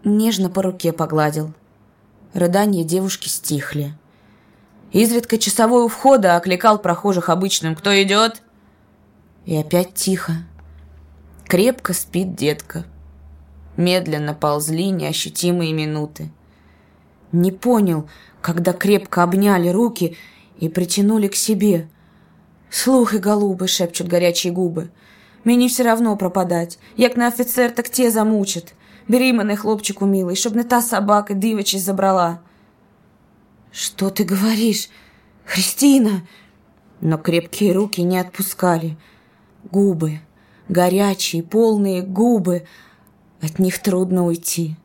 нежно 0.03 0.49
по 0.49 0.61
руке 0.61 0.93
погладил. 0.93 1.53
Рыдания 2.33 2.83
девушки 2.83 3.27
стихли. 3.27 3.95
Изредка 4.91 5.37
часовой 5.37 5.83
у 5.83 5.87
входа 5.87 6.35
окликал 6.35 6.77
прохожих 6.77 7.29
обычным 7.29 7.75
«Кто 7.75 8.01
идет?» 8.01 8.41
И 9.45 9.55
опять 9.55 9.93
тихо. 9.93 10.33
Крепко 11.47 11.93
спит 11.93 12.35
детка. 12.35 12.85
Медленно 13.77 14.33
ползли 14.33 14.89
неощутимые 14.89 15.73
минуты. 15.73 16.29
Не 17.31 17.51
понял, 17.51 18.09
когда 18.41 18.73
крепко 18.73 19.23
обняли 19.23 19.69
руки 19.69 20.17
и 20.59 20.69
притянули 20.69 21.27
к 21.27 21.35
себе. 21.35 21.87
«Слухай, 22.71 23.19
голубы!»— 23.19 23.67
шепчут 23.67 24.07
горячие 24.07 24.53
губы. 24.53 24.89
«Мне 25.43 25.67
все 25.67 25.83
равно 25.83 26.15
пропадать. 26.15 26.79
Як 26.95 27.17
на 27.17 27.27
офицер, 27.27 27.69
так 27.71 27.89
те 27.89 28.09
замучат. 28.09 28.73
Бери 29.09 29.33
мене, 29.33 29.57
хлопчику 29.57 30.05
милый, 30.05 30.35
чтоб 30.35 30.55
не 30.55 30.63
та 30.63 30.81
собака 30.81 31.33
дивичі 31.33 31.79
забрала». 31.79 32.39
«Что 33.71 34.09
ты 34.09 34.23
говоришь? 34.23 34.89
Христина!» 35.45 36.21
Но 37.01 37.17
крепкие 37.17 37.73
руки 37.73 38.03
не 38.03 38.17
отпускали. 38.19 38.97
Губы, 39.69 40.19
горячие, 40.69 41.43
полные 41.43 42.01
губы. 42.01 42.65
От 43.41 43.59
них 43.59 43.79
трудно 43.79 44.25
уйти. 44.25 44.75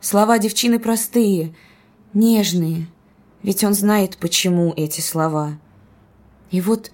Слова 0.00 0.38
девчины 0.38 0.78
простые— 0.78 1.54
нежные, 2.14 2.86
ведь 3.42 3.64
он 3.64 3.74
знает, 3.74 4.16
почему 4.16 4.72
эти 4.76 5.00
слова. 5.00 5.58
И 6.50 6.60
вот 6.60 6.92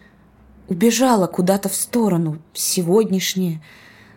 убежала 0.68 1.26
куда-то 1.26 1.68
в 1.68 1.74
сторону, 1.74 2.38
сегодняшнее, 2.52 3.62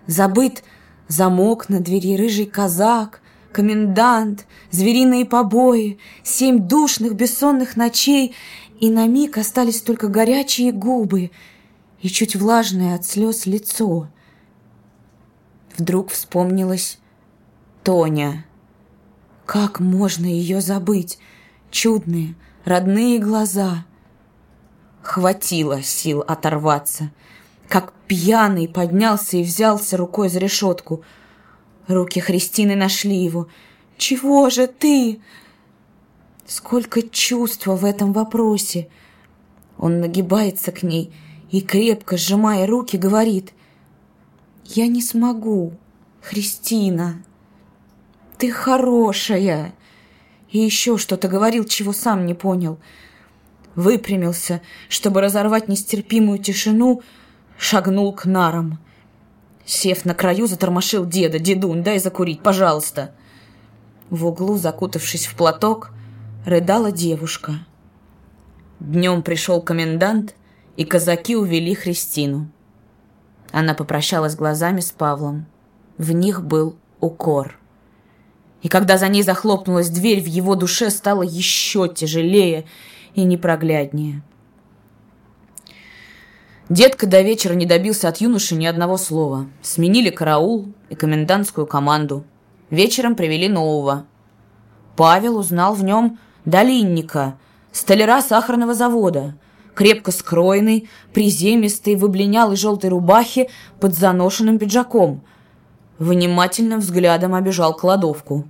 забыт 0.08 0.64
замок 1.08 1.70
на 1.70 1.80
двери, 1.80 2.16
рыжий 2.16 2.46
казак, 2.46 3.22
комендант, 3.52 4.46
звериные 4.72 5.26
побои, 5.26 6.00
семь 6.24 6.60
душных 6.60 7.14
бессонных 7.14 7.76
ночей, 7.76 8.36
и 8.80 8.90
на 8.90 9.08
миг 9.08 9.38
остались 9.38 9.82
только 9.82 10.08
горячие 10.08 10.72
губы 10.72 11.32
и 12.02 12.10
чуть 12.10 12.36
влажное 12.36 12.96
от 12.96 13.06
слез 13.06 13.46
лицо. 13.46 14.10
Вдруг 15.78 16.10
вспомнилась 16.10 17.00
Тоня— 17.84 18.46
как 19.46 19.80
можно 19.80 20.26
ее 20.26 20.60
забыть? 20.60 21.20
Чудные, 21.70 22.36
родные 22.64 23.20
глаза. 23.20 23.86
Хватило 25.06 25.84
сил 25.84 26.22
оторваться. 26.28 27.12
Как 27.70 27.94
пьяный 28.08 28.68
поднялся 28.68 29.38
и 29.38 29.44
взялся 29.44 29.98
рукой 29.98 30.30
за 30.30 30.40
решетку. 30.40 31.04
Руки 31.88 32.20
Христины 32.20 32.76
нашли 32.76 33.16
его. 33.16 33.48
«Чего 33.98 34.50
же 34.50 34.66
ты?» 34.66 35.22
Сколько 36.48 37.04
чувства 37.04 37.76
в 37.76 37.86
этом 37.86 38.14
вопросе. 38.14 38.90
Он 39.78 40.00
нагибается 40.00 40.72
к 40.72 40.82
ней 40.82 41.14
и, 41.52 41.62
крепко 41.62 42.18
сжимая 42.18 42.66
руки, 42.66 42.98
говорит 42.98 43.54
«Я 44.66 44.88
не 44.88 45.04
смогу, 45.04 45.74
Христина». 46.20 47.24
Ты 48.40 48.52
хорошая!» 48.52 49.76
И 50.50 50.58
еще 50.58 50.98
что-то 50.98 51.28
говорил, 51.28 51.64
чего 51.64 51.94
сам 51.94 52.26
не 52.26 52.34
понял. 52.34 52.80
Выпрямился, 53.76 54.62
чтобы 54.88 55.22
разорвать 55.22 55.68
нестерпимую 55.68 56.40
тишину, 56.40 57.02
шагнул 57.58 58.14
к 58.14 58.26
нарам. 58.26 58.80
Сев 59.66 60.06
на 60.06 60.14
краю, 60.14 60.48
затормошил 60.48 61.06
деда. 61.06 61.40
«Дедунь, 61.40 61.84
дай 61.84 62.00
закурить, 62.00 62.42
пожалуйста!» 62.42 63.14
В 64.10 64.26
углу, 64.28 64.58
закутавшись 64.58 65.26
в 65.26 65.36
платок, 65.36 65.92
рыдала 66.46 66.92
девушка. 66.92 67.66
Днем 68.80 69.24
пришел 69.24 69.62
комендант, 69.62 70.36
и 70.78 70.86
казаки 70.86 71.36
увели 71.36 71.74
Христину. 71.74 72.52
Она 73.52 73.74
попрощалась 73.74 74.36
глазами 74.36 74.82
с 74.82 74.92
Павлом. 74.92 75.46
В 75.98 76.12
них 76.12 76.44
был 76.44 76.76
укор. 77.00 77.58
И 78.62 78.68
когда 78.68 78.98
за 78.98 79.08
ней 79.08 79.24
захлопнулась 79.24 79.90
дверь, 79.90 80.22
в 80.22 80.26
его 80.26 80.56
душе 80.56 80.90
стало 80.90 81.24
еще 81.24 81.88
тяжелее 81.88 82.66
и 83.16 83.24
непрогляднее. 83.24 84.22
Детка 86.70 87.08
до 87.08 87.22
вечера 87.22 87.54
не 87.54 87.66
добился 87.66 88.08
от 88.08 88.18
юноши 88.18 88.56
ни 88.56 88.66
одного 88.66 88.98
слова. 88.98 89.48
Сменили 89.62 90.10
караул 90.10 90.74
и 90.90 90.96
комендантскую 90.96 91.68
команду. 91.68 92.24
Вечером 92.70 93.16
привели 93.16 93.48
нового. 93.48 94.06
Павел 94.96 95.38
узнал 95.38 95.76
в 95.76 95.84
нем 95.84 96.18
долинника, 96.46 97.38
столяра 97.72 98.22
сахарного 98.22 98.74
завода, 98.74 99.36
крепко 99.76 100.12
скроенный, 100.12 100.90
приземистый, 101.14 101.96
в 101.96 102.06
облинялой 102.06 102.56
желтой 102.56 102.90
рубахе 102.90 103.50
под 103.80 103.94
заношенным 103.94 104.58
пиджаком. 104.58 105.22
внимательным 106.00 106.80
взглядом 106.80 107.36
обежал 107.36 107.74
кладовку. 107.76 108.46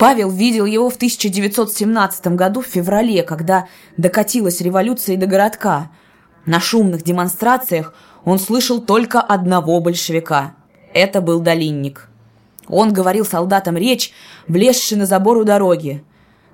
Павел 0.00 0.30
видел 0.30 0.64
его 0.64 0.88
в 0.88 0.96
1917 0.96 2.28
году 2.28 2.62
в 2.62 2.66
феврале, 2.66 3.22
когда 3.22 3.68
докатилась 3.98 4.62
революция 4.62 5.18
до 5.18 5.26
городка. 5.26 5.90
На 6.46 6.58
шумных 6.58 7.02
демонстрациях 7.02 7.92
он 8.24 8.38
слышал 8.38 8.80
только 8.80 9.20
одного 9.20 9.78
большевика. 9.78 10.54
Это 10.94 11.20
был 11.20 11.40
Долинник. 11.40 12.08
Он 12.66 12.94
говорил 12.94 13.26
солдатам 13.26 13.76
речь, 13.76 14.14
влезший 14.48 14.96
на 14.96 15.04
забор 15.04 15.36
у 15.36 15.44
дороги. 15.44 16.02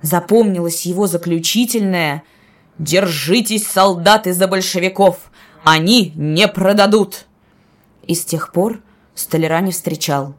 Запомнилось 0.03 0.85
его 0.85 1.07
заключительное 1.07 2.25
«Держитесь, 2.81 3.69
солдаты, 3.69 4.33
за 4.33 4.49
большевиков! 4.49 5.31
Они 5.63 6.11
не 6.17 6.49
продадут!» 6.49 7.27
И 8.09 8.17
с 8.17 8.25
тех 8.25 8.51
пор 8.51 8.81
столяра 9.15 9.61
не 9.61 9.71
встречал. 9.71 10.35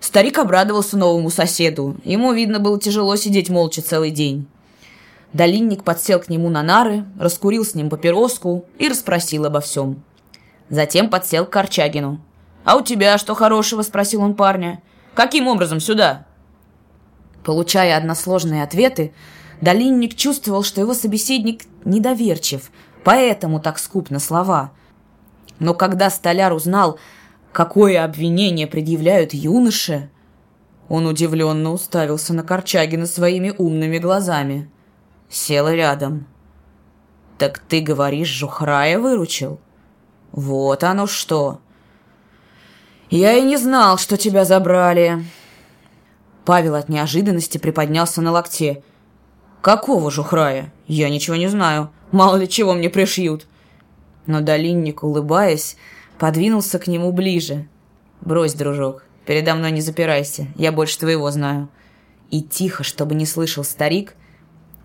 Старик 0.00 0.38
обрадовался 0.38 0.96
новому 0.96 1.30
соседу. 1.30 1.96
Ему, 2.04 2.32
видно, 2.32 2.58
было 2.58 2.80
тяжело 2.80 3.16
сидеть 3.16 3.50
молча 3.50 3.82
целый 3.82 4.10
день. 4.10 4.46
Долинник 5.32 5.84
подсел 5.84 6.18
к 6.18 6.28
нему 6.28 6.48
на 6.48 6.62
нары, 6.62 7.04
раскурил 7.18 7.64
с 7.64 7.74
ним 7.74 7.90
папироску 7.90 8.64
и 8.78 8.88
расспросил 8.88 9.44
обо 9.44 9.60
всем. 9.60 10.02
Затем 10.70 11.10
подсел 11.10 11.44
к 11.44 11.50
Корчагину. 11.50 12.20
«А 12.64 12.76
у 12.76 12.82
тебя 12.82 13.18
что 13.18 13.34
хорошего?»– 13.34 13.82
спросил 13.82 14.22
он 14.22 14.34
парня. 14.34 14.82
«Каким 15.14 15.46
образом 15.46 15.80
сюда?» 15.80 16.26
Получая 17.44 17.96
односложные 17.96 18.62
ответы, 18.62 19.12
Долинник 19.60 20.16
чувствовал, 20.16 20.62
что 20.62 20.80
его 20.80 20.94
собеседник 20.94 21.64
недоверчив, 21.84 22.70
поэтому 23.04 23.60
так 23.60 23.78
скуп 23.78 24.10
на 24.10 24.18
слова. 24.18 24.72
Но 25.58 25.74
когда 25.74 26.08
столяр 26.08 26.52
узнал, 26.52 26.98
Какое 27.52 28.04
обвинение 28.04 28.66
предъявляют 28.66 29.34
юноше? 29.34 30.10
Он 30.88 31.06
удивленно 31.06 31.72
уставился 31.72 32.32
на 32.32 32.42
Корчагина 32.42 33.06
своими 33.06 33.52
умными 33.56 33.98
глазами. 33.98 34.70
Сел 35.28 35.68
рядом. 35.68 36.26
«Так 37.38 37.58
ты 37.58 37.80
говоришь, 37.80 38.28
Жухрая 38.28 38.98
выручил?» 38.98 39.60
«Вот 40.32 40.84
оно 40.84 41.06
что!» 41.06 41.60
«Я 43.08 43.32
и 43.34 43.42
не 43.42 43.56
знал, 43.56 43.98
что 43.98 44.16
тебя 44.16 44.44
забрали!» 44.44 45.24
Павел 46.44 46.74
от 46.74 46.88
неожиданности 46.88 47.58
приподнялся 47.58 48.20
на 48.20 48.32
локте. 48.32 48.82
«Какого 49.62 50.10
Жухрая? 50.10 50.72
Я 50.86 51.08
ничего 51.08 51.36
не 51.36 51.48
знаю. 51.48 51.90
Мало 52.12 52.36
ли 52.36 52.48
чего 52.48 52.74
мне 52.74 52.90
пришьют!» 52.90 53.46
Но 54.26 54.40
Долинник, 54.40 55.02
улыбаясь, 55.02 55.76
подвинулся 56.20 56.78
к 56.78 56.86
нему 56.86 57.10
ближе. 57.12 57.66
«Брось, 58.20 58.52
дружок, 58.52 59.04
передо 59.24 59.54
мной 59.54 59.72
не 59.72 59.80
запирайся, 59.80 60.48
я 60.54 60.70
больше 60.70 60.98
твоего 60.98 61.30
знаю». 61.30 61.70
И 62.30 62.42
тихо, 62.42 62.84
чтобы 62.84 63.14
не 63.14 63.24
слышал 63.24 63.64
старик, 63.64 64.14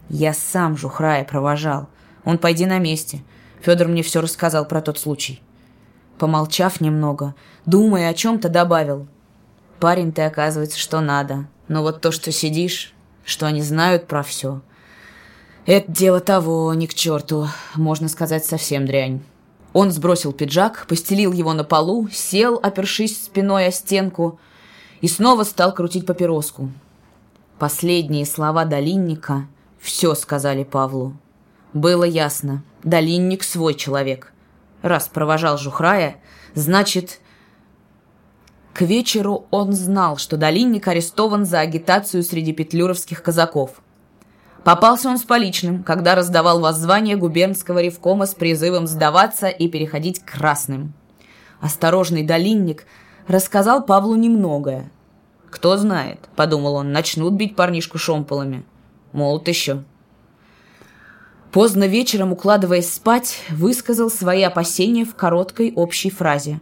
я 0.09 0.33
сам 0.33 0.77
Жухрая 0.77 1.25
провожал. 1.25 1.89
Он 2.23 2.37
пойди 2.37 2.65
на 2.65 2.79
месте. 2.79 3.21
Федор 3.61 3.89
мне 3.89 4.01
все 4.01 4.21
рассказал 4.21 4.65
про 4.65 4.81
тот 4.81 4.97
случай. 4.97 5.43
Помолчав 6.17 6.79
немного, 6.79 7.35
думая 7.65 8.09
о 8.09 8.13
чем-то, 8.13 8.47
добавил. 8.47 9.07
Парень 9.79 10.13
ты, 10.13 10.21
оказывается, 10.21 10.79
что 10.79 11.01
надо. 11.01 11.47
Но 11.67 11.81
вот 11.81 11.99
то, 12.01 12.11
что 12.11 12.31
сидишь, 12.31 12.93
что 13.25 13.45
они 13.45 13.61
знают 13.61 14.07
про 14.07 14.23
все, 14.23 14.61
это 15.65 15.91
дело 15.91 16.21
того, 16.21 16.73
ни 16.73 16.85
к 16.85 16.93
черту, 16.93 17.47
можно 17.75 18.07
сказать, 18.07 18.45
совсем 18.45 18.85
дрянь. 18.85 19.21
Он 19.75 19.91
сбросил 19.91 20.31
пиджак, 20.31 20.85
постелил 20.87 21.33
его 21.33 21.51
на 21.51 21.65
полу, 21.65 22.07
сел, 22.09 22.57
опершись 22.63 23.25
спиной 23.25 23.67
о 23.67 23.71
стенку, 23.71 24.39
и 25.01 25.09
снова 25.09 25.43
стал 25.43 25.73
крутить 25.73 26.05
папироску. 26.05 26.71
Последние 27.59 28.25
слова 28.25 28.63
Долинника 28.63 29.47
все 29.81 30.15
сказали 30.15 30.63
Павлу. 30.63 31.17
Было 31.73 32.05
ясно, 32.05 32.63
Долинник 32.83 33.43
свой 33.43 33.73
человек. 33.73 34.31
Раз 34.81 35.09
провожал 35.09 35.57
Жухрая, 35.57 36.21
значит... 36.53 37.19
К 38.73 38.81
вечеру 38.81 39.45
он 39.51 39.73
знал, 39.73 40.15
что 40.15 40.37
Долинник 40.37 40.87
арестован 40.87 41.45
за 41.45 41.59
агитацию 41.59 42.23
среди 42.23 42.53
петлюровских 42.53 43.21
казаков– 43.21 43.81
Попался 44.65 45.09
он 45.09 45.19
с 45.19 45.23
поличным, 45.23 45.83
когда 45.83 46.15
раздавал 46.15 46.59
воззвание 46.59 47.15
губернского 47.15 47.83
ревкома 47.83 48.25
с 48.25 48.33
призывом 48.33 48.87
сдаваться 48.87 49.47
и 49.47 49.69
переходить 49.69 50.19
к 50.19 50.31
красным. 50.31 50.95
Осторожный 51.61 52.23
долинник 52.23 52.87
рассказал 53.27 53.85
Павлу 53.85 54.15
немногое. 54.15 54.91
«Кто 55.51 55.77
знает»,— 55.77 56.17
подумал 56.35 56.77
он,— 56.77 56.91
«начнут 56.93 57.35
бить 57.35 57.55
парнишку 57.55 57.99
шомполами. 57.99 58.65
Молод 59.11 59.47
еще». 59.47 59.83
Поздно 61.51 61.85
вечером, 61.85 62.31
укладываясь 62.31 62.91
спать, 62.91 63.43
высказал 63.51 64.09
свои 64.09 64.41
опасения 64.41 65.05
в 65.05 65.13
короткой 65.13 65.73
общей 65.75 66.09
фразе. 66.09 66.59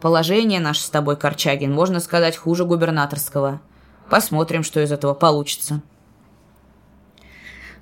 «Положение 0.00 0.58
наше 0.58 0.82
с 0.82 0.90
тобой, 0.90 1.16
Корчагин, 1.16 1.72
можно 1.72 2.00
сказать, 2.00 2.36
хуже 2.36 2.64
губернаторского. 2.64 3.60
Посмотрим, 4.10 4.64
что 4.64 4.80
из 4.80 4.90
этого 4.90 5.14
получится». 5.14 5.82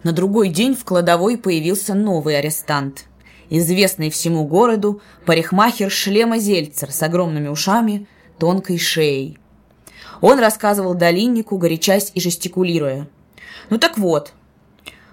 На 0.02 0.12
другой 0.12 0.48
день 0.48 0.74
в 0.74 0.85
кладовой 0.85 1.36
появился 1.36 1.94
новый 1.94 2.39
арестант. 2.39 3.05
Известный 3.51 4.10
всему 4.10 4.47
городу 4.47 5.02
парикмахер 5.27 5.90
шлема 5.90 6.39
Зельцер 6.39 6.90
с 6.90 7.02
огромными 7.02 7.48
ушами, 7.48 8.06
тонкой 8.39 8.78
шеей. 8.78 9.39
Он 10.20 10.39
рассказывал 10.39 10.94
Долиннику, 10.94 11.59
горячась 11.59 12.12
и 12.14 12.20
жестикулируя. 12.20 13.09
«Ну 13.68 13.78
так 13.78 13.98
вот, 13.98 14.32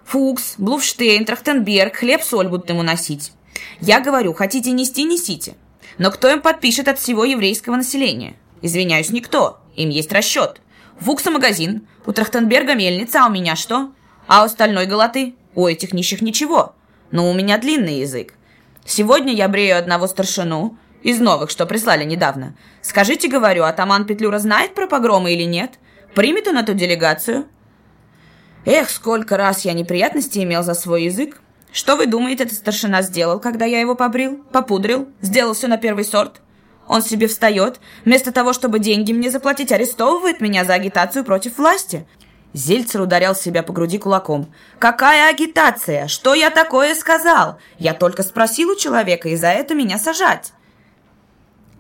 Фукс, 0.06 0.56
Блуфштейн, 0.58 1.26
Трахтенберг, 1.26 1.98
хлеб-соль 1.98 2.48
будут 2.48 2.70
ему 2.70 2.82
носить. 2.82 3.34
Я 3.82 4.00
говорю, 4.00 4.34
хотите 4.34 4.72
нести– 4.72 5.04
несите. 5.06 5.56
Но 5.98 6.12
кто 6.12 6.30
им 6.30 6.42
подпишет 6.42 6.88
от 6.88 6.98
всего 7.00 7.26
еврейского 7.26 7.76
населения? 7.76 8.36
Извиняюсь, 8.62 9.10
никто. 9.10 9.60
Им 9.76 9.90
есть 9.90 10.14
расчет. 10.14 10.62
Фукса 11.00 11.30
магазин, 11.30 11.88
у 12.06 12.14
Трахтенберга 12.14 12.76
мельница, 12.76 13.26
а 13.26 13.28
у 13.28 13.32
меня 13.32 13.56
что? 13.56 13.92
А 14.28 14.42
у 14.42 14.46
остальной 14.46 14.86
голоты? 14.86 15.36
У 15.56 15.66
этих 15.66 15.94
нищих 15.94 16.22
ничего. 16.22 16.76
Но 17.12 17.30
у 17.30 17.34
меня 17.34 17.58
длинный 17.58 18.00
язык. 18.00 18.34
Сегодня 18.86 19.34
я 19.34 19.48
брею 19.48 19.78
одного 19.78 20.08
старшину, 20.08 20.78
из 21.04 21.20
новых, 21.20 21.50
что 21.50 21.66
прислали 21.66 22.04
недавно. 22.04 22.56
Скажите, 22.82 23.28
говорю, 23.30 23.64
атаман 23.64 24.06
Петлюра 24.06 24.40
знает 24.40 24.74
про 24.76 24.88
погромы 24.88 25.34
или 25.34 25.44
нет? 25.44 25.80
Примет 26.16 26.48
он 26.48 26.58
эту 26.58 26.74
делегацию? 26.74 27.46
Эх, 28.66 28.90
сколько 28.90 29.38
раз 29.38 29.64
я 29.64 29.74
неприятностей 29.74 30.44
имел 30.44 30.64
за 30.64 30.74
свой 30.74 31.04
язык. 31.04 31.42
Что 31.72 31.96
вы 31.96 32.08
думаете, 32.08 32.44
этот 32.44 32.58
старшина 32.58 33.02
сделал, 33.02 33.40
когда 33.40 33.66
я 33.66 33.80
его 33.80 33.96
побрил, 33.96 34.44
попудрил, 34.52 35.08
сделал 35.22 35.54
все 35.54 35.68
на 35.68 35.78
первый 35.78 36.04
сорт? 36.04 36.42
Он 36.88 37.02
себе 37.02 37.28
встает, 37.28 37.80
вместо 38.06 38.32
того, 38.32 38.54
чтобы 38.54 38.80
деньги 38.80 39.12
мне 39.12 39.30
заплатить, 39.30 39.72
арестовывает 39.72 40.42
меня 40.42 40.66
за 40.66 40.74
агитацию 40.74 41.24
против 41.24 41.58
власти. 41.58 42.08
Зельцер 42.58 43.02
ударял 43.02 43.36
себя 43.36 43.62
по 43.62 43.72
груди 43.72 44.00
кулаком. 44.00 44.48
«Какая 44.80 45.30
агитация? 45.30 46.08
Что 46.08 46.34
я 46.34 46.50
такое 46.50 46.96
сказал? 46.96 47.60
Я 47.78 47.94
только 47.94 48.24
спросил 48.24 48.72
у 48.72 48.76
человека, 48.76 49.30
и 49.30 49.36
за 49.36 49.50
это 49.50 49.76
меня 49.76 50.00
сажать!» 50.00 50.54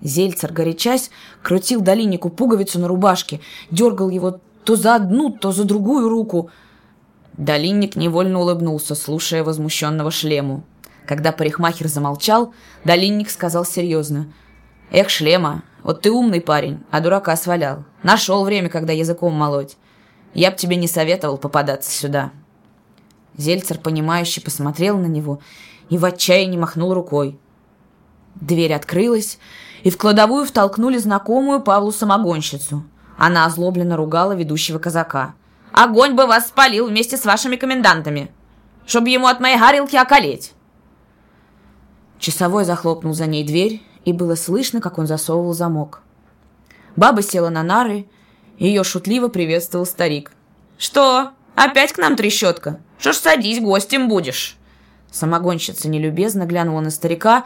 Зельцер, 0.01 0.53
горячась, 0.53 1.09
крутил 1.41 1.81
Долиннику 1.81 2.29
пуговицу 2.29 2.77
на 2.77 2.87
рубашке, 2.87 3.41
дергал 3.71 4.09
его 4.09 4.39
то 4.63 4.75
за 4.75 4.93
одну, 4.93 5.31
то 5.31 5.51
за 5.51 5.63
другую 5.63 6.09
руку. 6.09 6.51
Долинник 7.33 7.95
невольно 7.95 8.39
улыбнулся, 8.39 8.93
слушая 8.93 9.43
возмущенного 9.43 10.11
шлему. 10.11 10.63
Когда 11.07 11.31
парикмахер 11.31 11.87
замолчал, 11.87 12.53
Долинник 12.83 13.31
сказал 13.31 13.65
серьезно. 13.65 14.31
«Эх, 14.91 15.09
шлема, 15.09 15.63
вот 15.81 16.01
ты 16.01 16.11
умный 16.11 16.39
парень, 16.39 16.83
а 16.91 17.01
дурака 17.01 17.35
свалял. 17.35 17.83
Нашел 18.03 18.43
время, 18.43 18.69
когда 18.69 18.93
языком 18.93 19.33
молоть. 19.33 19.75
Я 20.38 20.51
б 20.51 20.55
тебе 20.55 20.76
не 20.76 20.88
советовал 20.88 21.38
попадаться 21.39 21.91
сюда». 21.91 22.31
Зельцер, 23.38 23.80
понимающе 23.80 24.39
посмотрел 24.39 24.97
на 24.97 25.07
него 25.07 25.39
и 25.89 25.97
в 25.97 26.05
отчаянии 26.05 26.57
махнул 26.57 26.93
рукой. 26.93 27.39
Дверь 28.35 28.73
открылась, 28.73 29.39
и 29.84 29.89
в 29.89 29.97
кладовую 29.97 30.45
втолкнули 30.45 30.97
знакомую 30.97 31.61
Павлу 31.61 31.91
самогонщицу. 31.91 32.84
Она 33.18 33.45
озлобленно 33.45 33.97
ругала 33.97 34.34
ведущего 34.34 34.77
казака. 34.77 35.34
«Огонь 35.72 36.14
бы 36.14 36.27
вас 36.27 36.47
спалил 36.47 36.88
вместе 36.88 37.18
с 37.18 37.26
вашими 37.26 37.55
комендантами, 37.55 38.30
чтобы 38.85 39.09
ему 39.09 39.26
от 39.26 39.39
моей 39.39 39.57
гарилки 39.57 39.95
околеть!» 39.95 40.53
Часовой 42.19 42.64
захлопнул 42.64 43.14
за 43.14 43.26
ней 43.26 43.43
дверь, 43.43 43.81
и 44.05 44.14
было 44.14 44.35
слышно, 44.35 44.81
как 44.81 44.99
он 44.99 45.07
засовывал 45.07 45.53
замок. 45.53 46.01
Баба 46.95 47.23
села 47.23 47.49
на 47.49 47.64
нары 47.64 48.07
ее 48.57 48.84
шутливо 48.84 49.27
приветствовал 49.27 49.85
старик. 49.85 50.31
«Что? 50.77 51.31
Опять 51.55 51.93
к 51.93 51.97
нам 51.97 52.15
трещотка? 52.15 52.79
Что 52.99 53.13
ж 53.13 53.17
садись, 53.17 53.61
гостем 53.61 54.09
будешь?» 54.09 54.57
Самогонщица 55.11 55.89
нелюбезно 55.89 56.45
глянула 56.45 56.81
на 56.81 56.91
старика, 56.91 57.45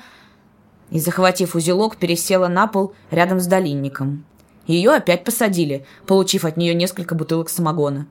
и, 0.92 1.00
захватив 1.00 1.56
узелок, 1.56 1.98
пересела 1.98 2.48
на 2.48 2.68
пол 2.68 2.94
рядом 3.10 3.40
с 3.40 3.48
долинником. 3.48 4.26
Ее 4.68 4.92
опять 4.92 5.24
посадили, 5.24 5.86
получив 6.06 6.46
от 6.46 6.58
нее 6.58 6.76
несколько 6.76 7.16
бутылок 7.16 7.50
самогона. 7.50 8.08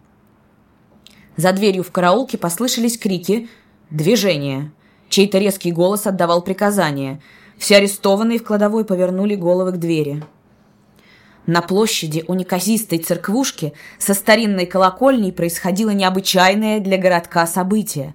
За 1.36 1.52
дверью 1.52 1.84
в 1.84 1.92
караулке 1.92 2.38
послышались 2.38 2.98
крики, 2.98 3.48
движения. 3.90 4.72
Чей-то 5.08 5.38
резкий 5.38 5.72
голос 5.72 6.06
отдавал 6.06 6.42
приказания. 6.42 7.20
Все 7.58 7.76
арестованные 7.76 8.38
в 8.38 8.44
кладовой 8.44 8.84
повернули 8.84 9.34
головы 9.34 9.72
к 9.72 9.76
двери. 9.76 10.24
На 11.50 11.62
площади 11.62 12.24
у 12.28 12.34
неказистой 12.34 12.98
церквушки 12.98 13.72
со 13.98 14.14
старинной 14.14 14.66
колокольней 14.66 15.32
происходило 15.32 15.90
необычайное 15.90 16.78
для 16.78 16.96
городка 16.96 17.44
событие. 17.44 18.14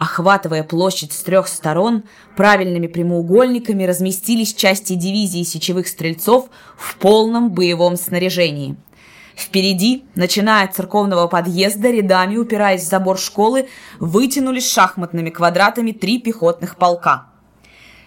Охватывая 0.00 0.64
площадь 0.64 1.12
с 1.12 1.22
трех 1.22 1.46
сторон, 1.46 2.02
правильными 2.36 2.88
прямоугольниками 2.88 3.84
разместились 3.84 4.54
части 4.54 4.94
дивизии 4.94 5.44
сечевых 5.44 5.86
стрельцов 5.86 6.48
в 6.76 6.96
полном 6.96 7.52
боевом 7.52 7.96
снаряжении. 7.96 8.74
Впереди, 9.36 10.02
начиная 10.16 10.64
от 10.64 10.74
церковного 10.74 11.28
подъезда, 11.28 11.92
рядами, 11.92 12.38
упираясь 12.38 12.82
в 12.82 12.88
забор 12.88 13.20
школы, 13.20 13.68
вытянулись 14.00 14.68
шахматными 14.68 15.30
квадратами 15.30 15.92
три 15.92 16.18
пехотных 16.18 16.74
полка– 16.74 17.28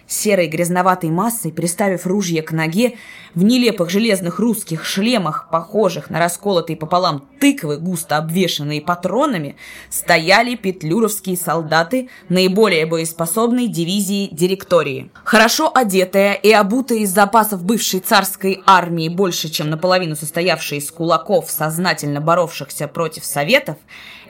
серой 0.08 0.48
грязноватой 0.48 1.10
массой, 1.10 1.52
приставив 1.52 2.06
ружье 2.06 2.42
к 2.42 2.50
ноге, 2.50 2.94
в 3.34 3.44
нелепых 3.44 3.90
железных 3.90 4.40
русских 4.40 4.84
шлемах, 4.84 5.48
похожих 5.52 6.10
на 6.10 6.18
расколотые 6.18 6.76
пополам 6.76 7.28
тыквы, 7.38 7.76
густо 7.76 8.16
обвешанные 8.16 8.80
патронами, 8.80 9.56
стояли 9.90 10.56
петлюровские 10.56 11.36
солдаты 11.36 12.08
наиболее 12.28 12.86
боеспособной 12.86 13.68
дивизии 13.68 14.28
директории. 14.32 15.10
Хорошо 15.24 15.70
одетая 15.72 16.32
и 16.32 16.50
обутая 16.50 16.98
из 16.98 17.10
запасов 17.10 17.62
бывшей 17.62 18.00
царской 18.00 18.62
армии, 18.66 19.08
больше 19.08 19.48
чем 19.50 19.70
наполовину 19.70 20.16
состоявшей 20.16 20.78
из 20.78 20.90
кулаков, 20.90 21.50
сознательно 21.50 22.20
боровшихся 22.20 22.88
против 22.88 23.24
советов, 23.24 23.76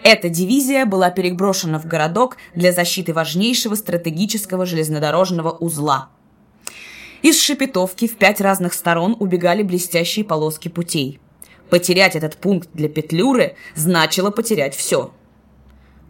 эта 0.02 0.28
дивизия 0.28 0.86
была 0.86 1.10
переброшена 1.10 1.78
в 1.78 1.86
городок 1.86 2.36
для 2.54 2.72
защиты 2.72 3.12
важнейшего 3.12 3.74
стратегического 3.74 4.66
железнодорожного 4.66 5.50
узла. 5.50 6.08
Из 7.22 7.40
Шепетовки 7.40 8.06
в 8.06 8.16
пять 8.16 8.40
разных 8.40 8.74
сторон 8.74 9.16
убегали 9.18 9.62
блестящие 9.62 10.24
полоски 10.24 10.68
путей. 10.68 11.20
Потерять 11.68 12.16
этот 12.16 12.36
пункт 12.36 12.70
для 12.72 12.88
Петлюры 12.88 13.56
значило 13.74 14.30
потерять 14.30 14.74
все. 14.74 15.12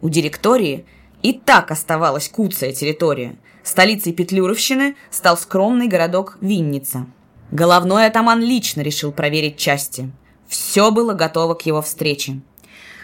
У 0.01 0.09
директории 0.09 0.85
и 1.21 1.33
так 1.33 1.71
оставалась 1.71 2.29
куцая 2.29 2.71
территория. 2.71 3.37
Столицей 3.63 4.13
Петлюровщины 4.13 4.95
стал 5.09 5.37
скромный 5.37 5.87
городок 5.87 6.37
Винница. 6.41 7.07
Головной 7.51 8.05
атаман 8.05 8.41
лично 8.41 8.81
решил 8.81 9.11
проверить 9.11 9.57
части. 9.57 10.11
Все 10.47 10.91
было 10.91 11.13
готово 11.13 11.55
к 11.55 11.65
его 11.65 11.81
встрече. 11.81 12.41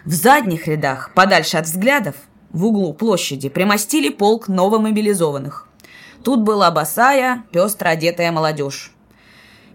В 0.06 0.14
задних 0.14 0.68
рядах, 0.68 1.10
подальше 1.15 1.57
от 1.57 1.65
взглядов, 1.65 2.14
в 2.52 2.65
углу 2.65 2.94
площади 2.94 3.49
примостили 3.49 4.10
полк 4.10 4.48
новомобилизованных. 4.48 5.68
Тут 6.23 6.41
была 6.41 6.69
босая, 6.69 7.44
пестро 7.52 7.90
одетая 7.90 8.32
молодежь. 8.32 8.94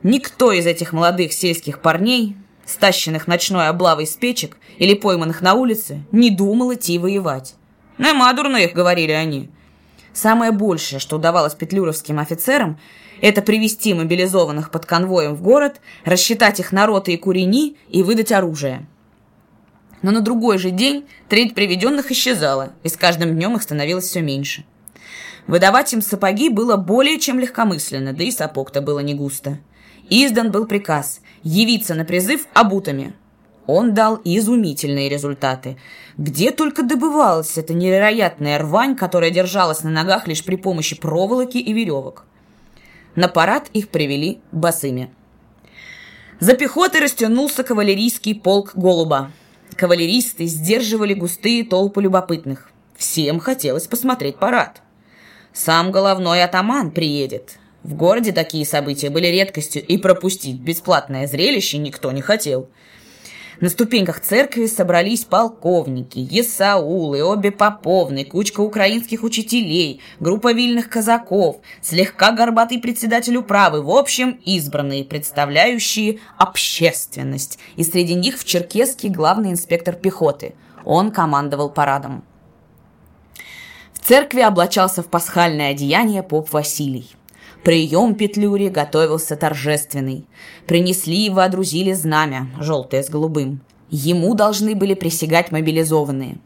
Никто 0.05 0.53
из 0.53 0.67
этих 0.67 0.93
молодых 0.93 1.33
сельских 1.33 1.83
парней, 1.83 2.37
стащенных 2.65 3.27
ночной 3.27 3.67
облавой 3.67 4.07
с 4.07 4.15
печек 4.15 4.57
или 4.79 4.95
пойманных 4.95 5.43
на 5.43 5.55
улице, 5.55 6.05
не 6.13 6.31
думал 6.31 6.75
идти 6.75 6.97
воевать. 7.01 7.57
«Нема 7.99 8.33
дурных»,— 8.33 8.73
говорили 8.75 9.13
они. 9.13 9.51
Самое 10.13 10.53
большее, 10.53 11.01
что 11.01 11.17
удавалось 11.17 11.55
петлюровским 11.55 12.21
офицерам, 12.21 12.79
это 13.21 13.43
привести 13.43 13.95
мобилизованных 13.95 14.71
под 14.71 14.87
конвоем 14.87 15.35
в 15.35 15.43
город, 15.43 15.81
рассчитать 16.05 16.61
их 16.61 16.71
на 16.71 16.87
роты 16.87 17.15
и 17.15 17.17
курени 17.17 17.77
и 17.89 18.05
выдать 18.05 18.31
оружие 18.31 18.87
но 20.03 20.11
на 20.11 20.21
другой 20.21 20.59
же 20.59 20.71
день 20.71 21.07
треть 21.29 21.55
приведенных 21.55 22.11
исчезала, 22.11 22.73
и 22.83 22.89
с 22.89 22.97
каждым 22.97 23.35
днем 23.35 23.57
их 23.57 23.63
становилось 23.63 24.05
все 24.05 24.21
меньше. 24.21 24.65
Выдавать 25.47 25.93
им 25.93 26.03
сапоги 26.03 26.49
было 26.49 26.77
более 26.77 27.19
чем 27.19 27.39
легкомысленно, 27.39 28.13
да 28.13 28.25
и 28.25 28.31
сапог-то 28.31 28.81
было 28.81 29.01
не 29.01 29.15
густо. 29.15 29.59
Издан 30.09 30.51
был 30.51 30.67
приказ 30.67 31.21
явиться 31.43 31.95
на 31.95 32.05
призыв 32.05 32.47
обутами. 32.53 33.15
Он 33.67 33.95
дал 33.95 34.21
изумительные 34.25 35.09
результаты. 35.09 35.77
Где 36.19 36.51
только 36.51 36.83
добывалась 36.83 37.57
эта 37.57 37.73
невероятная 37.73 38.59
рвань, 38.59 38.97
которая 38.97 39.31
держалась 39.31 39.83
на 39.83 39.91
ногах 39.91 40.27
лишь 40.27 40.45
при 40.45 40.57
помощи 40.57 40.97
проволоки 40.97 41.59
и 41.59 41.73
веревок. 41.73 42.25
На 43.15 43.29
парад 43.29 43.69
их 43.73 43.89
привели 43.89 44.41
босыми. 44.51 45.11
За 46.41 46.55
пехотой 46.55 47.01
растянулся 47.01 47.63
кавалерийский 47.63 48.35
полк 48.35 48.73
Голуба. 48.75 49.31
Кавалеристы 49.77 50.47
сдерживали 50.47 51.15
густые 51.15 51.65
толпы 51.65 52.03
любопытных. 52.03 52.71
Всем 52.97 53.41
хотелось 53.41 53.87
посмотреть 53.87 54.37
парад. 54.37 54.83
Сам 55.53 55.91
головной 55.91 56.45
атаман 56.45 56.91
приедет. 56.91 57.59
В 57.83 57.95
городе 57.95 58.33
такие 58.33 58.67
события 58.67 59.09
были 59.09 59.27
редкостью, 59.29 59.85
и 59.85 59.97
пропустить 59.97 60.61
бесплатное 60.61 61.27
зрелище 61.27 61.79
никто 61.79 62.13
не 62.13 62.21
хотел. 62.21 62.69
На 63.61 63.69
ступеньках 63.69 64.21
церкви 64.21 64.65
собрались 64.65 65.25
полковники, 65.25 66.19
есаулы, 66.19 67.23
обе 67.23 67.51
поповны, 67.51 68.25
кучка 68.25 68.61
украинских 68.61 69.23
учителей, 69.23 70.01
группа 70.19 70.55
вильных 70.55 70.89
казаков, 70.89 71.59
слегка 71.83 72.33
горбатый 72.33 72.79
председатель 72.79 73.37
управы, 73.37 73.83
в 73.83 73.91
общем, 73.91 74.41
избранные, 74.47 75.05
представляющие 75.05 76.21
общественность. 76.39 77.59
И 77.77 77.85
среди 77.85 78.15
них 78.15 78.39
в 78.39 78.47
Черкеске 78.47 79.11
главный 79.11 79.51
инспектор 79.51 79.95
пехоты. 79.95 80.55
Он 80.87 81.11
командовал 81.11 81.69
парадом. 81.69 82.25
В 83.93 83.99
церкви 83.99 84.41
облачался 84.41 85.03
в 85.03 85.09
пасхальное 85.09 85.73
одеяние 85.73 86.23
поп 86.23 86.51
Василий. 86.51 87.11
Прием 87.63 88.15
Петлюри 88.15 88.69
готовился 88.69 89.37
торжественный. 89.37 90.25
Принесли 90.67 91.27
и 91.27 91.31
водрузили 91.31 91.93
знамя, 91.93 92.49
желтое 92.59 93.03
с 93.03 93.11
голубым. 93.11 93.61
Ему 93.91 94.35
должны 94.35 94.75
были 94.75 94.95
присягать 94.95 95.53
мобилизованные. 95.53 96.39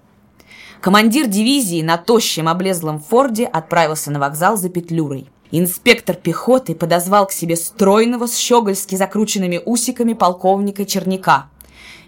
Командир 0.81 1.29
дивизии 1.29 1.83
на 1.83 1.99
тощем 1.99 2.49
облезлом 2.49 2.99
форде 2.99 3.45
отправился 3.45 4.11
на 4.11 4.19
вокзал 4.19 4.57
за 4.57 4.69
Петлюрой. 4.71 5.27
Инспектор 5.53 6.17
пехоты 6.17 6.75
подозвал 6.75 7.29
к 7.29 7.33
себе 7.33 7.55
стройного 7.55 8.27
с 8.27 8.37
щегольски 8.37 8.97
закрученными 8.97 9.61
усиками 9.65 10.15
полковника 10.15 10.85
Черняка. 10.85 11.49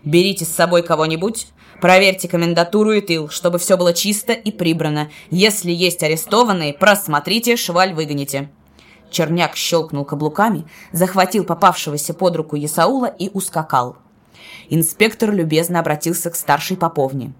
«Берите 0.02 0.44
с 0.44 0.48
собой 0.48 0.82
кого-нибудь, 0.82 1.46
проверьте 1.80 2.28
комендатуру 2.28 2.92
и 2.92 3.00
тыл, 3.00 3.28
чтобы 3.28 3.58
все 3.60 3.76
было 3.76 3.92
чисто 3.92 4.32
и 4.32 4.50
прибрано. 4.50 5.10
Если 5.30 5.70
есть 5.70 6.02
арестованные, 6.02 6.74
просмотрите, 6.74 7.56
шваль 7.56 7.94
выгоните». 7.94 8.50
Черняк 9.10 9.56
щелкнул 9.56 10.04
каблуками, 10.04 10.66
захватил 10.92 11.44
попавшегося 11.44 12.14
под 12.14 12.36
руку 12.36 12.56
Есаула 12.56 13.06
и 13.06 13.30
ускакал. 13.32 13.96
Инспектор 14.68 15.32
любезно 15.32 15.80
обратился 15.80 16.30
к 16.30 16.36
старшей 16.36 16.76
поповне. 16.76 17.32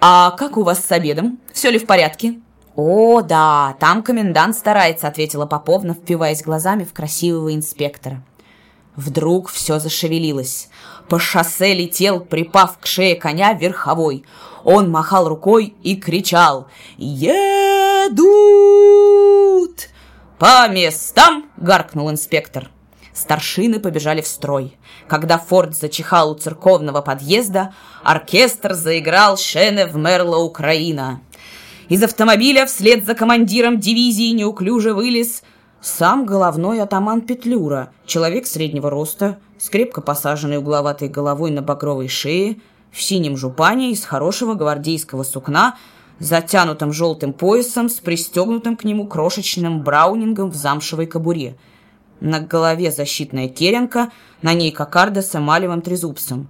«А 0.00 0.32
как 0.32 0.56
у 0.56 0.62
вас 0.62 0.84
с 0.84 0.92
обедом? 0.92 1.38
Все 1.52 1.70
ли 1.70 1.78
в 1.78 1.86
порядке?» 1.86 2.40
«О, 2.74 3.20
да, 3.20 3.76
там 3.78 4.02
комендант 4.02 4.56
старается»,— 4.56 5.06
ответила 5.08 5.46
Поповна, 5.46 5.94
впиваясь 5.94 6.42
глазами 6.42 6.84
в 6.84 6.92
красивого 6.92 7.54
инспектора. 7.54 8.22
Вдруг 8.96 9.48
все 9.48 9.78
зашевелилось. 9.78 10.68
По 11.08 11.18
шоссе 11.18 11.74
летел, 11.74 12.20
припав 12.20 12.78
к 12.78 12.86
шее 12.86 13.16
коня, 13.16 13.52
верховой. 13.54 14.24
Он 14.64 14.90
махал 14.90 15.28
рукой 15.28 15.74
и 15.82 15.96
кричал 15.96 16.66
«Едут!» 16.96 18.22
«По 20.42 20.66
местам!»— 20.66 21.44
гаркнул 21.56 22.10
инспектор. 22.10 22.68
Старшины 23.14 23.78
побежали 23.78 24.22
в 24.22 24.26
строй. 24.26 24.76
Когда 25.06 25.38
Форд 25.38 25.76
зачихал 25.76 26.32
у 26.32 26.34
церковного 26.34 27.00
подъезда, 27.00 27.72
оркестр 28.02 28.74
заиграл 28.74 29.36
«Шене 29.36 29.86
в 29.86 29.94
Мерла 29.94 30.38
Украина». 30.38 31.20
Из 31.88 32.02
автомобиля 32.02 32.66
вслед 32.66 33.06
за 33.06 33.14
командиром 33.14 33.78
дивизии 33.78 34.32
неуклюже 34.32 34.94
вылез 34.94 35.44
сам 35.80 36.26
головной 36.26 36.80
атаман 36.80 37.20
Петлюра, 37.20 37.92
человек 38.04 38.48
среднего 38.48 38.90
роста, 38.90 39.38
с 39.58 39.70
крепко 39.70 40.00
посаженной 40.00 40.56
угловатой 40.56 41.06
головой 41.06 41.52
на 41.52 41.62
багровой 41.62 42.08
шее, 42.08 42.56
в 42.90 43.00
синем 43.00 43.36
жупане 43.36 43.92
из 43.92 44.04
хорошего 44.04 44.54
гвардейского 44.54 45.22
сукна– 45.22 45.76
затянутым 46.22 46.92
желтым 46.92 47.32
поясом 47.32 47.88
с 47.88 47.94
пристегнутым 47.94 48.76
к 48.76 48.84
нему 48.84 49.08
крошечным 49.08 49.82
браунингом 49.82 50.50
в 50.50 50.54
замшевой 50.54 51.06
кобуре. 51.06 51.56
На 52.20 52.38
голове 52.38 52.92
защитная 52.92 53.48
керенка, 53.48 54.12
на 54.40 54.54
ней 54.54 54.70
кокарда 54.70 55.20
с 55.20 55.34
эмалевым 55.34 55.82
трезубцем. 55.82 56.48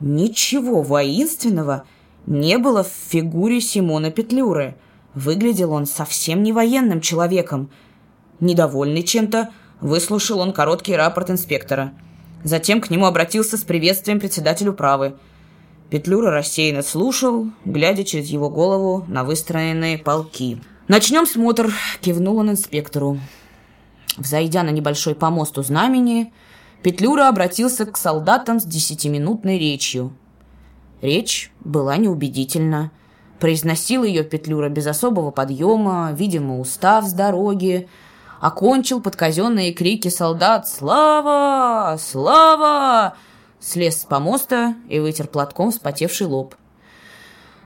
Ничего 0.00 0.82
воинственного 0.82 1.84
не 2.26 2.58
было 2.58 2.84
в 2.84 2.90
фигуре 3.08 3.62
Симона 3.62 4.10
Петлюры. 4.10 4.76
Выглядел 5.14 5.72
он 5.72 5.86
совсем 5.86 6.42
не 6.42 6.52
военным 6.52 7.00
человеком. 7.00 7.70
Недовольный 8.38 9.02
чем-то, 9.02 9.48
выслушал 9.80 10.40
он 10.40 10.52
короткий 10.52 10.94
рапорт 10.94 11.30
инспектора. 11.30 11.94
Затем 12.44 12.82
к 12.82 12.90
нему 12.90 13.06
обратился 13.06 13.56
с 13.56 13.62
приветствием 13.62 14.20
председатель 14.20 14.68
управы. 14.68 15.16
Петлюра 15.90 16.30
рассеянно 16.30 16.82
слушал, 16.82 17.48
глядя 17.64 18.04
через 18.04 18.28
его 18.28 18.48
голову 18.48 19.04
на 19.08 19.24
выстроенные 19.24 19.98
полки. 19.98 20.62
«Начнем 20.86 21.26
смотр»,— 21.26 21.72
кивнул 22.00 22.38
он 22.38 22.50
инспектору. 22.50 23.18
Взойдя 24.16 24.62
на 24.62 24.70
небольшой 24.70 25.16
помост 25.16 25.58
у 25.58 25.62
знамени, 25.62 26.32
Петлюра 26.82 27.28
обратился 27.28 27.86
к 27.86 27.96
солдатам 27.96 28.60
с 28.60 28.64
десятиминутной 28.64 29.58
речью. 29.58 30.12
Речь 31.02 31.52
была 31.60 31.96
неубедительна. 31.96 32.92
Произносил 33.40 34.04
ее 34.04 34.22
Петлюра 34.22 34.68
без 34.68 34.86
особого 34.86 35.30
подъема, 35.30 36.12
видимо, 36.12 36.60
устав 36.60 37.04
с 37.04 37.12
дороги, 37.12 37.88
окончил 38.40 39.00
под 39.00 39.16
казенные 39.16 39.72
крики 39.72 40.08
солдат 40.08 40.68
«Слава! 40.68 41.96
Слава!» 41.98 43.16
Слез 43.60 44.00
с 44.00 44.04
помоста 44.04 44.74
и 44.88 44.98
вытер 44.98 45.26
платком 45.26 45.70
вспотевший 45.70 46.26
лоб. 46.26 46.54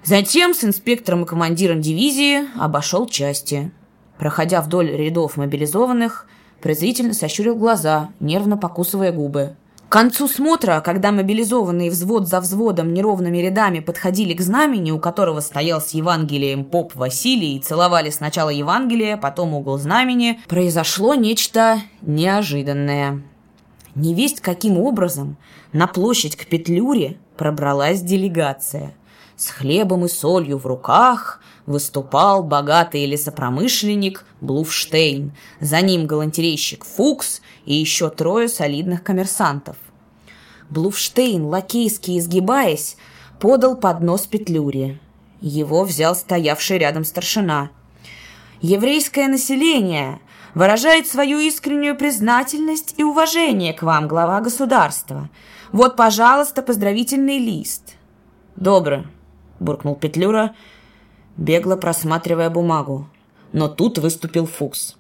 Затем 0.05 0.53
с 0.53 0.65
инспектором 0.65 1.23
и 1.23 1.27
командиром 1.27 1.81
дивизии 1.81 2.45
обошел 2.61 3.07
части. 3.07 3.73
Проходя 4.19 4.61
вдоль 4.61 4.91
рядов 4.91 5.37
мобилизованных, 5.37 6.27
презрительно 6.61 7.15
сощурил 7.15 7.57
глаза, 7.57 8.11
нервно 8.21 8.57
покусывая 8.57 9.13
губы. 9.13 9.57
К 9.89 9.93
концу 9.93 10.29
смотра, 10.29 10.83
когда 10.85 11.13
мобилизованные 11.13 11.91
взвод 11.91 12.27
за 12.27 12.41
взводом 12.41 12.93
неровными 12.93 13.39
рядами 13.39 13.79
подходили 13.79 14.35
к 14.35 14.41
знамени, 14.41 14.91
у 14.91 14.99
которого 14.99 15.41
стоял 15.41 15.81
с 15.81 15.91
Евангелием 15.91 16.65
поп 16.65 16.95
Василий, 16.97 17.57
и 17.57 17.61
целовали 17.61 18.11
сначала 18.11 18.51
Евангелие, 18.51 19.17
потом 19.17 19.55
угол 19.55 19.79
знамени, 19.79 20.41
произошло 20.49 21.15
нечто 21.15 21.81
неожиданное. 22.03 23.23
Невесть 23.95 24.41
каким 24.41 24.79
образом 24.79 25.37
на 25.73 25.87
площадь 25.87 26.37
к 26.37 26.47
Петлюре 26.47 27.17
пробралась 27.37 28.01
делегация. 28.01 28.95
С 29.37 29.49
хлебом 29.49 30.05
и 30.05 30.09
солью 30.09 30.59
в 30.59 30.67
руках 30.67 31.41
выступал 31.67 32.43
богатый 32.43 33.07
лесопромышленник 33.07 34.25
Блуфштейн, 34.41 35.33
за 35.61 35.81
ним 35.81 36.07
галантерейщик 36.07 36.85
Фукс 36.85 37.41
и 37.65 37.75
еще 37.75 38.11
трое 38.11 38.49
солидных 38.49 39.03
коммерсантов. 39.03 39.77
Блуфштейн, 40.71 41.45
лакейски 41.45 42.19
изгибаясь, 42.19 42.97
подал 43.41 43.77
поднос 43.77 44.27
Петлюре. 44.27 44.99
Его 45.41 45.85
взял 45.85 46.17
стоявший 46.17 46.79
рядом 46.79 47.05
старшина. 47.05 47.71
«Еврейское 48.61 49.29
население 49.29 50.21
выражает 50.55 51.07
свою 51.07 51.39
искреннюю 51.39 51.97
признательность 51.97 52.95
и 52.97 53.05
уважение 53.05 53.73
к 53.73 53.83
вам, 53.83 54.09
глава 54.09 54.41
государства. 54.41 55.29
Вот, 55.73 55.97
пожалуйста, 55.97 56.63
поздравительный 56.63 57.39
лист». 57.39 57.97
«Добро»,— 58.57 59.05
буркнул 59.61 59.97
Петлюра, 59.97 60.55
бегло 61.37 61.77
просматривая 61.77 62.51
бумагу. 62.51 63.09
Но 63.53 63.69
тут 63.69 63.99
выступил 63.99 64.47
Фукс. 64.47 64.97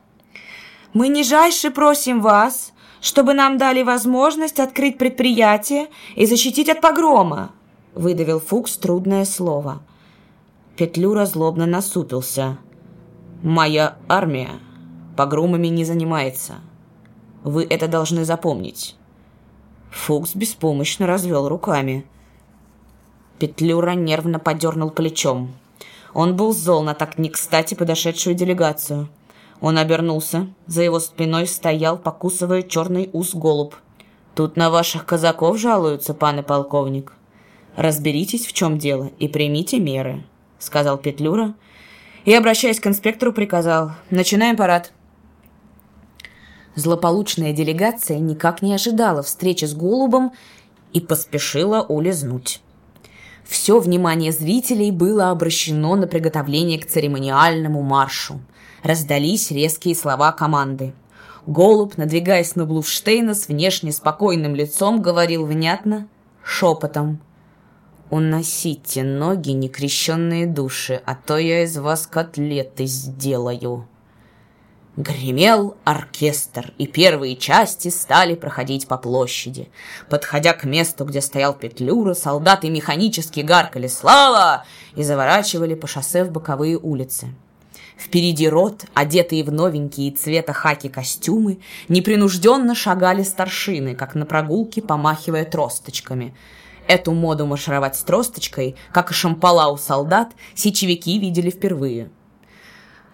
«Мы 0.92 1.08
нижайше 1.08 1.70
просим 1.70 2.20
вас, 2.20 2.72
чтобы 3.00 3.34
нам 3.34 3.58
дали 3.58 3.82
возможность 3.82 4.60
открыть 4.60 4.98
предприятие 4.98 5.88
и 6.16 6.26
защитить 6.26 6.68
от 6.68 6.80
погрома»,— 6.80 7.52
выдавил 7.94 8.40
Фукс 8.40 8.76
трудное 8.76 9.24
слово. 9.24 9.82
Петлюра 10.76 11.26
злобно 11.26 11.66
насупился. 11.66 12.58
«Моя 13.42 13.96
армия 14.08 14.60
погромами 15.16 15.68
не 15.68 15.84
занимается. 15.84 16.56
Вы 17.42 17.66
это 17.68 17.88
должны 17.88 18.24
запомнить». 18.24 18.96
Фукс 19.90 20.34
беспомощно 20.34 21.06
развел 21.06 21.48
руками. 21.48 22.04
Петлюра 23.38 23.92
нервно 23.92 24.38
подернул 24.38 24.90
плечом. 24.90 25.54
Он 26.14 26.36
был 26.36 26.52
зол 26.52 26.82
на 26.82 26.94
так 26.94 27.18
не 27.18 27.28
кстати 27.28 27.74
подошедшую 27.74 28.34
делегацию. 28.34 29.08
Он 29.60 29.78
обернулся. 29.78 30.48
За 30.66 30.82
его 30.82 31.00
спиной 31.00 31.46
стоял, 31.46 31.96
покусывая 31.96 32.62
черный 32.62 33.10
ус 33.12 33.34
голубь. 33.34 33.74
«Тут 34.34 34.56
на 34.56 34.70
ваших 34.70 35.06
казаков 35.06 35.58
жалуются, 35.58 36.12
пан 36.12 36.40
и 36.40 36.42
полковник. 36.42 37.12
Разберитесь, 37.76 38.46
в 38.46 38.52
чем 38.52 38.78
дело, 38.78 39.10
и 39.18 39.28
примите 39.28 39.78
меры»,— 39.78 40.24
сказал 40.58 40.98
Петлюра. 40.98 41.54
И, 42.24 42.34
обращаясь 42.34 42.80
к 42.80 42.86
инспектору, 42.86 43.32
приказал 43.32 43.92
«Начинаем 44.10 44.56
парад». 44.56 44.92
Злополучная 46.74 47.52
делегация 47.52 48.18
никак 48.18 48.62
не 48.62 48.74
ожидала 48.74 49.22
встречи 49.22 49.64
с 49.64 49.74
голубом 49.74 50.32
и 50.92 51.00
поспешила 51.00 51.82
улизнуть. 51.82 52.60
Все 53.44 53.78
внимание 53.78 54.32
зрителей 54.32 54.90
было 54.90 55.30
обращено 55.30 55.96
на 55.96 56.06
приготовление 56.06 56.78
к 56.78 56.86
церемониальному 56.86 57.82
маршу. 57.82 58.40
Раздались 58.82 59.50
резкие 59.50 59.94
слова 59.94 60.32
команды. 60.32 60.94
Голубь, 61.46 61.96
надвигаясь 61.96 62.56
на 62.56 62.64
Блуфштейна 62.64 63.34
с 63.34 63.48
внешне 63.48 63.92
спокойным 63.92 64.54
лицом, 64.54 65.02
говорил 65.02 65.44
внятно, 65.44 66.08
шепотом. 66.42 67.20
«Уносите 68.10 69.02
ноги, 69.02 69.50
некрещенные 69.50 70.46
души, 70.46 71.02
а 71.04 71.14
то 71.14 71.36
я 71.36 71.64
из 71.64 71.76
вас 71.76 72.06
котлеты 72.06 72.86
сделаю». 72.86 73.86
Гремел 74.96 75.76
оркестр, 75.82 76.72
и 76.78 76.86
первые 76.86 77.34
части 77.34 77.88
стали 77.88 78.36
проходить 78.36 78.86
по 78.86 78.96
площади. 78.96 79.68
Подходя 80.08 80.52
к 80.52 80.62
месту, 80.62 81.04
где 81.04 81.20
стоял 81.20 81.52
Петлюра, 81.52 82.14
солдаты 82.14 82.70
механически 82.70 83.40
гаркали 83.40 83.88
«Слава!» 83.88 84.64
и 84.94 85.02
заворачивали 85.02 85.74
по 85.74 85.88
шоссе 85.88 86.22
в 86.22 86.30
боковые 86.30 86.78
улицы. 86.78 87.34
Впереди 87.98 88.48
рот, 88.48 88.84
одетые 88.94 89.42
в 89.42 89.50
новенькие 89.50 90.12
цвета 90.12 90.52
хаки 90.52 90.88
костюмы, 90.88 91.58
непринужденно 91.88 92.76
шагали 92.76 93.24
старшины, 93.24 93.96
как 93.96 94.14
на 94.14 94.26
прогулке, 94.26 94.80
помахивая 94.80 95.44
тросточками. 95.44 96.36
Эту 96.86 97.12
моду 97.14 97.46
маршировать 97.46 97.96
с 97.96 98.02
тросточкой, 98.04 98.76
как 98.92 99.10
и 99.10 99.14
шампала 99.14 99.72
у 99.72 99.76
солдат, 99.76 100.34
сечевики 100.54 101.18
видели 101.18 101.50
впервые– 101.50 102.10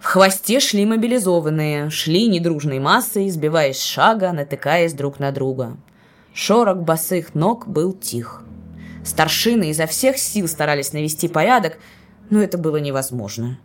в 0.01 0.05
хвосте 0.05 0.59
шли 0.59 0.83
мобилизованные, 0.83 1.91
шли 1.91 2.27
недружной 2.27 2.79
массой, 2.79 3.29
сбиваясь 3.29 3.77
с 3.77 3.83
шага, 3.83 4.31
натыкаясь 4.31 4.93
друг 4.93 5.19
на 5.19 5.31
друга. 5.31 5.77
Шорох 6.33 6.77
босых 6.77 7.35
ног 7.35 7.67
был 7.67 7.93
тих. 7.93 8.41
Старшины 9.05 9.69
изо 9.69 9.85
всех 9.85 10.17
сил 10.17 10.47
старались 10.47 10.91
навести 10.91 11.27
порядок, 11.27 11.77
но 12.31 12.41
это 12.41 12.57
было 12.57 12.77
невозможно. 12.77 13.59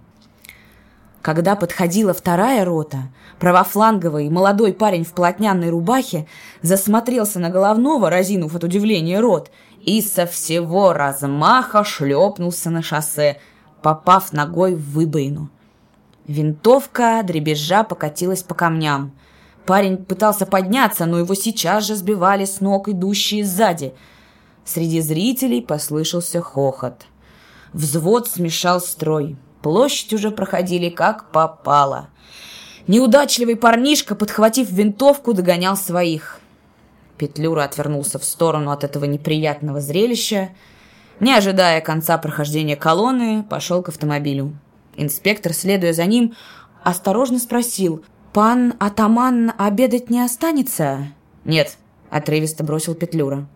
Когда 1.22 1.56
подходила 1.56 2.12
вторая 2.12 2.66
рота, 2.66 3.08
правофланговый 3.38 4.28
молодой 4.28 4.74
парень 4.74 5.04
в 5.04 5.14
полотняной 5.14 5.70
рубахе 5.70 6.28
засмотрелся 6.60 7.38
на 7.38 7.48
головного, 7.48 8.10
разинув 8.10 8.54
от 8.54 8.62
удивления 8.62 9.20
рот, 9.20 9.50
и 9.80 10.02
со 10.02 10.26
всего 10.26 10.92
размаха 10.92 11.82
шлепнулся 11.82 12.68
на 12.68 12.82
шоссе, 12.82 13.40
попав 13.80 14.34
ногой 14.34 14.74
в 14.74 14.90
выбоину. 14.90 15.50
Винтовка, 16.27 17.23
дребезжа, 17.23 17.85
покатилась 17.85 18.43
по 18.43 18.55
камням. 18.55 19.12
Парень 19.65 19.97
пытался 19.97 20.47
подняться, 20.47 21.07
но 21.07 21.19
его 21.19 21.35
сейчас 21.35 21.85
же 21.86 21.94
сбивали 21.94 22.44
с 22.44 22.61
ног 22.61 22.89
идущие 22.89 23.44
сзади. 23.44 23.94
Среди 24.65 25.01
зрителей 25.01 25.62
послышался 25.62 26.40
хохот. 26.40 27.07
Взвод 27.73 28.28
смешал 28.28 28.81
строй. 28.81 29.36
Площадь 29.62 30.12
уже 30.12 30.31
проходили 30.31 30.89
как 30.89 31.31
попало. 31.31 32.09
Неудачливый 32.86 33.57
парнишка, 33.57 34.15
подхватив 34.15 34.70
винтовку, 34.70 35.32
догонял 35.32 35.77
своих. 35.77 36.40
Петлюра 37.19 37.65
отвернулся 37.65 38.19
в 38.19 38.24
сторону 38.24 38.70
от 38.70 38.85
этого 38.85 39.05
неприятного 39.05 39.81
зрелища. 39.81 40.51
Не 41.19 41.35
ожидая 41.35 41.81
конца 41.81 42.19
прохождения 42.19 42.77
колонны, 42.77 43.43
пошел 43.43 43.82
к 43.82 43.89
автомобилю. 43.89 44.57
Инспектор, 44.97 45.52
следуя 45.52 45.93
за 45.93 46.06
ним, 46.06 46.35
осторожно 46.82 47.39
спросил, 47.39 48.05
«Пан 48.32 48.74
атаман 48.78 49.52
обедать 49.56 50.10
не 50.10 50.20
останется?» 50.20 51.09
«Нет»,— 51.44 51.77
отрывисто 52.10 52.64
бросил 52.64 52.94
Петлюра. 52.94 53.47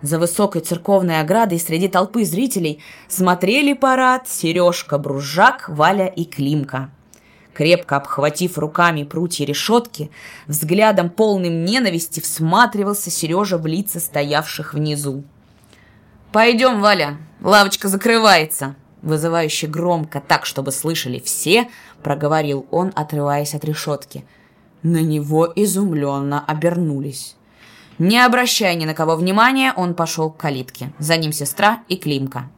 За 0.00 0.18
высокой 0.18 0.60
церковной 0.60 1.20
оградой 1.20 1.58
среди 1.58 1.88
толпы 1.88 2.24
зрителей 2.24 2.80
смотрели 3.08 3.72
парад 3.72 4.28
Сережка, 4.28 4.96
Бружак, 4.96 5.68
Валя 5.68 6.06
и 6.06 6.24
Климка. 6.24 6.90
Крепко 7.52 7.96
обхватив 7.96 8.56
руками 8.56 9.02
прутья 9.02 9.44
решетки, 9.44 10.12
взглядом 10.46 11.10
полным 11.10 11.64
ненависти 11.64 12.20
всматривался 12.20 13.10
Сережа 13.10 13.58
в 13.58 13.66
лица 13.66 13.98
стоявших 13.98 14.74
внизу. 14.74 15.24
«Пойдем, 16.30 16.80
Валя, 16.80 17.16
лавочка 17.40 17.88
закрывается», 17.88 18.76
вызывающе 19.02 19.66
громко, 19.66 20.20
так, 20.20 20.46
чтобы 20.46 20.72
слышали 20.72 21.18
все, 21.18 21.68
проговорил 22.02 22.66
он, 22.70 22.92
отрываясь 22.94 23.54
от 23.54 23.64
решетки. 23.64 24.24
На 24.82 25.02
него 25.02 25.50
изумленно 25.54 26.44
обернулись. 26.44 27.36
Не 27.98 28.24
обращая 28.24 28.74
ни 28.74 28.84
на 28.84 28.94
кого 28.94 29.16
внимания, 29.16 29.72
он 29.76 29.94
пошел 29.94 30.30
к 30.30 30.36
калитке. 30.36 30.92
За 30.98 31.16
ним 31.16 31.32
сестра 31.32 31.82
и 31.88 31.96
Климка. 31.96 32.48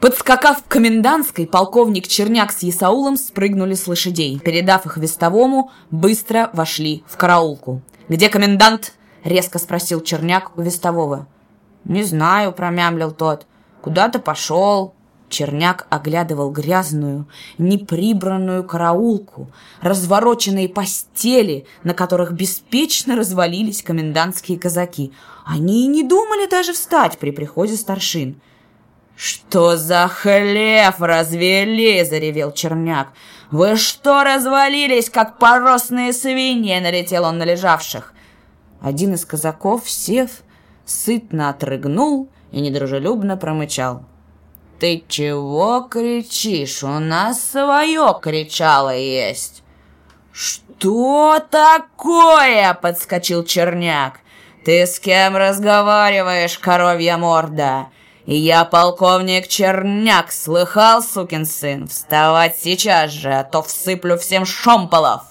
Подскакав 0.00 0.64
к 0.64 0.66
комендантской, 0.66 1.46
полковник 1.46 2.08
Черняк 2.08 2.50
с 2.50 2.64
Исаулом 2.64 3.16
спрыгнули 3.16 3.74
с 3.74 3.86
лошадей. 3.86 4.40
Передав 4.40 4.84
их 4.86 4.96
вестовому, 4.96 5.70
быстро 5.92 6.50
вошли 6.52 7.04
в 7.06 7.16
караулку. 7.16 7.82
«Где 8.08 8.28
комендант?»— 8.28 8.94
резко 9.24 9.60
спросил 9.60 10.00
Черняк 10.00 10.58
у 10.58 10.62
вестового. 10.62 11.28
«Не 11.84 12.02
знаю»,— 12.02 12.50
промямлил 12.56 13.12
тот. 13.12 13.46
«Куда-то 13.82 14.20
пошел». 14.20 14.94
Черняк 15.28 15.86
оглядывал 15.88 16.50
грязную, 16.50 17.26
неприбранную 17.56 18.64
караулку, 18.64 19.50
развороченные 19.80 20.68
постели, 20.68 21.66
на 21.84 21.94
которых 21.94 22.32
беспечно 22.32 23.16
развалились 23.16 23.82
комендантские 23.82 24.58
казаки. 24.58 25.12
Они 25.46 25.84
и 25.84 25.88
не 25.88 26.02
думали 26.02 26.46
даже 26.48 26.74
встать 26.74 27.18
при 27.18 27.30
приходе 27.30 27.76
старшин. 27.76 28.40
«Что 29.16 29.76
за 29.76 30.06
хлеб 30.08 30.96
развели?»— 30.98 32.04
заревел 32.04 32.52
Черняк. 32.52 33.08
«Вы 33.50 33.76
что 33.76 34.24
развалились, 34.24 35.08
как 35.08 35.38
поросные 35.38 36.12
свиньи?»— 36.12 36.78
налетел 36.80 37.24
он 37.24 37.38
на 37.38 37.44
лежавших. 37.44 38.12
Один 38.82 39.14
из 39.14 39.24
казаков, 39.24 39.88
сев, 39.88 40.42
сытно 40.84 41.48
отрыгнул 41.48 42.28
и 42.52 42.60
недружелюбно 42.60 43.36
промычал. 43.36 44.02
«Ты 44.78 45.04
чего 45.08 45.86
кричишь? 45.90 46.82
У 46.82 46.98
нас 46.98 47.42
свое 47.42 48.16
кричало 48.20 48.94
есть!» 48.96 49.62
«Что 50.32 51.40
такое?»— 51.50 52.74
подскочил 52.82 53.44
Черняк. 53.44 54.20
«Ты 54.64 54.86
с 54.86 54.98
кем 55.00 55.36
разговариваешь, 55.36 56.58
коровья 56.58 57.16
морда?» 57.16 57.88
Я 58.24 58.64
полковник 58.64 59.48
Черняк, 59.48 60.30
слыхал, 60.30 61.02
сукин 61.02 61.44
сын? 61.44 61.88
Вставать 61.88 62.56
сейчас 62.56 63.10
же, 63.10 63.32
а 63.32 63.42
то 63.42 63.62
всыплю 63.62 64.16
всем 64.16 64.46
шомполов!» 64.46 65.22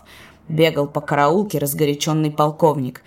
Бегал 0.49 0.87
по 0.87 0.99
караулке 0.99 1.57
разгоряченный 1.57 2.31
полковник. 2.31 3.01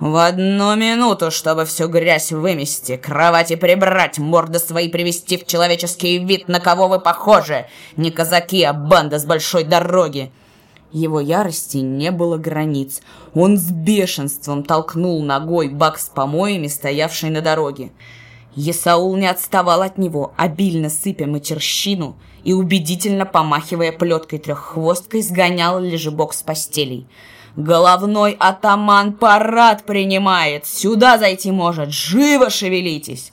«В 0.00 0.16
одну 0.16 0.76
минуту, 0.76 1.32
чтобы 1.32 1.64
всю 1.64 1.88
грязь 1.88 2.30
вымести, 2.30 2.96
кровати 2.96 3.56
прибрать, 3.56 4.18
морды 4.18 4.60
свои 4.60 4.88
привести 4.88 5.36
в 5.36 5.44
человеческий 5.44 6.18
вид, 6.18 6.46
на 6.46 6.60
кого 6.60 6.86
вы 6.86 7.00
похожи! 7.00 7.66
Не 7.96 8.12
казаки, 8.12 8.62
а 8.62 8.72
банда 8.72 9.18
с 9.18 9.24
большой 9.24 9.64
дороги!» 9.64 10.30
Его 10.92 11.20
ярости 11.20 11.78
не 11.78 12.12
было 12.12 12.38
границ. 12.38 13.02
Он 13.34 13.58
с 13.58 13.70
бешенством 13.70 14.62
толкнул 14.62 15.22
ногой 15.22 15.68
бак 15.68 15.98
с 15.98 16.06
помоями, 16.06 16.68
стоявший 16.68 17.30
на 17.30 17.42
дороге. 17.42 17.90
Есаул 18.54 19.16
не 19.16 19.26
отставал 19.26 19.82
от 19.82 19.98
него, 19.98 20.32
обильно 20.36 20.88
сыпя 20.90 21.26
матерщину 21.26 22.16
и 22.42 22.52
убедительно 22.52 23.26
помахивая 23.26 23.92
плеткой-треххвосткой, 23.92 25.22
сгонял 25.22 25.78
лежебок 25.80 26.32
с 26.32 26.42
постелей. 26.42 27.06
«Головной 27.58 28.36
атаман 28.38 29.12
парад 29.12 29.84
принимает! 29.84 30.64
Сюда 30.64 31.18
зайти 31.18 31.50
может! 31.50 31.90
Живо 31.90 32.50
шевелитесь!» 32.50 33.32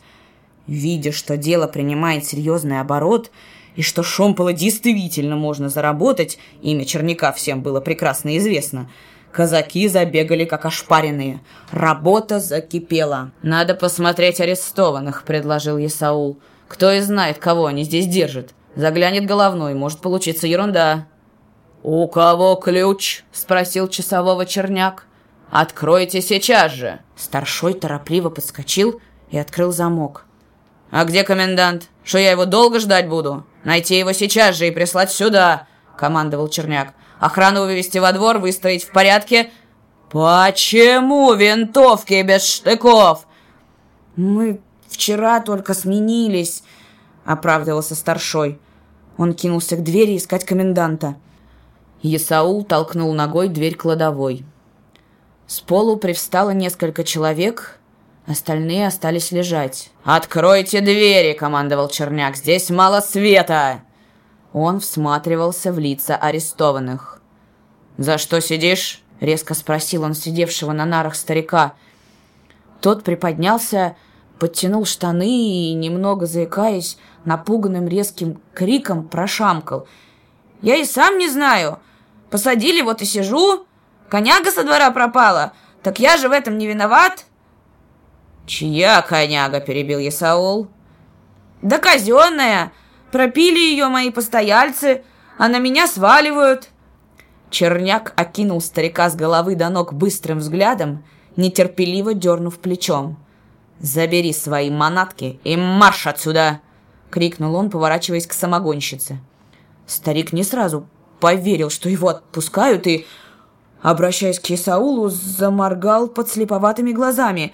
Видя, 0.66 1.12
что 1.12 1.38
дело 1.38 1.68
принимает 1.68 2.26
серьезный 2.26 2.80
оборот, 2.80 3.30
и 3.76 3.84
что 3.84 4.02
Шомпола 4.02 4.52
действительно 4.52 5.36
можно 5.36 5.70
заработать, 5.70 6.40
имя 6.64 6.86
Черняка 6.86 7.32
всем 7.32 7.62
было 7.62 7.82
прекрасно 7.82 8.38
известно– 8.38 8.90
Казаки 9.36 9.90
забегали, 9.90 10.46
как 10.46 10.66
ошпаренные. 10.66 11.42
Работа 11.72 12.40
закипела. 12.40 13.32
«Надо 13.42 13.76
посмотреть 13.76 14.40
арестованных»,— 14.40 15.24
предложил 15.28 15.78
Исаул. 15.78 16.40
«Кто 16.70 16.90
и 16.94 17.02
знает, 17.02 17.38
кого 17.38 17.66
они 17.66 17.84
здесь 17.84 18.08
держат. 18.08 18.54
Заглянет 18.78 19.26
головной, 19.26 19.74
может 19.74 20.00
получиться 20.00 20.48
ерунда». 20.48 21.08
«У 21.88 22.08
кого 22.08 22.56
ключ?»— 22.56 23.24
спросил 23.32 23.88
часового 23.88 24.48
черняк. 24.48 25.06
«Откройте 25.52 26.20
сейчас 26.20 26.72
же!» 26.72 27.00
Старшой 27.16 27.76
торопливо 27.76 28.32
подскочил 28.32 29.00
и 29.30 29.38
открыл 29.38 29.72
замок. 29.72 30.26
«А 30.90 31.06
где 31.06 31.22
комендант? 31.22 31.90
Что 32.04 32.18
я 32.18 32.32
его 32.32 32.46
долго 32.46 32.80
ждать 32.80 33.08
буду? 33.08 33.46
Найти 33.64 34.00
его 34.00 34.14
сейчас 34.14 34.56
же 34.56 34.68
и 34.68 34.72
прислать 34.72 35.12
сюда!»— 35.12 35.68
командовал 35.96 36.48
Черняк. 36.48 36.96
Охрану 37.20 37.66
вывести 37.66 38.00
во 38.00 38.14
двор, 38.14 38.40
выстроить 38.40 38.84
в 38.84 38.92
порядке. 38.92 39.52
Почему 40.10 41.36
винтовки 41.36 42.20
без 42.24 42.48
штыков? 42.52 43.28
Мы 44.16 44.60
вчера 44.90 45.40
только 45.40 45.76
сменились, 45.76 46.64
оправдывался 47.26 47.94
старшой. 47.94 48.60
Он 49.18 49.36
кинулся 49.36 49.76
к 49.76 49.84
двери 49.84 50.18
искать 50.18 50.46
коменданта. 50.46 51.18
Исаул 52.14 52.64
толкнул 52.64 53.14
ногой 53.14 53.48
дверь 53.48 53.76
кладовой. 53.76 54.46
С 55.48 55.62
полу 55.62 55.98
привстало 55.98 56.52
несколько 56.52 57.04
человек, 57.04 57.80
остальные 58.28 58.88
остались 58.88 59.32
лежать. 59.32 59.90
«Откройте 60.04 60.82
двери!»— 60.82 61.34
командовал 61.40 61.88
Черняк. 61.88 62.36
«Здесь 62.36 62.70
мало 62.70 63.00
света!» 63.00 63.82
Он 64.54 64.80
всматривался 64.80 65.72
в 65.72 65.80
лица 65.80 66.16
арестованных. 66.16 67.22
«За 67.98 68.18
что 68.18 68.40
сидишь?»— 68.40 69.02
резко 69.20 69.54
спросил 69.54 70.04
он 70.04 70.14
сидевшего 70.14 70.74
на 70.74 70.86
нарах 70.86 71.16
старика. 71.16 71.74
Тот 72.82 73.04
приподнялся, 73.04 73.96
подтянул 74.38 74.86
штаны 74.86 75.72
и, 75.72 75.74
немного 75.74 76.26
заикаясь, 76.26 76.98
напуганным 77.24 77.88
резким 77.88 78.42
криком 78.54 79.08
прошамкал. 79.08 79.88
«Я 80.62 80.76
и 80.76 80.86
сам 80.86 81.18
не 81.18 81.30
знаю. 81.30 81.80
Посадили, 82.36 82.82
вот 82.82 83.02
и 83.02 83.06
сижу. 83.06 83.66
Коняга 84.10 84.52
со 84.52 84.66
двора 84.66 84.92
пропала. 84.92 85.54
Так 85.82 86.00
я 86.00 86.18
же 86.18 86.28
в 86.28 86.34
этом 86.34 86.58
не 86.58 86.68
виноват». 86.68 87.24
«Чья 88.46 89.02
коняга?»— 89.02 89.60
перебил 89.62 90.00
Исаул. 90.00 90.68
«Да 91.62 91.78
казенная. 91.78 92.74
Пропили 93.10 93.58
ее 93.58 93.88
мои 93.88 94.12
постояльцы, 94.12 95.06
а 95.38 95.48
на 95.48 95.60
меня 95.60 95.88
сваливают». 95.88 96.72
Черняк 97.52 98.12
окинул 98.18 98.60
старика 98.60 99.10
с 99.10 99.16
головы 99.16 99.56
до 99.56 99.70
ног 99.70 99.94
быстрым 99.94 100.40
взглядом, 100.40 101.06
нетерпеливо 101.38 102.14
дернув 102.14 102.60
плечом. 102.60 103.16
«Забери 103.80 104.34
свои 104.34 104.70
манатки 104.70 105.40
и 105.46 105.56
марш 105.56 106.06
отсюда!»— 106.06 106.60
крикнул 107.12 107.56
он, 107.56 107.70
поворачиваясь 107.70 108.28
к 108.28 108.34
самогонщице. 108.34 109.20
Старик 109.88 110.34
не 110.34 110.44
сразу 110.44 110.90
поверил, 111.20 111.70
что 111.70 111.90
его 111.90 112.10
отпускают, 112.10 112.88
и, 112.88 113.06
обращаясь 113.82 114.40
к 114.40 114.50
Исаулу, 114.52 115.10
заморгал 115.10 116.08
под 116.08 116.30
слеповатыми 116.30 116.92
глазами. 116.92 117.54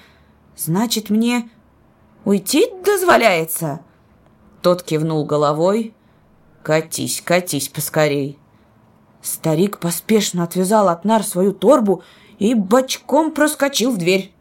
«Значит, 0.56 1.10
мне 1.10 1.50
уйти 2.26 2.68
дозволяется?» 2.84 3.82
Тот 4.62 4.84
кивнул 4.84 5.26
головой. 5.26 5.94
«Катись, 6.64 7.22
катись 7.22 7.70
поскорей!» 7.70 8.38
Старик 9.22 9.80
поспешно 9.80 10.44
отвязал 10.44 10.90
от 10.90 11.06
нар 11.06 11.24
свою 11.24 11.54
торбу 11.54 12.04
и 12.40 12.54
бочком 12.54 13.32
проскочил 13.32 13.92
в 13.92 13.98
дверь. 13.98 14.34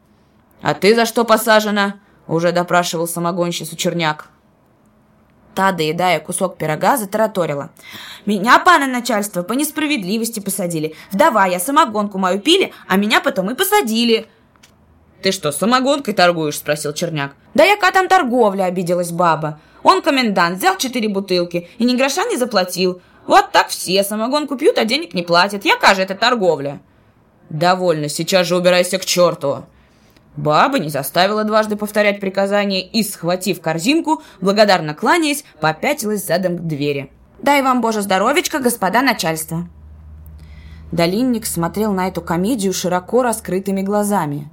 «А 0.61 0.73
ты 0.73 0.95
за 0.95 1.05
что 1.05 1.23
посажена?»— 1.23 1.99
уже 2.27 2.51
допрашивал 2.51 3.07
самогонщицу 3.07 3.75
Черняк. 3.75 4.29
Та, 5.53 5.71
доедая 5.71 6.19
кусок 6.19 6.57
пирога, 6.57 6.97
затараторила. 6.97 7.71
«Меня, 8.25 8.59
пана 8.59 8.87
начальство, 8.87 9.43
по 9.43 9.53
несправедливости 9.53 10.39
посадили. 10.39 10.95
Вдова, 11.11 11.45
я 11.45 11.59
самогонку 11.59 12.17
мою 12.17 12.39
пили, 12.39 12.73
а 12.87 12.95
меня 12.97 13.19
потом 13.19 13.51
и 13.51 13.55
посадили». 13.55 14.27
«Ты 15.21 15.31
что, 15.31 15.51
самогонкой 15.51 16.13
торгуешь?»— 16.13 16.57
спросил 16.57 16.93
Черняк. 16.93 17.35
«Да 17.53 17.63
яка 17.63 17.91
там 17.91 18.07
торговля?»— 18.07 18.63
обиделась 18.65 19.11
баба. 19.11 19.59
«Он 19.83 20.01
комендант, 20.01 20.57
взял 20.57 20.77
четыре 20.77 21.09
бутылки 21.09 21.69
и 21.77 21.83
ни 21.83 21.95
гроша 21.95 22.23
не 22.25 22.37
заплатил. 22.37 23.01
Вот 23.27 23.51
так 23.51 23.67
все 23.67 24.03
самогонку 24.03 24.57
пьют, 24.57 24.77
а 24.77 24.85
денег 24.85 25.13
не 25.13 25.21
платят. 25.21 25.65
Яка 25.65 25.93
же 25.95 26.01
это 26.01 26.15
торговля?» 26.15 26.79
«Довольно, 27.49 28.07
сейчас 28.07 28.47
же 28.47 28.55
убирайся 28.55 28.97
к 28.97 29.05
черту!» 29.05 29.65
Баба 30.37 30.79
не 30.79 30.89
заставила 30.89 31.43
дважды 31.43 31.75
повторять 31.75 32.19
приказание 32.19 32.85
и, 32.85 33.03
схватив 33.03 33.61
корзинку, 33.61 34.21
благодарно 34.39 34.93
кланяясь, 34.93 35.43
попятилась 35.59 36.25
задом 36.25 36.57
к 36.57 36.61
двери. 36.61 37.11
«Дай 37.41 37.61
вам, 37.61 37.81
Боже, 37.81 38.01
здоровечко, 38.01 38.59
господа 38.59 39.01
начальство!» 39.01 39.67
Долинник 40.91 41.45
смотрел 41.45 41.93
на 41.93 42.07
эту 42.07 42.21
комедию 42.21 42.73
широко 42.73 43.23
раскрытыми 43.23 43.81
глазами. 43.81 44.49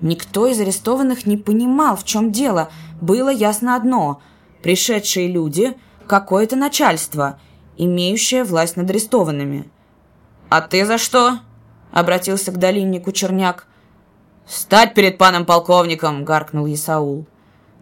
Никто 0.00 0.46
из 0.46 0.60
арестованных 0.60 1.26
не 1.26 1.36
понимал, 1.36 1.96
в 1.96 2.04
чем 2.04 2.32
дело. 2.32 2.70
Было 3.00 3.28
ясно 3.28 3.76
одно– 3.76 4.20
пришедшие 4.62 5.28
люди– 5.28 5.76
какое-то 6.10 6.56
начальство, 6.56 7.38
имеющее 7.76 8.42
власть 8.42 8.76
над 8.76 8.90
арестованными. 8.90 9.70
«А 10.48 10.60
ты 10.60 10.84
за 10.84 10.98
что?»– 10.98 11.38
обратился 11.92 12.50
к 12.50 12.58
долиннику 12.58 13.12
Черняк. 13.12 13.68
«Стать 14.50 14.94
перед 14.94 15.16
паном 15.16 15.46
полковником!»– 15.46 16.24
гаркнул 16.24 16.66
Исаул. 16.66 17.24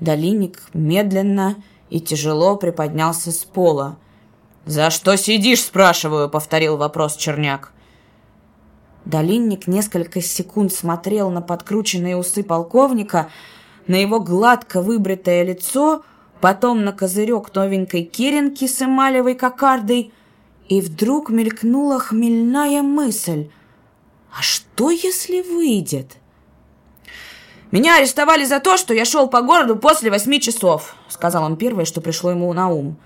Долинник 0.01 0.61
медленно 0.75 1.57
и 1.89 1.99
тяжело 1.99 2.57
приподнялся 2.57 3.33
с 3.33 3.43
пола. 3.43 3.97
«За 4.67 4.91
что 4.91 5.17
сидишь?»– 5.17 5.63
спрашиваю,– 5.65 6.29
повторил 6.31 6.77
вопрос 6.77 7.17
Черняк. 7.17 7.73
Долинник 9.07 9.67
несколько 9.67 10.21
секунд 10.21 10.71
смотрел 10.71 11.31
на 11.31 11.41
подкрученные 11.41 12.19
усы 12.19 12.43
полковника, 12.43 13.31
на 13.87 13.95
его 13.95 14.21
гладко 14.21 14.83
выбритое 14.83 15.45
лицо, 15.45 16.03
потом 16.43 16.85
на 16.85 16.93
козырек 16.93 17.55
новенькой 17.55 18.03
керенки 18.03 18.67
с 18.67 18.83
эмалевой 18.83 19.37
кокардой, 19.37 20.13
и 20.69 20.83
вдруг 20.83 21.31
мелькнула 21.31 21.99
хмельная 21.99 22.83
мысль. 22.83 23.49
«А 24.31 24.43
что, 24.43 24.91
если 24.91 25.41
выйдет?» 25.41 26.19
«Меня 27.71 27.99
арестовали 27.99 28.45
за 28.45 28.61
то, 28.61 28.79
что 28.79 28.95
я 28.95 29.05
шел 29.05 29.29
по 29.29 29.43
городу 29.43 29.77
после 29.77 30.11
восьми 30.11 30.41
часов»,— 30.41 30.95
сказал 31.09 31.45
он 31.45 31.57
первое, 31.57 31.85
что 31.85 32.01
пришло 32.01 32.31
ему 32.31 32.51
на 32.55 32.69
ум. 32.69 32.97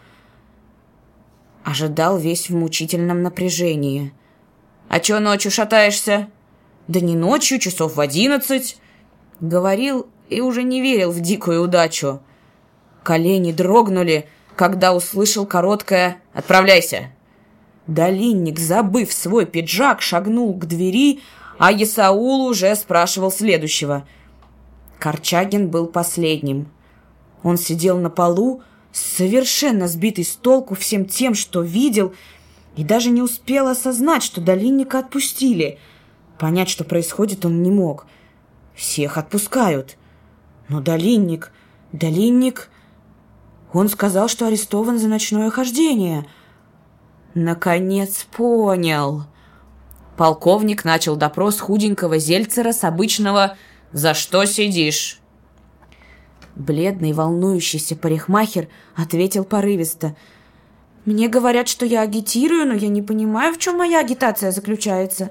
Ожидал 1.65 2.17
весь 2.17 2.49
в 2.49 2.55
мучительном 2.55 3.23
напряжении. 3.23 4.13
«А 4.89 5.01
чё 5.01 5.19
ночью 5.19 5.51
шатаешься?» 5.51 6.29
«Да 6.87 7.01
не 7.01 7.17
ночью, 7.17 7.59
часов 7.59 7.97
в 7.97 8.01
одиннадцать». 8.01 8.77
Говорил 9.41 10.07
и 10.29 10.41
уже 10.41 10.63
не 10.63 10.81
верил 10.81 11.11
в 11.11 11.21
дикую 11.21 11.63
удачу. 11.63 12.21
Колени 13.03 13.51
дрогнули, 13.51 14.29
когда 14.55 14.95
услышал 14.95 15.45
короткое 15.45 16.19
«Отправляйся!». 16.33 17.11
Долинник, 17.89 18.61
забыв 18.61 19.13
свой 19.13 19.45
пиджак, 19.45 20.03
шагнул 20.03 20.55
к 20.55 20.67
двери, 20.67 21.21
а 21.59 21.73
Исаул 21.73 22.47
уже 22.47 22.75
спрашивал 22.77 23.33
следующего— 23.33 24.07
Корчагин 25.03 25.69
был 25.69 25.89
последним. 25.89 26.69
Он 27.43 27.57
сидел 27.57 27.99
на 27.99 28.09
полу, 28.09 28.63
совершенно 28.93 29.89
сбитый 29.89 30.25
с 30.25 30.37
толку 30.37 30.77
всем 30.77 31.07
тем, 31.07 31.35
что 31.35 31.61
видел, 31.61 32.15
и 32.77 32.85
даже 32.85 33.11
не 33.11 33.21
успел 33.21 33.67
осознать, 33.67 34.23
что 34.23 34.41
долинника 34.41 35.01
отпустили. 35.01 35.81
Понять, 36.39 36.69
что 36.69 36.85
происходит, 36.85 37.45
он 37.45 37.65
не 37.65 37.71
мог. 37.73 38.07
Всех 38.77 39.19
отпускают. 39.19 39.97
Но 40.69 40.81
долинник... 40.81 41.51
Долинник... 41.91 42.71
Он 43.73 43.89
сказал, 43.89 44.29
что 44.29 44.47
арестован 44.47 45.01
за 45.01 45.09
ночное 45.09 45.51
хождение. 45.51 46.27
Наконец 47.35 48.25
понял. 48.31 49.25
Полковник 50.17 50.85
начал 50.85 51.17
допрос 51.17 51.59
худенького 51.59 52.19
Зельцера 52.19 52.71
с 52.71 52.85
обычного 52.85 53.57
«За 53.93 54.15
что 54.15 54.45
сидишь?» 54.47 55.21
Бледный, 56.57 57.13
волнующийся 57.13 57.97
парикмахер 57.97 58.69
ответил 58.95 59.45
порывисто. 59.45 60.17
«Мне 61.05 61.29
говорят, 61.29 61.69
что 61.69 61.85
я 61.85 62.03
агитирую, 62.03 62.67
но 62.67 62.75
я 62.75 62.89
не 62.89 63.03
понимаю, 63.03 63.55
в 63.55 63.59
чем 63.59 63.79
моя 63.79 64.01
агитация 64.01 64.51
заключается». 64.51 65.31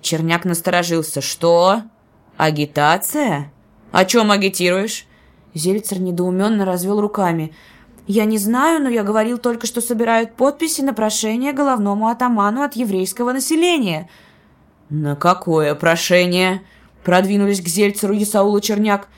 Черняк 0.00 0.44
насторожился. 0.44 1.20
«Что? 1.20 1.82
Агитация? 2.36 3.52
О 3.92 4.04
чем 4.04 4.30
агитируешь?» 4.30 5.06
Зельцер 5.54 6.00
недоуменно 6.00 6.64
развел 6.64 7.00
руками. 7.00 7.54
«Я 8.06 8.24
не 8.24 8.38
знаю, 8.38 8.82
но 8.82 8.88
я 8.88 9.02
говорил 9.02 9.38
только, 9.38 9.66
что 9.66 9.80
собирают 9.80 10.34
подписи 10.34 10.80
на 10.80 10.94
прошение 10.94 11.52
головному 11.52 12.08
атаману 12.08 12.62
от 12.62 12.74
еврейского 12.76 13.32
населения». 13.32 14.08
«На 14.88 15.16
какое 15.16 15.74
прошение?» 15.74 16.62
Продвинулись 17.04 17.60
к 17.60 17.68
Зельцеру 17.68 18.16
Исаула 18.16 18.60
Черняк. 18.60 19.08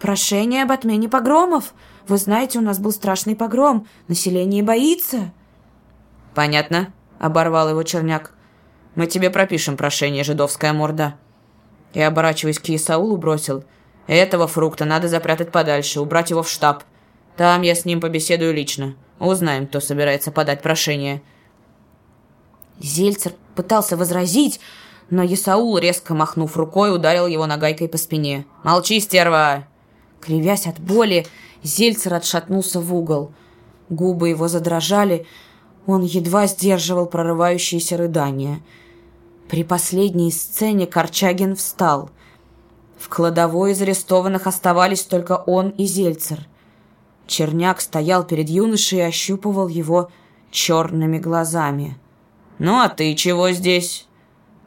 «Прошение 0.00 0.62
об 0.62 0.72
отмене 0.72 1.08
погромов. 1.08 1.74
Вы 2.06 2.18
знаете, 2.18 2.58
у 2.58 2.62
нас 2.62 2.78
был 2.78 2.92
страшный 2.92 3.34
погром. 3.34 3.86
Население 4.08 4.62
боится». 4.62 5.32
«Понятно»,— 6.34 6.92
оборвал 7.18 7.70
его 7.70 7.82
Черняк. 7.82 8.32
«Мы 8.94 9.06
тебе 9.06 9.30
пропишем 9.30 9.76
прошение, 9.76 10.22
жидовская 10.22 10.72
морда». 10.72 11.16
И, 11.94 12.00
оборачиваясь 12.00 12.58
к 12.58 12.68
Исаулу, 12.68 13.16
бросил. 13.16 13.64
«Этого 14.06 14.46
фрукта 14.46 14.84
надо 14.84 15.08
запрятать 15.08 15.50
подальше, 15.50 16.00
убрать 16.00 16.30
его 16.30 16.42
в 16.42 16.50
штаб. 16.50 16.84
Там 17.36 17.62
я 17.62 17.74
с 17.74 17.84
ним 17.84 18.00
побеседую 18.00 18.54
лично. 18.54 18.94
Узнаем, 19.18 19.66
кто 19.66 19.80
собирается 19.80 20.30
подать 20.30 20.62
прошение». 20.62 21.22
Зельцер 22.78 23.32
пытался 23.54 23.96
возразить, 23.96 24.60
но 25.10 25.24
Исаул, 25.24 25.78
резко 25.78 26.14
махнув 26.14 26.56
рукой, 26.56 26.94
ударил 26.94 27.26
его 27.26 27.46
нагайкой 27.46 27.88
по 27.88 27.96
спине. 27.96 28.44
«Молчи, 28.64 29.00
стерва!» 29.00 29.66
Кривясь 30.20 30.66
от 30.66 30.80
боли, 30.80 31.26
Зельцер 31.62 32.14
отшатнулся 32.14 32.80
в 32.80 32.94
угол. 32.94 33.32
Губы 33.88 34.30
его 34.30 34.48
задрожали, 34.48 35.26
он 35.86 36.02
едва 36.02 36.46
сдерживал 36.48 37.06
прорывающиеся 37.06 37.96
рыдания. 37.96 38.60
При 39.48 39.62
последней 39.62 40.32
сцене 40.32 40.86
Корчагин 40.86 41.54
встал. 41.54 42.10
В 42.98 43.08
кладовой 43.08 43.72
из 43.72 43.82
арестованных 43.82 44.48
оставались 44.48 45.02
только 45.02 45.36
он 45.36 45.70
и 45.70 45.84
Зельцер. 45.84 46.48
Черняк 47.28 47.80
стоял 47.80 48.24
перед 48.24 48.48
юношей 48.48 48.98
и 48.98 49.02
ощупывал 49.02 49.68
его 49.68 50.10
черными 50.50 51.18
глазами. 51.18 51.96
«Ну 52.58 52.80
а 52.80 52.88
ты 52.88 53.14
чего 53.14 53.50
здесь?» 53.50 54.05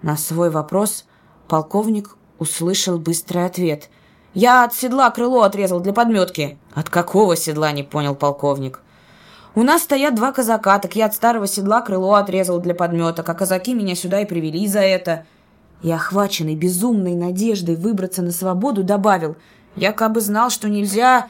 На 0.02 0.16
свой 0.16 0.50
вопрос 0.50 1.06
полковник 1.48 2.16
услышал 2.38 2.98
быстрый 2.98 3.46
ответ. 3.46 3.90
«Я 4.34 4.64
от 4.64 4.74
седла 4.74 5.10
крыло 5.12 5.42
отрезал 5.42 5.82
для 5.82 5.92
подметки». 5.92 6.58
«От 6.74 6.90
какого 6.90 7.36
седла?»– 7.36 7.72
не 7.74 7.84
понял 7.84 8.16
полковник. 8.16 8.82
«У 9.56 9.64
нас 9.64 9.84
стоят 9.84 10.16
два 10.16 10.32
казака, 10.32 10.80
так 10.80 10.96
я 10.96 11.08
от 11.08 11.16
старого 11.16 11.48
седла 11.48 11.82
крыло 11.82 12.14
отрезал 12.14 12.60
для 12.60 12.76
подметок, 12.76 13.28
а 13.28 13.34
казаки 13.34 13.74
меня 13.74 13.96
сюда 13.96 14.22
и 14.22 14.26
привели 14.26 14.66
за 14.68 14.80
это». 14.80 15.26
И, 15.82 15.92
охваченный 15.92 16.56
безумной 16.56 17.16
надеждой 17.16 17.76
выбраться 17.76 18.22
на 18.22 18.32
свободу, 18.32 18.84
добавил, 18.84 19.36
«Я 19.76 19.92
как 19.92 20.14
бы 20.14 20.22
знал, 20.22 20.50
что 20.50 20.70
нельзя...» 20.70 21.28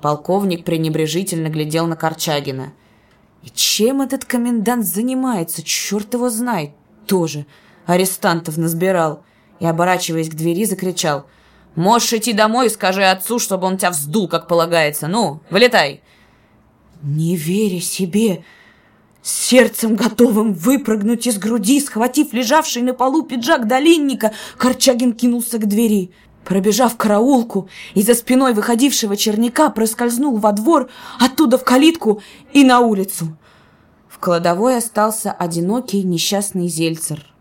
Полковник 0.00 0.64
пренебрежительно 0.64 1.48
глядел 1.48 1.86
на 1.86 1.96
Корчагина. 1.96 2.72
«И 3.42 3.50
чем 3.50 4.00
этот 4.00 4.24
комендант 4.24 4.86
занимается? 4.86 5.62
Черт 5.62 6.14
его 6.14 6.30
знает! 6.30 6.70
Тоже!» 7.06 7.44
Арестантов 7.86 8.56
насбирал. 8.56 9.22
И, 9.58 9.66
оборачиваясь 9.66 10.28
к 10.28 10.34
двери, 10.34 10.64
закричал. 10.64 11.26
«Можешь 11.74 12.12
идти 12.12 12.32
домой 12.32 12.66
и 12.66 12.70
скажи 12.70 13.04
отцу, 13.04 13.38
чтобы 13.38 13.66
он 13.66 13.78
тебя 13.78 13.90
вздул, 13.90 14.28
как 14.28 14.48
полагается. 14.48 15.08
Ну, 15.08 15.40
вылетай!» 15.50 16.02
Не 17.02 17.36
веря 17.36 17.80
себе, 17.80 18.44
сердцем 19.22 19.96
готовым 19.96 20.54
выпрыгнуть 20.54 21.26
из 21.26 21.38
груди, 21.38 21.80
схватив 21.80 22.32
лежавший 22.32 22.82
на 22.82 22.94
полу 22.94 23.22
пиджак 23.22 23.66
долинника, 23.66 24.32
Корчагин 24.56 25.12
кинулся 25.12 25.58
к 25.58 25.66
двери. 25.66 26.12
Пробежав 26.44 26.96
караулку 26.96 27.68
и 27.94 28.02
за 28.02 28.14
спиной 28.14 28.54
выходившего 28.54 29.16
черняка, 29.16 29.68
проскользнул 29.68 30.36
во 30.38 30.52
двор, 30.52 30.88
оттуда 31.18 31.58
в 31.58 31.64
калитку 31.64 32.22
и 32.52 32.64
на 32.64 32.80
улицу. 32.80 33.36
В 34.08 34.18
кладовой 34.18 34.76
остался 34.76 35.32
одинокий 35.32 36.02
несчастный 36.04 36.68
зельцер. 36.68 37.35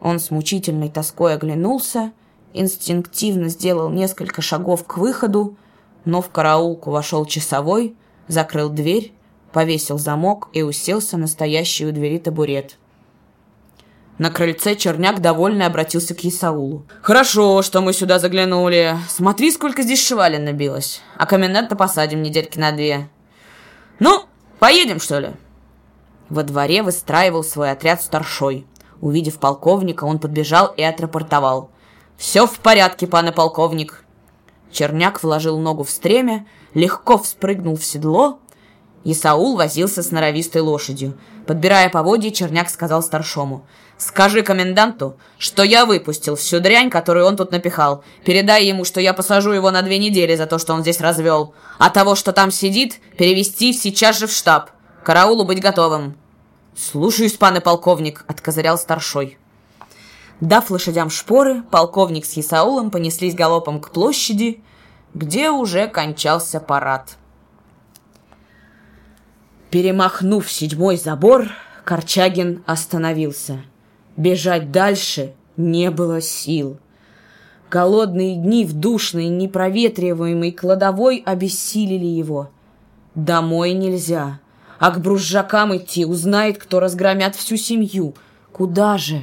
Он 0.00 0.20
с 0.20 0.30
мучительной 0.30 0.90
тоской 0.90 1.34
оглянулся, 1.34 2.12
инстинктивно 2.52 3.48
сделал 3.48 3.90
несколько 3.90 4.42
шагов 4.42 4.86
к 4.86 4.96
выходу, 4.96 5.56
но 6.04 6.22
в 6.22 6.30
караулку 6.30 6.90
вошел 6.90 7.26
часовой, 7.26 7.96
закрыл 8.28 8.70
дверь, 8.70 9.12
повесил 9.52 9.98
замок 9.98 10.48
и 10.52 10.62
уселся 10.62 11.16
на 11.16 11.26
стоящий 11.26 11.86
у 11.86 11.92
двери 11.92 12.18
табурет. 12.18 12.76
На 14.18 14.30
крыльце 14.30 14.74
Черняк 14.74 15.20
довольно 15.20 15.66
обратился 15.66 16.12
к 16.12 16.24
Исаулу. 16.24 16.84
«Хорошо, 17.02 17.62
что 17.62 17.80
мы 17.80 17.92
сюда 17.92 18.18
заглянули. 18.18 18.96
Смотри, 19.08 19.52
сколько 19.52 19.82
здесь 19.82 20.04
швалин 20.04 20.44
набилось. 20.44 21.00
А 21.16 21.24
коменданта 21.24 21.76
посадим 21.76 22.22
недельки 22.22 22.58
на 22.58 22.72
две. 22.72 23.08
Ну, 24.00 24.24
поедем, 24.58 24.98
что 24.98 25.20
ли?» 25.20 25.30
Во 26.30 26.42
дворе 26.42 26.82
выстраивал 26.82 27.44
свой 27.44 27.70
отряд 27.70 28.02
старшой– 28.02 28.66
Увидев 29.00 29.38
полковника, 29.38 30.04
он 30.04 30.18
подбежал 30.18 30.72
и 30.76 30.82
отрапортовал. 30.82 31.70
«Все 32.16 32.46
в 32.46 32.58
порядке, 32.58 33.06
пане 33.06 33.32
полковник!» 33.32 34.04
Черняк 34.72 35.22
вложил 35.22 35.58
ногу 35.58 35.84
в 35.84 35.90
стремя, 35.90 36.46
легко 36.74 37.16
вспрыгнул 37.16 37.76
в 37.76 37.84
седло. 37.84 38.40
Исаул 39.04 39.56
возился 39.56 40.02
с 40.02 40.10
норовистой 40.10 40.60
лошадью. 40.60 41.18
Подбирая 41.46 41.88
поводья, 41.88 42.30
Черняк 42.30 42.68
сказал 42.68 43.02
старшому. 43.02 43.64
Скажи 43.96 44.42
коменданту, 44.42 45.16
что 45.38 45.62
я 45.62 45.86
выпустил 45.86 46.36
всю 46.36 46.60
дрянь, 46.60 46.90
которую 46.90 47.26
он 47.26 47.36
тут 47.36 47.50
напихал. 47.50 48.04
Передай 48.24 48.66
ему, 48.66 48.84
что 48.84 49.00
я 49.00 49.14
посажу 49.14 49.52
его 49.52 49.70
на 49.70 49.82
две 49.82 49.98
недели 49.98 50.36
за 50.36 50.46
то, 50.46 50.58
что 50.58 50.74
он 50.74 50.82
здесь 50.82 51.00
развел. 51.00 51.54
А 51.78 51.90
того, 51.90 52.14
что 52.14 52.32
там 52.32 52.50
сидит, 52.50 53.00
перевести 53.16 53.72
сейчас 53.72 54.18
же 54.18 54.26
в 54.26 54.32
штаб. 54.32 54.70
Караулу 55.04 55.44
быть 55.44 55.60
готовым. 55.60 56.16
«Слушаюсь, 56.78 57.36
пан 57.36 57.56
и 57.56 57.60
полковник»,— 57.60 58.24
откозырял 58.28 58.78
старшой. 58.78 59.36
Дав 60.40 60.70
лошадям 60.70 61.10
шпоры, 61.10 61.62
полковник 61.72 62.24
с 62.24 62.38
Исаулом 62.38 62.92
понеслись 62.92 63.34
галопом 63.34 63.80
к 63.80 63.90
площади, 63.90 64.62
где 65.12 65.50
уже 65.50 65.88
кончался 65.88 66.60
парад. 66.60 67.16
Перемахнув 69.70 70.50
седьмой 70.50 70.96
забор, 70.96 71.48
Корчагин 71.82 72.62
остановился. 72.64 73.60
Бежать 74.16 74.70
дальше 74.70 75.34
не 75.56 75.90
было 75.90 76.20
сил. 76.20 76.78
Голодные 77.70 78.36
дни 78.36 78.64
в 78.64 78.72
душной, 78.72 79.26
непроветриваемой 79.26 80.52
кладовой 80.52 81.24
обессилили 81.26 82.06
его. 82.06 82.50
Домой 83.16 83.72
нельзя, 83.72 84.38
а 84.78 84.90
к 84.90 85.00
бружакам 85.00 85.76
идти 85.76 86.04
узнает, 86.04 86.58
кто 86.58 86.80
разгромят 86.80 87.34
всю 87.34 87.56
семью. 87.56 88.14
Куда 88.52 88.96
же? 88.98 89.22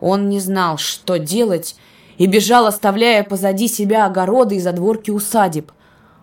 Он 0.00 0.28
не 0.28 0.40
знал, 0.40 0.78
что 0.78 1.18
делать, 1.18 1.76
и 2.18 2.26
бежал, 2.26 2.66
оставляя 2.66 3.22
позади 3.24 3.68
себя 3.68 4.06
огороды 4.06 4.56
и 4.56 4.60
задворки 4.60 5.10
усадеб. 5.10 5.72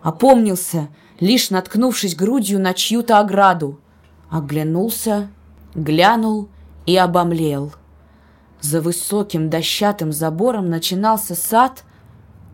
Опомнился, 0.02 0.90
лишь 1.20 1.50
наткнувшись 1.50 2.16
грудью 2.16 2.60
на 2.60 2.74
чью-то 2.74 3.20
ограду. 3.20 3.80
Оглянулся, 4.30 5.30
глянул 5.76 6.50
и 6.86 6.98
обомлел. 6.98 7.74
За 8.62 8.82
высоким 8.82 9.50
дощатым 9.50 10.12
забором 10.12 10.70
начинался 10.70 11.36
сад 11.36 11.84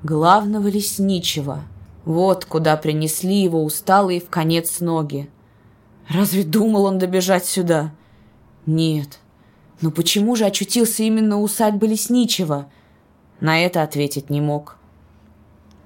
главного 0.03 0.67
лесничего. 0.67 1.61
Вот 2.03 2.45
куда 2.45 2.75
принесли 2.77 3.41
его 3.41 3.63
усталые 3.63 4.19
в 4.19 4.29
конец 4.29 4.79
ноги. 4.79 5.29
Разве 6.09 6.43
думал 6.43 6.85
он 6.85 6.97
добежать 6.97 7.45
сюда? 7.45 7.91
Нет. 8.65 9.19
Но 9.79 9.91
почему 9.91 10.35
же 10.35 10.45
очутился 10.45 11.03
именно 11.03 11.37
у 11.37 11.43
усадьбы 11.43 11.87
лесничего? 11.87 12.69
На 13.39 13.63
это 13.63 13.83
ответить 13.83 14.29
не 14.29 14.41
мог. 14.41 14.77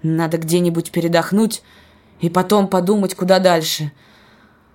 Надо 0.02 0.38
где-нибудь 0.38 0.92
передохнуть 0.92 1.62
и 2.22 2.30
потом 2.30 2.68
подумать, 2.68 3.16
куда 3.16 3.40
дальше. 3.40 3.92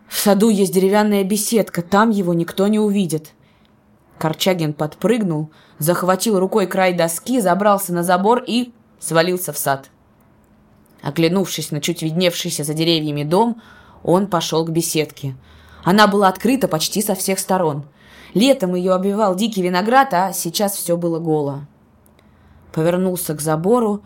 В 0.06 0.18
саду 0.18 0.50
есть 0.50 0.72
деревянная 0.72 1.24
беседка, 1.24 1.82
там 1.82 2.10
его 2.10 2.34
никто 2.34 2.68
не 2.68 2.78
увидит. 2.78 3.32
Корчагин 4.18 4.74
подпрыгнул, 4.74 5.50
захватил 5.78 6.38
рукой 6.38 6.66
край 6.66 6.92
доски, 6.92 7.40
забрался 7.40 7.92
на 7.92 8.02
забор 8.02 8.42
и 8.46 8.72
свалился 9.00 9.52
в 9.52 9.58
сад. 9.58 9.90
Оглянувшись 11.02 11.70
на 11.70 11.80
чуть 11.80 12.02
видневшийся 12.02 12.64
за 12.64 12.74
деревьями 12.74 13.22
дом, 13.22 13.62
он 14.02 14.26
пошел 14.26 14.64
к 14.64 14.70
беседке. 14.70 15.36
Она 15.84 16.06
была 16.06 16.28
открыта 16.28 16.68
почти 16.68 17.02
со 17.02 17.14
всех 17.14 17.38
сторон. 17.38 17.84
Летом 18.34 18.74
ее 18.74 18.92
обвивал 18.92 19.34
дикий 19.34 19.62
виноград, 19.62 20.12
а 20.12 20.32
сейчас 20.32 20.74
все 20.74 20.96
было 20.96 21.18
голо. 21.18 21.66
Повернулся 22.72 23.34
к 23.34 23.40
забору, 23.40 24.02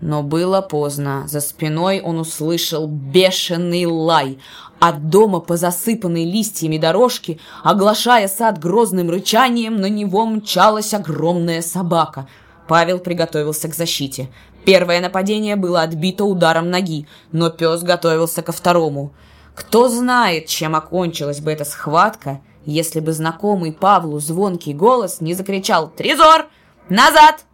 но 0.00 0.22
было 0.22 0.60
поздно. 0.60 1.24
За 1.26 1.40
спиной 1.40 2.00
он 2.00 2.18
услышал 2.18 2.86
бешеный 2.86 3.86
лай. 3.86 4.38
От 4.78 5.08
дома 5.08 5.40
по 5.40 5.56
засыпанной 5.56 6.24
листьями 6.24 6.78
дорожке, 6.78 7.40
оглашая 7.64 8.28
сад 8.28 8.58
грозным 8.58 9.10
рычанием, 9.10 9.76
на 9.76 9.88
него 9.88 10.24
мчалась 10.26 10.94
огромная 10.94 11.62
собака. 11.62 12.28
Павел 12.68 12.98
приготовился 12.98 13.68
к 13.68 13.74
защите. 13.74 14.28
Первое 14.68 15.00
нападение 15.00 15.56
было 15.56 15.80
отбито 15.80 16.26
ударом 16.26 16.68
ноги, 16.68 17.08
но 17.32 17.48
пес 17.48 17.82
готовился 17.82 18.42
ко 18.42 18.52
второму. 18.52 19.14
Кто 19.54 19.88
знает, 19.88 20.44
чем 20.44 20.76
окончилась 20.76 21.40
бы 21.40 21.50
эта 21.50 21.64
схватка, 21.64 22.42
если 22.66 23.00
бы 23.00 23.14
знакомый 23.14 23.72
Павлу 23.72 24.18
звонкий 24.18 24.74
голос 24.74 25.22
не 25.22 25.32
закричал 25.32 25.88
«Трезор! 25.88 26.48
Назад!» 26.90 27.46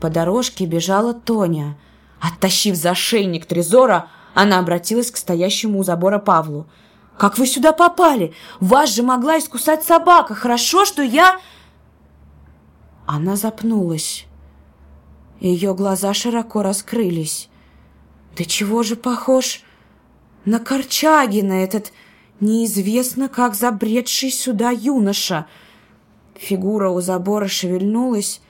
По 0.00 0.10
дорожке 0.10 0.66
бежала 0.66 1.14
Тоня. 1.14 1.78
Оттащив 2.20 2.74
за 2.74 2.96
шейник 2.96 3.46
Трезора, 3.46 4.08
она 4.34 4.58
обратилась 4.58 5.12
к 5.12 5.16
стоящему 5.16 5.78
у 5.78 5.84
забора 5.84 6.18
Павлу. 6.18 6.66
«Как 7.18 7.38
вы 7.38 7.46
сюда 7.46 7.72
попали? 7.72 8.34
Вас 8.58 8.92
же 8.92 9.04
могла 9.04 9.38
искусать 9.38 9.84
собака. 9.84 10.34
Хорошо, 10.34 10.84
что 10.84 11.02
я...» 11.02 11.38
Она 13.06 13.36
запнулась. 13.36 14.26
Ее 15.40 15.74
глаза 15.74 16.12
широко 16.12 16.62
раскрылись. 16.62 17.48
«Да 18.36 18.44
чего 18.44 18.82
же 18.82 18.94
похож 18.94 19.62
на 20.44 20.60
Корчагина 20.60 21.54
этот 21.54 21.92
неизвестно 22.38 23.28
как 23.28 23.54
забредший 23.54 24.30
сюда 24.30 24.70
юноша?» 24.70 25.46
Фигура 26.34 26.90
у 26.90 27.00
забора 27.00 27.48
шевельнулась, 27.48 28.40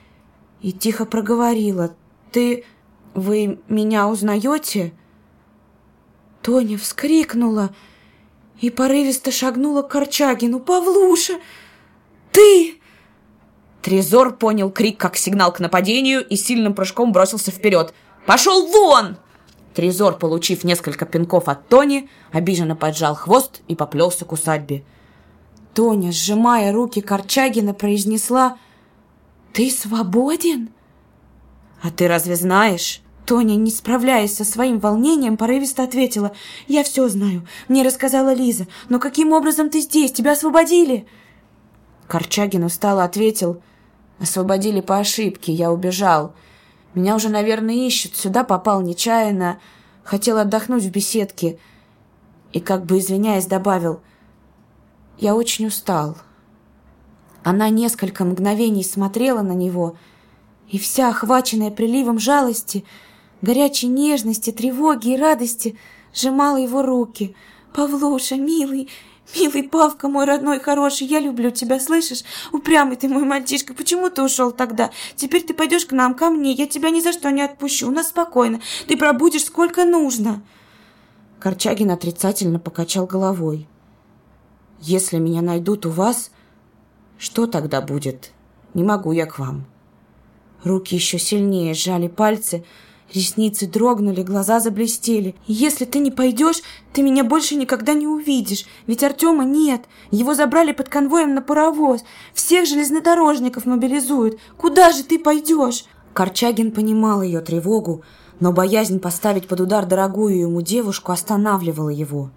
и 0.61 0.71
тихо 0.71 1.05
проговорила. 1.05 1.95
«Ты... 2.31 2.65
вы 3.13 3.59
меня 3.67 4.07
узнаете?» 4.07 4.93
Тоня 6.41 6.77
вскрикнула 6.77 7.73
и 8.59 8.69
порывисто 8.69 9.31
шагнула 9.31 9.81
к 9.81 9.89
Корчагину. 9.89 10.59
«Павлуша! 10.59 11.39
Ты!» 12.31 12.80
Трезор 13.81 14.35
понял 14.35 14.69
крик 14.69 14.99
как 14.99 15.17
сигнал 15.17 15.51
к 15.51 15.59
нападению 15.59 16.25
и 16.25 16.35
сильным 16.35 16.73
прыжком 16.73 17.11
бросился 17.11 17.51
вперед. 17.51 17.93
«Пошел 18.25 18.67
вон!» 18.67 19.17
Трезор, 19.73 20.17
получив 20.17 20.63
несколько 20.63 21.05
пинков 21.05 21.47
от 21.47 21.67
Тони, 21.67 22.09
обиженно 22.31 22.75
поджал 22.75 23.15
хвост 23.15 23.61
и 23.67 23.75
поплелся 23.75 24.25
к 24.25 24.31
усадьбе. 24.33 24.83
Тоня, 25.73 26.11
сжимая 26.11 26.73
руки 26.73 27.01
Корчагина, 27.01 27.73
произнесла 27.73 28.57
«Ты 29.53 29.71
свободен?» 29.71 30.69
«А 31.81 31.89
ты 31.89 32.07
разве 32.07 32.35
знаешь?» 32.35 33.01
Тоня, 33.25 33.55
не 33.55 33.71
справляясь 33.71 34.35
со 34.35 34.43
своим 34.43 34.79
волнением, 34.79 35.37
порывисто 35.37 35.83
ответила. 35.83 36.33
«Я 36.67 36.83
все 36.83 37.07
знаю. 37.07 37.47
Мне 37.69 37.83
рассказала 37.83 38.33
Лиза. 38.33 38.67
Но 38.89 38.99
каким 38.99 39.31
образом 39.31 39.69
ты 39.69 39.79
здесь? 39.79 40.11
Тебя 40.11 40.33
освободили?» 40.33 41.07
Корчагин 42.07 42.65
устало 42.65 43.03
ответил. 43.05 43.61
«Освободили 44.21 44.81
по 44.81 44.99
ошибке. 44.99 45.51
Я 45.51 45.71
убежал. 45.71 46.33
Меня 46.93 47.15
уже, 47.15 47.29
наверное, 47.29 47.73
ищут. 47.73 48.15
Сюда 48.15 48.43
попал 48.43 48.81
нечаянно. 48.81 49.59
Хотел 50.03 50.37
отдохнуть 50.37 50.83
в 50.83 50.91
беседке». 50.91 51.57
И 52.53 52.59
как 52.59 52.85
бы 52.85 52.99
извиняясь 52.99 53.47
добавил. 53.47 54.01
«Я 55.17 55.35
очень 55.35 55.65
устал». 55.65 56.17
Она 57.43 57.69
несколько 57.69 58.23
мгновений 58.23 58.83
смотрела 58.83 59.41
на 59.41 59.53
него, 59.53 59.95
и 60.69 60.77
вся 60.77 61.09
охваченная 61.09 61.71
приливом 61.71 62.19
жалости, 62.19 62.85
горячей 63.41 63.87
нежности, 63.87 64.51
тревоги 64.51 65.15
и 65.15 65.17
радости 65.17 65.77
сжимала 66.13 66.57
его 66.57 66.83
руки. 66.83 67.35
«Павлуша, 67.73 68.35
милый, 68.35 68.89
милый 69.35 69.63
Павка, 69.63 70.07
мой 70.07 70.25
родной, 70.25 70.59
хороший, 70.59 71.07
я 71.07 71.19
люблю 71.19 71.51
тебя, 71.51 71.79
слышишь? 71.79 72.23
Упрямый 72.51 72.95
ты 72.95 73.07
мой 73.07 73.23
мальчишка, 73.23 73.73
почему 73.73 74.09
ты 74.09 74.21
ушел 74.21 74.51
тогда? 74.51 74.91
Теперь 75.15 75.43
ты 75.43 75.53
пойдешь 75.53 75.85
к 75.85 75.91
нам, 75.91 76.13
ко 76.13 76.29
мне, 76.29 76.51
я 76.51 76.67
тебя 76.67 76.89
ни 76.89 76.99
за 76.99 77.13
что 77.13 77.31
не 77.31 77.41
отпущу, 77.41 77.87
у 77.87 77.91
нас 77.91 78.09
спокойно, 78.09 78.61
ты 78.87 78.97
пробудешь 78.97 79.45
сколько 79.45 79.85
нужно». 79.85 80.41
Корчагин 81.39 81.91
отрицательно 81.91 82.59
покачал 82.59 83.07
головой. 83.07 83.67
«Если 84.79 85.17
меня 85.17 85.41
найдут 85.41 85.85
у 85.85 85.89
вас, 85.89 86.31
что 87.17 87.47
тогда 87.47 87.81
будет? 87.81 88.31
Не 88.73 88.83
могу 88.83 89.11
я 89.11 89.25
к 89.25 89.37
вам. 89.37 89.65
Руки 90.63 90.95
еще 90.95 91.19
сильнее 91.19 91.73
сжали 91.73 92.07
пальцы, 92.07 92.63
ресницы 93.13 93.67
дрогнули, 93.67 94.23
глаза 94.23 94.59
заблестели. 94.59 95.35
Если 95.45 95.85
ты 95.85 95.99
не 95.99 96.11
пойдешь, 96.11 96.61
ты 96.93 97.01
меня 97.01 97.23
больше 97.23 97.55
никогда 97.55 97.93
не 97.93 98.07
увидишь. 98.07 98.65
Ведь 98.87 99.03
Артема 99.03 99.45
нет. 99.45 99.83
Его 100.11 100.33
забрали 100.33 100.71
под 100.71 100.89
конвоем 100.89 101.35
на 101.35 101.41
паровоз. 101.41 102.03
Всех 102.33 102.67
железнодорожников 102.67 103.65
мобилизуют. 103.65 104.39
Куда 104.57 104.91
же 104.91 105.03
ты 105.03 105.19
пойдешь? 105.19 105.85
Корчагин 106.13 106.71
понимал 106.71 107.21
ее 107.21 107.41
тревогу, 107.41 108.03
но 108.39 108.51
боязнь 108.51 108.99
поставить 108.99 109.47
под 109.47 109.61
удар 109.61 109.85
дорогую 109.85 110.37
ему 110.37 110.61
девушку 110.61 111.11
останавливала 111.11 111.89
его. 111.89 112.31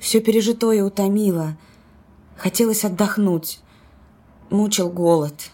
Все 0.00 0.20
пережитое 0.20 0.84
утомило. 0.84 1.56
Хотелось 2.36 2.84
отдохнуть 2.84 3.60
мучил 4.54 4.88
голод. 4.88 5.50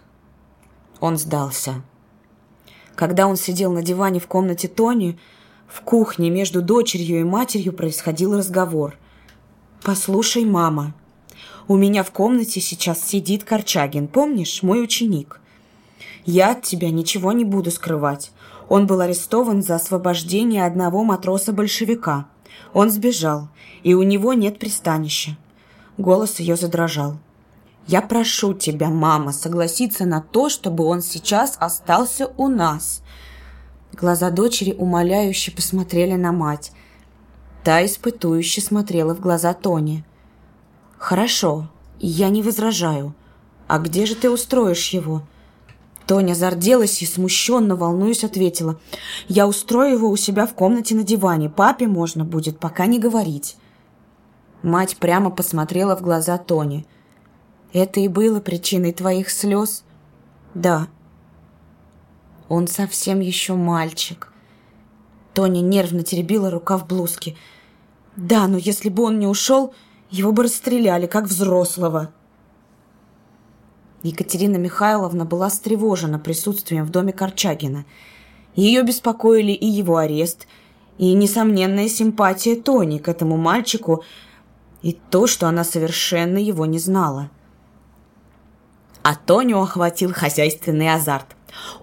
Он 1.01 1.17
сдался. 1.17 1.83
Когда 3.01 3.27
он 3.27 3.37
сидел 3.37 3.73
на 3.73 3.81
диване 3.83 4.21
в 4.21 4.27
комнате 4.27 4.69
Тони, 4.69 5.19
в 5.67 5.81
кухне 5.81 6.29
между 6.29 6.61
дочерью 6.61 7.21
и 7.21 7.25
матерью 7.25 7.73
происходил 7.73 8.37
разговор. 8.37 8.95
«Послушай, 9.83 10.45
мама, 10.45 10.93
У 11.67 11.79
меня 11.79 12.03
в 12.03 12.11
комнате 12.11 12.61
сейчас 12.61 13.03
сидит 13.03 13.45
Корчагин, 13.45 14.07
помнишь, 14.07 14.63
мой 14.63 14.85
ученик. 14.85 15.41
Я 16.27 16.51
от 16.51 16.61
тебя 16.61 16.91
ничего 16.91 17.33
не 17.33 17.47
буду 17.47 17.71
скрывать. 17.71 18.33
Он 18.69 18.87
был 18.87 19.01
арестован 19.01 19.63
за 19.63 19.77
освобождение 19.77 20.67
одного 20.67 21.03
матроса-большевика. 21.03 22.27
Он 22.75 22.91
сбежал, 22.91 23.49
и 23.83 23.95
у 23.95 24.03
него 24.03 24.35
нет 24.35 24.59
пристанища. 24.59 25.39
Голос 25.97 26.39
ее 26.39 26.55
задрожал. 26.55 27.17
«Я 27.91 28.03
прошу 28.03 28.55
тебя, 28.55 28.89
мама, 28.89 29.33
согласиться 29.33 30.07
на 30.07 30.21
то, 30.21 30.49
чтобы 30.49 30.85
он 30.85 31.03
сейчас 31.03 31.57
остался 31.59 32.31
у 32.37 32.47
нас». 32.47 33.03
Глаза 33.93 34.31
дочери 34.31 34.73
умоляюще 34.73 35.51
посмотрели 35.51 36.15
на 36.15 36.31
мать. 36.31 36.71
Та 37.65 37.85
испытующе 37.85 38.61
смотрела 38.61 39.13
в 39.13 39.19
глаза 39.19 39.55
Тони. 39.55 40.05
«Хорошо, 40.99 41.69
я 41.99 42.29
не 42.29 42.45
возражаю. 42.45 43.13
А 43.67 43.81
где 43.81 44.07
же 44.07 44.15
ты 44.15 44.31
устроишь 44.31 44.91
его?» 44.91 45.23
Тоня 46.07 46.35
зарделась 46.35 47.03
и, 47.03 47.07
смущенно 47.07 47.75
волнуюсь, 47.75 48.23
ответила. 48.23 48.79
«Я 49.27 49.49
устрою 49.49 49.95
его 49.95 50.11
у 50.11 50.17
себя 50.17 50.47
в 50.47 50.55
комнате 50.55 50.95
на 50.95 51.03
диване. 51.03 51.51
Папе 51.51 51.89
можно 51.89 52.25
будет 52.25 52.61
пока 52.61 52.87
не 52.87 53.01
говорить». 53.01 53.57
Мать 54.63 54.97
прямо 54.99 55.31
посмотрела 55.31 55.97
в 55.97 56.03
глаза 56.03 56.39
Тони. 56.39 56.87
«Это 57.73 58.01
и 58.01 58.09
было 58.09 58.41
причиной 58.41 58.93
твоих 58.93 59.31
слез?» 59.31 59.85
«Да». 60.55 60.89
«Он 62.49 62.67
совсем 62.67 63.21
еще 63.21 63.55
мальчик». 63.55 64.33
Тоня 65.35 65.61
нервно 65.61 66.03
теребила 66.03 66.51
рукав 66.51 66.87
блузки. 66.87 67.37
«Да, 68.17 68.49
но 68.49 68.57
если 68.57 68.89
бы 68.89 69.05
он 69.05 69.19
не 69.19 69.27
ушел, 69.27 69.73
его 70.11 70.33
бы 70.33 70.43
расстреляли, 70.45 71.07
как 71.07 71.27
взрослого». 71.27 72.13
Екатерина 74.03 74.57
Михайловна 74.57 75.25
была 75.25 75.51
встревожена 75.51 76.19
присутствием 76.19 76.85
в 76.85 76.91
доме 76.91 77.13
Корчагина. 77.13 77.85
Ее 78.55 78.83
беспокоили 78.83 79.53
и 79.53 79.67
его 79.67 79.99
арест, 79.99 80.47
и 80.99 81.13
несомненная 81.13 81.89
симпатия 81.89 82.57
Тони 82.57 82.99
к 82.99 83.09
этому 83.09 83.37
мальчику, 83.37 84.03
и 84.83 84.99
то, 85.11 85.27
что 85.27 85.47
она 85.47 85.65
совершенно 85.65 86.39
его 86.39 86.67
не 86.67 86.79
знала. 86.79 87.31
А 89.03 89.15
Тоню 89.15 89.61
охватил 89.61 90.13
хозяйственный 90.13 90.93
азарт. 90.93 91.27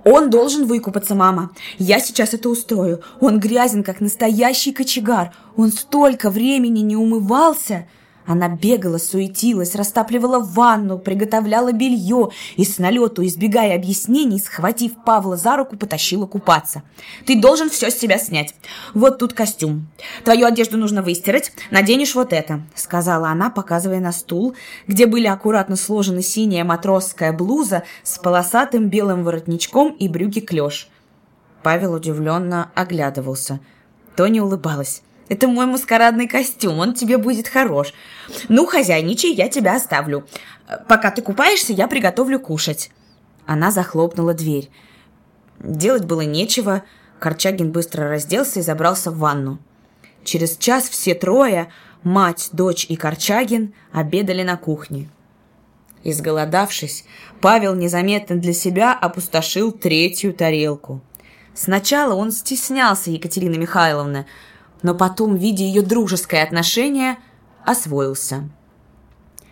«Он 0.05 0.29
должен 0.29 0.65
выкупаться, 0.65 1.13
мама. 1.13 1.51
Я 1.77 1.99
сейчас 1.99 2.33
это 2.33 2.49
устрою. 2.49 3.01
Он 3.19 3.39
грязен, 3.39 3.83
как 3.83 3.99
настоящий 3.99 4.71
кочегар. 4.71 5.33
Он 5.55 5.71
столько 5.71 6.29
времени 6.29 6.79
не 6.79 6.95
умывался!» 6.95 7.87
Она 8.27 8.49
бегала, 8.49 8.97
суетилась, 8.97 9.73
растапливала 9.73 10.39
ванну, 10.39 10.99
приготовляла 10.99 11.71
белье 11.71 12.29
и 12.57 12.65
с 12.65 12.77
налету, 12.77 13.25
избегая 13.25 13.73
объяснений, 13.73 14.37
схватив 14.37 14.91
Павла 15.05 15.37
за 15.37 15.55
руку, 15.55 15.77
потащила 15.77 16.25
купаться. 16.25 16.83
«Ты 17.25 17.39
должен 17.39 17.69
все 17.69 17.89
с 17.89 17.97
себя 17.97 18.17
снять. 18.17 18.53
Вот 18.93 19.17
тут 19.19 19.31
костюм. 19.31 19.87
Твою 20.25 20.45
одежду 20.45 20.77
нужно 20.77 21.01
выстирать. 21.01 21.53
Наденешь 21.71 22.15
вот 22.15 22.33
это»,— 22.33 22.61
сказала 22.75 23.29
она, 23.29 23.49
показывая 23.49 24.01
на 24.01 24.11
стул, 24.11 24.55
где 24.87 25.05
были 25.05 25.27
аккуратно 25.27 25.77
сложены 25.77 26.21
синяя 26.21 26.65
матросская 26.65 27.31
блуза 27.31 27.83
с 28.03 28.17
полосатым 28.19 28.89
белым 28.89 29.23
воротничком 29.23 29.93
и 29.93 30.09
брюки 30.09 30.41
клеш. 30.41 30.89
Павел 31.63 31.93
удивленно 31.93 32.71
оглядывался. 32.75 33.61
Тони 34.17 34.41
улыбалась. 34.41 35.01
Это 35.29 35.47
мой 35.47 35.65
маскарадный 35.65 36.27
костюм, 36.27 36.79
он 36.79 36.93
тебе 36.93 37.17
будет 37.17 37.47
хорош. 37.47 37.93
Ну, 38.49 38.65
хозяйничай, 38.65 39.33
я 39.33 39.49
тебя 39.49 39.75
оставлю. 39.75 40.25
Пока 40.87 41.11
ты 41.11 41.21
купаешься, 41.21 41.73
я 41.73 41.87
приготовлю 41.87 42.39
кушать». 42.39 42.91
Она 43.45 43.71
захлопнула 43.71 44.33
дверь. 44.33 44.69
Делать 45.59 46.05
было 46.05 46.21
нечего. 46.21 46.83
Корчагин 47.19 47.71
быстро 47.71 48.09
разделся 48.09 48.59
и 48.59 48.63
забрался 48.63 49.09
в 49.09 49.17
ванну. 49.17 49.59
Через 50.23 50.57
час 50.57 50.89
все 50.89 51.15
трое, 51.15 51.71
мать, 52.03 52.49
дочь 52.51 52.85
и 52.89 52.97
Корчагин, 52.97 53.73
обедали 53.93 54.43
на 54.43 54.57
кухне. 54.57 55.09
Изголодавшись, 56.03 57.05
Павел 57.41 57.73
незаметно 57.73 58.35
для 58.35 58.53
себя 58.53 58.93
опустошил 58.93 59.71
третью 59.71 60.33
тарелку. 60.33 61.01
Сначала 61.53 62.13
он 62.13 62.31
стеснялся 62.31 63.09
Екатерины 63.09 63.57
Михайловны, 63.57 64.27
но 64.81 64.95
потом, 64.95 65.35
видя 65.35 65.63
ее 65.63 65.81
дружеское 65.81 66.43
отношение, 66.43 67.17
освоился. 67.65 68.49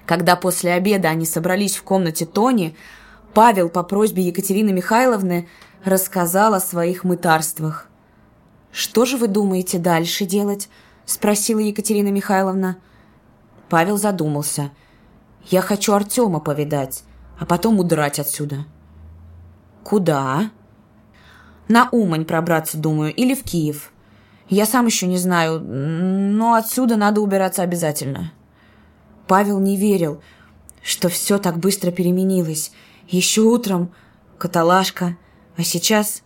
Когда 0.05 0.35
после 0.35 0.73
обеда 0.73 1.09
они 1.09 1.25
собрались 1.25 1.75
в 1.75 1.83
комнате 1.83 2.25
Тони, 2.25 2.75
Павел 3.33 3.69
по 3.69 3.83
просьбе 3.83 4.23
Екатерины 4.23 4.71
Михайловны 4.71 5.47
рассказал 5.83 6.53
о 6.53 6.59
своих 6.59 7.03
мытарствах. 7.03 7.89
«Что 8.71 9.05
же 9.05 9.17
вы 9.17 9.27
думаете 9.27 9.77
дальше 9.77 10.25
делать?»– 10.25 10.69
спросила 11.05 11.59
Екатерина 11.59 12.09
Михайловна. 12.09 12.77
Павел 13.69 13.97
задумался. 13.97 14.71
«Я 15.45 15.61
хочу 15.61 15.93
Артема 15.93 16.39
повидать, 16.39 17.03
а 17.39 17.45
потом 17.45 17.79
удрать 17.79 18.19
отсюда». 18.19 18.65
«Куда?» 19.83 20.51
«На 21.67 21.89
Умань 21.91 22.25
пробраться, 22.25 22.77
думаю, 22.77 23.13
или 23.13 23.33
в 23.33 23.43
Киев». 23.43 23.91
Я 24.47 24.65
сам 24.65 24.85
еще 24.85 25.07
не 25.07 25.17
знаю, 25.17 25.59
но 25.59 26.53
отсюда 26.53 26.97
надо 26.97 27.21
убираться 27.21 27.63
обязательно. 27.63 28.31
Павел 29.27 29.59
не 29.59 29.75
верил, 29.75 30.21
что 30.83 31.09
все 31.09 31.39
так 31.39 31.57
быстро 31.57 31.91
переменилось. 31.91 32.71
Еще 33.07 33.41
утром 33.41 33.91
каталажка, 34.37 35.17
а 35.57 35.63
сейчас 35.63 36.21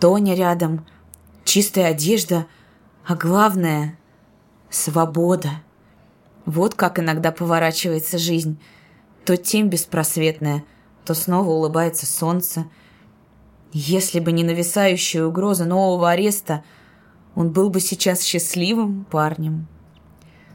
Тоня 0.00 0.34
рядом, 0.34 0.86
чистая 1.44 1.88
одежда, 1.88 2.46
а 3.06 3.14
главное— 3.14 3.98
свобода. 4.70 5.50
Вот 6.46 6.74
как 6.74 6.98
иногда 6.98 7.30
поворачивается 7.30 8.16
жизнь. 8.16 8.58
То 9.26 9.36
тень 9.36 9.68
беспросветная, 9.68 10.64
то 11.04 11.12
снова 11.14 11.50
улыбается 11.50 12.06
солнце. 12.06 12.66
Если 13.72 14.20
бы 14.20 14.32
не 14.32 14.44
нависающая 14.44 15.24
угроза 15.26 15.66
нового 15.66 16.10
ареста— 16.10 16.64
он 17.34 17.50
был 17.50 17.70
бы 17.70 17.80
сейчас 17.80 18.22
счастливым 18.22 19.06
парнем. 19.10 19.66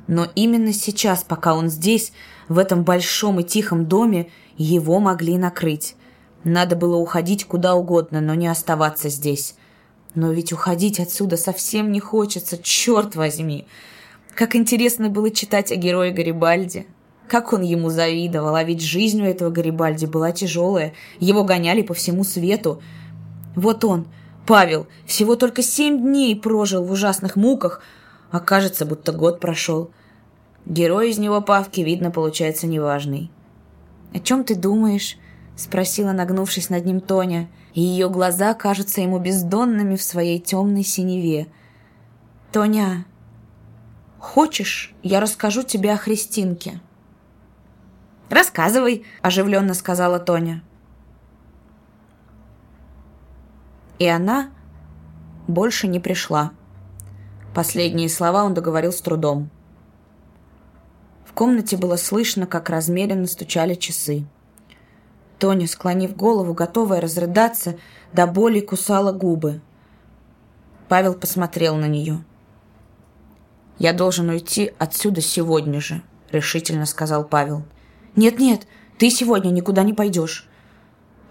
Но 0.07 0.27
именно 0.35 0.73
сейчас, 0.73 1.23
пока 1.23 1.53
он 1.53 1.69
здесь, 1.69 2.13
в 2.47 2.57
этом 2.57 2.83
большом 2.83 3.39
и 3.39 3.43
тихом 3.43 3.85
доме, 3.85 4.29
его 4.57 4.99
могли 4.99 5.37
накрыть. 5.37 5.95
Надо 6.43 6.75
было 6.75 6.95
уходить 6.95 7.45
куда 7.45 7.75
угодно, 7.75 8.21
но 8.21 8.33
не 8.33 8.47
оставаться 8.47 9.09
здесь. 9.09 9.55
Но 10.15 10.31
ведь 10.31 10.51
уходить 10.51 10.99
отсюда 10.99 11.37
совсем 11.37 11.91
не 11.91 11.99
хочется, 11.99 12.57
черт 12.57 13.15
возьми. 13.15 13.67
Как 14.33 14.55
интересно 14.55 15.09
было 15.09 15.29
читать 15.29 15.71
о 15.71 15.75
герое 15.75 16.11
Гарибальде. 16.11 16.87
Как 17.27 17.53
он 17.53 17.61
ему 17.61 17.89
завидовал, 17.89 18.55
а 18.55 18.63
ведь 18.63 18.81
жизнь 18.81 19.21
у 19.21 19.25
этого 19.25 19.51
Гарибальди 19.51 20.07
была 20.07 20.31
тяжелая. 20.31 20.93
Его 21.19 21.43
гоняли 21.43 21.83
по 21.83 21.93
всему 21.93 22.23
свету. 22.23 22.81
Вот 23.55 23.83
он, 23.83 24.07
Павел 24.45 24.87
всего 25.05 25.35
только 25.35 25.61
семь 25.61 26.01
дней 26.01 26.35
прожил 26.35 26.83
в 26.83 26.91
ужасных 26.91 27.35
муках, 27.35 27.81
а 28.31 28.39
кажется, 28.39 28.85
будто 28.85 29.11
год 29.11 29.39
прошел. 29.39 29.91
Герой 30.65 31.11
из 31.11 31.17
него 31.17 31.41
Павки, 31.41 31.81
видно, 31.81 32.11
получается 32.11 32.67
неважный. 32.67 33.31
«О 34.13 34.19
чем 34.19 34.43
ты 34.43 34.55
думаешь?»— 34.55 35.17
спросила, 35.55 36.11
нагнувшись 36.11 36.69
над 36.69 36.85
ним 36.85 36.99
Тоня, 36.99 37.49
и 37.73 37.81
ее 37.81 38.09
глаза 38.09 38.53
кажутся 38.53 39.01
ему 39.01 39.19
бездонными 39.19 39.95
в 39.95 40.01
своей 40.01 40.39
темной 40.39 40.83
синеве. 40.83 41.47
«Тоня, 42.51 43.05
хочешь, 44.17 44.93
я 45.03 45.19
расскажу 45.19 45.63
тебе 45.63 45.93
о 45.93 45.97
Христинке?» 45.97 46.81
«Рассказывай»,— 48.29 49.05
оживленно 49.21 49.73
сказала 49.73 50.19
Тоня. 50.19 50.63
И 53.99 54.07
она 54.07 54.51
больше 55.47 55.87
не 55.87 55.99
пришла. 55.99 56.51
Последние 57.53 58.09
слова 58.09 58.43
он 58.43 58.53
договорил 58.53 58.91
с 58.91 59.01
трудом. 59.01 59.49
В 61.25 61.33
комнате 61.33 61.77
было 61.77 61.95
слышно, 61.95 62.47
как 62.47 62.69
размеренно 62.69 63.27
стучали 63.27 63.75
часы. 63.75 64.25
Тоня, 65.37 65.67
склонив 65.67 66.15
голову, 66.15 66.53
готовая 66.53 67.01
разрыдаться, 67.01 67.77
до 68.13 68.27
боли 68.27 68.59
кусала 68.59 69.11
губы. 69.11 69.61
Павел 70.89 71.13
посмотрел 71.13 71.75
на 71.75 71.87
нее. 71.87 72.23
«Я 73.77 73.93
должен 73.93 74.29
уйти 74.29 74.73
отсюда 74.79 75.21
сегодня 75.21 75.79
же»,— 75.79 76.01
решительно 76.31 76.85
сказал 76.85 77.23
Павел. 77.23 77.63
«Нет-нет, 78.15 78.67
ты 78.97 79.09
сегодня 79.09 79.49
никуда 79.49 79.83
не 79.83 79.93
пойдешь. 79.93 80.48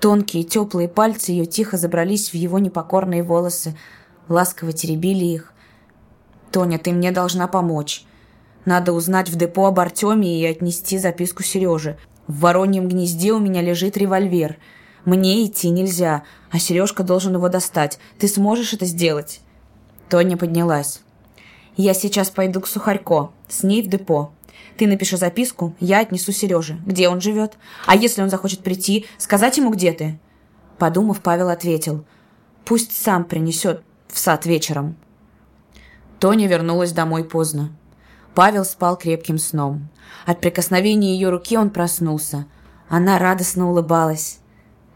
Тонкие 0.01 0.45
теплые 0.45 0.89
пальцы 0.89 1.33
ее 1.33 1.47
тихо 1.47 1.77
забрались 1.77 2.31
в 2.31 2.35
его 2.35 2.59
непокорные 2.61 3.25
волосы, 3.25 3.77
ласково 4.29 4.73
теребили 4.73 5.25
их. 5.25 5.53
«Тоня, 6.53 6.79
ты 6.79 6.93
мне 6.93 7.11
должна 7.11 7.49
помочь. 7.49 8.05
Надо 8.65 8.93
узнать 8.93 9.29
в 9.29 9.37
депо 9.37 9.67
об 9.67 9.81
Артеме 9.81 10.41
и 10.41 10.47
отнести 10.47 10.99
записку 10.99 11.43
Сереже. 11.43 11.99
В 12.27 12.41
вороньем 12.41 12.89
гнезде 12.89 13.33
у 13.33 13.39
меня 13.39 13.61
лежит 13.61 13.97
револьвер. 13.97 14.59
Мне 15.05 15.45
идти 15.45 15.69
нельзя, 15.71 16.23
а 16.51 16.59
Сережка 16.59 17.03
должен 17.03 17.35
его 17.35 17.49
достать. 17.49 17.99
Ты 18.19 18.29
сможешь 18.29 18.75
это 18.75 18.87
сделать?» 18.87 19.41
Тоня 20.09 20.37
поднялась. 20.37 21.01
«Я 21.77 21.93
сейчас 21.93 22.31
пойду 22.31 22.61
к 22.61 22.67
Сухарько, 22.69 23.31
с 23.49 23.63
ней 23.63 23.83
в 23.83 23.89
депо. 23.89 24.33
Ты 24.79 24.87
напиши 24.87 25.17
записку, 25.17 25.75
я 25.81 25.99
отнесу 25.99 26.31
Сереже, 26.31 26.79
где 26.87 27.09
он 27.09 27.21
живет. 27.21 27.59
А 27.85 27.97
если 27.97 28.23
он 28.23 28.31
захочет 28.31 28.61
прийти, 28.61 29.07
сказать 29.19 29.57
ему, 29.59 29.71
где 29.73 29.93
ты?» 29.93 30.21
Подумав, 30.79 31.21
Павел 31.21 31.49
ответил. 31.49 32.05
«Пусть 32.65 32.93
сам 32.93 33.25
принесет 33.25 33.83
в 34.07 34.21
сад 34.21 34.47
вечером». 34.47 34.97
Тоня 36.21 36.47
вернулась 36.47 36.93
домой 36.93 37.25
поздно. 37.25 37.73
Павел 38.37 38.65
спал 38.65 38.97
крепким 38.97 39.39
сном. 39.39 39.89
От 40.27 40.41
прикосновения 40.41 41.15
ее 41.15 41.31
руки 41.31 41.59
он 41.59 41.71
проснулся. 41.71 42.47
Она 42.89 43.19
радостно 43.19 43.69
улыбалась. 43.69 44.39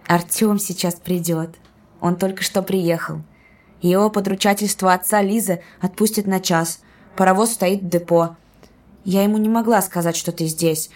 «Артем 0.06 0.60
сейчас 0.60 0.94
придет. 0.94 1.56
Он 2.00 2.14
только 2.14 2.44
что 2.44 2.62
приехал. 2.62 3.22
Его 3.80 4.10
подручательство 4.10 4.92
отца 4.92 5.22
Лизы 5.22 5.60
отпустит 5.80 6.28
на 6.28 6.38
час. 6.38 6.82
Паровоз 7.16 7.50
стоит 7.50 7.82
в 7.82 7.88
депо. 7.88 8.36
Я 9.04 9.22
ему 9.22 9.38
не 9.38 9.48
могла 9.48 9.82
сказать, 9.82 10.16
что 10.16 10.32
ты 10.32 10.46
здесь. 10.46 10.90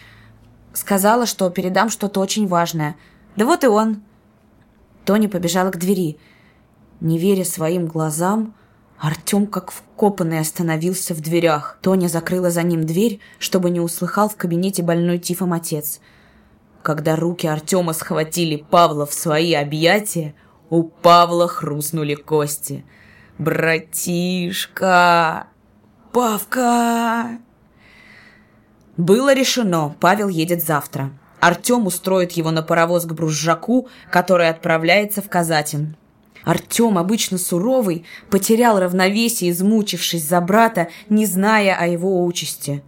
Сказала, 0.72 1.26
что 1.26 1.50
передам 1.50 1.88
что-то 1.90 2.20
очень 2.20 2.46
важное. 2.46 2.96
Да 3.36 3.44
вот 3.44 3.64
и 3.64 3.66
он». 3.66 4.02
Тоня 5.04 5.28
побежала 5.28 5.70
к 5.70 5.78
двери. 5.78 6.18
Не 7.00 7.18
веря 7.18 7.44
своим 7.44 7.86
глазам, 7.86 8.54
Артем 8.98 9.46
как 9.46 9.70
вкопанный 9.70 10.40
остановился 10.40 11.14
в 11.14 11.20
дверях. 11.20 11.78
Тоня 11.82 12.08
закрыла 12.08 12.50
за 12.50 12.62
ним 12.62 12.84
дверь, 12.86 13.20
чтобы 13.38 13.70
не 13.70 13.80
услыхал 13.80 14.28
в 14.28 14.36
кабинете 14.36 14.82
больной 14.82 15.18
тифом 15.18 15.52
отец. 15.52 16.00
Когда 16.82 17.16
руки 17.16 17.46
Артема 17.46 17.92
схватили 17.92 18.56
Павла 18.56 19.06
в 19.06 19.12
свои 19.12 19.52
объятия, 19.54 20.34
у 20.70 20.82
Павла 20.84 21.46
хрустнули 21.48 22.14
кости. 22.14 22.84
«Братишка! 23.38 24.86
Павка!» 26.12 27.38
Было 28.96 29.34
решено, 29.34 29.94
Павел 30.00 30.28
едет 30.28 30.62
завтра. 30.62 31.10
Артем 31.40 31.86
устроит 31.86 32.32
его 32.32 32.50
на 32.50 32.62
паровоз 32.62 33.04
к 33.04 33.12
Бружжаку, 33.12 33.88
который 34.10 34.48
отправляется 34.48 35.20
в 35.20 35.28
Казатин. 35.28 35.96
Артем, 36.44 36.96
обычно 36.96 37.38
суровый, 37.38 38.06
потерял 38.30 38.78
равновесие, 38.78 39.50
измучившись 39.50 40.26
за 40.26 40.40
брата, 40.40 40.88
не 41.08 41.26
зная 41.26 41.76
о 41.76 41.86
его 41.86 42.24
участи. 42.24 42.82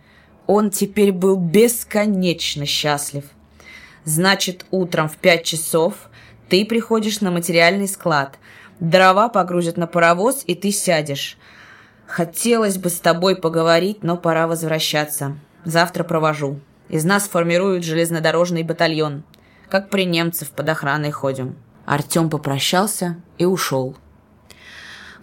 Он 0.46 0.70
теперь 0.70 1.12
был 1.12 1.36
бесконечно 1.36 2.64
счастлив. 2.64 3.24
Значит, 4.04 4.64
утром 4.70 5.08
в 5.08 5.16
пять 5.16 5.44
часов 5.44 5.94
ты 6.48 6.64
приходишь 6.64 7.20
на 7.20 7.30
материальный 7.30 7.88
склад. 7.88 8.38
Дрова 8.80 9.28
погрузят 9.28 9.76
на 9.76 9.86
паровоз, 9.86 10.44
и 10.46 10.54
ты 10.54 10.70
сядешь. 10.70 11.36
Хотелось 12.06 12.78
бы 12.78 12.88
с 12.88 13.00
тобой 13.00 13.36
поговорить, 13.36 14.02
но 14.02 14.16
пора 14.16 14.46
возвращаться. 14.46 15.36
Завтра 15.64 16.04
провожу. 16.04 16.60
Из 16.88 17.04
нас 17.04 17.28
формируют 17.28 17.84
железнодорожный 17.84 18.62
батальон. 18.62 19.22
Как 19.68 19.90
при 19.90 20.04
немцев 20.04 20.50
под 20.50 20.68
охраной 20.68 21.10
ходим. 21.10 21.56
Артем 21.84 22.30
попрощался 22.30 23.16
и 23.38 23.44
ушел. 23.44 23.96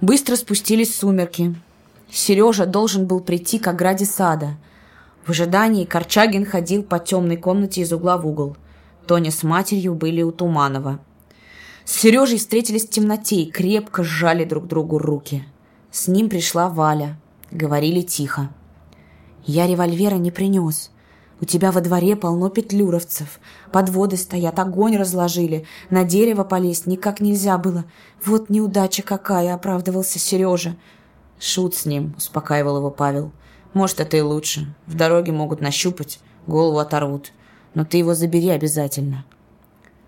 Быстро 0.01 0.35
спустились 0.35 0.95
сумерки. 0.95 1.55
Сережа 2.11 2.65
должен 2.65 3.07
был 3.07 3.21
прийти 3.21 3.59
к 3.59 3.67
ограде 3.67 4.05
сада. 4.05 4.57
В 5.25 5.31
ожидании 5.31 5.85
Корчагин 5.85 6.45
ходил 6.45 6.83
по 6.83 6.99
темной 6.99 7.37
комнате 7.37 7.81
из 7.81 7.91
угла 7.91 8.17
в 8.17 8.27
угол. 8.27 8.57
Тоня 9.07 9.31
с 9.31 9.43
матерью 9.43 9.95
были 9.95 10.21
у 10.21 10.31
Туманова. 10.31 10.99
С 11.83 11.93
Сережей 11.93 12.37
встретились 12.37 12.85
в 12.85 12.89
темноте 12.89 13.37
и 13.37 13.51
крепко 13.51 14.03
сжали 14.03 14.43
друг 14.43 14.67
другу 14.67 14.97
руки. 14.97 15.43
С 15.91 16.07
ним 16.07 16.29
пришла 16.29 16.69
Валя. 16.69 17.17
Говорили 17.51 18.01
тихо. 18.01 18.49
«Я 19.45 19.67
револьвера 19.67 20.15
не 20.15 20.31
принес. 20.31 20.91
У 21.41 21.45
тебя 21.45 21.71
во 21.71 21.81
дворе 21.81 22.15
полно 22.15 22.49
петлюровцев. 22.49 23.39
Подводы 23.71 24.15
стоят, 24.15 24.57
огонь 24.57 24.97
разложили. 24.97 25.65
На 25.89 26.03
дерево 26.03 26.43
полезть 26.43 26.87
никак 26.87 27.19
нельзя 27.19 27.57
было. 27.57 27.85
Вот 28.25 28.49
неудача 28.49 29.03
какая, 29.03 29.53
оправдывался 29.53 30.17
Сережа. 30.17 30.77
Шут 31.39 31.75
с 31.75 31.85
ним, 31.85 32.15
успокаивал 32.17 32.77
его 32.77 32.89
Павел. 32.89 33.31
Может, 33.73 33.99
это 33.99 34.15
и 34.15 34.21
лучше. 34.21 34.73
В 34.87 34.95
дороге 34.95 35.33
могут 35.33 35.59
нащупать, 35.59 36.19
голову 36.47 36.79
оторвут. 36.79 37.33
Но 37.73 37.83
ты 37.83 37.97
его 37.97 38.13
забери 38.13 38.49
обязательно. 38.49 39.25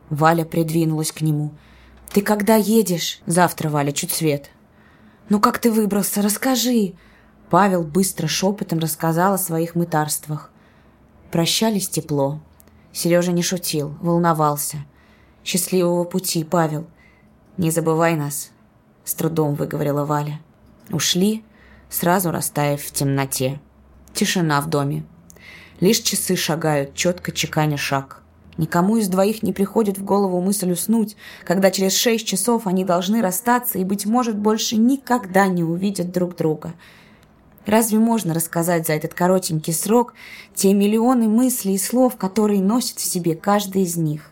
Валя 0.09 0.45
придвинулась 0.45 1.11
к 1.11 1.21
нему. 1.21 1.51
«Ты 2.13 2.21
когда 2.21 2.55
едешь?» 2.55 3.19
«Завтра, 3.25 3.69
Валя, 3.69 3.91
чуть 3.91 4.11
свет». 4.11 4.49
«Ну 5.29 5.41
как 5.41 5.59
ты 5.59 5.69
выбрался? 5.69 6.21
Расскажи!» 6.21 6.93
Павел 7.49 7.83
быстро 7.83 8.27
шепотом 8.27 8.79
рассказал 8.79 9.33
о 9.33 9.37
своих 9.37 9.75
мытарствах. 9.75 10.51
Прощались 11.31 11.87
тепло. 11.87 12.41
Сережа 12.91 13.31
не 13.31 13.41
шутил, 13.41 13.95
волновался. 14.01 14.77
«Счастливого 15.45 16.03
пути, 16.03 16.43
Павел. 16.43 16.87
Не 17.55 17.71
забывай 17.71 18.15
нас»,— 18.15 18.51
с 19.05 19.13
трудом 19.13 19.55
выговорила 19.55 20.03
Валя. 20.03 20.41
Ушли, 20.89 21.45
сразу 21.89 22.31
растаяв 22.31 22.81
в 22.81 22.91
темноте. 22.91 23.61
Тишина 24.13 24.59
в 24.59 24.69
доме. 24.69 25.05
Лишь 25.79 25.99
часы 25.99 26.35
шагают, 26.35 26.95
четко 26.95 27.31
чеканя 27.31 27.77
шаг. 27.77 28.23
Никому 28.57 28.97
из 28.97 29.07
двоих 29.07 29.41
не 29.41 29.53
приходит 29.53 29.97
в 29.97 30.03
голову 30.03 30.41
мысль 30.41 30.71
уснуть, 30.71 31.15
когда 31.45 31.71
через 31.71 31.95
шесть 31.95 32.27
часов 32.27 32.67
они 32.67 32.83
должны 32.83 33.21
расстаться 33.21 33.77
и, 33.77 33.85
быть 33.85 34.05
может, 34.05 34.37
больше 34.37 34.75
никогда 34.75 35.47
не 35.47 35.63
увидят 35.63 36.11
друг 36.11 36.35
друга— 36.35 36.73
Разве 37.67 37.99
можно 37.99 38.33
рассказать 38.33 38.87
за 38.87 38.93
этот 38.93 39.13
коротенький 39.13 39.73
срок 39.73 40.13
те 40.55 40.73
миллионы 40.73 41.27
мыслей 41.27 41.75
и 41.75 41.77
слов, 41.77 42.15
которые 42.15 42.61
носит 42.61 42.97
в 42.97 43.03
себе 43.03 43.35
каждый 43.35 43.83
из 43.83 43.97
них? 43.97 44.31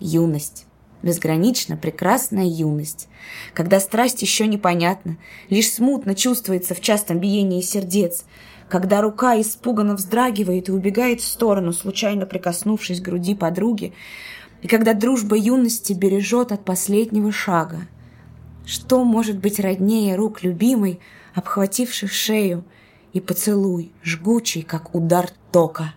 Юность. 0.00 0.64
Безгранично 1.02 1.76
прекрасная 1.76 2.46
юность. 2.46 3.08
Когда 3.52 3.78
страсть 3.78 4.22
еще 4.22 4.46
непонятна, 4.46 5.18
лишь 5.50 5.70
смутно 5.70 6.14
чувствуется 6.14 6.74
в 6.74 6.80
частом 6.80 7.18
биении 7.18 7.60
сердец, 7.60 8.24
когда 8.70 9.02
рука 9.02 9.38
испуганно 9.38 9.94
вздрагивает 9.94 10.70
и 10.70 10.72
убегает 10.72 11.20
в 11.20 11.26
сторону, 11.26 11.74
случайно 11.74 12.24
прикоснувшись 12.24 13.02
к 13.02 13.04
груди 13.04 13.34
подруги, 13.34 13.92
и 14.62 14.66
когда 14.66 14.94
дружба 14.94 15.36
юности 15.36 15.92
бережет 15.92 16.52
от 16.52 16.64
последнего 16.64 17.30
шага. 17.30 17.86
Что 18.64 19.04
может 19.04 19.38
быть 19.40 19.60
роднее 19.60 20.16
рук 20.16 20.42
любимой, 20.42 21.00
обхвативших 21.34 22.12
шею, 22.12 22.64
и 23.12 23.20
поцелуй, 23.20 23.92
жгучий, 24.02 24.62
как 24.62 24.94
удар 24.94 25.30
тока. 25.52 25.94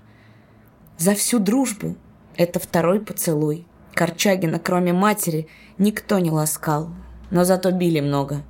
За 0.97 1.15
всю 1.15 1.39
дружбу 1.39 1.95
это 2.35 2.59
второй 2.59 2.99
поцелуй. 2.99 3.65
Корчагина, 3.95 4.59
кроме 4.59 4.93
матери, 4.93 5.47
никто 5.79 6.19
не 6.19 6.29
ласкал, 6.29 6.89
но 7.31 7.43
зато 7.43 7.71
били 7.71 7.99
много, 7.99 8.43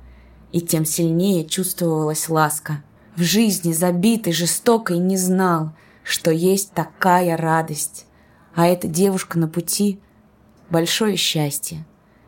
и 0.52 0.60
тем 0.60 0.84
сильнее 0.84 1.46
чувствовалась 1.46 2.28
ласка. 2.28 2.84
В 3.16 3.22
жизни 3.22 3.72
забитый, 3.72 4.34
жестокой 4.34 4.98
не 4.98 5.16
знал, 5.16 5.72
что 6.02 6.30
есть 6.30 6.72
такая 6.72 7.38
радость. 7.38 8.04
А 8.54 8.66
эта 8.66 8.86
девушка 8.86 9.38
на 9.38 9.48
пути— 9.48 9.98
большое 10.70 11.16
счастье. 11.16 11.86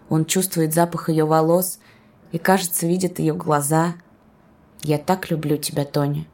Он 0.09 0.25
чувствует 0.25 0.73
запах 0.73 1.11
ее 1.11 1.27
волос 1.27 1.81
и, 2.33 2.39
кажется, 2.39 2.87
видит 2.87 3.19
ее 3.19 3.35
глаза— 3.35 3.95
я 4.83 4.99
так 4.99 5.31
люблю 5.31 5.57
тебя, 5.57 5.85
Тоня. 5.85 6.27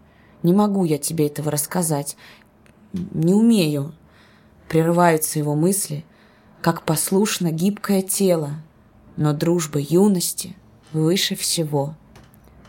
Не 0.42 0.52
могу 0.52 0.84
я 0.84 0.98
тебе 0.98 1.26
этого 1.26 1.50
рассказать. 1.50 2.16
Не 2.92 3.34
умею. 3.34 3.94
Прерываются 4.68 5.38
его 5.38 5.54
мысли, 5.54 6.04
как 6.62 6.82
послушно 6.82 7.50
гибкое 7.50 8.02
тело. 8.02 8.50
Но 9.16 9.32
дружба 9.32 9.80
юности 9.80 10.54
выше 10.92 11.34
всего. 11.34 11.94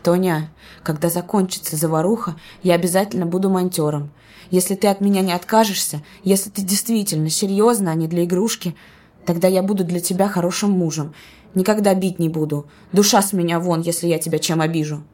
Тоня, 0.02 0.50
когда 0.82 1.10
закончится 1.10 1.76
заваруха, 1.76 2.36
я 2.62 2.74
обязательно 2.74 3.26
буду 3.26 3.50
монтером. 3.50 4.10
Если 4.50 4.74
ты 4.74 4.88
от 4.88 5.00
меня 5.00 5.20
не 5.20 5.32
откажешься, 5.32 6.02
если 6.24 6.50
ты 6.50 6.62
действительно 6.62 7.28
серьезно, 7.28 7.90
а 7.90 7.94
не 7.94 8.08
для 8.08 8.24
игрушки, 8.24 8.74
тогда 9.26 9.46
я 9.46 9.62
буду 9.62 9.84
для 9.84 10.00
тебя 10.00 10.28
хорошим 10.28 10.70
мужем. 10.70 11.14
Никогда 11.54 11.94
бить 11.94 12.18
не 12.18 12.28
буду. 12.28 12.66
Душа 12.92 13.20
с 13.20 13.32
меня 13.32 13.60
вон, 13.60 13.82
если 13.82 14.06
я 14.06 14.18
тебя 14.18 14.38
чем 14.38 14.60
обижу 14.60 15.04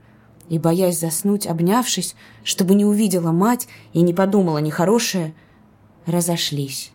и, 0.49 0.59
боясь 0.59 0.99
заснуть, 0.99 1.47
обнявшись, 1.47 2.15
чтобы 2.43 2.75
не 2.75 2.85
увидела 2.85 3.33
мать 3.33 3.69
и 3.93 4.03
не 4.03 4.13
подумала 4.13 4.59
нехорошее, 4.59 5.35
разошлись. 6.07 6.93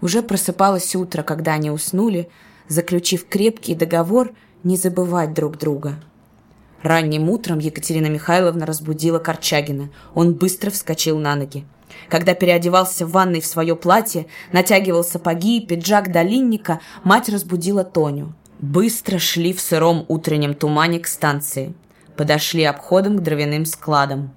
Уже 0.00 0.22
просыпалось 0.22 0.96
утро, 0.96 1.22
когда 1.22 1.52
они 1.52 1.70
уснули, 1.70 2.28
заключив 2.68 3.28
крепкий 3.28 3.74
договор 3.74 4.32
не 4.64 4.76
забывать 4.76 5.34
друг 5.34 5.58
друга. 5.58 5.96
Ранним 6.82 7.30
утром 7.30 7.60
Екатерина 7.60 8.08
Михайловна 8.08 8.66
разбудила 8.66 9.20
Корчагина. 9.20 9.90
Он 10.14 10.34
быстро 10.34 10.70
вскочил 10.70 11.18
на 11.18 11.36
ноги. 11.36 11.64
Когда 12.08 12.34
переодевался 12.34 13.06
в 13.06 13.12
ванной 13.12 13.40
в 13.40 13.46
свое 13.46 13.76
платье, 13.76 14.26
натягивал 14.50 15.04
сапоги 15.04 15.58
и 15.58 15.66
пиджак 15.66 16.10
долинника, 16.10 16.80
мать 17.04 17.28
разбудила 17.28 17.84
Тоню. 17.84 18.34
Быстро 18.58 19.18
шли 19.18 19.52
в 19.52 19.60
сыром 19.60 20.04
утреннем 20.08 20.54
тумане 20.54 20.98
к 21.00 21.06
станции. 21.06 21.74
Подошли 22.16 22.64
обходом 22.64 23.18
к 23.18 23.22
дровяным 23.22 23.64
складам. 23.64 24.34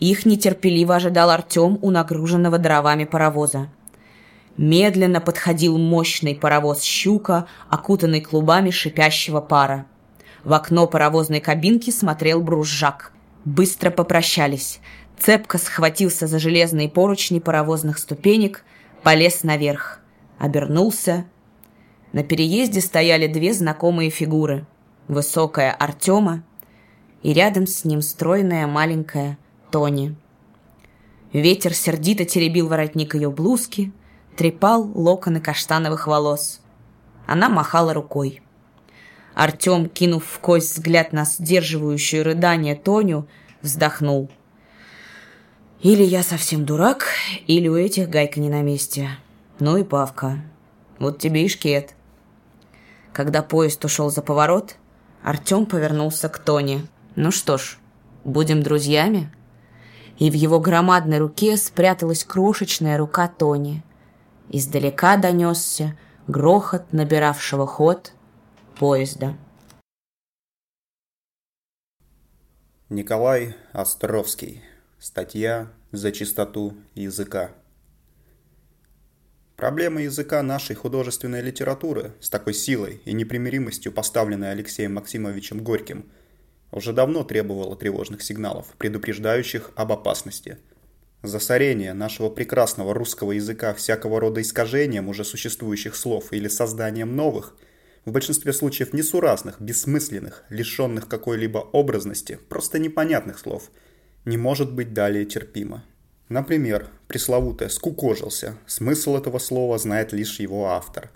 Их 0.00 0.26
нетерпеливо 0.26 0.96
ожидал 0.96 1.30
Артем 1.30 1.78
у 1.80 1.90
нагруженного 1.90 2.58
дровами 2.58 3.04
паровоза. 3.04 3.68
Медленно 4.56 5.20
подходил 5.20 5.78
мощный 5.78 6.34
паровоз 6.34 6.82
«Щука», 6.82 7.46
окутанный 7.68 8.20
клубами 8.20 8.70
шипящего 8.70 9.40
пара. 9.40 9.86
В 10.44 10.52
окно 10.52 10.86
паровозной 10.86 11.40
кабинки 11.40 11.90
смотрел 11.90 12.40
бружжак. 12.40 13.12
Быстро 13.44 13.90
попрощались. 13.90 14.80
Цепко 15.18 15.58
схватился 15.58 16.26
за 16.26 16.38
железные 16.38 16.88
поручни 16.88 17.38
паровозных 17.38 17.98
ступенек, 17.98 18.64
полез 19.02 19.42
наверх. 19.42 20.00
Обернулся. 20.38 21.24
На 22.12 22.22
переезде 22.22 22.80
стояли 22.80 23.26
две 23.26 23.52
знакомые 23.52 24.10
фигуры. 24.10 24.66
Высокая 25.08 25.72
Артема 25.72 26.42
и 27.22 27.32
рядом 27.32 27.66
с 27.66 27.84
ним 27.84 28.02
стройная 28.02 28.66
маленькая 28.66 29.38
Тони. 29.70 30.14
Ветер 31.32 31.74
сердито 31.74 32.24
теребил 32.24 32.68
воротник 32.68 33.14
ее 33.14 33.30
блузки, 33.30 33.92
трепал 34.36 34.90
локоны 34.94 35.40
каштановых 35.40 36.06
волос. 36.06 36.60
Она 37.26 37.48
махала 37.48 37.92
рукой. 37.92 38.42
Артем, 39.34 39.88
кинув 39.88 40.24
в 40.24 40.38
кость 40.38 40.74
взгляд 40.74 41.12
на 41.12 41.24
сдерживающую 41.24 42.24
рыдание 42.24 42.74
Тоню, 42.74 43.28
вздохнул. 43.60 44.30
«Или 45.82 46.02
я 46.04 46.22
совсем 46.22 46.64
дурак, 46.64 47.06
или 47.46 47.68
у 47.68 47.76
этих 47.76 48.08
гайка 48.08 48.40
не 48.40 48.48
на 48.48 48.62
месте. 48.62 49.10
Ну 49.58 49.76
и 49.76 49.84
Павка. 49.84 50.42
Вот 50.98 51.18
тебе 51.18 51.44
и 51.44 51.48
шкет». 51.48 51.94
Когда 53.12 53.42
поезд 53.42 53.84
ушел 53.84 54.10
за 54.10 54.22
поворот, 54.22 54.76
Артем 55.22 55.66
повернулся 55.66 56.28
к 56.30 56.38
Тоне. 56.38 56.86
«Ну 57.16 57.30
что 57.30 57.58
ж, 57.58 57.78
будем 58.24 58.62
друзьями?» 58.62 59.32
и 60.18 60.30
в 60.30 60.34
его 60.34 60.60
громадной 60.60 61.18
руке 61.18 61.56
спряталась 61.56 62.24
крошечная 62.24 62.98
рука 62.98 63.28
Тони. 63.28 63.82
Издалека 64.48 65.16
донесся 65.16 65.98
грохот 66.26 66.92
набиравшего 66.92 67.66
ход 67.66 68.12
поезда. 68.78 69.36
Николай 72.88 73.56
Островский. 73.72 74.62
Статья 74.98 75.70
«За 75.92 76.12
чистоту 76.12 76.74
языка». 76.94 77.50
Проблема 79.56 80.02
языка 80.02 80.42
нашей 80.42 80.76
художественной 80.76 81.40
литературы 81.40 82.14
с 82.20 82.28
такой 82.28 82.54
силой 82.54 83.00
и 83.04 83.12
непримиримостью, 83.12 83.90
поставленной 83.90 84.52
Алексеем 84.52 84.94
Максимовичем 84.94 85.62
Горьким– 85.62 86.10
уже 86.70 86.92
давно 86.92 87.24
требовало 87.24 87.76
тревожных 87.76 88.22
сигналов, 88.22 88.66
предупреждающих 88.78 89.70
об 89.76 89.92
опасности. 89.92 90.58
Засорение 91.22 91.92
нашего 91.94 92.28
прекрасного 92.28 92.94
русского 92.94 93.32
языка 93.32 93.74
всякого 93.74 94.20
рода 94.20 94.40
искажением 94.42 95.08
уже 95.08 95.24
существующих 95.24 95.96
слов 95.96 96.32
или 96.32 96.48
созданием 96.48 97.16
новых, 97.16 97.56
в 98.04 98.12
большинстве 98.12 98.52
случаев 98.52 98.92
несуразных, 98.92 99.60
бессмысленных, 99.60 100.44
лишенных 100.48 101.08
какой-либо 101.08 101.58
образности, 101.58 102.38
просто 102.48 102.78
непонятных 102.78 103.38
слов, 103.38 103.70
не 104.24 104.36
может 104.36 104.72
быть 104.72 104.92
далее 104.92 105.24
терпимо. 105.24 105.84
Например, 106.28 106.88
пресловутое 107.08 107.68
«скукожился»– 107.68 108.58
смысл 108.66 109.16
этого 109.16 109.38
слова 109.38 109.78
знает 109.78 110.12
лишь 110.12 110.38
его 110.38 110.66
автор. 110.66 111.10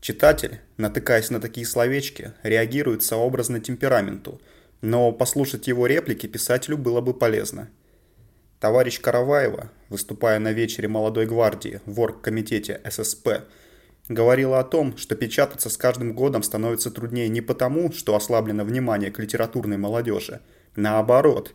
Читатель, 0.00 0.60
натыкаясь 0.76 1.30
на 1.30 1.40
такие 1.40 1.66
словечки, 1.66 2.32
реагирует 2.42 3.02
сообразно 3.02 3.60
темпераменту– 3.60 4.40
но 4.80 5.12
послушать 5.12 5.68
его 5.68 5.86
реплики 5.86 6.26
писателю 6.26 6.78
было 6.78 7.00
бы 7.00 7.14
полезно. 7.14 7.68
Товарищ 8.58 9.00
Караваева, 9.00 9.70
выступая 9.88 10.38
на 10.38 10.52
вечере 10.52 10.88
молодой 10.88 11.26
гвардии 11.26 11.80
в 11.86 11.98
оргкомитете 12.00 12.80
ССП, 12.88 13.44
говорила 14.08 14.58
о 14.58 14.64
том, 14.64 14.96
что 14.96 15.16
печататься 15.16 15.70
с 15.70 15.76
каждым 15.76 16.12
годом 16.12 16.42
становится 16.42 16.90
труднее 16.90 17.28
не 17.28 17.40
потому, 17.40 17.92
что 17.92 18.14
ослаблено 18.14 18.64
внимание 18.64 19.10
к 19.10 19.18
литературной 19.18 19.78
молодежи. 19.78 20.40
Наоборот, 20.76 21.54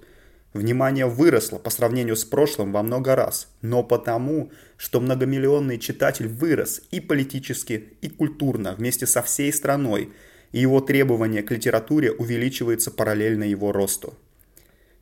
внимание 0.54 1.06
выросло 1.06 1.60
по 1.60 1.70
сравнению 1.70 2.16
с 2.16 2.26
прошлым 2.26 2.72
во 2.72 2.82
много 2.82 3.16
раз, 3.16 3.50
но 3.62 3.84
потому, 3.84 4.52
что 4.78 5.00
многомиллионный 5.00 5.78
читатель 5.78 6.28
вырос 6.28 6.82
и 6.90 7.00
политически, 7.00 7.98
и 8.02 8.10
культурно 8.10 8.74
вместе 8.74 9.06
со 9.06 9.22
всей 9.22 9.52
страной– 9.52 10.12
и 10.56 10.62
его 10.62 10.80
требование 10.80 11.44
к 11.44 11.52
литературе 11.52 12.14
увеличивается 12.14 12.90
параллельно 12.90 13.44
его 13.44 13.74
росту. 13.74 14.14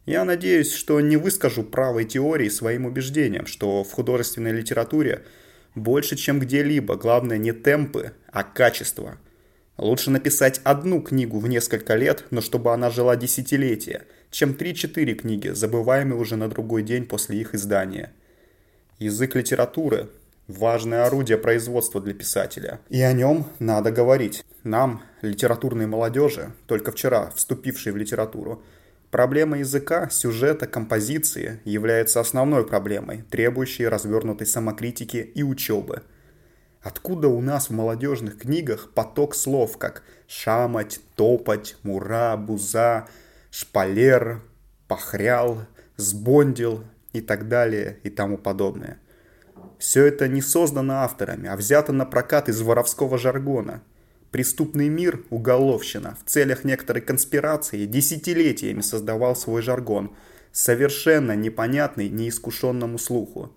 Я 0.07 0.25
надеюсь, 0.25 0.73
что 0.73 0.99
не 0.99 1.15
выскажу 1.15 1.61
правой 1.61 2.05
теории 2.05 2.49
своим 2.49 2.87
убеждением, 2.87 3.45
что 3.45 3.83
в 3.83 3.91
художественной 3.91 4.51
литературе 4.51 5.21
больше, 5.75 6.15
чем 6.15 6.39
где-либо, 6.39 6.95
главное 6.95 7.37
не 7.37 7.51
темпы, 7.51 8.13
а 8.31 8.43
качество. 8.43 9.19
Лучше 9.77 10.09
написать 10.09 10.59
одну 10.63 11.01
книгу 11.01 11.37
в 11.37 11.47
несколько 11.47 11.93
лет, 11.97 12.25
но 12.31 12.41
чтобы 12.41 12.73
она 12.73 12.89
жила 12.89 13.15
десятилетия, 13.15 14.07
чем 14.31 14.53
3-4 14.53 15.13
книги, 15.13 15.49
забываемые 15.49 16.19
уже 16.19 16.35
на 16.35 16.49
другой 16.49 16.81
день 16.81 17.05
после 17.05 17.39
их 17.39 17.53
издания. 17.53 18.11
Язык 18.97 19.35
литературы 19.35 20.09
важное 20.47 21.05
орудие 21.05 21.37
производства 21.37 22.01
для 22.01 22.15
писателя. 22.15 22.79
И 22.89 22.99
о 23.01 23.13
нем 23.13 23.45
надо 23.59 23.91
говорить. 23.91 24.43
Нам, 24.63 25.03
литературной 25.21 25.87
молодежи, 25.87 26.53
только 26.67 26.93
вчера 26.93 27.31
вступившей 27.35 27.91
в 27.91 27.97
литературу, 27.97 28.63
проблема 29.11 29.59
языка, 29.59 30.09
сюжета, 30.09 30.67
композиции 30.67 31.59
является 31.65 32.21
основной 32.21 32.65
проблемой, 32.65 33.23
требующей 33.29 33.87
развернутой 33.89 34.47
самокритики 34.47 35.17
и 35.17 35.43
учебы. 35.43 36.03
Откуда 36.81 37.27
у 37.27 37.41
нас 37.41 37.69
в 37.69 37.73
молодежных 37.73 38.39
книгах 38.39 38.91
поток 38.93 39.35
слов, 39.35 39.77
как 39.77 40.03
«шамать», 40.27 41.01
«топать», 41.15 41.75
«мура», 41.83 42.37
«буза», 42.37 43.07
«шпалер», 43.51 44.41
«похрял», 44.87 45.65
«сбондил» 45.97 46.83
и 47.11 47.19
так 47.19 47.49
далее 47.49 47.99
и 48.03 48.09
тому 48.09 48.37
подобное. 48.37 48.97
Все 49.77 50.05
это 50.05 50.29
не 50.29 50.41
создано 50.41 51.01
авторами, 51.01 51.49
а 51.49 51.57
взято 51.57 51.91
на 51.91 52.05
прокат 52.05 52.47
из 52.47 52.61
воровского 52.61 53.17
жаргона. 53.17 53.81
Преступный 54.33 54.89
мир, 54.89 55.23
уголовщина, 55.29 56.17
в 56.25 56.27
целях 56.27 56.63
некоторой 56.63 57.03
конспирации 57.03 57.85
десятилетиями 57.85 58.81
создавал 58.81 59.35
свой 59.35 59.61
жаргон, 59.61 60.15
совершенно 60.51 61.35
непонятный 61.35 62.09
неискушенному 62.09 62.97
слуху. 62.97 63.53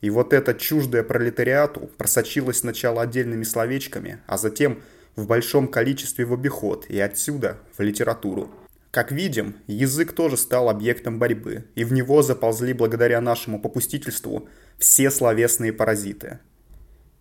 И 0.00 0.08
вот 0.10 0.32
это 0.32 0.54
чуждое 0.54 1.02
пролетариату 1.02 1.90
просочилось 1.96 2.58
сначала 2.58 3.02
отдельными 3.02 3.42
словечками, 3.42 4.20
а 4.28 4.38
затем 4.38 4.78
в 5.16 5.26
большом 5.26 5.66
количестве 5.66 6.24
в 6.24 6.32
обиход 6.32 6.86
и 6.88 7.00
отсюда 7.00 7.58
в 7.76 7.82
литературу. 7.82 8.52
Как 8.92 9.10
видим, 9.10 9.56
язык 9.66 10.12
тоже 10.12 10.36
стал 10.36 10.68
объектом 10.68 11.18
борьбы, 11.18 11.64
и 11.74 11.82
в 11.82 11.92
него 11.92 12.22
заползли 12.22 12.72
благодаря 12.72 13.20
нашему 13.20 13.60
попустительству 13.60 14.48
все 14.78 15.10
словесные 15.10 15.72
паразиты. 15.72 16.38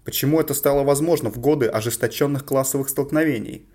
Почему 0.07 0.39
это 0.39 0.53
стало 0.53 0.85
возможно 0.85 1.29
в 1.29 1.37
годы 1.37 1.65
ожесточенных 1.65 2.45
классовых 2.45 2.87
столкновений? 2.87 3.67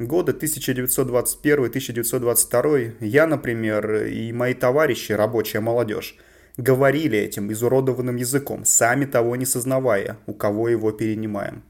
Годы 0.00 0.32
1921-1922 0.32 2.94
я, 2.98 3.28
например, 3.28 4.06
и 4.06 4.32
мои 4.32 4.54
товарищи, 4.54 5.12
рабочая 5.12 5.60
молодежь, 5.60 6.16
говорили 6.56 7.16
этим 7.16 7.52
изуродованным 7.52 8.16
языком, 8.16 8.64
сами 8.64 9.04
того 9.04 9.36
не 9.36 9.46
сознавая, 9.46 10.18
у 10.26 10.34
кого 10.34 10.68
его 10.68 10.90
перенимаем. 10.90 11.62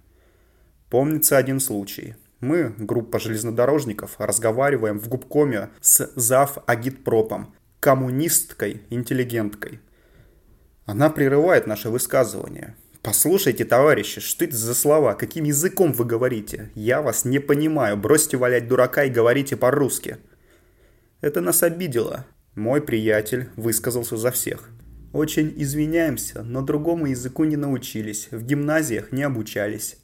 Помнится 0.89 1.37
один 1.37 1.61
случай– 1.61 2.15
мы, 2.41 2.73
группа 2.79 3.19
железнодорожников, 3.19 4.17
разговариваем 4.19 4.99
в 4.99 5.09
губкоме 5.09 5.69
с 5.83 6.11
зав. 6.17 6.57
агитпропом, 6.67 7.55
коммунисткой-интеллигенткой. 7.81 9.81
Она 10.87 11.11
прерывает 11.11 11.67
наше 11.67 11.91
высказывание. 11.91 12.75
«Послушайте, 13.07 13.65
товарищи, 13.65 14.21
что 14.21 14.45
это 14.45 14.57
за 14.57 14.75
слова? 14.75 15.15
Каким 15.15 15.45
языком 15.45 15.93
вы 15.93 16.05
говорите? 16.05 16.73
Я 16.75 17.03
вас 17.03 17.25
не 17.25 17.39
понимаю. 17.39 17.97
Бросьте 17.97 18.37
валять 18.37 18.67
дурака 18.67 19.05
и 19.05 19.11
говорите 19.11 19.57
по-русски». 19.57 20.17
Это 21.21 21.41
нас 21.41 21.63
обидело. 21.63 22.27
Мой 22.57 22.83
приятель 22.83 23.49
высказался 23.55 24.17
за 24.17 24.33
всех. 24.33 24.71
Очень 25.13 25.55
извиняемся, 25.57 26.43
но 26.43 26.63
другому 26.63 27.07
языку 27.07 27.45
не 27.45 27.55
научились, 27.55 28.27
в 28.33 28.43
гимназиях 28.43 29.13
не 29.13 29.23
обучались. 29.23 29.99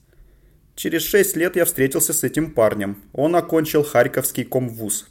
Через 0.76 1.02
шесть 1.02 1.34
лет 1.34 1.56
я 1.56 1.64
встретился 1.64 2.12
с 2.12 2.22
этим 2.22 2.52
парнем. 2.52 3.02
Он 3.12 3.34
окончил 3.34 3.82
Харьковский 3.82 4.44
комвуз. 4.44 5.08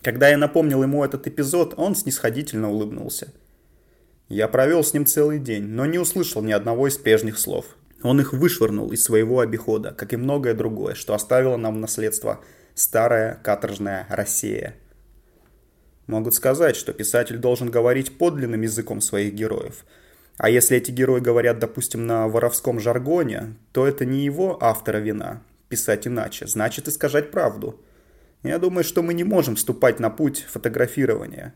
Когда 0.00 0.30
я 0.30 0.38
напомнил 0.38 0.82
ему 0.82 1.04
этот 1.04 1.26
эпизод, 1.26 1.74
он 1.76 1.94
снисходительно 1.94 2.70
улыбнулся. 2.70 3.34
Я 4.28 4.48
провел 4.48 4.82
с 4.82 4.94
ним 4.94 5.06
целый 5.06 5.38
день, 5.38 5.64
но 5.64 5.86
не 5.86 5.98
услышал 5.98 6.42
ни 6.42 6.52
одного 6.52 6.88
из 6.88 6.96
прежних 6.96 7.38
слов. 7.38 7.66
Он 8.02 8.20
их 8.20 8.32
вышвырнул 8.32 8.90
из 8.92 9.04
своего 9.04 9.40
обихода, 9.40 9.92
как 9.92 10.12
и 10.12 10.16
многое 10.16 10.54
другое, 10.54 10.94
что 10.94 11.14
оставило 11.14 11.56
нам 11.56 11.74
в 11.74 11.78
наследство 11.78 12.40
старая 12.74 13.38
каторжная 13.42 14.06
Россия. 14.08 14.76
Могут 16.06 16.34
сказать, 16.34 16.76
что 16.76 16.92
писатель 16.92 17.38
должен 17.38 17.70
говорить 17.70 18.18
подлинным 18.18 18.62
языком 18.62 19.00
своих 19.00 19.34
героев. 19.34 19.84
А 20.36 20.50
если 20.50 20.76
эти 20.76 20.90
герои 20.90 21.20
говорят, 21.20 21.58
допустим, 21.58 22.06
на 22.06 22.26
воровском 22.26 22.80
жаргоне, 22.80 23.54
то 23.72 23.86
это 23.86 24.04
не 24.04 24.24
его 24.24 24.58
автора 24.60 24.98
вина. 24.98 25.42
Писать 25.68 26.06
иначе, 26.06 26.46
значит 26.46 26.88
искажать 26.88 27.30
правду. 27.30 27.80
Я 28.42 28.58
думаю, 28.58 28.82
что 28.82 29.02
мы 29.02 29.14
не 29.14 29.24
можем 29.24 29.54
вступать 29.54 30.00
на 30.00 30.10
путь 30.10 30.44
фотографирования. 30.50 31.54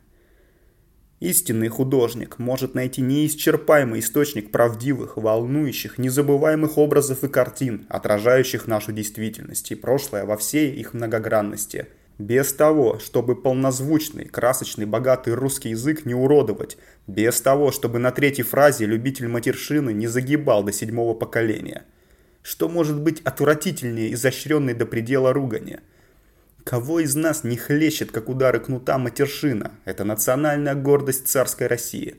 Истинный 1.20 1.68
художник 1.68 2.38
может 2.38 2.74
найти 2.74 3.00
неисчерпаемый 3.00 4.00
источник 4.00 4.50
правдивых, 4.50 5.16
волнующих, 5.16 5.96
незабываемых 5.96 6.76
образов 6.76 7.24
и 7.24 7.28
картин, 7.28 7.86
отражающих 7.88 8.66
нашу 8.66 8.92
действительность 8.92 9.70
и 9.72 9.76
прошлое 9.76 10.26
во 10.26 10.36
всей 10.36 10.74
их 10.74 10.92
многогранности. 10.92 11.86
Без 12.18 12.52
того, 12.52 12.98
чтобы 12.98 13.34
полнозвучный, 13.34 14.26
красочный, 14.26 14.84
богатый 14.84 15.32
русский 15.32 15.70
язык 15.70 16.04
не 16.04 16.14
уродовать. 16.14 16.76
Без 17.06 17.40
того, 17.40 17.72
чтобы 17.72 17.98
на 17.98 18.10
третьей 18.10 18.44
фразе 18.44 18.84
любитель 18.84 19.28
матершины 19.28 19.94
не 19.94 20.08
загибал 20.08 20.64
до 20.64 20.72
седьмого 20.72 21.14
поколения. 21.14 21.84
Что 22.42 22.68
может 22.68 23.00
быть 23.00 23.22
отвратительнее 23.22 24.12
изощренной 24.12 24.74
до 24.74 24.84
предела 24.84 25.32
ругани– 25.32 25.80
Кого 26.66 26.98
из 26.98 27.14
нас 27.14 27.44
не 27.44 27.56
хлещет, 27.56 28.10
как 28.10 28.28
удары 28.28 28.58
кнута, 28.58 28.98
матершина? 28.98 29.70
Это 29.84 30.02
национальная 30.02 30.74
гордость 30.74 31.28
царской 31.28 31.68
России. 31.68 32.16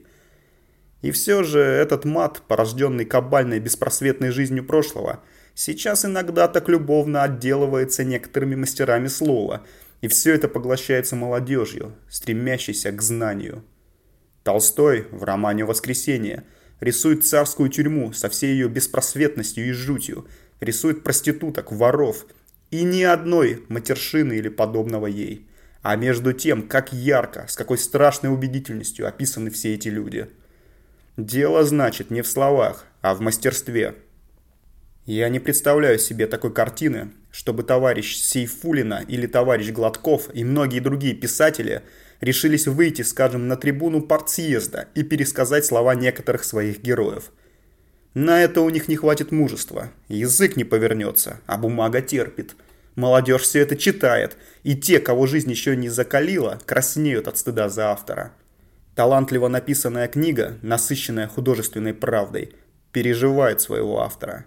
И 1.02 1.12
все 1.12 1.44
же 1.44 1.60
этот 1.60 2.06
мат, 2.06 2.42
порожденный 2.48 3.04
кабальной 3.04 3.60
беспросветной 3.60 4.30
жизнью 4.30 4.66
прошлого, 4.66 5.22
сейчас 5.54 6.06
иногда 6.06 6.48
так 6.48 6.70
любовно 6.70 7.24
отделывается 7.24 8.06
некоторыми 8.06 8.56
мастерами 8.56 9.08
слова, 9.08 9.64
и 10.00 10.08
все 10.08 10.34
это 10.34 10.48
поглощается 10.48 11.18
молодежью, 11.18 11.94
стремящейся 12.10 12.94
к 12.94 13.02
знанию. 13.02 13.66
Толстой 14.44 15.08
в 15.12 15.26
романе 15.26 15.66
«Воскресенье» 15.66 16.46
рисует 16.80 17.26
царскую 17.26 17.68
тюрьму 17.68 18.14
со 18.14 18.30
всей 18.30 18.54
ее 18.54 18.70
беспросветностью 18.70 19.68
и 19.68 19.74
жутью, 19.74 20.26
рисует 20.62 21.04
проституток, 21.04 21.74
воров– 21.74 22.26
и 22.72 22.84
ни 22.84 23.04
одной 23.04 23.66
матершины 23.70 24.34
или 24.34 24.50
подобного 24.50 25.08
ей. 25.08 25.48
А 25.82 25.96
между 25.96 26.34
тем, 26.34 26.68
как 26.68 26.92
ярко, 26.92 27.46
с 27.48 27.56
какой 27.56 27.78
страшной 27.78 28.34
убедительностью 28.34 29.08
описаны 29.08 29.50
все 29.50 29.74
эти 29.74 29.88
люди. 29.88 30.28
Дело, 31.16 31.64
значит, 31.64 32.12
не 32.12 32.22
в 32.22 32.28
словах, 32.28 32.86
а 33.02 33.14
в 33.14 33.22
мастерстве. 33.22 33.96
Я 35.06 35.30
не 35.30 35.40
представляю 35.40 35.98
себе 35.98 36.28
такой 36.28 36.54
картины, 36.54 37.12
чтобы 37.32 37.64
товарищ 37.64 38.18
Сейфулина 38.18 39.06
или 39.08 39.28
товарищ 39.28 39.72
Гладков 39.72 40.30
и 40.34 40.44
многие 40.44 40.82
другие 40.82 41.14
писатели 41.14 41.84
решились 42.20 42.68
выйти, 42.68 43.04
скажем, 43.04 43.48
на 43.48 43.56
трибуну 43.56 44.02
партсъезда 44.02 44.90
и 44.96 45.04
пересказать 45.04 45.66
слова 45.66 45.96
некоторых 45.96 46.44
своих 46.44 46.82
героев– 46.82 47.32
на 48.20 48.42
это 48.42 48.62
у 48.62 48.70
них 48.72 48.88
не 48.88 48.96
хватит 48.96 49.32
мужества. 49.32 49.92
Язык 50.08 50.56
не 50.56 50.64
повернется, 50.64 51.40
а 51.46 51.56
бумага 51.56 52.02
терпит. 52.02 52.56
Молодежь 52.96 53.44
все 53.44 53.60
это 53.60 53.76
читает, 53.76 54.38
и 54.64 54.76
те, 54.76 55.00
кого 55.00 55.28
жизнь 55.28 55.52
еще 55.52 55.76
не 55.76 55.88
закалила, 55.88 56.60
краснеют 56.66 57.28
от 57.28 57.38
стыда 57.38 57.70
за 57.70 57.92
автора. 57.92 58.34
Талантливо 58.96 59.50
написанная 59.50 60.08
книга, 60.08 60.58
насыщенная 60.64 61.28
художественной 61.28 61.94
правдой, 61.94 62.56
переживает 62.92 63.62
своего 63.62 64.02
автора. 64.02 64.46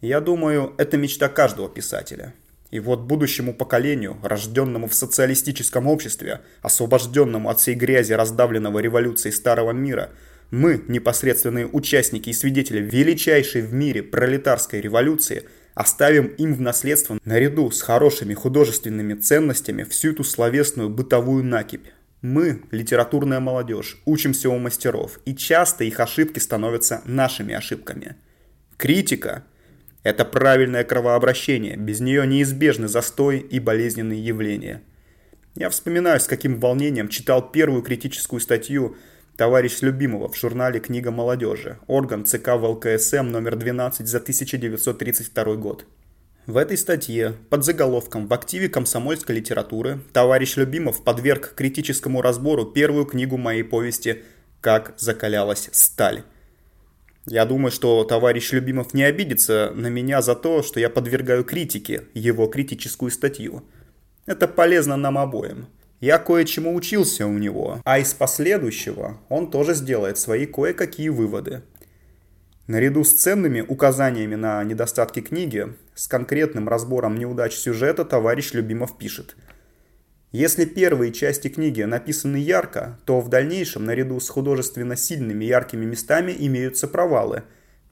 Я 0.00 0.22
думаю, 0.22 0.72
это 0.78 0.96
мечта 0.96 1.28
каждого 1.28 1.68
писателя. 1.68 2.32
И 2.70 2.80
вот 2.80 3.00
будущему 3.00 3.52
поколению, 3.52 4.16
рожденному 4.22 4.88
в 4.88 4.94
социалистическом 4.94 5.88
обществе, 5.88 6.40
освобожденному 6.62 7.50
от 7.50 7.60
всей 7.60 7.74
грязи 7.74 8.14
раздавленного 8.14 8.78
революцией 8.78 9.34
старого 9.34 9.72
мира– 9.72 10.08
мы, 10.50 10.82
непосредственные 10.88 11.66
участники 11.66 12.30
и 12.30 12.32
свидетели 12.32 12.80
величайшей 12.80 13.62
в 13.62 13.74
мире 13.74 14.02
пролетарской 14.02 14.80
революции, 14.80 15.44
оставим 15.74 16.26
им 16.26 16.54
в 16.54 16.60
наследство 16.60 17.18
наряду 17.24 17.70
с 17.70 17.82
хорошими 17.82 18.34
художественными 18.34 19.14
ценностями 19.14 19.84
всю 19.84 20.12
эту 20.12 20.24
словесную 20.24 20.88
бытовую 20.88 21.44
накипь. 21.44 21.86
Мы, 22.22 22.62
литературная 22.72 23.40
молодежь, 23.40 24.00
учимся 24.04 24.50
у 24.50 24.58
мастеров, 24.58 25.20
и 25.24 25.36
часто 25.36 25.84
их 25.84 26.00
ошибки 26.00 26.40
становятся 26.40 27.02
нашими 27.04 27.54
ошибками. 27.54 28.16
Критика– 28.76 29.44
это 30.02 30.24
правильное 30.24 30.82
кровообращение, 30.82 31.76
без 31.76 32.00
нее 32.00 32.26
неизбежны 32.26 32.88
застой 32.88 33.38
и 33.38 33.60
болезненные 33.60 34.24
явления. 34.24 34.82
Я 35.54 35.70
вспоминаю, 35.70 36.18
с 36.18 36.26
каким 36.26 36.58
волнением 36.58 37.08
читал 37.08 37.50
первую 37.52 37.82
критическую 37.82 38.40
статью 38.40 38.96
Товарищ 39.38 39.82
Любимого 39.82 40.28
в 40.28 40.36
журнале 40.36 40.80
«Книга 40.80 41.12
молодежи», 41.12 41.78
орган 41.86 42.24
ЦК 42.24 42.56
ВЛКСМ 42.56 43.30
номер 43.30 43.54
12 43.54 44.04
за 44.04 44.18
1932 44.18 45.54
год. 45.54 45.84
В 46.46 46.56
этой 46.56 46.76
статье 46.76 47.34
под 47.48 47.64
заголовком 47.64 48.26
«В 48.26 48.34
активе 48.34 48.68
комсомольской 48.68 49.36
литературы» 49.36 50.00
товарищ 50.12 50.56
Любимов 50.56 51.04
подверг 51.04 51.52
критическому 51.54 52.20
разбору 52.20 52.64
первую 52.64 53.04
книгу 53.04 53.36
моей 53.36 53.62
повести 53.62 54.24
«Как 54.60 54.94
закалялась 54.96 55.68
сталь». 55.70 56.24
Я 57.24 57.44
думаю, 57.44 57.70
что 57.70 58.02
товарищ 58.02 58.50
Любимов 58.50 58.92
не 58.92 59.04
обидится 59.04 59.70
на 59.72 59.86
меня 59.86 60.20
за 60.20 60.34
то, 60.34 60.64
что 60.64 60.80
я 60.80 60.90
подвергаю 60.90 61.44
критике 61.44 62.06
его 62.12 62.48
критическую 62.48 63.12
статью. 63.12 63.62
Это 64.26 64.48
полезно 64.48 64.96
нам 64.96 65.16
обоим. 65.16 65.68
Я 66.00 66.18
кое-чему 66.18 66.74
учился 66.74 67.26
у 67.26 67.38
него, 67.38 67.80
а 67.84 67.98
из 67.98 68.14
последующего 68.14 69.18
он 69.28 69.50
тоже 69.50 69.74
сделает 69.74 70.16
свои 70.16 70.46
кое-какие 70.46 71.08
выводы. 71.08 71.62
Наряду 72.68 73.02
с 73.02 73.12
ценными 73.14 73.62
указаниями 73.62 74.36
на 74.36 74.62
недостатки 74.62 75.20
книги, 75.20 75.74
с 75.94 76.06
конкретным 76.06 76.68
разбором 76.68 77.16
неудач 77.16 77.54
сюжета 77.54 78.04
товарищ 78.04 78.52
Любимов 78.52 78.96
пишет. 78.96 79.36
Если 80.30 80.66
первые 80.66 81.12
части 81.12 81.48
книги 81.48 81.82
написаны 81.82 82.36
ярко, 82.36 82.98
то 83.06 83.20
в 83.20 83.28
дальнейшем 83.28 83.86
наряду 83.86 84.20
с 84.20 84.28
художественно 84.28 84.94
сильными 84.94 85.46
яркими 85.46 85.86
местами 85.86 86.36
имеются 86.38 86.86
провалы. 86.86 87.42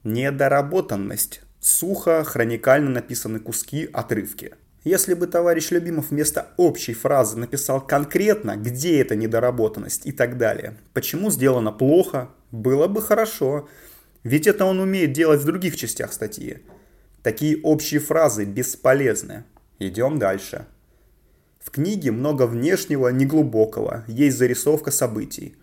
Недоработанность. 0.03 1.41
Сухо, 1.59 2.23
хроникально 2.23 2.91
написаны 2.91 3.39
куски, 3.39 3.89
отрывки. 3.91 4.53
Если 4.83 5.13
бы 5.13 5.27
товарищ 5.27 5.71
Любимов 5.71 6.11
вместо 6.11 6.47
общей 6.57 6.93
фразы 6.93 7.37
написал 7.37 7.85
конкретно, 7.85 8.55
где 8.55 9.01
эта 9.01 9.15
недоработанность 9.15 10.05
и 10.05 10.11
так 10.11 10.37
далее, 10.37 10.77
почему 10.93 11.31
сделано 11.31 11.71
плохо, 11.71 12.29
было 12.51 12.87
бы 12.87 13.01
хорошо. 13.01 13.67
Ведь 14.23 14.47
это 14.47 14.65
он 14.65 14.79
умеет 14.79 15.13
делать 15.13 15.41
в 15.41 15.45
других 15.45 15.75
частях 15.75 16.13
статьи. 16.13 16.59
Такие 17.23 17.59
общие 17.61 17.99
фразы 17.99 18.45
бесполезны. 18.45 19.43
Идем 19.79 20.19
дальше. 20.19 20.65
В 21.59 21.71
книге 21.71 22.11
много 22.11 22.47
внешнего, 22.47 23.09
неглубокого, 23.09 24.05
есть 24.07 24.37
зарисовка 24.37 24.91
событий. 24.91 25.57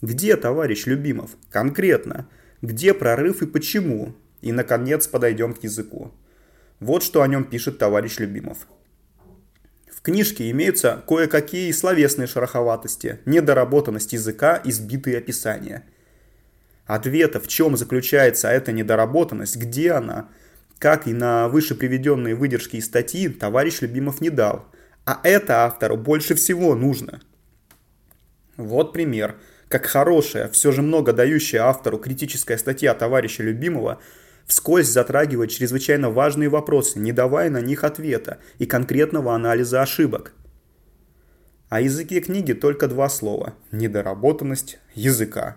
Где, 0.00 0.36
товарищ 0.36 0.86
Любимов? 0.86 1.32
Конкретно. 1.50 2.28
Где 2.60 2.94
прорыв 2.94 3.42
и 3.42 3.46
почему? 3.46 4.14
И, 4.40 4.52
наконец, 4.52 5.08
подойдем 5.08 5.54
к 5.54 5.64
языку. 5.64 6.12
Вот 6.82 7.04
что 7.04 7.22
о 7.22 7.28
нем 7.28 7.44
пишет 7.44 7.78
товарищ 7.78 8.18
Любимов. 8.18 8.66
В 9.88 10.02
книжке 10.02 10.50
имеются 10.50 11.04
кое-какие 11.06 11.70
словесные 11.70 12.26
шероховатости, 12.26 13.20
недоработанность 13.24 14.12
языка 14.12 14.56
и 14.56 14.72
сбитые 14.72 15.18
описания. 15.18 15.84
Ответа, 16.84 17.38
в 17.38 17.46
чем 17.46 17.76
заключается 17.76 18.48
эта 18.48 18.72
недоработанность, 18.72 19.54
где 19.58 19.92
она, 19.92 20.28
как 20.80 21.06
и 21.06 21.12
на 21.12 21.46
выше 21.48 21.76
приведенные 21.76 22.34
выдержки 22.34 22.74
из 22.74 22.86
статьи, 22.86 23.28
товарищ 23.28 23.80
Любимов 23.80 24.20
не 24.20 24.30
дал. 24.30 24.66
А 25.04 25.20
это 25.22 25.64
автору 25.64 25.96
больше 25.96 26.34
всего 26.34 26.74
нужно. 26.74 27.20
Вот 28.56 28.92
пример, 28.92 29.36
как 29.68 29.86
хорошая, 29.86 30.48
все 30.48 30.72
же 30.72 30.82
много 30.82 31.12
дающая 31.12 31.60
автору 31.60 31.98
критическая 31.98 32.58
статья 32.58 32.92
товарища 32.94 33.44
Любимого– 33.44 34.00
вскользь 34.52 34.88
затрагивает 34.88 35.50
чрезвычайно 35.50 36.10
важные 36.10 36.50
вопросы, 36.50 36.98
не 36.98 37.10
давая 37.10 37.48
на 37.48 37.62
них 37.62 37.84
ответа 37.84 38.36
и 38.58 38.66
конкретного 38.66 39.34
анализа 39.34 39.80
ошибок. 39.80 40.34
О 41.70 41.80
языке 41.80 42.20
книги 42.20 42.52
только 42.52 42.86
два 42.86 43.08
слова– 43.08 43.54
недоработанность 43.72 44.78
языка. 44.94 45.56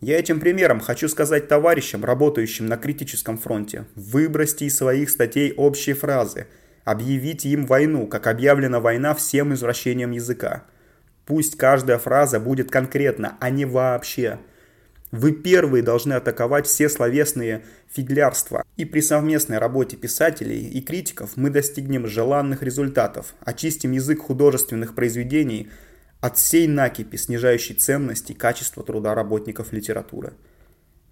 Я 0.00 0.16
этим 0.16 0.38
примером 0.38 0.78
хочу 0.78 1.08
сказать 1.08 1.48
товарищам, 1.48 2.04
работающим 2.04 2.68
на 2.68 2.76
критическом 2.76 3.36
фронте, 3.36 3.86
выбросьте 3.96 4.66
из 4.66 4.76
своих 4.76 5.10
статей 5.10 5.52
общие 5.56 5.96
фразы. 5.96 6.46
Объявите 6.84 7.48
им 7.48 7.66
войну, 7.66 8.06
как 8.06 8.28
объявлена 8.28 8.78
война 8.78 9.12
всем 9.12 9.54
извращениям 9.54 10.12
языка. 10.12 10.62
Пусть 11.26 11.56
каждая 11.56 11.98
фраза 11.98 12.38
будет 12.38 12.70
конкретна, 12.70 13.36
а 13.40 13.50
не 13.50 13.64
вообще. 13.64 14.38
Вы 15.10 15.32
первые 15.32 15.82
должны 15.82 16.12
атаковать 16.12 16.66
все 16.66 16.88
словесные 16.88 17.64
фиглярства. 17.92 18.64
И 18.76 18.84
при 18.84 19.00
совместной 19.00 19.58
работе 19.58 19.96
писателей 19.96 20.68
и 20.68 20.80
критиков 20.80 21.36
мы 21.36 21.50
достигнем 21.50 22.06
желанных 22.06 22.62
результатов, 22.62 23.34
очистим 23.40 23.92
язык 23.92 24.20
художественных 24.20 24.94
произведений 24.94 25.68
от 26.20 26.36
всей 26.36 26.68
накипи, 26.68 27.16
снижающей 27.16 27.74
ценность 27.74 28.30
и 28.30 28.34
качество 28.34 28.84
труда 28.84 29.14
работников 29.14 29.72
литературы. 29.72 30.34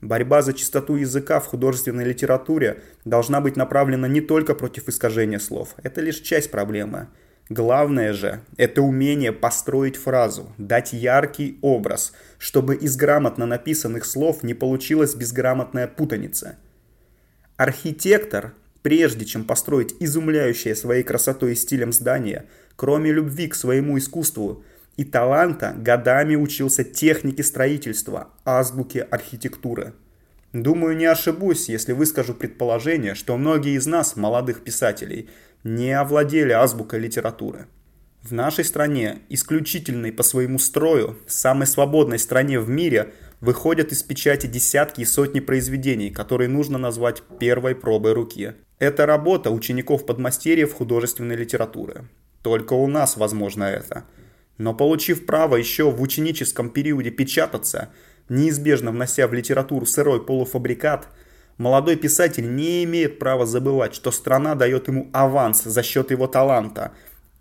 Борьба 0.01 0.43
за 0.43 0.52
чистоту 0.52 0.94
языка 0.94 1.41
в 1.41 1.47
художественной 1.47 2.05
литературе 2.05 2.83
должна 3.05 3.41
быть 3.41 3.57
направлена 3.57 4.07
не 4.07 4.20
только 4.20 4.55
против 4.55 4.89
искажения 4.89 5.41
слов. 5.41 5.75
Это 5.83 6.01
лишь 6.01 6.20
часть 6.20 6.52
проблемы. 6.52 7.09
Главное 7.49 8.12
же– 8.12 8.41
это 8.59 8.83
умение 8.83 9.33
построить 9.33 9.97
фразу, 9.97 10.52
дать 10.59 10.93
яркий 10.93 11.59
образ, 11.62 12.12
чтобы 12.39 12.76
из 12.76 12.97
грамотно 12.97 13.47
написанных 13.47 14.05
слов 14.05 14.42
не 14.42 14.55
получилась 14.55 15.15
безграмотная 15.15 15.86
путаница. 15.86 16.57
Архитектор, 17.57 18.55
прежде 18.83 19.25
чем 19.25 19.44
построить 19.44 19.94
изумляющее 20.00 20.75
своей 20.75 21.02
красотой 21.02 21.52
и 21.52 21.57
стилем 21.57 21.92
здание, 21.92 22.47
кроме 22.76 23.12
любви 23.12 23.49
к 23.49 23.55
своему 23.55 23.99
искусству– 23.99 24.65
и 24.99 25.05
таланта 25.05 25.75
годами 25.78 26.34
учился 26.34 26.83
технике 26.83 27.44
строительства, 27.44 28.31
азбуке 28.44 29.02
архитектуры. 29.02 29.94
Думаю, 30.52 30.97
не 30.97 31.05
ошибусь, 31.05 31.68
если 31.68 31.92
выскажу 31.92 32.34
предположение, 32.34 33.15
что 33.15 33.36
многие 33.36 33.76
из 33.76 33.86
нас, 33.86 34.17
молодых 34.17 34.65
писателей, 34.65 35.31
не 35.62 35.92
овладели 35.92 36.50
азбукой 36.52 36.99
литературы. 36.99 37.67
В 38.23 38.33
нашей 38.33 38.65
стране, 38.65 39.21
исключительной 39.29 40.13
по 40.13 40.23
своему 40.23 40.59
строю, 40.59 41.19
самой 41.27 41.67
свободной 41.67 42.19
стране 42.19 42.61
в 42.61 42.69
мире, 42.69 43.15
выходят 43.41 43.93
из 43.93 44.03
печати 44.03 44.47
десятки 44.47 45.03
и 45.03 45.05
сотни 45.05 45.41
произведений, 45.41 46.11
которые 46.11 46.49
нужно 46.49 46.79
назвать 46.79 47.23
первой 47.39 47.75
пробой 47.75 48.13
руки. 48.13 48.55
Это 48.79 49.07
работа 49.07 49.51
учеников 49.51 50.07
подмастерьев 50.07 50.75
художественной 50.75 51.37
литературы. 51.37 52.09
Только 52.43 52.75
у 52.75 52.87
нас 52.87 53.17
возможно 53.17 53.65
это– 53.65 54.05
но 54.59 54.75
получив 54.75 55.25
право 55.25 55.57
еще 55.57 55.91
в 55.91 56.03
ученическом 56.03 56.71
периоде 56.71 57.11
печататься, 57.11 57.91
неизбежно 58.29 58.91
внося 58.91 59.27
в 59.27 59.33
литературу 59.33 59.87
сырой 59.87 60.25
полуфабрикат, 60.25 61.09
молодой 61.57 61.97
писатель 61.97 62.55
не 62.55 62.85
имеет 62.85 63.21
права 63.21 63.47
забывать, 63.47 63.95
что 63.95 64.11
страна 64.11 64.57
дает 64.57 64.89
ему 64.89 65.09
аванс 65.13 65.63
за 65.63 65.83
счет 65.83 66.11
его 66.11 66.27
таланта, 66.27 66.93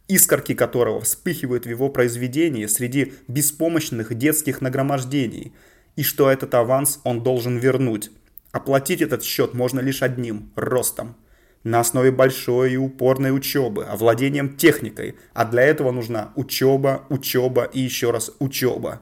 искорки 0.07 0.53
которого 0.53 1.01
вспыхивают 1.01 1.65
в 1.65 1.69
его 1.69 1.89
произведении 1.89 2.65
среди 2.65 3.13
беспомощных 3.27 4.13
детских 4.15 4.61
нагромождений, 4.61 5.53
и 5.95 6.03
что 6.03 6.29
этот 6.29 6.53
аванс 6.53 6.99
он 7.03 7.23
должен 7.23 7.57
вернуть. 7.57 8.11
Оплатить 8.51 9.01
этот 9.01 9.23
счет 9.23 9.53
можно 9.53 9.79
лишь 9.79 10.01
одним– 10.01 10.51
ростом– 10.55 11.15
на 11.67 11.81
основе 11.81 12.11
большой 12.11 12.73
и 12.73 12.77
упорной 12.77 13.35
учебы, 13.35 13.85
овладением 13.85 14.55
техникой, 14.55 15.15
а 15.33 15.45
для 15.45 15.63
этого 15.63 15.91
нужна 15.91 16.31
учеба, 16.35 17.03
учеба 17.09 17.63
и 17.65 17.81
еще 17.81 18.11
раз 18.11 18.31
учеба. 18.39 19.01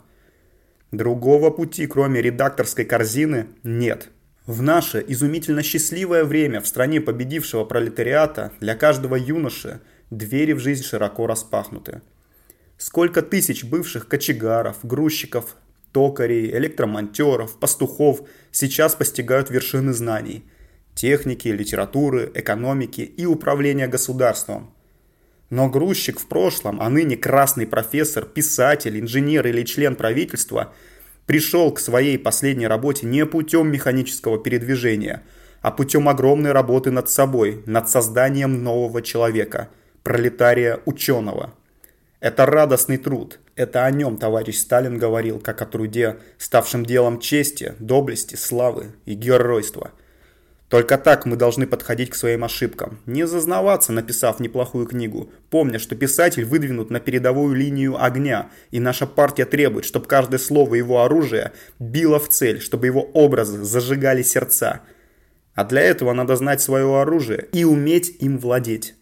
Другого 0.92 1.52
пути, 1.52 1.88
кроме 1.88 2.22
редакторской 2.22 2.86
корзины, 2.86 3.48
нет. 3.64 4.10
В 4.46 4.62
наше 4.62 5.04
изумительно 5.08 5.64
счастливое 5.64 6.24
время 6.24 6.62
в 6.62 6.68
стране 6.68 7.02
победившего 7.02 7.66
пролетариата 7.66 8.52
для 8.60 8.76
каждого 8.76 9.16
юноши 9.16 9.82
двери 10.10 10.54
в 10.54 10.60
жизнь 10.60 10.84
широко 10.84 11.28
распахнуты. 11.28 12.02
Сколько 12.78 13.22
тысяч 13.22 13.64
бывших 13.64 14.08
кочегаров, 14.08 14.78
грузчиков, 14.84 15.56
токарей, 15.92 16.52
электромонтеров, 16.52 17.58
пастухов 17.60 18.28
сейчас 18.52 18.96
постигают 18.96 19.50
вершины 19.50 19.94
знаний– 19.94 20.44
техники, 20.96 21.50
литературы, 21.50 22.32
экономики 22.34 23.02
и 23.02 23.26
управления 23.26 23.88
государством. 23.88 24.74
Но 25.50 25.70
грузчик 25.70 26.20
в 26.20 26.28
прошлом, 26.28 26.82
а 26.82 26.90
ныне 26.90 27.18
красный 27.18 27.68
профессор, 27.68 28.26
писатель, 28.26 29.00
инженер 29.00 29.46
или 29.46 29.64
член 29.64 29.96
правительства 29.96 30.74
пришел 31.28 31.72
к 31.72 31.80
своей 31.80 32.18
последней 32.18 32.68
работе 32.68 33.06
не 33.06 33.26
путем 33.26 33.72
механического 33.72 34.40
передвижения, 34.40 35.24
а 35.62 35.72
путем 35.72 36.10
огромной 36.10 36.52
работы 36.52 36.92
над 36.92 37.10
собой, 37.10 37.62
над 37.66 37.90
созданием 37.90 38.64
нового 38.64 39.02
человека, 39.02 39.70
пролетария 40.06 40.80
ученого. 40.86 41.54
Это 42.22 42.46
радостный 42.46 42.98
труд. 42.98 43.40
Это 43.58 43.84
о 43.84 43.92
нем 43.92 44.16
товарищ 44.16 44.58
Сталин 44.60 44.98
говорил, 44.98 45.40
как 45.40 45.62
о 45.62 45.66
труде, 45.66 46.20
ставшем 46.38 46.86
делом 46.86 47.20
чести, 47.20 47.74
доблести, 47.80 48.36
славы 48.36 48.94
и 49.04 49.16
геройства– 49.16 49.92
только 50.70 50.98
так 50.98 51.26
мы 51.26 51.36
должны 51.36 51.68
подходить 51.68 52.10
к 52.10 52.16
своим 52.16 52.44
ошибкам. 52.44 53.00
Не 53.06 53.28
зазнаваться, 53.28 53.94
написав 53.94 54.40
неплохую 54.40 54.88
книгу, 54.88 55.32
помня, 55.52 55.78
что 55.78 55.96
писатель 55.96 56.44
выдвинут 56.44 56.90
на 56.90 57.00
передовую 57.00 57.56
линию 57.56 58.04
огня, 58.04 58.50
и 58.72 58.80
наша 58.80 59.06
партия 59.06 59.46
требует, 59.46 59.86
чтобы 59.86 60.08
каждое 60.08 60.40
слово 60.40 60.76
его 60.76 61.04
оружия 61.04 61.54
било 61.78 62.20
в 62.20 62.30
цель, 62.30 62.60
чтобы 62.60 62.88
его 62.88 63.02
образы 63.02 63.64
зажигали 63.64 64.24
сердца. 64.24 64.82
А 65.54 65.64
для 65.66 65.82
этого 65.82 66.14
надо 66.14 66.36
знать 66.36 66.62
свое 66.62 67.00
оружие 67.00 67.48
и 67.54 67.64
уметь 67.64 68.16
им 68.20 68.40
владеть. 68.40 68.96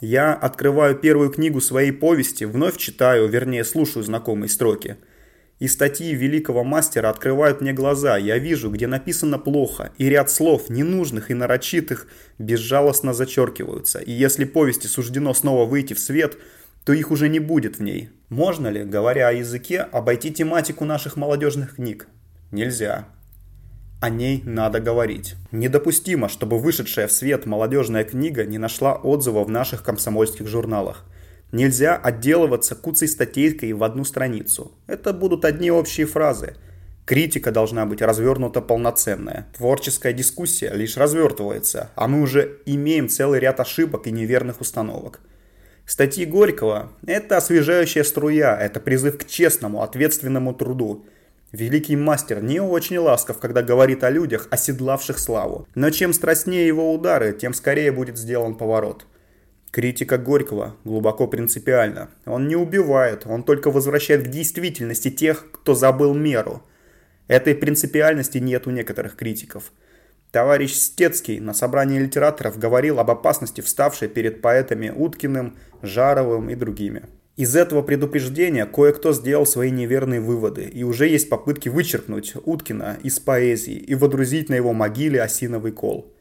Я 0.00 0.34
открываю 0.34 0.96
первую 0.96 1.30
книгу 1.30 1.60
своей 1.60 1.92
повести, 1.92 2.44
вновь 2.44 2.76
читаю, 2.76 3.28
вернее 3.28 3.64
слушаю 3.64 4.02
знакомые 4.02 4.48
строки– 4.48 4.96
и 5.60 5.68
статьи 5.68 6.14
великого 6.14 6.64
мастера 6.64 7.10
открывают 7.10 7.60
мне 7.60 7.72
глаза. 7.72 8.16
Я 8.16 8.38
вижу, 8.38 8.70
где 8.70 8.86
написано 8.86 9.38
плохо, 9.38 9.92
и 9.98 10.08
ряд 10.08 10.30
слов, 10.30 10.70
ненужных 10.70 11.30
и 11.30 11.34
нарочитых, 11.34 12.08
безжалостно 12.38 13.12
зачеркиваются. 13.12 13.98
И 13.98 14.10
если 14.10 14.44
повести 14.44 14.86
суждено 14.86 15.34
снова 15.34 15.66
выйти 15.66 15.92
в 15.92 16.00
свет, 16.00 16.38
то 16.84 16.94
их 16.94 17.10
уже 17.10 17.28
не 17.28 17.40
будет 17.40 17.78
в 17.78 17.82
ней. 17.82 18.08
Можно 18.30 18.68
ли, 18.68 18.84
говоря 18.84 19.28
о 19.28 19.32
языке, 19.32 19.80
обойти 19.80 20.32
тематику 20.32 20.86
наших 20.86 21.16
молодежных 21.16 21.76
книг? 21.76 22.08
Нельзя. 22.50 23.06
О 24.00 24.08
ней 24.08 24.42
надо 24.46 24.80
говорить. 24.80 25.34
Недопустимо, 25.52 26.30
чтобы 26.30 26.58
вышедшая 26.58 27.06
в 27.06 27.12
свет 27.12 27.44
молодежная 27.44 28.02
книга 28.02 28.46
не 28.46 28.56
нашла 28.56 28.94
отзыва 28.94 29.44
в 29.44 29.50
наших 29.50 29.82
комсомольских 29.82 30.46
журналах. 30.46 31.04
Нельзя 31.52 31.96
отделываться 31.96 32.74
куцей 32.74 33.08
статейкой 33.08 33.74
в 33.74 33.84
одну 33.84 34.04
страницу. 34.04 34.72
Это 34.86 35.12
будут 35.12 35.44
одни 35.44 35.70
общие 35.70 36.06
фразы. 36.06 36.54
Критика 37.04 37.52
должна 37.52 37.84
быть 37.84 38.00
развернута 38.00 38.62
полноценная. 38.62 39.48
Творческая 39.54 40.14
дискуссия 40.14 40.70
лишь 40.72 40.96
развертывается, 40.96 41.90
а 41.94 42.08
мы 42.08 42.22
уже 42.22 42.60
имеем 42.64 43.08
целый 43.08 43.38
ряд 43.40 43.60
ошибок 43.60 44.06
и 44.06 44.12
неверных 44.12 44.62
установок. 44.62 45.20
Статьи 45.84 46.24
Горького– 46.24 46.92
это 47.06 47.36
освежающая 47.36 48.04
струя, 48.04 48.56
это 48.56 48.80
призыв 48.80 49.18
к 49.18 49.26
честному, 49.26 49.82
ответственному 49.82 50.54
труду. 50.54 51.04
Великий 51.52 51.96
мастер 51.96 52.42
не 52.42 52.60
очень 52.60 52.98
ласков, 52.98 53.38
когда 53.38 53.62
говорит 53.62 54.04
о 54.04 54.10
людях, 54.10 54.46
оседлавших 54.50 55.18
славу. 55.18 55.66
Но 55.74 55.90
чем 55.90 56.12
страстнее 56.12 56.66
его 56.66 56.94
удары, 56.94 57.32
тем 57.32 57.54
скорее 57.54 57.90
будет 57.90 58.16
сделан 58.16 58.54
поворот. 58.54 59.06
Критика 59.72 60.16
Горького 60.16 60.76
глубоко 60.84 61.26
принципиальна. 61.26 62.10
Он 62.24 62.46
не 62.46 62.56
убивает, 62.56 63.26
он 63.26 63.42
только 63.42 63.70
возвращает 63.70 64.26
к 64.26 64.30
действительности 64.30 65.10
тех, 65.10 65.50
кто 65.52 65.74
забыл 65.74 66.14
меру. 66.14 66.62
Этой 67.26 67.54
принципиальности 67.54 68.38
нет 68.38 68.66
у 68.66 68.70
некоторых 68.70 69.16
критиков. 69.16 69.72
Товарищ 70.30 70.74
Стецкий 70.74 71.40
на 71.40 71.54
собрании 71.54 71.98
литераторов 71.98 72.58
говорил 72.58 73.00
об 73.00 73.10
опасности, 73.10 73.60
вставшей 73.60 74.08
перед 74.08 74.40
поэтами 74.40 74.90
Уткиным, 74.90 75.56
Жаровым 75.82 76.50
и 76.50 76.54
другими. 76.54 77.04
Из 77.36 77.56
этого 77.56 77.82
предупреждения 77.82 78.66
кое-кто 78.66 79.12
сделал 79.12 79.46
свои 79.46 79.70
неверные 79.70 80.20
выводы, 80.20 80.64
и 80.64 80.82
уже 80.82 81.08
есть 81.08 81.28
попытки 81.28 81.68
вычеркнуть 81.68 82.34
Уткина 82.44 82.98
из 83.02 83.18
поэзии 83.18 83.74
и 83.74 83.94
водрузить 83.94 84.48
на 84.48 84.54
его 84.54 84.72
могиле 84.72 85.22
осиновый 85.22 85.72
кол. 85.72 86.12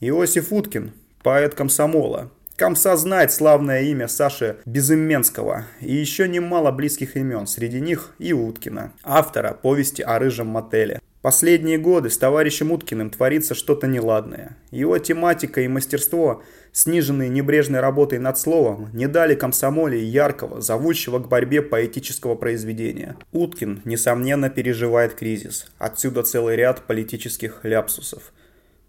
Иосиф 0.00 0.52
Уткин, 0.52 0.92
поэт 1.22 1.54
комсомола, 1.54 2.30
Комса 2.56 2.96
знает 2.96 3.32
славное 3.32 3.82
имя 3.82 4.08
Саши 4.08 4.56
Безыменского 4.66 5.64
и 5.80 5.94
еще 5.94 6.28
немало 6.28 6.70
близких 6.70 7.16
имен, 7.16 7.46
среди 7.46 7.80
них 7.80 8.14
и 8.18 8.32
Уткина, 8.32 8.92
автора 9.02 9.52
повести 9.54 10.02
о 10.02 10.18
рыжем 10.18 10.48
мотеле. 10.48 11.00
Последние 11.22 11.78
годы 11.78 12.10
с 12.10 12.18
товарищем 12.18 12.70
Уткиным 12.72 13.10
творится 13.10 13.54
что-то 13.54 13.86
неладное. 13.86 14.56
Его 14.70 14.98
тематика 14.98 15.60
и 15.62 15.68
мастерство, 15.68 16.42
сниженные 16.72 17.28
небрежной 17.28 17.80
работой 17.80 18.18
над 18.18 18.38
словом, 18.38 18.88
не 18.92 19.06
дали 19.06 19.34
комсомоле 19.34 20.02
яркого, 20.02 20.60
зовущего 20.60 21.18
к 21.18 21.28
борьбе 21.28 21.62
поэтического 21.62 22.34
произведения. 22.34 23.16
Уткин, 23.32 23.82
несомненно, 23.84 24.50
переживает 24.50 25.14
кризис. 25.14 25.66
Отсюда 25.78 26.22
целый 26.22 26.56
ряд 26.56 26.86
политических 26.86 27.60
ляпсусов. 27.62 28.32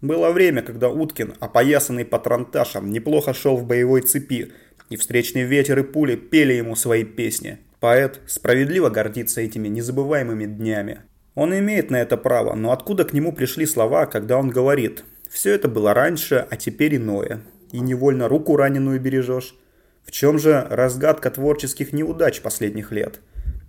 Было 0.00 0.30
время, 0.30 0.62
когда 0.62 0.88
Уткин, 0.88 1.34
опоясанный 1.40 2.04
патронташем, 2.04 2.90
неплохо 2.90 3.32
шел 3.32 3.56
в 3.56 3.64
боевой 3.64 4.02
цепи, 4.02 4.52
и 4.90 4.96
встречный 4.96 5.42
ветер 5.42 5.78
и 5.78 5.82
пули 5.82 6.16
пели 6.16 6.52
ему 6.54 6.76
свои 6.76 7.04
песни. 7.04 7.58
Поэт 7.80 8.20
справедливо 8.26 8.90
гордится 8.90 9.40
этими 9.40 9.68
незабываемыми 9.68 10.46
днями. 10.46 11.00
Он 11.34 11.56
имеет 11.58 11.90
на 11.90 12.00
это 12.00 12.16
право, 12.16 12.54
но 12.54 12.72
откуда 12.72 13.04
к 13.04 13.12
нему 13.12 13.32
пришли 13.32 13.66
слова, 13.66 14.06
когда 14.06 14.38
он 14.38 14.50
говорит 14.50 15.04
«Все 15.28 15.52
это 15.52 15.68
было 15.68 15.92
раньше, 15.94 16.46
а 16.48 16.56
теперь 16.56 16.96
иное, 16.96 17.42
и 17.72 17.80
невольно 17.80 18.28
руку 18.28 18.56
раненую 18.56 19.00
бережешь». 19.00 19.54
В 20.04 20.10
чем 20.10 20.38
же 20.38 20.66
разгадка 20.70 21.30
творческих 21.30 21.92
неудач 21.92 22.42
последних 22.42 22.92
лет? 22.92 23.20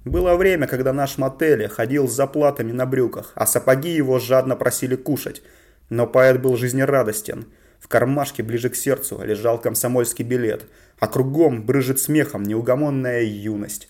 Было 0.04 0.36
время, 0.36 0.68
когда 0.68 0.94
наш 0.94 1.18
мотель 1.18 1.68
ходил 1.68 2.08
с 2.08 2.14
заплатами 2.14 2.72
на 2.72 2.86
брюках, 2.86 3.32
а 3.36 3.48
сапоги 3.48 3.90
его 3.90 4.20
жадно 4.20 4.56
просили 4.56 4.96
кушать. 4.96 5.42
Но 5.90 6.06
поэт 6.06 6.42
был 6.42 6.58
жизнерадостен. 6.58 7.46
В 7.80 7.88
кармашке 7.88 8.44
ближе 8.44 8.70
к 8.70 8.76
сердцу 8.76 9.22
лежал 9.24 9.60
комсомольский 9.60 10.26
билет, 10.26 10.66
а 11.00 11.08
кругом 11.08 11.66
брыжет 11.66 12.00
смехом 12.00 12.44
неугомонная 12.44 13.24
юность. 13.24 13.90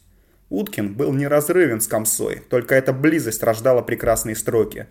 Уткин 0.49 0.93
был 0.93 1.11
неразрывен 1.13 1.81
с 1.81 1.87
комсой, 1.87 2.41
только 2.49 2.75
эта 2.75 2.93
близость 2.93 3.41
рождала 3.43 3.81
прекрасные 3.81 4.35
строки. 4.35 4.87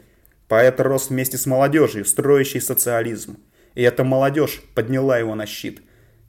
Поэт 0.49 0.81
рос 0.81 1.09
вместе 1.09 1.39
с 1.39 1.47
молодежью, 1.47 2.05
строящей 2.05 2.61
социализм. 2.61 3.39
И 3.75 3.83
эта 3.83 4.05
молодежь 4.05 4.63
подняла 4.75 5.19
его 5.19 5.35
на 5.35 5.47
щит. 5.47 5.83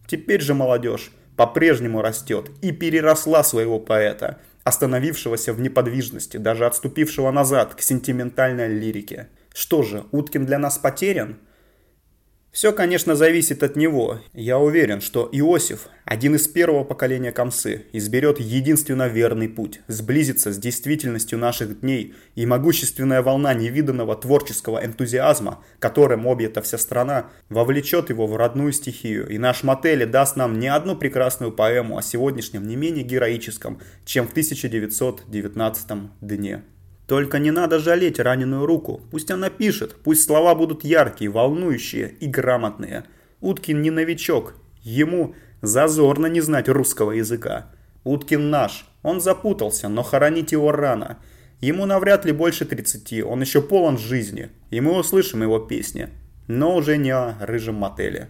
Теперь 0.07 0.41
же 0.41 0.53
молодежь 0.53 1.11
по-прежнему 1.35 2.01
растет 2.01 2.49
и 2.61 2.71
переросла 2.71 3.43
своего 3.43 3.79
поэта, 3.79 4.39
остановившегося 4.63 5.53
в 5.53 5.59
неподвижности, 5.59 6.37
даже 6.37 6.65
отступившего 6.65 7.31
назад 7.31 7.75
к 7.75 7.81
сентиментальной 7.81 8.67
лирике. 8.67 9.29
Что 9.53 9.83
же, 9.83 10.05
Уткин 10.11 10.45
для 10.45 10.57
нас 10.57 10.77
потерян? 10.77 11.37
Все, 12.55 12.71
конечно, 12.71 13.17
зависит 13.17 13.63
от 13.63 13.75
него. 13.75 14.21
Я 14.33 14.59
уверен, 14.59 15.01
что 15.01 15.27
Иосиф, 15.29 15.89
один 16.05 16.35
из 16.35 16.47
первого 16.47 16.85
поколения 16.85 17.33
комсы, 17.33 17.87
изберет 17.91 18.39
единственно 18.39 19.09
верный 19.09 19.49
путь, 19.49 19.81
сблизиться 19.89 20.53
с 20.53 20.57
действительностью 20.57 21.37
наших 21.37 21.81
дней, 21.81 22.15
и 22.33 22.45
могущественная 22.45 23.21
волна 23.21 23.53
невиданного 23.53 24.15
творческого 24.15 24.85
энтузиазма, 24.85 25.65
которым 25.79 26.29
объята 26.29 26.61
вся 26.61 26.77
страна, 26.77 27.25
вовлечет 27.49 28.09
его 28.09 28.25
в 28.25 28.37
родную 28.37 28.71
стихию, 28.71 29.27
и 29.27 29.37
наш 29.37 29.63
мотель 29.63 30.05
даст 30.05 30.37
нам 30.37 30.57
не 30.57 30.69
одну 30.69 30.95
прекрасную 30.95 31.51
поэму 31.51 31.97
о 31.97 32.01
сегодняшнем 32.01 32.65
не 32.65 32.77
менее 32.77 33.03
героическом, 33.03 33.81
чем 34.05 34.29
в 34.29 34.31
1919 34.31 35.87
дне. 36.21 36.63
Только 37.07 37.37
не 37.37 37.51
надо 37.51 37.79
жалеть 37.79 38.19
раненую 38.19 38.65
руку. 38.65 39.01
Пусть 39.11 39.29
она 39.29 39.49
пишет, 39.49 39.95
пусть 40.03 40.23
слова 40.23 40.55
будут 40.55 40.83
яркие, 40.83 41.29
волнующие 41.29 42.09
и 42.19 42.27
грамотные. 42.27 43.05
Уткин 43.41 43.81
не 43.81 43.91
новичок. 43.91 44.55
Ему 44.81 45.35
зазорно 45.61 46.25
не 46.27 46.41
знать 46.41 46.67
русского 46.67 47.11
языка. 47.11 47.71
Уткин 48.03 48.49
наш. 48.49 48.85
Он 49.03 49.21
запутался, 49.21 49.87
но 49.87 50.01
хоронить 50.01 50.51
его 50.51 50.71
рано. 50.71 51.19
Ему 51.61 51.85
навряд 51.85 52.25
ли 52.25 52.31
больше 52.31 52.65
30, 52.65 53.23
он 53.23 53.41
еще 53.41 53.61
полон 53.61 53.97
жизни. 53.97 54.49
И 54.71 54.81
мы 54.81 54.97
услышим 54.97 55.43
его 55.43 55.59
песни. 55.59 56.09
Но 56.47 56.75
уже 56.75 56.97
не 56.97 57.11
о 57.11 57.35
рыжем 57.39 57.75
мотеле. 57.75 58.29